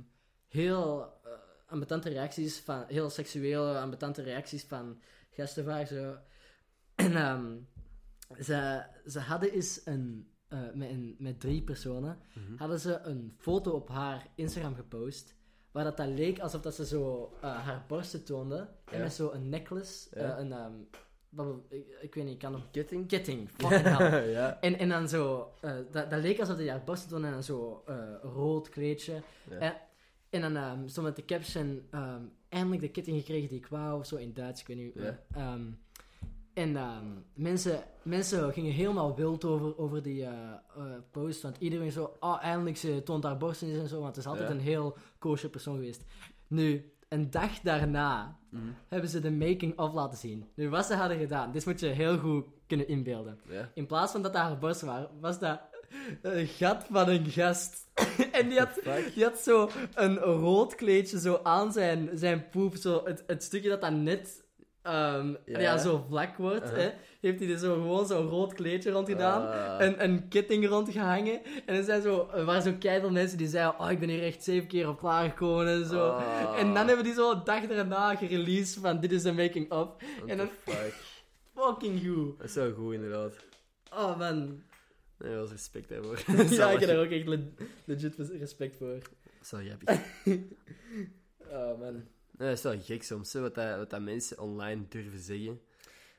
heel 0.48 1.02
uh, 1.26 1.32
ambetante 1.68 2.10
reacties 2.10 2.60
van... 2.60 2.84
Heel 2.88 3.10
seksuele, 3.10 3.80
ambetante 3.80 4.22
reacties 4.22 4.64
van 4.64 5.02
gasten 5.32 5.64
vaak 5.66 5.88
zo. 5.88 6.18
En 6.96 7.16
ehm, 7.16 7.56
ze, 8.42 8.84
ze 9.06 9.20
hadden 9.20 9.52
eens 9.52 9.82
een... 9.86 10.32
eh, 10.48 10.60
met, 10.74 10.90
een, 10.90 11.16
met 11.20 11.40
drie 11.40 11.64
personen 11.64 12.20
Mhm. 12.36 12.56
hadden 12.58 12.80
ze 12.80 13.00
een 13.00 13.36
foto 13.38 13.72
op 13.72 13.90
haar 13.90 14.28
Instagram 14.36 14.76
gepost. 14.76 15.36
Waar 15.72 15.84
dat, 15.84 15.98
dat 15.98 16.08
leek 16.08 16.40
alsof 16.40 16.62
dat 16.62 16.76
ze 16.76 16.86
zo 16.86 17.34
eh, 17.42 17.66
haar 17.66 17.84
borsten 17.88 18.24
toonde. 18.24 18.58
En 18.86 18.98
Ja. 18.98 19.04
met 19.04 19.14
zo 19.14 19.32
een 19.32 19.50
necklace. 19.50 20.08
Ja. 20.20 20.38
een, 20.40 20.48
wil- 20.50 20.90
ik, 21.70 21.86
ik 22.02 22.16
weet 22.16 22.24
niet, 22.24 22.34
ik 22.34 22.40
kan 22.40 22.52
nog... 22.52 22.62
Ketting? 22.72 23.08
Ketting, 23.08 23.50
fucking 23.58 23.98
hell. 23.98 24.32
ja. 24.32 24.58
En, 24.62 24.78
en 24.80 24.90
dan 24.90 25.10
zo... 25.10 25.52
eh, 25.62 25.72
dat, 25.92 26.10
dat 26.10 26.22
leek 26.22 26.40
alsof 26.40 26.58
hij 26.58 26.70
haar 26.70 26.84
borsten 26.84 27.10
toonde 27.10 27.28
en 27.28 27.34
dan 27.34 27.44
zo 27.44 27.84
eh, 27.86 27.96
rood 28.22 28.70
kleedje. 28.70 29.22
Ja. 29.50 29.58
Eh, 29.60 29.70
en 30.30 30.42
dan 30.42 30.56
ehm 30.56 30.88
stond 30.88 31.08
met 31.08 31.16
de 31.16 31.26
caption... 31.26 31.88
ehm, 31.92 32.22
eindelijk 32.50 32.82
de 32.82 32.90
ketting 32.90 33.18
gekregen 33.18 33.50
die 33.50 33.58
ik 33.58 33.68
wou, 33.68 34.00
of 34.00 34.06
zo 34.06 34.16
in 34.16 34.34
Duits, 34.34 34.62
ik 34.62 34.68
weet 34.68 34.78
niet. 34.78 34.94
Ja. 34.94 35.02
eh, 35.34 35.42
ehm, 35.42 35.62
en 36.54 36.78
mensen, 37.34 37.84
mensen 38.04 38.54
gingen 38.54 38.72
helemaal 38.72 39.16
wild 39.16 39.46
over, 39.46 39.78
over 39.78 40.04
die 40.04 40.24
eh, 40.26 40.32
post. 41.12 41.42
Want 41.42 41.58
iedereen 41.60 41.92
zo, 41.92 42.18
oh, 42.20 42.44
eindelijk 42.44 42.78
ze 42.78 43.02
toont 43.04 43.24
haar 43.24 43.38
borsten 43.38 43.68
eens 43.68 43.78
en 43.78 43.88
zo. 43.88 43.96
Want 44.02 44.16
het 44.16 44.26
is 44.26 44.32
altijd 44.32 44.50
een 44.50 44.60
heel 44.60 44.98
kosher 45.20 45.50
persoon 45.50 45.76
geweest. 45.76 46.04
Nu, 46.48 46.94
een 47.10 47.30
dag 47.32 47.60
daarna 47.60 48.40
Mhm. 48.54 48.64
hebben 48.88 49.10
ze 49.10 49.20
de 49.20 49.32
making-of 49.32 49.94
laten 49.94 50.18
zien. 50.18 50.46
Nu, 50.56 50.70
wat 50.70 50.86
ze 50.86 50.96
hadden 50.96 51.18
gedaan, 51.18 51.52
dit 51.52 51.66
moet 51.66 51.80
je 51.80 51.88
heel 51.88 52.18
goed 52.18 52.46
kunnen 52.68 52.88
inbeelden. 52.88 53.40
In 53.74 53.86
plaats 53.86 54.12
van 54.12 54.22
dat 54.22 54.34
dat 54.34 54.42
haar 54.42 54.58
borsten 54.58 54.88
waren, 54.88 55.10
was 55.20 55.40
dat 55.40 55.62
een 56.22 56.48
gat 56.48 56.86
van 56.92 57.10
een 57.10 57.26
gast. 57.26 57.88
en 58.32 58.50
die 58.50 58.60
had, 58.60 58.80
die 59.14 59.24
had 59.24 59.38
zo 59.38 59.70
een 59.94 60.18
rood 60.18 60.76
kleedje 60.76 61.20
zo 61.20 61.40
aan 61.44 61.72
zijn, 61.72 62.10
zijn 62.14 62.50
poep. 62.50 62.76
Zo 62.76 63.02
het, 63.06 63.24
het 63.28 63.44
stukje 63.44 63.70
dat 63.70 63.82
dan 63.82 64.04
net 64.04 64.43
ehm, 64.84 65.34
Ja. 65.46 65.60
ja. 65.60 65.78
zo 65.78 66.06
vlak 66.10 66.38
wordt. 66.38 66.64
Uh-huh. 66.64 66.78
hè, 66.78 66.92
heeft 67.22 67.40
hij 67.40 67.50
er 67.50 67.58
zo 67.58 67.74
gewoon 67.74 68.08
zo'n 68.08 68.28
rood 68.28 68.54
kleedje 68.54 68.92
rond 68.92 69.08
gedaan. 69.10 69.48
Ah. 69.48 69.86
Een, 69.86 70.04
een 70.04 70.28
ketting 70.28 70.68
rondgehangen. 70.68 71.42
En 71.66 71.76
er, 71.76 71.84
zijn 71.84 72.02
zo, 72.02 72.30
er 72.34 72.46
waren 72.46 72.62
zo 72.62 72.74
keiveel 72.80 73.12
mensen 73.12 73.38
die 73.38 73.48
zeiden... 73.48 73.80
Oh, 73.80 73.92
ik 73.92 74.00
ben 74.00 74.10
hier 74.10 74.24
echt 74.24 74.44
zeven 74.44 74.68
keer 74.68 74.88
op 74.90 74.98
klaargekomen 75.00 75.68
en 75.68 75.86
zo. 75.86 76.08
Ah. 76.10 76.60
En 76.60 76.74
dan 76.74 76.88
hebben 76.88 77.04
die 77.06 77.14
zo 77.14 77.32
een 77.32 77.42
dag 77.44 77.68
daarna 77.68 78.16
gereleased 78.16 78.82
van... 78.82 79.00
Dit 79.00 79.12
is 79.12 79.22
de 79.24 79.34
making-of. 79.34 79.90
En 80.28 80.38
dan- 80.38 80.50
fuck. 80.64 80.94
Fucking 81.56 82.02
goed. 82.06 82.38
Dat 82.40 82.48
is 82.48 82.56
wel 82.56 82.74
goed, 82.74 82.94
inderdaad. 82.94 83.36
Oh, 83.94 84.18
man. 84.18 84.62
Nee, 85.20 85.34
wel 85.34 85.48
respect 85.48 85.90
daarvoor. 85.90 86.18
ja, 86.58 86.70
ik 86.72 86.80
heb 86.80 86.90
daar 86.90 87.00
ook 87.06 87.12
echt 87.12 87.28
le- 87.28 87.52
legit 87.86 88.16
respect 88.40 88.78
voor. 88.78 88.98
Wel 89.50 89.62
grappig. 89.62 90.02
Oh, 91.52 91.80
man. 91.80 92.04
Dat 92.38 92.52
is 92.52 92.62
wel 92.62 92.80
gek 92.82 93.04
soms, 93.04 93.34
hè, 93.34 93.42
wat, 93.42 93.56
dat, 93.56 93.78
wat 93.78 93.90
dat 93.90 94.02
mensen 94.02 94.40
online 94.40 94.86
durven 94.90 95.20
zeggen. 95.20 95.62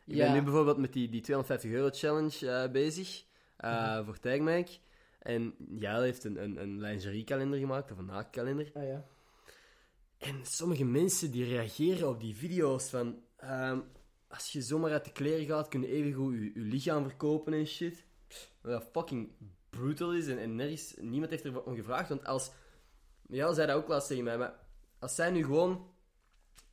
Ik 0.06 0.14
Ja. 0.14 0.24
ben 0.24 0.32
nu 0.34 0.42
bijvoorbeeld 0.42 0.78
met 0.78 0.92
die, 0.92 1.08
die 1.08 1.20
250 1.20 1.70
euro 1.70 1.88
challenge 1.92 2.50
eh, 2.50 2.70
bezig, 2.70 3.24
eh, 3.56 3.94
Mhm. 3.96 4.04
voor 4.04 4.18
Tagmike. 4.18 4.72
En 5.18 5.54
Jael 5.76 6.02
heeft 6.02 6.24
een, 6.24 6.42
een, 6.42 6.60
een 6.62 6.80
lingeriekalender 6.80 7.58
gemaakt, 7.58 7.90
of 7.92 7.98
een 7.98 8.04
naaktkalender. 8.06 8.70
Ah, 8.74 8.82
ja. 8.86 9.04
En 10.18 10.40
sommige 10.46 10.84
mensen 10.84 11.30
die 11.30 11.44
reageren 11.44 12.08
op 12.08 12.20
die 12.20 12.34
video's 12.36 12.88
van... 12.88 13.22
ehm, 13.36 13.80
als 14.28 14.52
je 14.52 14.62
zomaar 14.62 14.92
uit 14.92 15.04
de 15.04 15.12
kleren 15.12 15.46
gaat, 15.46 15.68
kun 15.68 15.80
je 15.80 15.86
evengoed 15.88 16.34
je, 16.34 16.40
je 16.44 16.60
lichaam 16.60 17.04
verkopen 17.08 17.52
en 17.52 17.66
shit. 17.66 18.04
Wat 18.60 18.72
dat 18.72 18.88
fucking 18.92 19.30
brutal 19.70 20.14
is 20.14 20.26
en, 20.28 20.38
en 20.38 20.54
nergens, 20.54 20.94
niemand 21.00 21.30
heeft 21.30 21.44
er 21.44 21.62
om 21.62 21.74
gevraagd. 21.74 22.08
Want 22.08 22.24
als... 22.24 22.50
Ja, 23.28 23.52
zei 23.52 23.66
dat 23.66 23.76
ook 23.76 23.88
laatst 23.88 24.08
tegen 24.08 24.24
mij, 24.24 24.38
maar 24.38 24.54
als 24.98 25.14
zij 25.14 25.30
nu 25.30 25.44
gewoon 25.44 25.86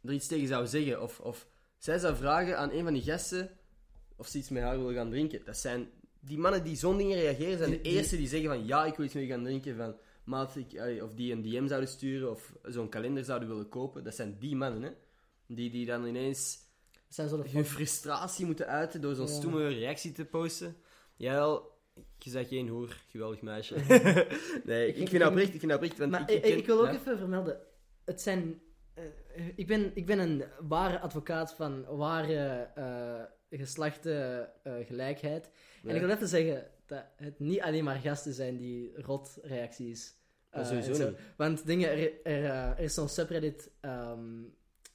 er 0.03 0.13
iets 0.13 0.27
tegen 0.27 0.47
zou 0.47 0.67
zeggen, 0.67 1.01
of, 1.01 1.19
of 1.19 1.47
zij 1.77 1.97
zou 1.97 2.15
vragen 2.15 2.57
aan 2.57 2.71
een 2.71 2.83
van 2.83 2.93
die 2.93 3.01
gasten 3.03 3.49
of 4.15 4.27
ze 4.27 4.37
iets 4.37 4.49
met 4.49 4.63
haar 4.63 4.77
willen 4.77 4.93
gaan 4.93 5.09
drinken, 5.09 5.45
dat 5.45 5.57
zijn... 5.57 5.89
Die 6.23 6.37
mannen 6.37 6.63
die 6.63 6.75
zo'n 6.75 6.97
dingen 6.97 7.17
reageren, 7.17 7.57
zijn 7.57 7.69
de 7.71 7.81
die- 7.81 7.91
eerste 7.91 8.17
die 8.17 8.27
zeggen 8.27 8.49
van 8.49 8.65
ja, 8.65 8.85
ik 8.85 8.95
wil 8.95 9.05
iets 9.05 9.13
met 9.13 9.23
je 9.23 9.29
gaan 9.29 9.43
drinken, 9.43 9.75
van 9.75 9.95
maat, 10.23 10.55
ik, 10.55 10.73
eh, 10.73 11.03
of 11.03 11.13
die 11.13 11.31
een 11.31 11.41
DM 11.41 11.67
zouden 11.67 11.89
sturen, 11.89 12.29
of 12.31 12.53
zo'n 12.63 12.89
kalender 12.89 13.23
zouden 13.23 13.47
willen 13.47 13.69
kopen. 13.69 14.03
Dat 14.03 14.15
zijn 14.15 14.35
die 14.39 14.55
mannen, 14.55 14.81
hè. 14.81 14.89
Die, 15.47 15.69
die 15.71 15.85
dan 15.85 16.05
ineens 16.05 16.57
zijn 17.07 17.29
zo 17.29 17.43
hun 17.49 17.65
frustratie 17.65 18.45
moeten 18.45 18.67
uiten 18.67 19.01
door 19.01 19.15
zo'n 19.15 19.57
Ja. 19.59 19.67
reactie 19.67 20.11
te 20.11 20.25
posten. 20.25 20.75
Jawel, 21.15 21.79
je 22.17 22.29
zegt 22.29 22.49
geen 22.49 22.67
hoer, 22.67 22.97
geweldig 23.09 23.41
meisje. 23.41 23.75
nee, 24.65 24.87
ik, 24.87 24.95
Ik- 24.97 25.07
vind 25.09 25.21
dat 25.21 25.29
oprecht, 25.31 25.53
ik 25.53 25.59
vind 25.59 25.71
dat 25.71 25.75
oprecht, 25.81 25.97
want 25.97 26.11
Maar 26.11 26.21
ik, 26.21 26.29
ik, 26.29 26.41
ken- 26.41 26.57
ik 26.57 26.65
wil 26.65 26.79
ook 26.79 26.85
ja. 26.85 26.93
even 26.93 27.17
vermelden. 27.17 27.59
Het 28.05 28.21
zijn... 28.21 28.61
eh, 29.35 29.45
ik, 29.55 29.67
ben, 29.67 29.91
ik 29.93 30.05
ben 30.05 30.19
een 30.19 30.43
ware 30.59 30.99
advocaat 30.99 31.53
van 31.53 31.85
ware 31.85 32.69
eh 32.75 33.23
geslachtengelijkheid. 33.57 35.49
Ja. 35.81 35.89
En 35.89 35.95
ik 35.95 36.01
wil 36.01 36.09
even 36.09 36.27
zeggen 36.27 36.67
dat 36.85 37.03
het 37.15 37.39
niet 37.39 37.61
alleen 37.61 37.83
maar 37.83 37.95
gasten 37.95 38.33
zijn 38.33 38.57
die 38.57 39.01
rot 39.01 39.37
reacties... 39.41 40.19
Eh, 40.49 40.65
sowieso 40.65 40.93
zo. 40.93 41.09
niet. 41.09 41.17
Want 41.35 41.65
dingen, 41.65 41.89
er, 41.89 41.99
er, 42.23 42.43
eh, 42.43 42.69
er 42.69 42.79
is 42.79 42.93
zo'n 42.93 43.09
subreddit 43.09 43.69
ehm, 43.79 44.41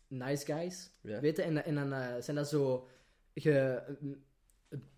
Nice 0.08 0.44
Guys, 0.44 0.90
Ja. 1.00 1.20
weet 1.20 1.36
je? 1.36 1.42
En, 1.42 1.64
en 1.64 1.74
dan 1.74 1.92
eh, 1.92 2.14
zijn 2.20 2.36
dat 2.36 2.48
zo 2.48 2.88
ge, 3.34 3.82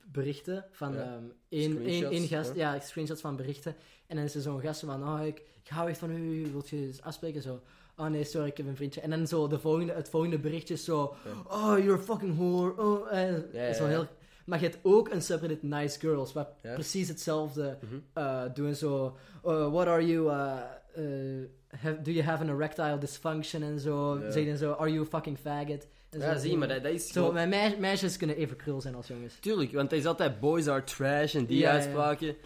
berichten 0.06 0.64
van 0.70 0.94
Ja. 0.94 1.00
ehm 1.00 1.24
één, 1.48 1.84
één, 1.86 2.10
één 2.10 2.26
gast, 2.28 2.54
ja. 2.54 2.74
ja. 2.74 2.80
screenshots 2.80 3.20
van 3.20 3.36
berichten. 3.36 3.76
En 4.06 4.16
dan 4.16 4.24
is 4.24 4.34
er 4.34 4.40
zo'n 4.40 4.60
gast 4.60 4.80
van, 4.80 5.08
oh, 5.08 5.26
ik, 5.26 5.38
ik 5.62 5.68
hou 5.68 5.88
echt 5.88 5.98
van 5.98 6.10
u, 6.10 6.50
wilt 6.50 6.68
je 6.68 6.76
eens 6.76 7.02
afspreken? 7.02 7.42
Zo, 7.42 7.62
oh 7.98 8.06
nee, 8.06 8.24
sorry, 8.24 8.48
ik 8.48 8.56
heb 8.56 8.66
een 8.66 8.76
vriendje. 8.76 9.00
En 9.00 9.10
dan 9.10 9.26
zo 9.26 9.46
de 9.48 9.58
volgende, 9.58 9.92
het 9.92 10.08
volgende 10.08 10.38
berichtje 10.38 10.74
is 10.74 10.84
zo, 10.84 11.14
oh, 11.48 11.74
you're 11.78 11.92
a 11.92 11.98
fucking 12.02 12.36
whore. 12.36 12.82
Oh, 12.82 13.12
eh, 13.12 13.68
is 13.70 13.78
wel 13.78 13.88
heel... 13.88 14.06
Maar 14.44 14.60
je 14.60 14.64
hebt 14.64 14.78
ook 14.82 15.08
een 15.10 15.22
subreddit 15.22 15.62
Nice 15.62 15.98
Girls, 16.00 16.32
waar 16.32 16.46
precies 16.62 17.08
hetzelfde 17.08 17.78
Mhm. 17.80 17.94
eh, 18.12 18.42
doen. 18.54 18.74
Zo, 18.74 19.16
uh, 19.46 19.70
what 19.72 19.86
are 19.86 20.06
you, 20.06 20.30
uh, 20.30 20.56
uh, 20.98 21.44
have- 21.76 22.02
do 22.02 22.10
you 22.10 22.24
have 22.24 22.42
an 22.42 22.48
erectile 22.48 22.98
dysfunction 22.98 23.62
en 23.62 23.78
zo. 23.80 24.18
Ja. 24.18 24.30
Zeggen 24.30 24.56
zo, 24.58 24.72
are 24.72 24.90
you 24.92 25.04
a 25.04 25.08
fucking 25.08 25.38
faggot? 25.38 25.86
En 26.10 26.20
Ja, 26.20 26.34
zo. 26.34 26.40
zie, 26.40 26.56
maar 26.56 26.68
dat, 26.68 26.82
dat 26.82 26.92
is 26.92 27.12
Zo, 27.12 27.32
mijn 27.32 27.80
meisjes 27.80 28.16
kunnen 28.16 28.36
even 28.36 28.56
krul 28.56 28.80
zijn 28.80 28.94
als 28.94 29.06
jongens. 29.06 29.34
Tuurlijk, 29.40 29.72
want 29.72 29.90
het 29.90 30.00
is 30.00 30.06
altijd 30.06 30.40
boys 30.40 30.68
are 30.68 30.84
trash 30.84 31.34
en 31.34 31.44
die 31.46 31.68
uitspraken. 31.68 32.36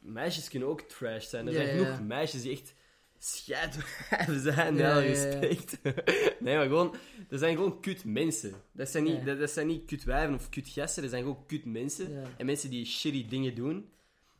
Meisjes 0.00 0.48
kunnen 0.48 0.68
ook 0.68 0.80
trash 0.80 1.26
zijn. 1.26 1.46
Er 1.46 1.52
zijn 1.52 1.68
genoeg 1.68 2.00
meisjes 2.02 2.42
die 2.42 2.52
echt 2.52 2.74
scheidwijven 3.18 4.40
zijn, 4.52 4.76
Ja, 4.76 4.98
respect. 4.98 5.78
nee, 6.40 6.56
maar 6.56 6.66
gewoon, 6.66 6.94
er 7.30 7.38
zijn 7.38 7.56
gewoon 7.56 7.80
kut 7.80 8.04
mensen. 8.04 8.52
Dat 8.72 8.88
zijn 8.88 9.04
niet, 9.04 9.24
dat, 9.24 9.38
dat 9.38 9.50
zijn 9.50 9.66
niet 9.66 9.84
kut 9.84 10.04
wijven 10.04 10.34
of 10.34 10.48
kut 10.48 10.68
gasten, 10.68 11.02
dat 11.02 11.10
zijn 11.10 11.22
gewoon 11.22 11.46
kut 11.46 11.64
mensen. 11.64 12.24
En 12.36 12.46
mensen 12.46 12.70
die 12.70 12.84
shitty 12.84 13.28
dingen 13.28 13.54
doen. 13.54 13.90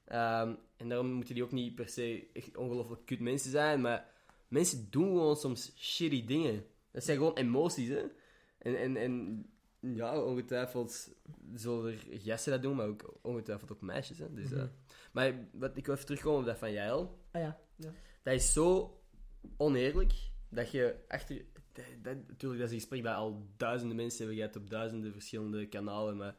Ehm, 0.04 0.54
en 0.76 0.88
daarom 0.88 1.10
moeten 1.12 1.34
die 1.34 1.44
ook 1.44 1.52
niet 1.52 1.74
per 1.74 1.88
se 1.88 2.26
echt 2.32 2.56
ongelooflijk 2.56 3.06
kut 3.06 3.20
mensen 3.20 3.50
zijn, 3.50 3.80
maar 3.80 4.06
mensen 4.48 4.86
doen 4.90 5.06
gewoon 5.06 5.36
soms 5.36 5.72
shitty 5.76 6.24
dingen. 6.24 6.64
Dat 6.90 7.04
zijn 7.04 7.16
gewoon 7.16 7.34
emoties, 7.36 7.88
hè. 7.88 8.02
En, 8.58 8.76
en, 8.78 8.96
en 8.96 9.46
ja, 9.80 10.20
ongetwijfeld 10.22 11.08
zullen 11.54 11.92
er 11.92 12.04
gasten 12.20 12.52
dat 12.52 12.62
doen, 12.62 12.76
maar 12.76 12.86
ook 12.86 13.14
ongetwijfeld 13.22 13.72
ook 13.72 13.80
meisjes, 13.80 14.18
hè. 14.18 14.32
Dus, 14.34 14.52
eh, 14.52 14.58
Mhm. 14.58 14.66
maar 15.12 15.34
wat, 15.52 15.76
ik 15.76 15.86
wil 15.86 15.94
even 15.94 16.06
terugkomen 16.06 16.40
op 16.40 16.46
dat 16.46 16.58
van 16.58 16.72
Jael. 16.72 17.18
Ah 17.30 17.40
ja. 17.42 17.58
ja. 17.76 17.90
Dat 18.26 18.34
is 18.34 18.52
zo 18.52 18.98
oneerlijk 19.56 20.12
dat 20.50 20.70
je 20.70 21.04
achter. 21.08 21.44
Dat, 21.72 21.84
dat, 22.02 22.16
natuurlijk, 22.28 22.60
dat 22.60 22.68
is 22.70 22.74
een 22.74 22.80
gesprek 22.80 23.02
dat 23.02 23.14
al 23.14 23.46
duizenden 23.56 23.96
mensen 23.96 24.18
hebben 24.18 24.36
gehad 24.36 24.56
op 24.56 24.70
duizenden 24.70 25.12
verschillende 25.12 25.66
kanalen, 25.68 26.16
maar 26.16 26.36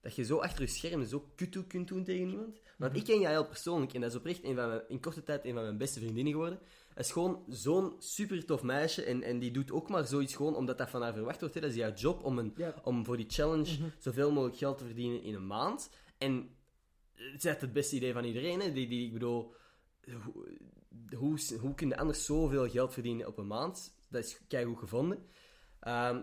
dat 0.00 0.14
je 0.16 0.24
zo 0.24 0.38
achter 0.38 0.60
je 0.60 0.66
scherm 0.70 1.04
zo 1.06 1.28
kuttoe 1.34 1.64
kunt 1.66 1.88
doen 1.88 2.04
tegen 2.04 2.28
iemand. 2.28 2.60
Want 2.78 2.92
Mhm. 2.92 3.00
ik 3.00 3.06
ken 3.06 3.20
Jael 3.20 3.46
persoonlijk 3.46 3.94
en 3.94 4.00
dat 4.00 4.10
is 4.10 4.16
oprecht 4.16 4.44
een 4.44 4.54
van 4.54 4.68
mijn, 4.68 4.82
in 4.88 5.00
korte 5.00 5.22
tijd 5.22 5.44
een 5.44 5.54
van 5.54 5.62
mijn 5.62 5.78
beste 5.78 6.00
vriendinnen 6.00 6.32
geworden. 6.32 6.58
Hij 6.94 7.02
is 7.02 7.12
gewoon 7.12 7.44
zo'n 7.48 7.94
super 7.98 8.44
tof 8.44 8.62
meisje 8.62 9.04
en, 9.04 9.22
en 9.22 9.38
die 9.38 9.50
doet 9.50 9.72
ook 9.72 9.88
maar 9.88 10.06
zoiets 10.06 10.34
gewoon 10.34 10.56
omdat 10.56 10.78
dat 10.78 10.90
van 10.90 11.02
haar 11.02 11.12
verwacht 11.12 11.40
wordt. 11.40 11.54
Hè. 11.54 11.60
Dat 11.60 11.70
is 11.70 11.76
jouw 11.76 11.92
job 11.92 12.24
om, 12.24 12.38
een, 12.38 12.54
om 12.82 13.04
voor 13.04 13.16
die 13.16 13.28
challenge 13.30 13.78
Mhm. 13.78 13.88
zoveel 13.98 14.32
mogelijk 14.32 14.58
geld 14.58 14.78
te 14.78 14.84
verdienen 14.84 15.22
in 15.22 15.34
een 15.34 15.46
maand. 15.46 15.90
En 16.18 16.48
het 17.14 17.34
is 17.34 17.44
echt 17.44 17.60
het 17.60 17.72
beste 17.72 17.96
idee 17.96 18.12
van 18.12 18.24
iedereen. 18.24 18.60
Hè. 18.60 18.72
Die, 18.72 18.88
die, 18.88 19.06
ik 19.06 19.12
bedoel, 19.12 19.54
hoe, 21.16 21.38
hoe, 21.60 21.74
kun 21.74 21.88
je 21.88 21.96
anders 21.96 22.24
zoveel 22.24 22.68
geld 22.68 22.92
verdienen 22.92 23.26
op 23.26 23.38
een 23.38 23.46
maand? 23.46 23.94
Dat 24.08 24.24
is 24.24 24.38
keigoed 24.48 24.78
gevonden. 24.78 25.26
Ehm, 25.80 26.22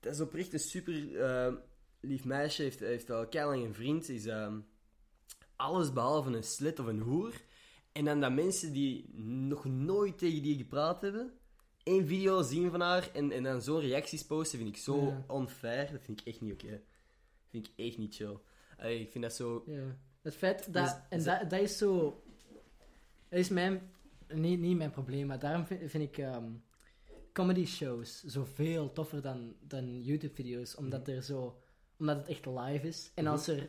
dat 0.00 0.12
is 0.12 0.20
oprecht 0.20 0.52
een 0.52 0.58
super 0.58 1.20
ehm, 1.20 1.54
lief 2.00 2.24
meisje. 2.24 2.62
Heeft, 2.62 2.80
heeft 2.80 3.10
al 3.10 3.28
keilang 3.28 3.64
een 3.64 3.74
vriend. 3.74 4.08
Is 4.08 4.26
ehm, 4.26 4.60
alles 5.56 5.92
behalve 5.92 6.30
een 6.30 6.44
slit 6.44 6.78
of 6.78 6.86
een 6.86 7.00
hoer. 7.00 7.42
En 7.92 8.04
dan 8.04 8.20
dat 8.20 8.32
mensen 8.32 8.72
die 8.72 9.14
nog 9.24 9.64
nooit 9.64 10.18
tegen 10.18 10.42
die 10.42 10.56
gepraat 10.56 11.02
hebben, 11.02 11.32
één 11.82 12.06
video 12.06 12.42
zien 12.42 12.70
van 12.70 12.80
haar 12.80 13.10
en, 13.12 13.32
en 13.32 13.42
dan 13.42 13.62
zo'n 13.62 13.80
reacties 13.80 14.26
posten, 14.26 14.58
vind 14.58 14.70
ik 14.70 14.76
zo 14.76 15.06
Ja. 15.06 15.24
unfair. 15.36 15.92
Dat 15.92 16.00
vind 16.02 16.20
ik 16.20 16.26
echt 16.26 16.40
niet 16.40 16.52
oké. 16.52 16.80
vind 17.50 17.68
ik 17.68 17.86
echt 17.86 17.98
niet 17.98 18.14
chill. 18.14 18.38
Allee, 18.78 19.00
ik 19.00 19.10
vind 19.10 19.24
dat 19.24 19.32
zo... 19.34 19.62
Ja. 19.66 19.96
Het 20.22 20.34
feit 20.34 20.72
dat... 20.72 20.84
Dus- 20.84 20.94
en 21.08 21.24
dat, 21.24 21.50
dat 21.50 21.60
is 21.60 21.78
zo... 21.78 22.22
Dat 23.28 23.38
is 23.38 23.48
mijn... 23.48 23.92
Niet, 24.28 24.60
niet 24.60 24.76
mijn 24.76 24.90
probleem, 24.90 25.26
maar 25.26 25.38
daarom 25.38 25.66
vind, 25.66 25.90
vind 25.90 26.04
ik 26.04 26.18
ehm, 26.18 26.44
comedy 27.32 27.64
shows 27.66 28.22
zoveel 28.24 28.92
toffer 28.92 29.22
dan, 29.22 29.54
dan 29.60 30.02
YouTube-video's. 30.02 30.76
Omdat, 30.76 31.08
er 31.08 31.22
zo, 31.22 31.60
omdat 31.98 32.16
het 32.16 32.28
echt 32.28 32.46
live 32.46 32.86
is. 32.86 33.10
En 33.14 33.24
Mhm. 33.24 33.32
als 33.32 33.46
er 33.48 33.68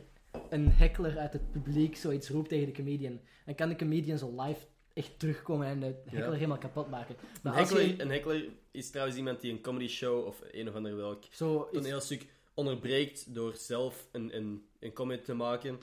een 0.50 0.70
heckler 0.70 1.18
uit 1.18 1.32
het 1.32 1.50
publiek 1.50 1.96
zoiets 1.96 2.28
roept 2.28 2.48
tegen 2.48 2.66
de 2.66 2.72
comedian, 2.72 3.20
dan 3.44 3.54
kan 3.54 3.68
de 3.68 3.76
comedian 3.76 4.18
zo 4.18 4.42
live 4.42 4.66
echt 4.92 5.18
terugkomen 5.18 5.66
en 5.66 5.80
de 5.80 5.94
heckler 6.04 6.34
helemaal 6.34 6.58
kapot 6.58 6.90
maken. 6.90 7.14
Een 7.20 7.26
Maar 7.42 7.52
als 7.58 7.68
heckler, 7.70 7.88
je 7.88 8.02
een 8.02 8.10
heckler 8.10 8.48
is 8.70 8.90
trouwens 8.90 9.16
iemand 9.16 9.40
die 9.40 9.52
een 9.52 9.60
comedy 9.60 9.88
show 9.88 10.26
of 10.26 10.42
een 10.50 10.68
of 10.68 10.74
ander 10.74 10.96
welk 10.96 11.24
zo 11.30 11.62
is, 11.62 11.72
toneelstuk 11.72 12.26
onderbreekt 12.54 13.34
door 13.34 13.54
zelf 13.56 14.08
een, 14.12 14.36
een, 14.36 14.66
een 14.80 14.92
comment 14.92 15.24
te 15.24 15.34
maken. 15.34 15.78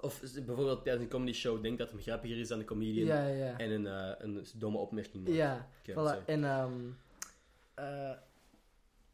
Of 0.00 0.20
bijvoorbeeld 0.20 0.82
tijdens 0.82 1.04
een 1.04 1.10
comedy 1.10 1.32
show 1.32 1.62
denkt 1.62 1.78
dat 1.78 1.90
hem 1.90 2.00
grappiger 2.00 2.38
is 2.38 2.48
dan 2.48 2.58
de 2.58 2.64
comedian 2.64 3.06
Ja, 3.06 3.26
ja, 3.26 3.44
ja. 3.44 3.58
en 3.58 3.70
een, 3.70 3.86
eh, 3.86 4.12
een 4.18 4.46
domme 4.54 4.78
opmerking 4.78 5.24
maakt. 5.24 5.36
Ja, 5.36 5.68
voilà. 5.90 6.24
En 6.26 6.44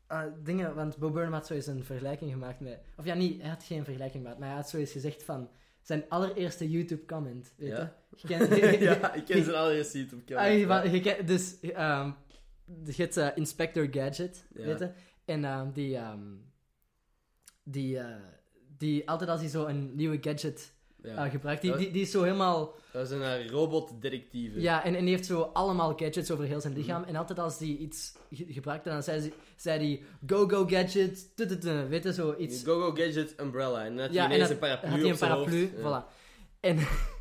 ah, 0.07 0.33
dingen, 0.43 0.75
want 0.75 0.97
Bo 0.99 1.11
Burnham 1.11 1.33
had 1.33 1.47
zo 1.47 1.55
eens 1.55 1.67
een 1.67 1.85
vergelijking 1.85 2.31
gemaakt 2.31 2.61
met... 2.61 2.79
Of 2.97 3.05
ja, 3.05 3.15
niet, 3.15 3.41
hij 3.41 3.51
had 3.51 3.65
geen 3.65 3.85
vergelijking 3.85 4.23
gemaakt, 4.23 4.39
maar 4.41 4.49
hij 4.49 4.57
had 4.57 4.69
zo 4.69 4.77
eens 4.77 4.93
gezegd 4.93 5.23
van... 5.23 5.51
Zijn 5.83 6.05
allereerste 6.09 6.71
YouTube-comment, 6.71 7.53
weet 7.57 7.69
Ja. 7.69 7.95
je? 8.17 8.79
Ja, 8.85 9.15
ik 9.15 9.25
ken 9.25 9.45
zijn 9.45 9.57
allereerste 9.57 9.99
YouTube 9.99 10.37
Ah, 10.37 11.27
dus, 11.27 11.61
ehm 11.61 12.11
je 12.85 12.95
hebt 12.97 13.37
Inspector 13.37 13.89
Gadget, 13.91 14.47
weet 14.51 14.79
je? 14.79 14.91
En 15.25 15.45
ehm, 15.45 15.73
die, 15.73 15.97
ehm, 15.97 16.37
die, 17.63 17.99
die, 18.81 19.09
altijd 19.09 19.31
als 19.31 19.41
hij 19.41 19.49
zo 19.49 19.67
een 19.67 19.95
nieuwe 19.95 20.19
gadget 20.21 20.73
Ja. 21.03 21.25
eh, 21.25 21.31
gebruikt, 21.31 21.63
die, 21.63 21.77
die, 21.77 21.91
die 21.91 22.03
is 22.03 22.11
zo 22.11 22.23
helemaal... 22.23 22.75
Dat 22.93 23.05
is 23.07 23.11
een 23.11 23.23
eh, 23.23 23.49
robotdetectieve. 23.49 24.61
Ja, 24.61 24.85
en, 24.85 24.95
en 24.95 25.05
die 25.05 25.15
heeft 25.15 25.27
zo 25.27 25.41
allemaal 25.41 25.93
gadgets 25.97 26.31
over 26.31 26.45
heel 26.45 26.61
zijn 26.61 26.75
lichaam. 26.75 27.03
En 27.05 27.17
altijd 27.17 27.39
als 27.39 27.59
hij 27.59 27.69
iets 27.69 28.13
ge- 28.33 28.47
gebruikte, 28.49 28.89
dan 28.89 29.03
zei 29.03 29.21
hij, 29.21 29.33
zei 29.57 29.79
hij 29.79 30.03
go, 30.27 30.49
go, 30.49 30.67
gadget, 30.67 31.37
tututu, 31.37 31.89
weet 31.89 32.03
je, 32.05 32.13
zo 32.13 32.35
iets. 32.39 32.65
Go-Go 32.65 32.91
Gadget 32.95 33.35
Umbrella. 33.41 33.85
En 33.85 33.97
dan 33.97 34.07
had 34.07 34.15
hij 34.17 34.25
ineens 34.25 34.51
een 34.51 34.59
paraplu 34.59 34.89
had 34.89 34.99
hij 34.99 35.07
een 35.07 35.13
op 35.13 35.19
zijn 35.19 35.31
paraplu, 35.31 35.61
hoofd. 35.61 35.83
Ja. 35.83 36.05
voilà. 36.07 36.15
En 36.61 36.77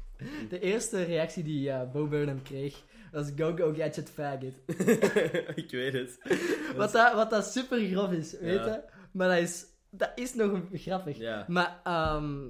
de 0.50 0.60
eerste 0.60 1.04
reactie 1.04 1.44
die 1.44 1.70
eh 1.70 1.92
Bo 1.92 2.08
Burnham 2.08 2.42
kreeg, 2.42 2.84
was 3.12 3.28
go, 3.36 3.56
go, 3.56 3.74
gadget, 3.74 4.10
faggot. 4.10 4.54
ik 5.64 5.72
weet 5.72 5.94
het. 5.94 6.18
Wat 6.76 6.92
dat, 6.92 7.14
wat 7.14 7.30
dat 7.30 7.46
super 7.46 7.80
grof 7.88 8.12
is, 8.12 8.32
weet 8.40 8.64
je. 8.66 8.82
Maar 9.12 9.28
dat 9.30 9.38
is, 9.38 9.66
dat 9.90 10.12
is 10.16 10.34
nog 10.34 10.62
grappig. 10.74 11.18
Ja. 11.18 11.46
Maar 11.48 11.80
ehm, 11.84 12.48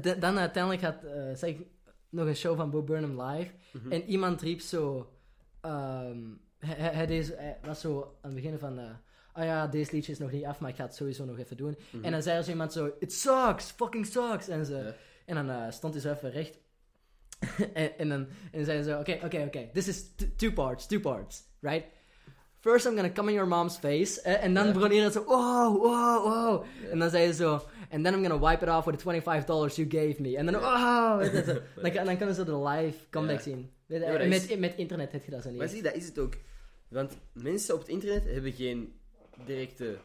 de- 0.00 0.18
dan 0.18 0.38
uiteindelijk 0.38 0.82
had 0.82 1.42
ik 1.42 1.66
nog 2.08 2.26
een 2.26 2.36
show 2.36 2.56
van 2.56 2.70
Bo 2.70 2.82
Burnham 2.82 3.22
live. 3.22 3.50
Mhm. 3.72 3.92
En 3.92 4.02
iemand 4.04 4.40
riep 4.42 4.60
zo... 4.60 5.12
ehm, 5.60 6.18
hij, 6.58 6.74
hij, 6.76 6.92
hij 6.92 7.06
deed- 7.06 7.36
hij 7.36 7.58
was 7.62 7.80
zo 7.80 8.02
aan 8.22 8.30
het 8.32 8.42
begin 8.42 8.58
van... 8.58 8.78
eh 8.78 8.90
oh 9.34 9.44
ja, 9.44 9.66
deze 9.66 9.92
liedje 9.92 10.12
is 10.12 10.18
nog 10.18 10.30
niet 10.30 10.44
af, 10.44 10.60
maar 10.60 10.70
ik 10.70 10.76
ga 10.76 10.84
het 10.84 10.94
sowieso 10.94 11.24
nog 11.24 11.38
even 11.38 11.56
doen. 11.56 11.76
Mhm. 11.90 12.04
En 12.04 12.12
dan 12.12 12.22
zei 12.22 12.36
er 12.36 12.44
zo 12.44 12.50
iemand 12.50 12.72
zo... 12.72 12.92
It 12.98 13.12
sucks! 13.12 13.70
Fucking 13.70 14.06
sucks! 14.06 14.48
En, 14.48 14.64
ze, 14.66 14.94
en 15.26 15.34
dan 15.34 15.50
eh, 15.50 15.70
stond 15.70 15.92
hij 15.94 16.02
zo 16.02 16.12
even 16.12 16.30
recht. 16.30 16.58
en, 17.74 17.98
en 17.98 18.08
dan 18.08 18.26
en 18.52 18.64
zei 18.64 18.82
ze 18.82 18.90
zo... 18.90 18.98
Oké, 18.98 19.18
oké, 19.24 19.42
oké. 19.46 19.68
This 19.72 19.88
is 19.88 20.14
two 20.36 20.52
parts, 20.52 20.86
two 20.86 21.00
parts. 21.00 21.42
Right? 21.60 21.84
First 22.68 22.86
I'm 22.86 22.94
gonna 22.94 23.12
come 23.12 23.28
in 23.28 23.34
your 23.34 23.48
mom's 23.48 23.76
face. 23.78 24.20
eh, 24.22 24.44
en 24.44 24.54
dan 24.54 24.66
Ja. 24.66 24.72
begon 24.72 24.90
iedereen 24.90 25.12
zo... 25.12 25.24
Wow, 25.24 25.76
wow, 25.82 26.24
wow. 26.24 26.64
En 26.90 26.98
dan 26.98 27.10
zei 27.10 27.26
ze 27.26 27.34
zo... 27.34 27.52
And 27.90 28.04
then 28.04 28.14
I'm 28.14 28.22
gonna 28.26 28.38
wipe 28.50 28.64
it 28.64 28.70
off 28.70 28.84
with 28.84 28.98
the 28.98 29.04
$25 29.04 29.74
you 29.76 29.88
gave 29.90 30.22
me. 30.22 30.36
En 30.36 30.46
dan... 30.46 30.54
Wow! 30.54 31.22
zo. 31.46 31.58
dan, 31.82 31.92
kan- 31.92 32.04
dan 32.04 32.16
kunnen 32.16 32.34
ze 32.34 32.44
de 32.44 32.58
live 32.58 32.98
comeback 33.10 33.40
zien. 33.40 33.70
Met, 33.86 34.58
met 34.58 34.74
internet 34.76 35.12
heb 35.12 35.24
je 35.24 35.30
dat 35.30 35.42
zo 35.42 35.48
niet. 35.48 35.58
Maar 35.58 35.68
zie, 35.68 35.82
dat 35.82 35.94
is 35.94 36.06
het 36.06 36.18
ook. 36.18 36.34
Want 36.88 37.16
mensen 37.32 37.74
op 37.74 37.80
het 37.80 37.88
internet 37.88 38.24
hebben 38.24 38.52
geen 38.52 38.92
directe... 39.46 39.96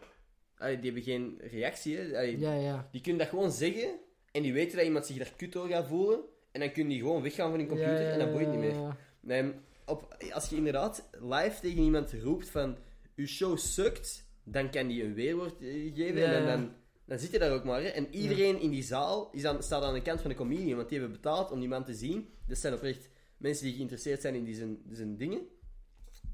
allee, 0.58 0.76
die 0.80 0.86
hebben 0.86 1.04
geen 1.04 1.40
reactie. 1.52 2.00
Allee, 2.18 2.40
Ja, 2.40 2.54
ja. 2.54 2.88
Die 2.92 3.02
kunnen 3.02 3.22
dat 3.22 3.30
gewoon 3.30 3.52
zeggen 3.52 3.90
en 4.32 4.42
die 4.42 4.54
weten 4.54 4.78
dat 4.78 4.86
iemand 4.86 5.06
zich 5.06 5.18
daar 5.18 5.34
kut 5.38 5.52
door 5.52 5.68
gaat 5.68 5.88
voelen. 5.88 6.20
En 6.52 6.60
dan 6.60 6.72
kunnen 6.72 6.92
die 6.94 7.02
gewoon 7.02 7.22
weggaan 7.22 7.50
van 7.50 7.60
hun 7.60 7.68
computer 7.68 8.02
Ja, 8.02 8.10
en 8.12 8.20
dat 8.20 8.32
boeit 8.32 8.50
niet 8.50 8.60
meer. 8.60 8.76
Nee, 9.22 9.54
op, 9.86 10.18
als 10.32 10.50
je 10.50 10.56
inderdaad 10.56 11.10
live 11.12 11.60
tegen 11.62 11.84
iemand 11.84 12.14
roept 12.14 12.50
van 12.50 12.78
uw 13.16 13.26
show 13.26 13.58
sukt, 13.58 14.26
dan 14.44 14.70
kan 14.70 14.88
die 14.88 15.04
een 15.04 15.14
weerwoord 15.14 15.62
eh, 15.62 15.96
geven 15.96 16.20
Ja, 16.20 16.34
en 16.34 16.46
dan, 16.46 16.72
dan, 17.06 17.20
zit 17.20 17.32
je 17.32 17.40
daar 17.40 17.54
ook 17.54 17.64
maar. 17.64 17.82
Hè. 17.82 17.88
En 17.88 18.16
iedereen 18.16 18.60
in 18.60 18.70
die 18.70 18.84
zaal 18.84 19.30
is 19.32 19.42
staat 19.60 19.84
aan 19.84 19.94
de 19.94 20.02
kant 20.02 20.22
van 20.22 20.30
de 20.30 20.36
comedian, 20.36 20.76
want 20.78 20.90
die 20.90 21.00
hebben 21.00 21.18
betaald 21.18 21.52
om 21.52 21.60
die 21.60 21.70
man 21.70 21.84
te 21.84 21.94
zien. 21.94 22.30
Dat 22.48 22.58
zijn 22.58 22.74
oprecht 22.74 23.10
mensen 23.38 23.66
die 23.66 23.74
geïnteresseerd 23.74 24.22
zijn 24.22 24.36
in 24.36 24.44
die 24.44 24.56
zijn, 24.56 24.78
zijn 24.92 25.18
dingen. 25.18 25.42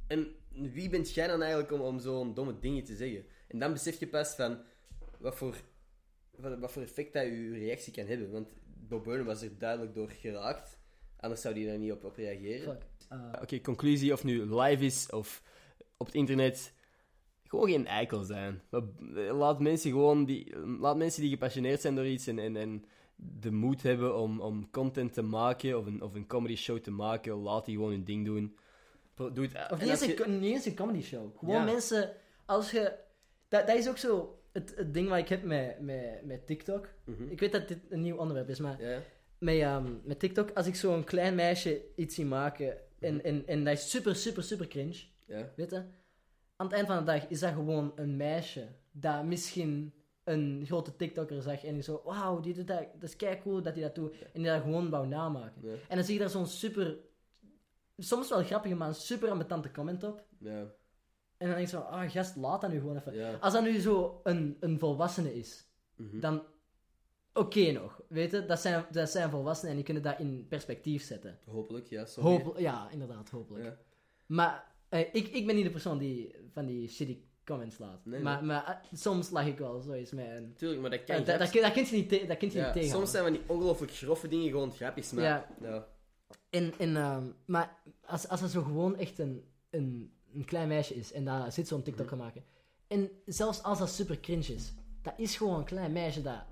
En 0.08 0.36
wie 0.50 0.89
bent 0.89 1.14
jij 1.14 1.28
dan 1.28 1.41
eigenlijk 1.41 1.72
om, 1.72 1.82
om 1.82 2.00
zo'n 2.00 2.34
domme 2.34 2.60
dingen 2.60 2.84
te 2.84 2.95
zeggen? 2.95 3.26
En 3.47 3.60
dan 3.60 3.74
besef 3.74 4.00
je 4.00 4.08
pas 4.08 4.36
van 4.36 4.62
wat 5.20 5.36
voor, 5.36 5.62
wat, 6.36 6.60
wat 6.60 6.72
voor 6.72 6.82
effect 6.82 7.14
dat 7.14 7.24
je 7.24 7.52
reactie 7.52 7.93
kan 7.93 8.06
hebben. 8.06 8.32
Want 8.32 8.54
Bob 8.64 9.04
Burnham 9.04 9.26
was 9.26 9.41
er 9.41 9.58
duidelijk 9.58 9.93
door 9.93 10.10
geraakt. 10.10 10.78
Anders 11.18 11.41
zou 11.41 11.56
hij 11.56 11.66
daar 11.66 11.78
niet 11.78 11.91
op, 11.91 12.04
op 12.04 12.16
reageren. 12.16 12.74
Fuck. 12.74 12.84
Uh, 13.14 13.41
Oké, 13.41 13.60
conclusie 13.62 14.14
of 14.14 14.24
nu 14.24 14.55
live 14.55 14.86
is 14.86 15.10
of 15.10 15.43
op 15.97 16.05
het 16.05 16.16
internet. 16.16 16.74
Gewoon 17.43 17.70
geen 17.70 17.88
eikel 17.88 18.24
zijn. 18.24 18.62
Maar 18.70 18.82
Laat 19.34 19.60
mensen 19.60 19.91
gewoon 19.91 20.26
die, 20.26 20.57
laat 20.60 20.97
mensen 20.97 21.22
die 21.22 21.30
gepassioneerd 21.30 21.82
zijn 21.82 21.95
door 21.95 22.05
iets 22.07 22.28
en, 22.28 22.39
en, 22.39 22.55
en 22.55 22.86
de 23.16 23.51
moed 23.51 23.82
hebben 23.84 24.18
om, 24.18 24.41
om 24.41 24.70
content 24.72 25.14
te 25.14 25.22
maken 25.22 25.78
of 25.78 25.86
een, 25.86 26.01
of 26.01 26.14
een 26.14 26.28
comedy 26.28 26.55
show 26.55 26.78
te 26.80 26.91
maken, 26.91 27.34
laat 27.34 27.66
die 27.66 27.76
gewoon 27.76 27.91
hun 27.91 28.03
ding 28.03 28.26
doen. 28.26 28.57
Doe 29.16 29.28
het, 29.45 29.72
Of 29.72 29.80
en 29.80 29.88
niet 29.88 29.89
eens, 29.89 30.05
je- 30.05 30.26
een, 30.26 30.39
niet 30.39 30.53
eens 30.53 30.66
een 30.66 30.76
comedy 30.76 31.01
show. 31.01 31.38
Gewoon 31.38 31.55
Ja. 31.55 31.64
mensen, 31.64 32.14
als 32.45 32.72
je... 32.72 32.93
Dat, 33.47 33.68
dat 33.68 33.76
is 33.78 33.89
ook 33.89 33.97
zo... 33.97 34.39
het, 34.51 34.74
het 34.76 34.93
ding 34.93 35.10
wat 35.10 35.18
ik 35.18 35.30
heb 35.30 35.43
met, 35.43 35.80
met, 35.80 36.26
met 36.26 36.47
TikTok. 36.47 36.88
Mhm. 37.05 37.24
Ik 37.30 37.39
weet 37.39 37.51
dat 37.51 37.68
dit 37.68 37.80
een 37.89 38.01
nieuw 38.01 38.16
onderwerp 38.18 38.49
is, 38.49 38.60
maar 38.60 38.80
met, 39.38 39.60
ehm, 39.60 39.93
met 40.03 40.20
TikTok, 40.20 40.51
als 40.51 40.68
ik 40.68 40.76
zo'n 40.76 41.03
klein 41.03 41.36
meisje 41.36 41.82
iets 41.95 42.16
zie 42.16 42.26
maken 42.26 42.78
en, 43.00 43.24
en, 43.24 43.47
en 43.47 43.64
dat 43.64 43.74
is 43.74 43.89
super, 43.89 44.16
super, 44.16 44.43
super 44.43 44.68
cringe, 44.68 44.97
ja. 45.26 45.50
weet 45.56 45.70
je? 45.72 45.84
Aan 46.56 46.66
het 46.66 46.72
eind 46.76 46.88
van 46.88 46.97
de 46.97 47.04
dag 47.04 47.28
is 47.28 47.39
dat 47.39 47.54
gewoon 47.54 47.91
een 47.95 48.18
meisje 48.18 48.68
dat 48.91 49.24
misschien 49.24 49.93
een 50.24 50.64
grote 50.66 50.95
TikToker 50.95 51.41
zag 51.41 51.64
en 51.64 51.74
die 51.74 51.84
zo, 51.84 52.02
wauw, 52.06 52.39
die 52.39 52.54
doet 52.54 52.68
dat, 52.68 52.84
dat 52.93 53.10
is 53.10 53.16
kei 53.16 53.41
cool 53.41 53.62
dat 53.62 53.74
hij 53.74 53.82
dat 53.84 53.95
doet. 53.95 54.12
En 54.34 54.41
die 54.41 54.45
dat 54.52 54.62
gewoon 54.62 54.89
wou 54.89 55.08
namaken. 55.08 55.62
Ja. 55.62 55.74
En 55.88 55.95
dan 55.95 56.04
zie 56.06 56.14
je 56.14 56.20
daar 56.20 56.30
zo'n 56.30 56.47
super, 56.47 56.97
soms 57.97 58.30
wel 58.30 58.43
grappige, 58.43 58.76
maar 58.76 58.88
een 58.88 58.95
super 58.95 59.30
ambetante 59.30 59.72
comment 59.72 60.04
op. 60.04 60.24
Ja. 60.38 60.60
En 61.38 61.47
dan 61.47 61.56
denk 61.56 61.60
je 61.60 61.76
zo, 61.76 61.80
ah 61.80 62.12
gast, 62.12 62.36
laat 62.36 62.62
dat 62.62 62.72
nu 62.72 62.80
gewoon 62.80 62.95
even. 62.97 63.14
Ja. 63.14 63.34
Als 63.39 63.54
dat 63.54 63.64
nu 63.64 63.80
zo 63.80 64.20
een, 64.24 64.58
een 64.60 64.80
volwassene 64.80 65.36
is, 65.36 65.68
Mhm. 65.95 66.20
dan 66.20 66.43
oké 67.39 67.71
nog. 67.71 68.01
Weet 68.07 68.31
je, 68.31 68.45
dat 68.45 68.59
zijn, 68.59 68.85
dat 68.91 69.09
zijn 69.09 69.29
volwassenen 69.29 69.69
en 69.69 69.75
die 69.75 69.85
kunnen 69.85 70.03
dat 70.03 70.19
in 70.19 70.45
perspectief 70.49 71.03
zetten. 71.03 71.39
Hopelijk, 71.45 71.87
ja. 71.89 72.05
Hoop, 72.15 72.59
ja, 72.59 72.89
inderdaad, 72.91 73.29
hopelijk. 73.29 73.65
Ja. 73.65 73.77
Maar 74.25 74.71
eh, 74.89 74.99
ik, 74.99 75.27
ik 75.27 75.45
ben 75.45 75.55
niet 75.55 75.63
de 75.65 75.71
persoon 75.71 75.97
die 75.97 76.35
van 76.53 76.65
die 76.65 76.87
shitty 76.89 77.17
comments 77.45 77.77
laat. 77.77 78.05
Nee, 78.05 78.21
maar 78.21 78.43
maar 78.45 78.65
eh, 78.65 78.97
soms 78.99 79.29
lag 79.29 79.45
ik 79.45 79.57
wel 79.57 79.79
zoiets 79.81 80.11
met 80.11 80.25
een... 80.29 80.53
Tuurlijk, 80.55 80.81
maar 80.81 80.89
dat 80.89 81.03
kan 81.03 81.15
Ja, 81.17 81.23
dat, 81.23 81.39
dat, 81.39 81.49
kun- 81.49 81.61
dat 81.61 81.71
kun 81.71 81.85
je 81.85 81.91
niet, 81.95 82.09
te- 82.09 82.25
dat 82.27 82.37
kun 82.37 82.51
je 82.51 82.57
Ja, 82.57 82.63
niet 82.63 82.73
tegenhouden. 82.73 82.89
soms 82.89 83.11
zijn 83.11 83.23
van 83.23 83.33
die 83.33 83.41
ongelooflijk 83.47 83.91
grove 83.91 84.27
dingen 84.27 84.49
gewoon 84.49 84.71
grapjes, 84.71 85.11
maar... 85.11 85.23
Ja. 85.23 85.47
Ja. 85.61 85.87
En, 86.49 86.73
en, 86.77 86.95
ehm, 86.95 87.23
maar 87.45 87.77
als, 88.05 88.27
als 88.27 88.41
er 88.41 88.49
zo 88.49 88.61
gewoon 88.63 88.97
echt 88.97 89.19
een, 89.19 89.43
een, 89.69 90.13
een 90.33 90.45
klein 90.45 90.67
meisje 90.67 90.95
is 90.95 91.11
en 91.11 91.25
daar 91.25 91.51
zit 91.51 91.67
zo'n 91.67 91.83
TikTok 91.83 92.05
Mhm. 92.05 92.15
gaan 92.15 92.23
maken. 92.25 92.43
En 92.87 93.09
zelfs 93.25 93.63
als 93.63 93.79
dat 93.79 93.89
super 93.89 94.19
cringe 94.19 94.53
is, 94.53 94.73
dat 95.01 95.13
is 95.17 95.35
gewoon 95.37 95.57
een 95.59 95.65
klein 95.65 95.91
meisje 95.91 96.21
dat 96.21 96.43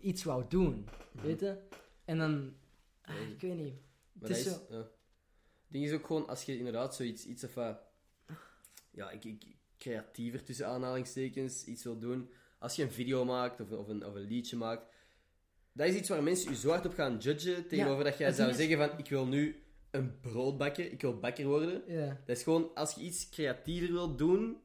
iets 0.00 0.24
wou 0.24 0.44
doen. 0.48 0.88
Mhm. 1.12 1.26
Weet 1.26 1.40
je? 1.40 1.56
En 2.04 2.18
dan, 2.18 2.54
ah, 3.02 3.20
ik 3.30 3.40
weet 3.40 3.56
niet. 3.56 3.74
Maar 4.12 4.28
Het 4.28 4.28
dat 4.28 4.38
is 4.38 4.46
is, 4.46 4.58
ja. 4.70 4.76
Het 4.76 4.86
ding 5.76 5.84
is 5.84 5.92
ook 5.92 6.06
gewoon, 6.06 6.28
als 6.28 6.42
je 6.42 6.58
inderdaad 6.58 6.94
zoiets, 6.94 7.26
iets 7.26 7.44
of 7.44 7.54
wat, 7.54 7.78
ja, 8.90 9.10
ik, 9.10 9.24
ik, 9.24 9.44
creatiever 9.78 10.44
tussen 10.44 10.66
aanhalingstekens, 10.66 11.64
iets 11.64 11.84
wil 11.84 11.98
doen. 11.98 12.30
Als 12.58 12.76
je 12.76 12.82
een 12.82 12.92
video 12.92 13.24
maakt 13.24 13.60
of, 13.60 13.70
of, 13.70 13.88
een, 13.88 14.06
of 14.06 14.14
een 14.14 14.20
liedje 14.26 14.56
maakt, 14.56 14.94
dat 15.72 15.88
is 15.88 15.94
iets 15.94 16.08
waar 16.08 16.22
mensen 16.22 16.50
je 16.50 16.56
zo 16.56 16.68
hard 16.70 16.86
op 16.86 16.94
gaan 16.94 17.16
judgen, 17.18 17.68
tegenover 17.68 18.04
dat 18.04 18.18
jij 18.18 18.32
zou 18.32 18.50
is- 18.50 18.56
zeggen 18.56 18.76
van, 18.88 18.98
ik 18.98 19.08
wil 19.08 19.26
nu 19.26 19.62
een 19.90 20.20
brood 20.20 20.58
bakken, 20.58 20.92
ik 20.92 21.00
wil 21.00 21.18
bakker 21.18 21.46
worden. 21.46 21.82
Ja. 21.86 22.20
Dat 22.26 22.36
is 22.36 22.42
gewoon, 22.42 22.74
als 22.74 22.94
je 22.94 23.00
iets 23.00 23.28
creatiever 23.28 23.92
wilt 23.92 24.18
doen, 24.18 24.56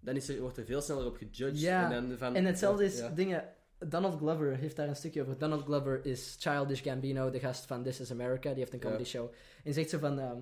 dan 0.00 0.16
is 0.16 0.28
er, 0.28 0.40
wordt 0.40 0.56
er 0.58 0.64
veel 0.64 0.80
sneller 0.80 1.06
op 1.06 1.16
gejudged. 1.16 1.60
Ja, 1.60 1.92
En, 1.92 2.08
dan 2.08 2.18
van, 2.18 2.34
En 2.34 2.44
hetzelfde 2.44 2.84
is 2.84 3.02
dingen. 3.14 3.54
Donald 3.86 4.18
Glover 4.18 4.56
heeft 4.56 4.76
daar 4.76 4.88
een 4.88 4.96
stukje 4.96 5.22
over. 5.22 5.38
Donald 5.38 5.64
Glover 5.64 6.06
is 6.06 6.36
Childish 6.38 6.82
Gambino, 6.82 7.30
de 7.30 7.40
gast 7.40 7.66
van 7.66 7.82
This 7.82 8.00
Is 8.00 8.10
America. 8.10 8.48
Die 8.48 8.58
heeft 8.58 8.72
een 8.72 8.80
comedy 8.80 9.04
show. 9.04 9.32
En 9.64 9.72
zegt 9.72 9.90
zo 9.90 9.98
van... 9.98 10.18
ehm, 10.18 10.40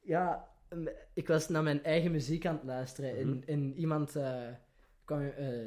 ja, 0.00 0.48
ik 1.14 1.28
was 1.28 1.48
naar 1.48 1.62
mijn 1.62 1.84
eigen 1.84 2.10
muziek 2.10 2.46
aan 2.46 2.54
het 2.54 2.64
luisteren. 2.64 3.26
Mhm. 3.26 3.36
en, 3.36 3.42
en 3.46 3.74
iemand... 3.74 4.16
eh, 4.16 4.48
kwam, 5.04 5.20
eh, 5.20 5.64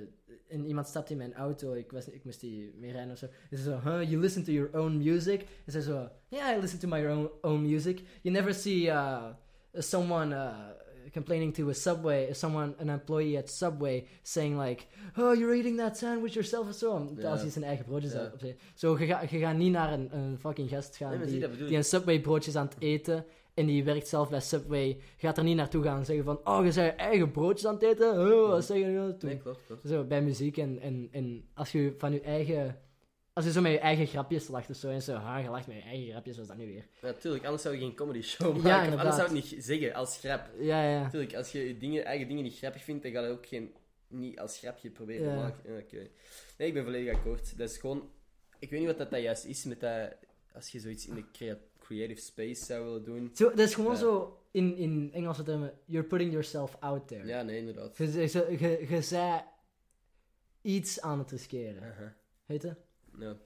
en 0.48 0.66
iemand 0.66 0.88
stapte 0.88 1.12
in 1.12 1.18
mijn 1.18 1.34
auto. 1.34 1.74
Ik, 1.74 1.92
was, 1.92 2.10
ik 2.10 2.24
moest 2.24 2.40
die 2.40 2.74
mee 2.78 2.92
rijden 2.92 3.12
of 3.12 3.18
zo. 3.18 3.26
En 3.50 3.58
ze 3.58 3.64
zo, 3.64 3.80
huh, 3.84 4.10
you 4.10 4.18
listen 4.18 4.44
to 4.44 4.52
your 4.52 4.78
own 4.78 4.98
music? 4.98 5.46
En 5.66 5.72
ze 5.72 5.82
zo, 5.82 6.10
yeah, 6.30 6.58
I 6.58 6.60
listen 6.60 6.80
to 6.80 6.88
my 6.88 7.06
own, 7.06 7.30
own 7.42 7.62
music. 7.62 8.02
You 8.22 8.36
never 8.36 8.54
see 8.54 8.88
uh, 8.88 9.26
someone 9.74 10.36
uh, 10.36 10.70
complaining 11.12 11.54
to 11.54 11.70
a 11.70 11.74
Subway, 11.74 12.34
someone, 12.34 12.74
an 12.80 12.90
employee 12.90 13.38
at 13.38 13.50
Subway, 13.50 14.06
saying 14.22 14.60
like, 14.62 14.88
oh, 15.18 15.38
you're 15.38 15.56
eating 15.58 15.78
that 15.78 15.98
sandwich 15.98 16.34
yourself 16.34 16.68
of 16.68 16.76
zo. 16.76 17.14
Ja. 17.18 17.32
Als 17.32 17.42
hij 17.42 17.50
zijn 17.50 17.66
eigen 17.66 17.86
broodjes 17.86 18.14
had 18.14 18.34
opzet. 18.34 18.60
Zo, 18.74 19.00
je, 19.00 19.06
ga, 19.06 19.22
je 19.22 19.40
gaat 19.40 19.58
niet 19.58 19.72
naar 19.72 19.94
een, 19.94 20.18
een 20.18 20.38
fucking 20.40 20.70
gast 20.70 20.98
gaan 20.98 21.20
Nee, 21.20 21.40
die, 21.40 21.66
die 21.66 21.78
een 21.78 21.84
Subway 21.84 22.20
broodjes 22.20 22.56
aan 22.56 22.66
het 22.66 22.76
eten 22.80 23.26
en 23.56 23.66
die 23.66 23.84
werkt 23.84 24.08
zelf 24.08 24.30
bij 24.30 24.40
Subway. 24.40 25.00
Gaat 25.18 25.38
er 25.38 25.44
niet 25.44 25.56
naartoe 25.56 25.84
gaan 25.84 25.98
en 25.98 26.06
zeggen 26.06 26.26
van, 26.26 26.40
oh, 26.44 26.66
je 26.66 26.82
je 26.82 26.90
eigen 26.90 27.32
broodjes 27.32 27.68
aan 27.68 27.74
het 27.74 27.84
eten? 27.84 28.12
Oh, 28.12 28.50
wat 28.50 28.66
zeg 28.66 28.78
je 28.78 28.86
nu 28.86 28.98
aan 28.98 29.16
Nee, 29.22 29.38
klopt, 29.38 29.66
klopt. 29.66 29.88
zo, 29.88 30.04
bij 30.04 30.22
muziek 30.22 30.58
en, 30.58 30.80
en, 30.80 31.08
en 31.12 31.46
als 31.54 31.72
je 31.72 31.94
van 31.98 32.12
je 32.12 32.22
eigen... 32.22 32.80
Als 33.36 33.46
je 33.46 33.52
zo 33.52 33.62
met 33.62 33.72
je 33.72 33.80
eigen 33.80 34.08
grapjes 34.08 34.48
lacht 34.48 34.70
of 34.70 34.76
zo, 34.76 34.90
en 34.90 35.02
zo, 35.02 35.14
ha, 35.14 35.38
je 35.38 35.50
lacht 35.50 35.68
met 35.68 35.76
je 35.76 35.82
eigen 35.82 36.10
grapjes, 36.12 36.38
was 36.38 36.48
dat 36.48 36.58
nu 36.58 36.66
weer? 36.68 36.88
Natuurlijk, 37.02 37.44
anders 37.44 37.64
zou 37.64 37.76
je 37.76 37.82
geen 37.82 37.96
comedy 37.96 38.22
show 38.22 38.56
maken. 38.64 38.70
Ja, 38.70 38.94
Of 38.94 39.00
anders 39.00 39.16
zou 39.16 39.30
je 39.30 39.36
het 39.42 39.52
niet 39.52 39.64
zeggen 39.66 39.94
als 39.94 40.18
grap. 40.20 40.50
Ja, 40.60 40.90
ja. 40.90 41.02
Natuurlijk, 41.02 41.34
als 41.36 41.52
je 41.52 41.68
je 41.68 41.78
dingen, 41.78 42.06
eigen 42.06 42.28
dingen 42.28 42.44
niet 42.44 42.58
grappig 42.58 42.84
vindt, 42.84 43.04
dan 43.04 43.12
ga 43.12 43.22
je 43.22 43.30
ook 43.32 43.46
geen, 43.46 43.74
niet 44.08 44.40
als 44.40 44.58
grapje 44.58 44.90
proberen 44.90 45.30
te 45.30 45.36
maken. 45.36 45.78
Oké. 45.84 46.08
Nee, 46.58 46.68
ik 46.68 46.74
ben 46.74 46.84
volledig 46.84 47.16
akkoord. 47.16 47.58
Dat 47.58 47.70
is 47.70 47.78
gewoon... 47.78 48.10
Ik 48.60 48.70
weet 48.70 48.80
niet 48.80 48.90
wat 48.90 48.98
dat, 48.98 49.12
dat 49.12 49.22
juist 49.22 49.46
is 49.46 49.64
met 49.64 49.80
dat... 49.80 50.14
Als 50.54 50.70
je 50.70 50.80
zoiets 50.80 51.08
in 51.08 51.16
de 51.16 51.32
crea- 51.32 51.58
creative 51.80 52.22
space 52.22 52.66
zou 52.66 52.84
willen 52.86 53.04
doen. 53.04 53.32
Zo, 53.34 53.50
dat 53.50 53.60
is 53.60 53.74
gewoon 53.76 53.92
Ja. 53.94 53.98
zo, 54.00 54.40
in, 54.52 54.76
in 54.78 55.10
Engelse 55.14 55.44
termen, 55.44 55.74
you're 55.86 56.08
putting 56.08 56.32
yourself 56.32 56.78
out 56.80 57.08
there. 57.08 57.26
Ja, 57.26 57.42
nee, 57.42 57.58
inderdaad. 57.58 57.98
Je, 57.98 58.12
je, 58.12 58.58
je, 58.60 58.86
je 58.90 59.02
zei 59.02 59.42
iets 60.62 61.02
aan 61.02 61.20
het 61.20 61.32
riskeren. 61.32 62.16
Weet 62.46 62.62
je? 62.62 62.76
Ja. 63.20 63.38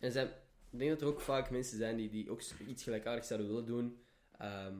En 0.00 0.12
zijn, 0.12 0.26
ik 0.70 0.78
denk 0.78 0.90
dat 0.90 1.00
er 1.00 1.06
ook 1.06 1.20
vaak 1.20 1.50
mensen 1.50 1.78
zijn 1.78 1.96
die, 1.96 2.10
die 2.10 2.30
ook 2.30 2.40
iets 2.68 2.82
gelijkaardigs 2.82 3.26
zouden 3.28 3.48
willen 3.48 3.66
doen. 3.66 3.98
Ehm, 4.38 4.74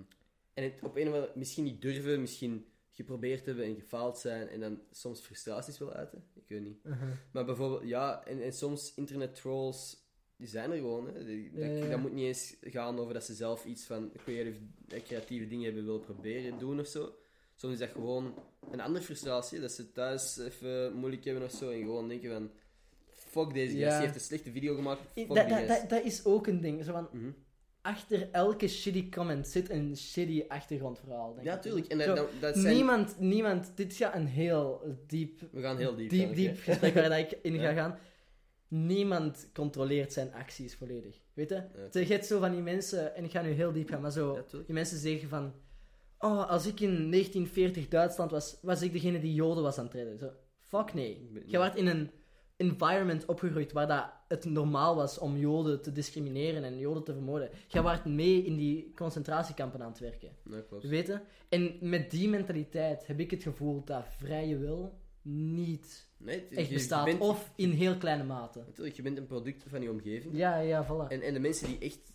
en 0.54 0.64
het 0.64 0.74
op 0.82 0.96
een 0.96 1.08
of 1.08 1.14
andere 1.14 1.32
misschien 1.34 1.64
niet 1.64 1.82
durven, 1.82 2.20
misschien 2.20 2.66
geprobeerd 2.90 3.46
hebben 3.46 3.64
en 3.64 3.74
gefaald 3.74 4.18
zijn. 4.18 4.48
En 4.48 4.60
dan 4.60 4.80
soms 4.90 5.20
frustraties 5.20 5.78
willen 5.78 5.94
uiten. 5.94 6.24
Ik 6.34 6.44
weet 6.48 6.62
niet. 6.62 6.78
Maar 7.32 7.44
bijvoorbeeld, 7.44 7.82
ja, 7.88 8.24
en, 8.26 8.42
en 8.42 8.52
soms 8.52 8.94
internet 8.94 9.34
trolls, 9.34 10.04
die 10.36 10.48
zijn 10.48 10.70
er 10.70 10.76
gewoon. 10.76 11.06
Hè. 11.14 11.24
Die- 11.24 11.52
dat, 11.52 11.78
Ja, 11.78 11.88
dat 11.88 11.98
moet 12.00 12.12
niet 12.12 12.24
eens 12.26 12.56
gaan 12.60 12.98
over 12.98 13.14
dat 13.14 13.24
ze 13.24 13.34
zelf 13.34 13.64
iets 13.64 13.84
van 13.84 14.12
creatieve, 14.16 14.58
eh, 14.88 15.02
creatieve 15.02 15.46
dingen 15.46 15.64
hebben 15.64 15.84
willen 15.84 16.00
proberen 16.00 16.58
doen 16.58 16.80
of 16.80 16.86
zo. 16.86 17.14
Soms 17.54 17.72
is 17.72 17.78
dat 17.78 17.88
gewoon 17.90 18.34
een 18.70 18.80
andere 18.80 19.04
frustratie, 19.04 19.60
dat 19.60 19.72
ze 19.72 19.92
thuis 19.92 20.38
even 20.38 20.92
moeilijk 20.94 21.24
hebben 21.24 21.42
of 21.44 21.50
zo 21.52 21.70
en 21.70 21.80
gewoon 21.80 22.08
denken 22.08 22.30
van, 22.32 22.50
fuck 23.26 23.54
deze 23.54 23.66
gast, 23.70 23.80
Ja. 23.82 23.90
die 23.90 24.00
heeft 24.00 24.14
een 24.14 24.20
slechte 24.20 24.50
video 24.50 24.74
gemaakt, 24.74 25.00
fuck 25.14 25.28
Dat, 25.28 25.36
dat, 25.36 25.48
gast. 25.48 25.68
dat, 25.68 25.88
dat 25.90 26.04
is 26.04 26.24
ook 26.24 26.46
een 26.46 26.60
ding. 26.60 26.84
Zo 26.84 26.92
van, 26.92 27.08
Mhm. 27.12 27.30
achter 27.82 28.28
elke 28.32 28.68
shitty 28.68 29.08
comment 29.10 29.48
zit 29.48 29.70
een 29.70 29.96
shitty 29.96 30.44
achtergrondverhaal. 30.48 31.34
Denk 31.34 31.46
Ja, 31.46 31.54
ik. 31.54 31.62
tuurlijk. 31.62 31.86
En 31.86 31.98
dat, 32.40 32.56
zijn... 32.56 32.74
Niemand, 32.74 33.18
niemand, 33.20 33.72
dit 33.74 33.94
gaat 33.94 34.14
een 34.14 34.26
heel 34.26 34.82
diep, 35.06 35.40
We 35.52 35.60
gaan 35.60 35.76
heel 35.76 35.96
diep. 35.96 36.10
diep, 36.10 36.34
diep 36.34 36.58
gesprek 36.60 36.94
waar 36.94 37.08
dat 37.08 37.18
ik 37.18 37.38
in 37.42 37.54
Ja. 37.60 37.60
ga 37.62 37.72
gaan. 37.74 37.98
Niemand 38.68 39.48
controleert 39.52 40.12
zijn 40.12 40.32
acties 40.32 40.74
volledig. 40.74 41.16
Weet 41.34 41.48
je? 41.48 41.54
Ja. 41.92 42.00
Je 42.00 42.06
hebt 42.06 42.26
zo 42.26 42.38
van 42.40 42.50
die 42.52 42.60
mensen, 42.60 43.14
en 43.14 43.24
ik 43.24 43.30
ga 43.30 43.42
nu 43.42 43.50
heel 43.50 43.72
diep 43.72 43.88
gaan, 43.88 44.00
maar 44.00 44.12
zo, 44.12 44.34
Ja, 44.34 44.58
die 44.64 44.74
mensen 44.74 44.98
zeggen 44.98 45.28
van, 45.28 45.52
oh, 46.18 46.50
als 46.50 46.66
ik 46.66 46.80
in 46.80 47.10
1940 47.10 47.88
Duitsland 47.88 48.30
was, 48.30 48.58
was 48.62 48.82
ik 48.82 48.92
degene 48.92 49.20
die 49.20 49.34
Joden 49.34 49.62
was 49.62 49.78
aan 49.78 49.84
het 49.84 49.94
redden. 49.94 50.18
Zo, 50.18 50.30
fuck 50.58 50.94
nee. 50.94 51.30
Je 51.46 51.58
werd 51.58 51.76
in 51.76 51.86
een 51.86 52.10
environment 52.56 53.24
opgegroeid 53.24 53.72
waar 53.72 53.86
dat 53.86 54.10
het 54.28 54.44
normaal 54.44 54.96
was 54.96 55.18
om 55.18 55.36
Joden 55.36 55.82
te 55.82 55.92
discrimineren 55.92 56.64
en 56.64 56.78
Joden 56.78 57.04
te 57.04 57.12
vermoorden. 57.12 57.50
Je 57.68 57.82
werd 57.82 58.04
mee 58.04 58.42
in 58.44 58.56
die 58.56 58.92
concentratiekampen 58.94 59.82
aan 59.82 59.90
het 59.90 59.98
werken. 59.98 60.30
Ja, 60.50 60.60
klopt. 60.68 60.84
Weet 60.88 61.06
je? 61.06 61.20
En 61.48 61.76
met 61.80 62.10
die 62.10 62.28
mentaliteit 62.28 63.06
heb 63.06 63.20
ik 63.20 63.30
het 63.30 63.42
gevoel 63.42 63.84
dat 63.84 64.04
vrije 64.18 64.56
wil 64.58 64.98
niet 65.22 66.08
Nee, 66.18 66.40
het- 66.40 66.52
echt 66.52 66.68
je- 66.68 66.74
bestaat. 66.74 67.04
Je 67.06 67.10
bent, 67.10 67.22
Of 67.30 67.52
in 67.56 67.70
heel 67.70 67.96
kleine 67.96 68.24
mate. 68.24 68.58
Natuurlijk, 68.66 68.96
je 68.96 69.02
bent 69.02 69.18
een 69.18 69.26
product 69.26 69.64
van 69.68 69.82
je 69.82 69.90
omgeving. 69.90 70.36
Ja, 70.36 70.58
ja, 70.58 70.84
voilà. 70.86 71.08
En, 71.08 71.20
en 71.22 71.32
de 71.34 71.40
mensen 71.40 71.66
die 71.66 71.78
echt 71.78 72.12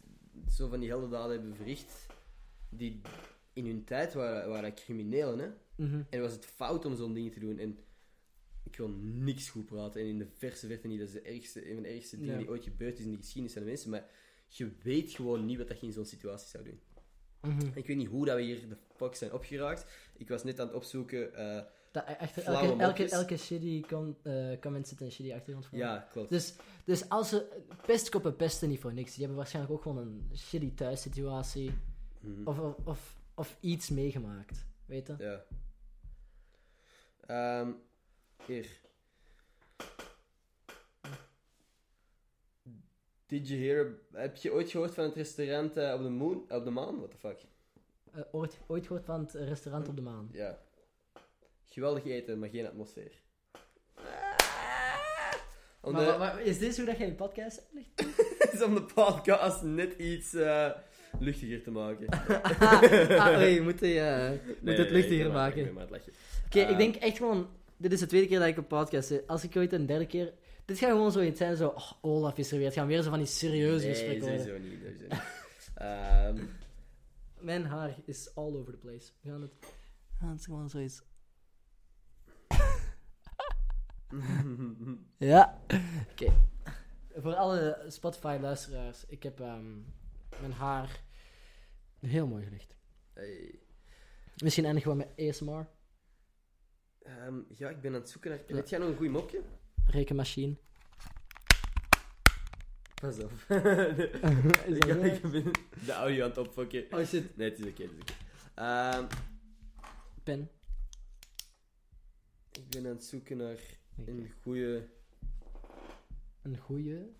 zo 0.49 0.67
van 0.67 0.79
die 0.79 0.89
heldendaden 0.89 1.31
hebben 1.31 1.55
verricht, 1.55 2.05
die 2.69 3.01
in 3.53 3.65
hun 3.65 3.83
tijd 3.83 4.13
waren, 4.13 4.49
waren 4.49 4.73
criminelen, 4.75 5.39
hè. 5.39 5.47
Mhm. 5.85 6.01
En 6.09 6.21
was 6.21 6.31
het 6.31 6.45
fout 6.45 6.85
om 6.85 6.95
zo'n 6.95 7.13
dingen 7.13 7.31
te 7.31 7.39
doen. 7.39 7.57
En 7.57 7.77
ik 8.63 8.75
wil 8.77 8.89
niks 9.01 9.49
goed 9.49 9.65
praten. 9.65 10.01
En 10.01 10.07
in 10.07 10.17
de 10.17 10.27
verse 10.37 10.67
verte 10.67 10.87
niet. 10.87 10.99
Dat 10.99 11.07
is 11.07 11.13
de 11.13 11.21
ergste, 11.21 11.67
een 11.69 11.73
van 11.73 11.83
de 11.83 11.89
ergste 11.89 12.17
dingen 12.17 12.31
Ja. 12.33 12.39
die 12.39 12.49
ooit 12.49 12.63
gebeurd 12.63 12.99
is 12.99 13.05
in 13.05 13.11
de 13.11 13.17
geschiedenis 13.17 13.53
van 13.53 13.61
de 13.61 13.67
mensen. 13.67 13.89
Maar 13.89 14.05
je 14.47 14.71
weet 14.83 15.11
gewoon 15.11 15.45
niet 15.45 15.57
wat 15.57 15.67
dat 15.67 15.79
je 15.79 15.85
in 15.85 15.93
zo'n 15.93 16.05
situatie 16.05 16.47
zou 16.49 16.63
doen. 16.63 16.79
Mhm. 17.41 17.77
Ik 17.77 17.87
weet 17.87 17.97
niet 17.97 18.07
hoe 18.07 18.25
dat 18.25 18.35
we 18.35 18.41
hier 18.41 18.69
de 18.69 18.77
fuck 18.95 19.15
zijn 19.15 19.33
opgeraakt. 19.33 19.85
Ik 20.17 20.29
was 20.29 20.43
net 20.43 20.59
aan 20.59 20.67
het 20.67 20.75
opzoeken. 20.75 21.35
eh, 21.35 21.63
Dat, 21.91 22.05
achter 22.19 22.41
Flauwe 22.41 22.67
elke, 22.69 22.83
elke, 22.83 23.09
elke 23.09 23.37
shitty 23.37 23.81
com, 23.81 24.17
eh, 24.21 24.59
comment 24.59 24.87
zit 24.87 25.01
een 25.01 25.11
shitty 25.11 25.33
achtergrondverhaal. 25.33 25.93
ja, 25.95 26.07
klopt. 26.11 26.29
Dus, 26.29 26.53
dus 26.85 27.09
als 27.09 27.29
ze... 27.29 27.63
Pestkoppen 27.85 28.35
pesten 28.35 28.69
niet 28.69 28.79
voor 28.79 28.93
niks. 28.93 29.09
Die 29.11 29.19
hebben 29.19 29.37
waarschijnlijk 29.37 29.73
ook 29.75 29.81
gewoon 29.81 29.97
een 29.97 30.29
shitty 30.37 30.73
thuissituatie. 30.73 31.71
Mhm. 32.19 32.47
Of, 32.47 32.59
of, 32.59 32.75
of, 32.85 33.17
of 33.35 33.57
iets 33.59 33.89
meegemaakt. 33.89 34.65
Weet 34.85 35.07
je? 35.07 35.15
Ja. 35.19 35.45
Ehm, 37.27 37.71
hier. 38.45 38.65
Did 43.27 43.47
you 43.47 43.59
hear... 43.61 43.99
Heb 44.13 44.35
je 44.35 44.53
ooit 44.53 44.69
gehoord 44.69 44.93
van 44.93 45.03
het 45.03 45.15
restaurant 45.15 45.77
eh, 45.77 45.93
op 45.93 46.01
de 46.03 46.09
moon? 46.09 46.45
Op 46.49 46.63
de 46.63 46.69
maan? 46.69 46.97
What 46.97 47.11
the 47.11 47.17
fuck? 47.17 47.39
Eh, 48.13 48.21
ooit, 48.31 48.57
ooit 48.67 48.85
gehoord 48.87 49.05
van 49.05 49.19
het 49.19 49.33
restaurant 49.33 49.87
op 49.87 49.95
de 49.95 50.01
maan. 50.01 50.29
Ja. 50.31 50.59
Geweldig 51.65 52.05
eten, 52.05 52.39
maar 52.39 52.49
geen 52.49 52.67
atmosfeer. 52.67 53.11
Om 55.81 55.91
Maar, 55.91 56.01
de, 56.01 56.07
maar- 56.09 56.17
maar 56.19 56.41
is 56.41 56.59
dit 56.59 56.77
hoe 56.77 56.85
dat 56.85 56.97
je 56.97 57.05
een 57.05 57.15
podcast 57.15 57.63
uitlegt? 57.63 58.19
is 58.53 58.63
om 58.63 58.75
de 58.75 58.83
podcast 58.83 59.61
net 59.63 59.93
iets 59.93 60.33
eh, 60.33 60.69
luchtiger 61.19 61.63
te 61.63 61.71
maken. 61.71 62.07
ah, 63.19 63.37
oei, 63.37 63.45
je 63.45 63.61
moet, 63.61 63.81
eh, 63.81 64.29
moet 64.29 64.61
Nee, 64.61 64.77
het 64.77 64.89
luchtiger 64.89 65.31
maken. 65.31 65.77
het. 65.77 66.09
Oké, 66.45 66.59
ik 66.59 66.77
denk 66.77 66.95
echt 66.95 67.17
gewoon... 67.17 67.49
Dit 67.81 67.91
is 67.91 67.99
de 67.99 68.05
tweede 68.05 68.27
keer 68.27 68.39
dat 68.39 68.47
ik 68.47 68.57
op 68.57 68.67
podcast 68.67 69.07
zit. 69.07 69.27
Als 69.27 69.43
ik 69.43 69.55
ooit 69.55 69.73
een 69.73 69.85
derde 69.85 70.05
keer... 70.05 70.33
Dit 70.65 70.77
gaat 70.77 70.89
gewoon 70.89 71.11
zoiets 71.11 71.37
zijn, 71.37 71.55
zo... 71.57 71.67
Oh, 71.67 71.91
Olaf 72.01 72.37
is 72.37 72.51
er 72.51 72.57
weer. 72.57 72.65
Het 72.65 72.75
gaan 72.75 72.87
weer 72.87 73.01
zo 73.01 73.09
van 73.09 73.17
die 73.19 73.27
serieuze 73.27 73.85
Nee, 73.85 73.93
gesprekken 73.95 74.27
worden. 74.27 74.45
sowieso 74.45 74.67
niet. 74.69 74.79
Sowieso 74.79 75.03
niet. 75.03 75.21
Ehm, 75.75 76.45
Mijn 77.39 77.65
haar 77.65 77.95
is 78.05 78.35
all 78.35 78.55
over 78.55 78.71
the 78.73 78.77
place. 78.79 79.11
We 79.21 79.29
gaan 79.29 79.41
het... 79.41 79.51
We 79.59 80.17
gaan 80.19 80.29
het 80.35 80.45
gewoon 80.45 80.69
zoiets... 80.69 81.01
Ja. 85.17 85.61
Oké. 86.11 86.33
Voor 87.15 87.35
alle 87.35 87.85
Spotify-luisteraars. 87.87 89.05
Ik 89.05 89.23
heb 89.23 89.39
ehm, 89.39 89.73
mijn 90.39 90.51
haar 90.53 91.01
heel 91.99 92.27
mooi 92.27 92.43
gelicht. 92.43 92.75
hey, 93.13 93.59
Misschien 94.43 94.65
eindigen 94.65 94.91
we 94.91 94.97
met 94.97 95.29
ASMR. 95.29 95.67
Ehm, 97.03 97.39
ja, 97.47 97.69
ik 97.69 97.81
ben 97.81 97.93
aan 97.93 97.99
het 97.99 98.09
zoeken 98.09 98.29
naar... 98.29 98.39
Heb 98.47 98.67
jij 98.67 98.79
nog 98.79 98.89
een 98.89 98.95
goed 98.95 99.09
mopje? 99.09 99.41
Rekenmachine. 99.85 100.55
Pas 103.01 103.19
op. 103.19 103.31
Ik 104.67 105.21
ben 105.21 105.51
de 105.85 105.91
audio 105.91 106.23
aan 106.23 106.29
het 106.29 106.37
opfokken. 106.37 106.85
Oh 106.91 107.05
shit. 107.05 107.37
Nee, 107.37 107.49
het 107.49 107.59
is 107.59 107.65
oké, 107.65 107.81
het 107.81 107.91
is 107.91 107.99
oké. 108.01 108.13
Ehm, 108.53 109.07
Pen. 110.23 110.51
ik 112.51 112.69
ben 112.69 112.85
aan 112.85 112.95
het 112.95 113.03
zoeken 113.03 113.37
naar 113.37 113.59
een 114.05 114.31
goede... 114.41 114.89
Een 116.41 116.57
goeie. 116.57 117.19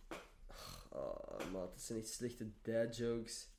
Oh, 0.90 1.52
maat, 1.52 1.72
dat 1.72 1.82
zijn 1.82 1.99
echt 1.99 2.10
slechte 2.10 2.52
dad 2.62 2.98
jokes. 2.98 3.51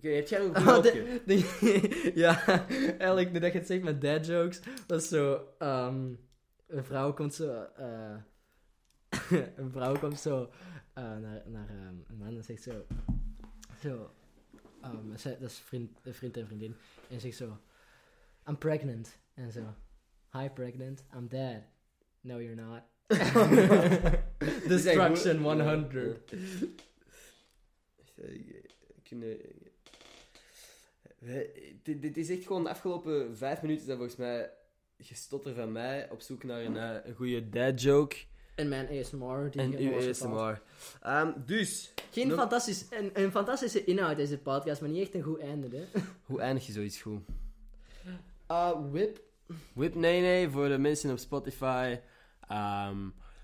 Oké, 0.00 0.08
heb 0.08 0.28
jij 0.28 0.46
nog 0.46 0.56
een 0.56 0.62
goed 0.62 0.76
Oh, 0.76 0.82
de- 0.82 1.22
de- 1.26 2.12
ja, 2.24 2.46
eigenlijk, 2.68 3.32
nu 3.32 3.38
dat 3.38 3.52
je 3.52 3.58
het 3.58 3.66
zegt 3.66 3.82
met 3.82 4.00
dad 4.00 4.26
jokes, 4.26 4.60
was 4.86 5.08
zo, 5.08 5.46
ehm, 5.58 6.12
een 6.66 6.84
vrouw 6.84 7.12
komt 7.14 7.34
zo, 7.34 7.62
eh, 7.76 8.16
een 9.56 9.70
vrouw 9.70 9.98
komt 9.98 10.20
zo 10.20 10.50
eh, 10.94 11.16
naar, 11.16 11.42
naar 11.46 11.68
ehm, 11.68 11.94
een 12.08 12.16
man 12.18 12.36
en 12.36 12.44
zegt 12.44 12.62
zo, 12.62 12.86
zo, 13.82 14.10
ehm, 14.82 15.16
zij- 15.16 15.38
dat 15.40 15.50
is 15.50 15.58
vriend, 15.58 15.98
een 16.02 16.14
vriend 16.14 16.36
en 16.36 16.46
vriendin, 16.46 16.76
en 17.10 17.20
zegt 17.20 17.36
zo, 17.36 17.58
I'm 18.48 18.58
pregnant, 18.58 19.18
en 19.34 19.52
zo, 19.52 19.74
hi 20.32 20.48
pregnant, 20.48 21.04
I'm 21.16 21.28
dad, 21.28 21.62
no 22.20 22.40
you're 22.40 22.54
not. 22.62 22.82
Destruction 24.68 25.38
100. 25.42 26.32
Kunnen... 29.02 29.38
Dit, 31.82 32.02
dit 32.02 32.16
is 32.16 32.28
echt 32.30 32.46
gewoon 32.46 32.62
de 32.62 32.70
afgelopen 32.70 33.36
vijf 33.36 33.62
minuten 33.62 33.84
zijn 33.84 33.96
volgens 33.96 34.16
mij 34.18 34.50
gestotter 34.98 35.54
van 35.54 35.72
mij 35.72 36.10
op 36.10 36.20
zoek 36.20 36.44
naar 36.44 36.60
een, 36.64 36.76
eh, 36.76 36.96
een 37.04 37.14
goede 37.14 37.48
dad 37.48 37.82
joke 37.82 38.16
En 38.54 38.68
mijn 38.68 38.88
ASMR. 38.88 39.50
Die 39.50 39.60
en 39.60 39.76
uw. 39.78 40.08
ASMR. 40.08 40.62
Ehm, 41.02 41.32
dus, 41.46 41.92
Geen 42.10 42.28
Nog- 42.28 42.38
fantastisch, 42.38 42.86
een, 42.90 43.10
een 43.12 43.30
fantastische 43.30 43.84
inhoud 43.84 44.16
deze 44.16 44.38
podcast, 44.38 44.80
maar 44.80 44.90
niet 44.90 45.02
echt 45.02 45.14
een 45.14 45.22
goed 45.22 45.38
einde. 45.40 45.76
Hè? 45.76 46.00
hoe 46.26 46.40
eindig 46.40 46.66
je 46.66 46.72
zoiets 46.72 47.00
goed? 47.00 47.20
Uh, 48.50 48.70
whip. 48.90 49.20
Whip 49.72 49.94
nee 49.94 50.20
nee 50.20 50.48
voor 50.48 50.68
de 50.68 50.78
mensen 50.78 51.10
op 51.10 51.18
Spotify. 51.18 51.98
Ehm 52.48 52.98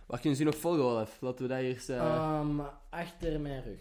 waar 0.06 0.20
kunnen 0.20 0.38
ze 0.38 0.44
nog 0.44 0.56
volgen, 0.56 0.82
Olaf? 0.82 1.20
Laten 1.20 1.42
we 1.48 1.54
dat 1.54 1.62
eerst... 1.62 1.88
eh, 1.88 1.96
Ehm, 1.96 2.60
achter 2.90 3.40
mijn 3.40 3.62
rug. 3.62 3.80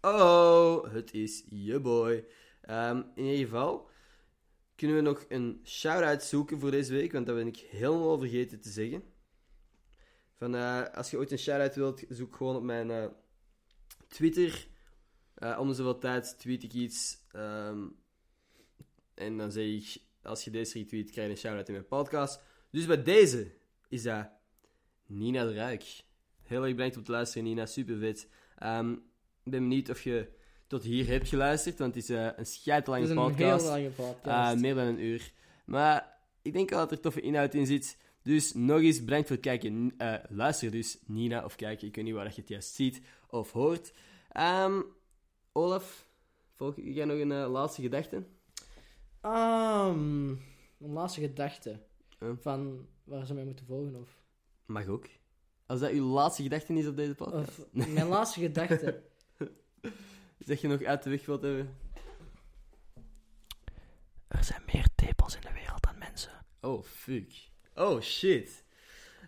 Oh, 0.00 0.92
het 0.92 1.12
is 1.14 1.44
je 1.50 1.80
boy. 1.80 2.24
Ehm, 2.68 3.02
in 3.14 3.24
ieder 3.24 3.44
geval 3.44 3.90
kunnen 4.76 4.96
we 4.96 5.02
nog 5.02 5.24
een 5.28 5.60
shout-out 5.64 6.22
zoeken 6.22 6.60
voor 6.60 6.70
deze 6.70 6.92
week, 6.92 7.12
want 7.12 7.26
dat 7.26 7.36
ben 7.36 7.46
ik 7.46 7.56
helemaal 7.56 8.18
vergeten 8.18 8.60
te 8.60 8.70
zeggen. 8.70 9.02
Van, 10.36 10.54
eh, 10.54 10.84
als 10.94 11.10
je 11.10 11.16
ooit 11.16 11.30
een 11.30 11.38
shout-out 11.38 11.74
wilt, 11.74 12.04
zoek 12.08 12.36
gewoon 12.36 12.56
op 12.56 12.62
mijn 12.62 12.90
eh, 12.90 13.06
Twitter. 14.08 14.68
Eh, 15.34 15.58
om 15.60 15.68
de 15.68 15.74
zoveel 15.74 15.98
tijd 15.98 16.38
tweet 16.38 16.62
ik 16.62 16.72
iets. 16.72 17.18
ehm, 17.32 17.86
en 19.14 19.36
dan 19.36 19.52
zeg 19.52 19.64
ik, 19.64 20.02
als 20.22 20.44
je 20.44 20.50
deze 20.50 20.78
retweet, 20.78 21.10
krijg 21.10 21.26
je 21.26 21.32
een 21.32 21.38
shout-out 21.38 21.68
in 21.68 21.74
mijn 21.74 21.86
podcast. 21.86 22.40
Dus 22.70 22.86
bij 22.86 23.02
deze 23.02 23.52
is 23.88 24.02
dat 24.02 24.28
Nina 25.06 25.44
de 25.44 25.54
Ruik. 25.54 26.02
Heel 26.42 26.64
erg 26.64 26.74
bedankt 26.74 26.96
om 26.96 27.04
te 27.04 27.12
luisteren, 27.12 27.44
Nina. 27.44 27.66
Super 27.66 27.98
vet. 27.98 28.28
Ehm, 28.56 28.92
ik 29.42 29.50
ben 29.50 29.60
benieuwd 29.60 29.88
of 29.88 30.02
je 30.02 30.36
tot 30.68 30.82
hier 30.82 31.06
hebt 31.06 31.28
geluisterd, 31.28 31.78
want 31.78 31.94
het 31.94 32.02
is 32.02 32.10
eh, 32.10 32.28
een 32.36 32.46
scheidlange 32.46 33.00
Het 33.00 33.10
is 33.10 33.16
een 33.16 33.22
podcast. 33.22 33.62
heel 33.62 33.70
lange 33.70 33.88
podcast. 33.88 34.54
Eh, 34.54 34.60
meer 34.60 34.74
dan 34.74 34.86
een 34.86 35.00
uur. 35.00 35.32
Maar 35.64 36.18
ik 36.42 36.52
denk 36.52 36.70
wel 36.70 36.78
dat 36.78 36.90
er 36.90 37.00
toffe 37.00 37.20
inhoud 37.20 37.54
in 37.54 37.66
zit. 37.66 37.96
Dus 38.22 38.54
nog 38.54 38.80
eens 38.80 39.04
bedankt 39.04 39.26
voor 39.26 39.36
het 39.36 39.44
kijken. 39.44 39.94
Eh, 39.96 40.14
luister 40.28 40.70
dus, 40.70 40.98
Nina, 41.06 41.44
of 41.44 41.56
kijken. 41.56 41.88
Ik 41.88 41.94
weet 41.94 42.04
niet 42.04 42.14
waar 42.14 42.24
dat 42.24 42.34
je 42.34 42.40
het 42.40 42.50
juist 42.50 42.74
ziet 42.74 43.00
of 43.28 43.52
hoort. 43.52 43.92
Ehm, 44.32 44.80
Olaf, 45.52 46.08
volg 46.54 46.74
jij 46.76 47.04
nog 47.04 47.18
een 47.18 47.32
laatste 47.32 47.82
gedachte? 47.82 48.24
Ehm, 49.20 50.26
mijn 50.76 50.92
laatste 50.92 51.20
gedachte. 51.20 51.80
Van 52.40 52.86
waar 53.04 53.26
ze 53.26 53.34
mij 53.34 53.44
moeten 53.44 53.66
volgen. 53.66 54.00
Of, 54.00 54.22
Mag 54.66 54.86
ook. 54.86 55.06
Als 55.66 55.80
dat 55.80 55.90
uw 55.90 56.04
laatste 56.06 56.42
gedachte 56.42 56.74
is 56.74 56.86
op 56.86 56.96
deze 56.96 57.14
podcast. 57.14 57.58
of 57.58 57.66
mijn 57.72 58.08
laatste 58.08 58.40
gedachte. 58.40 59.02
Zeg 60.38 60.60
je 60.60 60.68
nog 60.68 60.82
uit 60.82 61.02
de 61.02 61.10
weg 61.10 61.26
wilt 61.26 61.42
hebben? 61.42 61.76
Er 64.28 64.44
zijn 64.44 64.62
meer 64.72 64.86
tepels 64.94 65.34
in 65.34 65.40
de 65.40 65.52
wereld 65.52 65.82
dan 65.82 65.98
mensen. 65.98 66.32
Oh, 66.60 66.82
fuck. 66.84 67.32
Oh, 67.74 68.00
shit. 68.00 68.64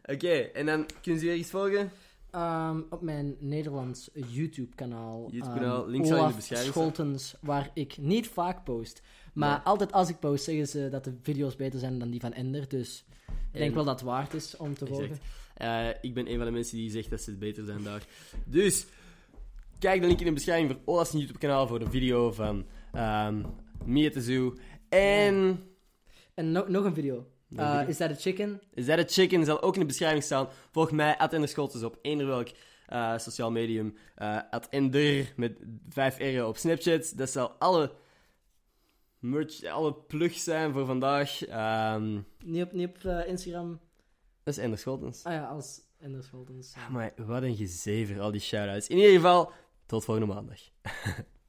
Oké, 0.04 0.28
en 0.32 0.66
dan 0.66 0.86
kunnen 1.02 1.20
ze 1.20 1.26
weer 1.26 1.36
iets 1.36 1.50
volgen? 1.50 1.90
Ehm, 2.30 2.80
op 2.90 3.00
mijn 3.00 3.36
Nederlands 3.38 4.10
YouTube-kanaal. 4.12 5.28
YouTube-kanaal, 5.30 5.82
ehm, 5.82 5.90
link 5.90 6.06
zal 6.06 6.22
in 6.22 6.28
de 6.28 6.34
beschrijving. 6.34 6.70
Scholtens, 6.72 7.34
waar 7.40 7.70
ik 7.74 7.96
niet 7.98 8.28
vaak 8.28 8.64
post. 8.64 9.02
Maar 9.34 9.56
Nee. 9.56 9.64
altijd 9.66 9.92
als 9.92 10.08
ik 10.08 10.18
post, 10.18 10.44
zeggen 10.44 10.66
ze 10.68 10.88
dat 10.90 11.04
de 11.04 11.14
video's 11.22 11.56
beter 11.56 11.78
zijn 11.78 11.98
dan 11.98 12.10
die 12.10 12.20
van 12.20 12.32
Ender. 12.32 12.68
Dus 12.68 13.04
ik 13.28 13.34
denk 13.58 13.68
En- 13.68 13.74
wel 13.74 13.84
dat 13.84 14.00
het 14.00 14.08
waard 14.08 14.34
is 14.34 14.56
om 14.56 14.74
te 14.74 14.86
volgen. 14.86 15.18
Eh, 15.54 15.88
ik 16.00 16.14
ben 16.14 16.30
een 16.30 16.36
van 16.36 16.46
de 16.46 16.52
mensen 16.52 16.76
die 16.76 16.90
zegt 16.90 17.10
dat 17.10 17.20
ze 17.20 17.30
het 17.30 17.38
beter 17.38 17.64
zijn 17.64 17.82
daar. 17.82 18.02
Dus, 18.44 18.86
kijk 19.80 20.00
de 20.00 20.06
link 20.06 20.18
in 20.20 20.26
de 20.26 20.32
beschrijving 20.32 20.70
voor 20.70 20.94
Olaf's 20.94 21.12
YouTube-kanaal 21.12 21.66
voor 21.66 21.78
de 21.78 21.90
video 21.90 22.32
van 22.32 22.66
ehm 22.92 23.42
Mia 23.84 24.10
de 24.10 24.20
Zoo. 24.22 24.54
En... 24.88 25.64
En 26.34 26.52
no- 26.52 26.68
nog 26.68 26.84
een 26.84 26.94
video. 26.94 27.26
Uh, 27.48 27.70
video? 27.76 27.88
is 27.88 27.96
dat 27.96 28.10
a 28.10 28.14
chicken? 28.14 28.60
Is 28.74 28.86
that 28.86 28.98
a 28.98 29.04
Chicken 29.06 29.44
zal 29.44 29.62
ook 29.62 29.74
in 29.74 29.80
de 29.80 29.86
beschrijving 29.86 30.22
staan. 30.22 30.48
Volg 30.70 30.92
mij, 30.92 31.18
at 31.18 31.48
Scholtes 31.48 31.82
op 31.82 31.98
eender 32.02 32.26
welk 32.26 32.48
eh, 32.86 33.18
sociaal 33.18 33.50
medium. 33.50 33.94
eh 34.14 34.38
at 34.50 34.68
Ender 34.68 35.32
met 35.36 35.58
5 35.88 36.18
R 36.18 36.42
op 36.42 36.56
Snapchat. 36.56 37.12
Dat 37.16 37.30
zal 37.30 37.50
alle 37.50 37.92
merch, 39.18 39.64
alle 39.64 39.94
plugs 39.94 40.44
zijn 40.44 40.72
voor 40.72 40.86
vandaag. 40.86 41.44
Ehm, 41.46 42.18
Niet 42.44 42.62
op, 42.62 42.72
niet 42.72 42.88
op 42.88 43.04
eh, 43.04 43.26
Instagram. 43.28 43.80
dat 44.42 44.54
is 44.56 44.60
Ender 44.62 44.78
Scholtens. 44.78 45.24
Ah 45.24 45.32
ja, 45.32 45.46
als 45.46 45.80
Ender 45.98 46.22
Scholtens. 46.22 46.74
Maar 46.90 47.12
wat 47.16 47.42
een 47.42 47.56
gezever, 47.56 48.20
al 48.20 48.30
die 48.30 48.40
shout-outs. 48.40 48.88
In 48.88 48.96
ieder 48.96 49.12
geval, 49.12 49.52
tot 49.90 50.04
volgende 50.04 50.34
maandag. 50.34 50.60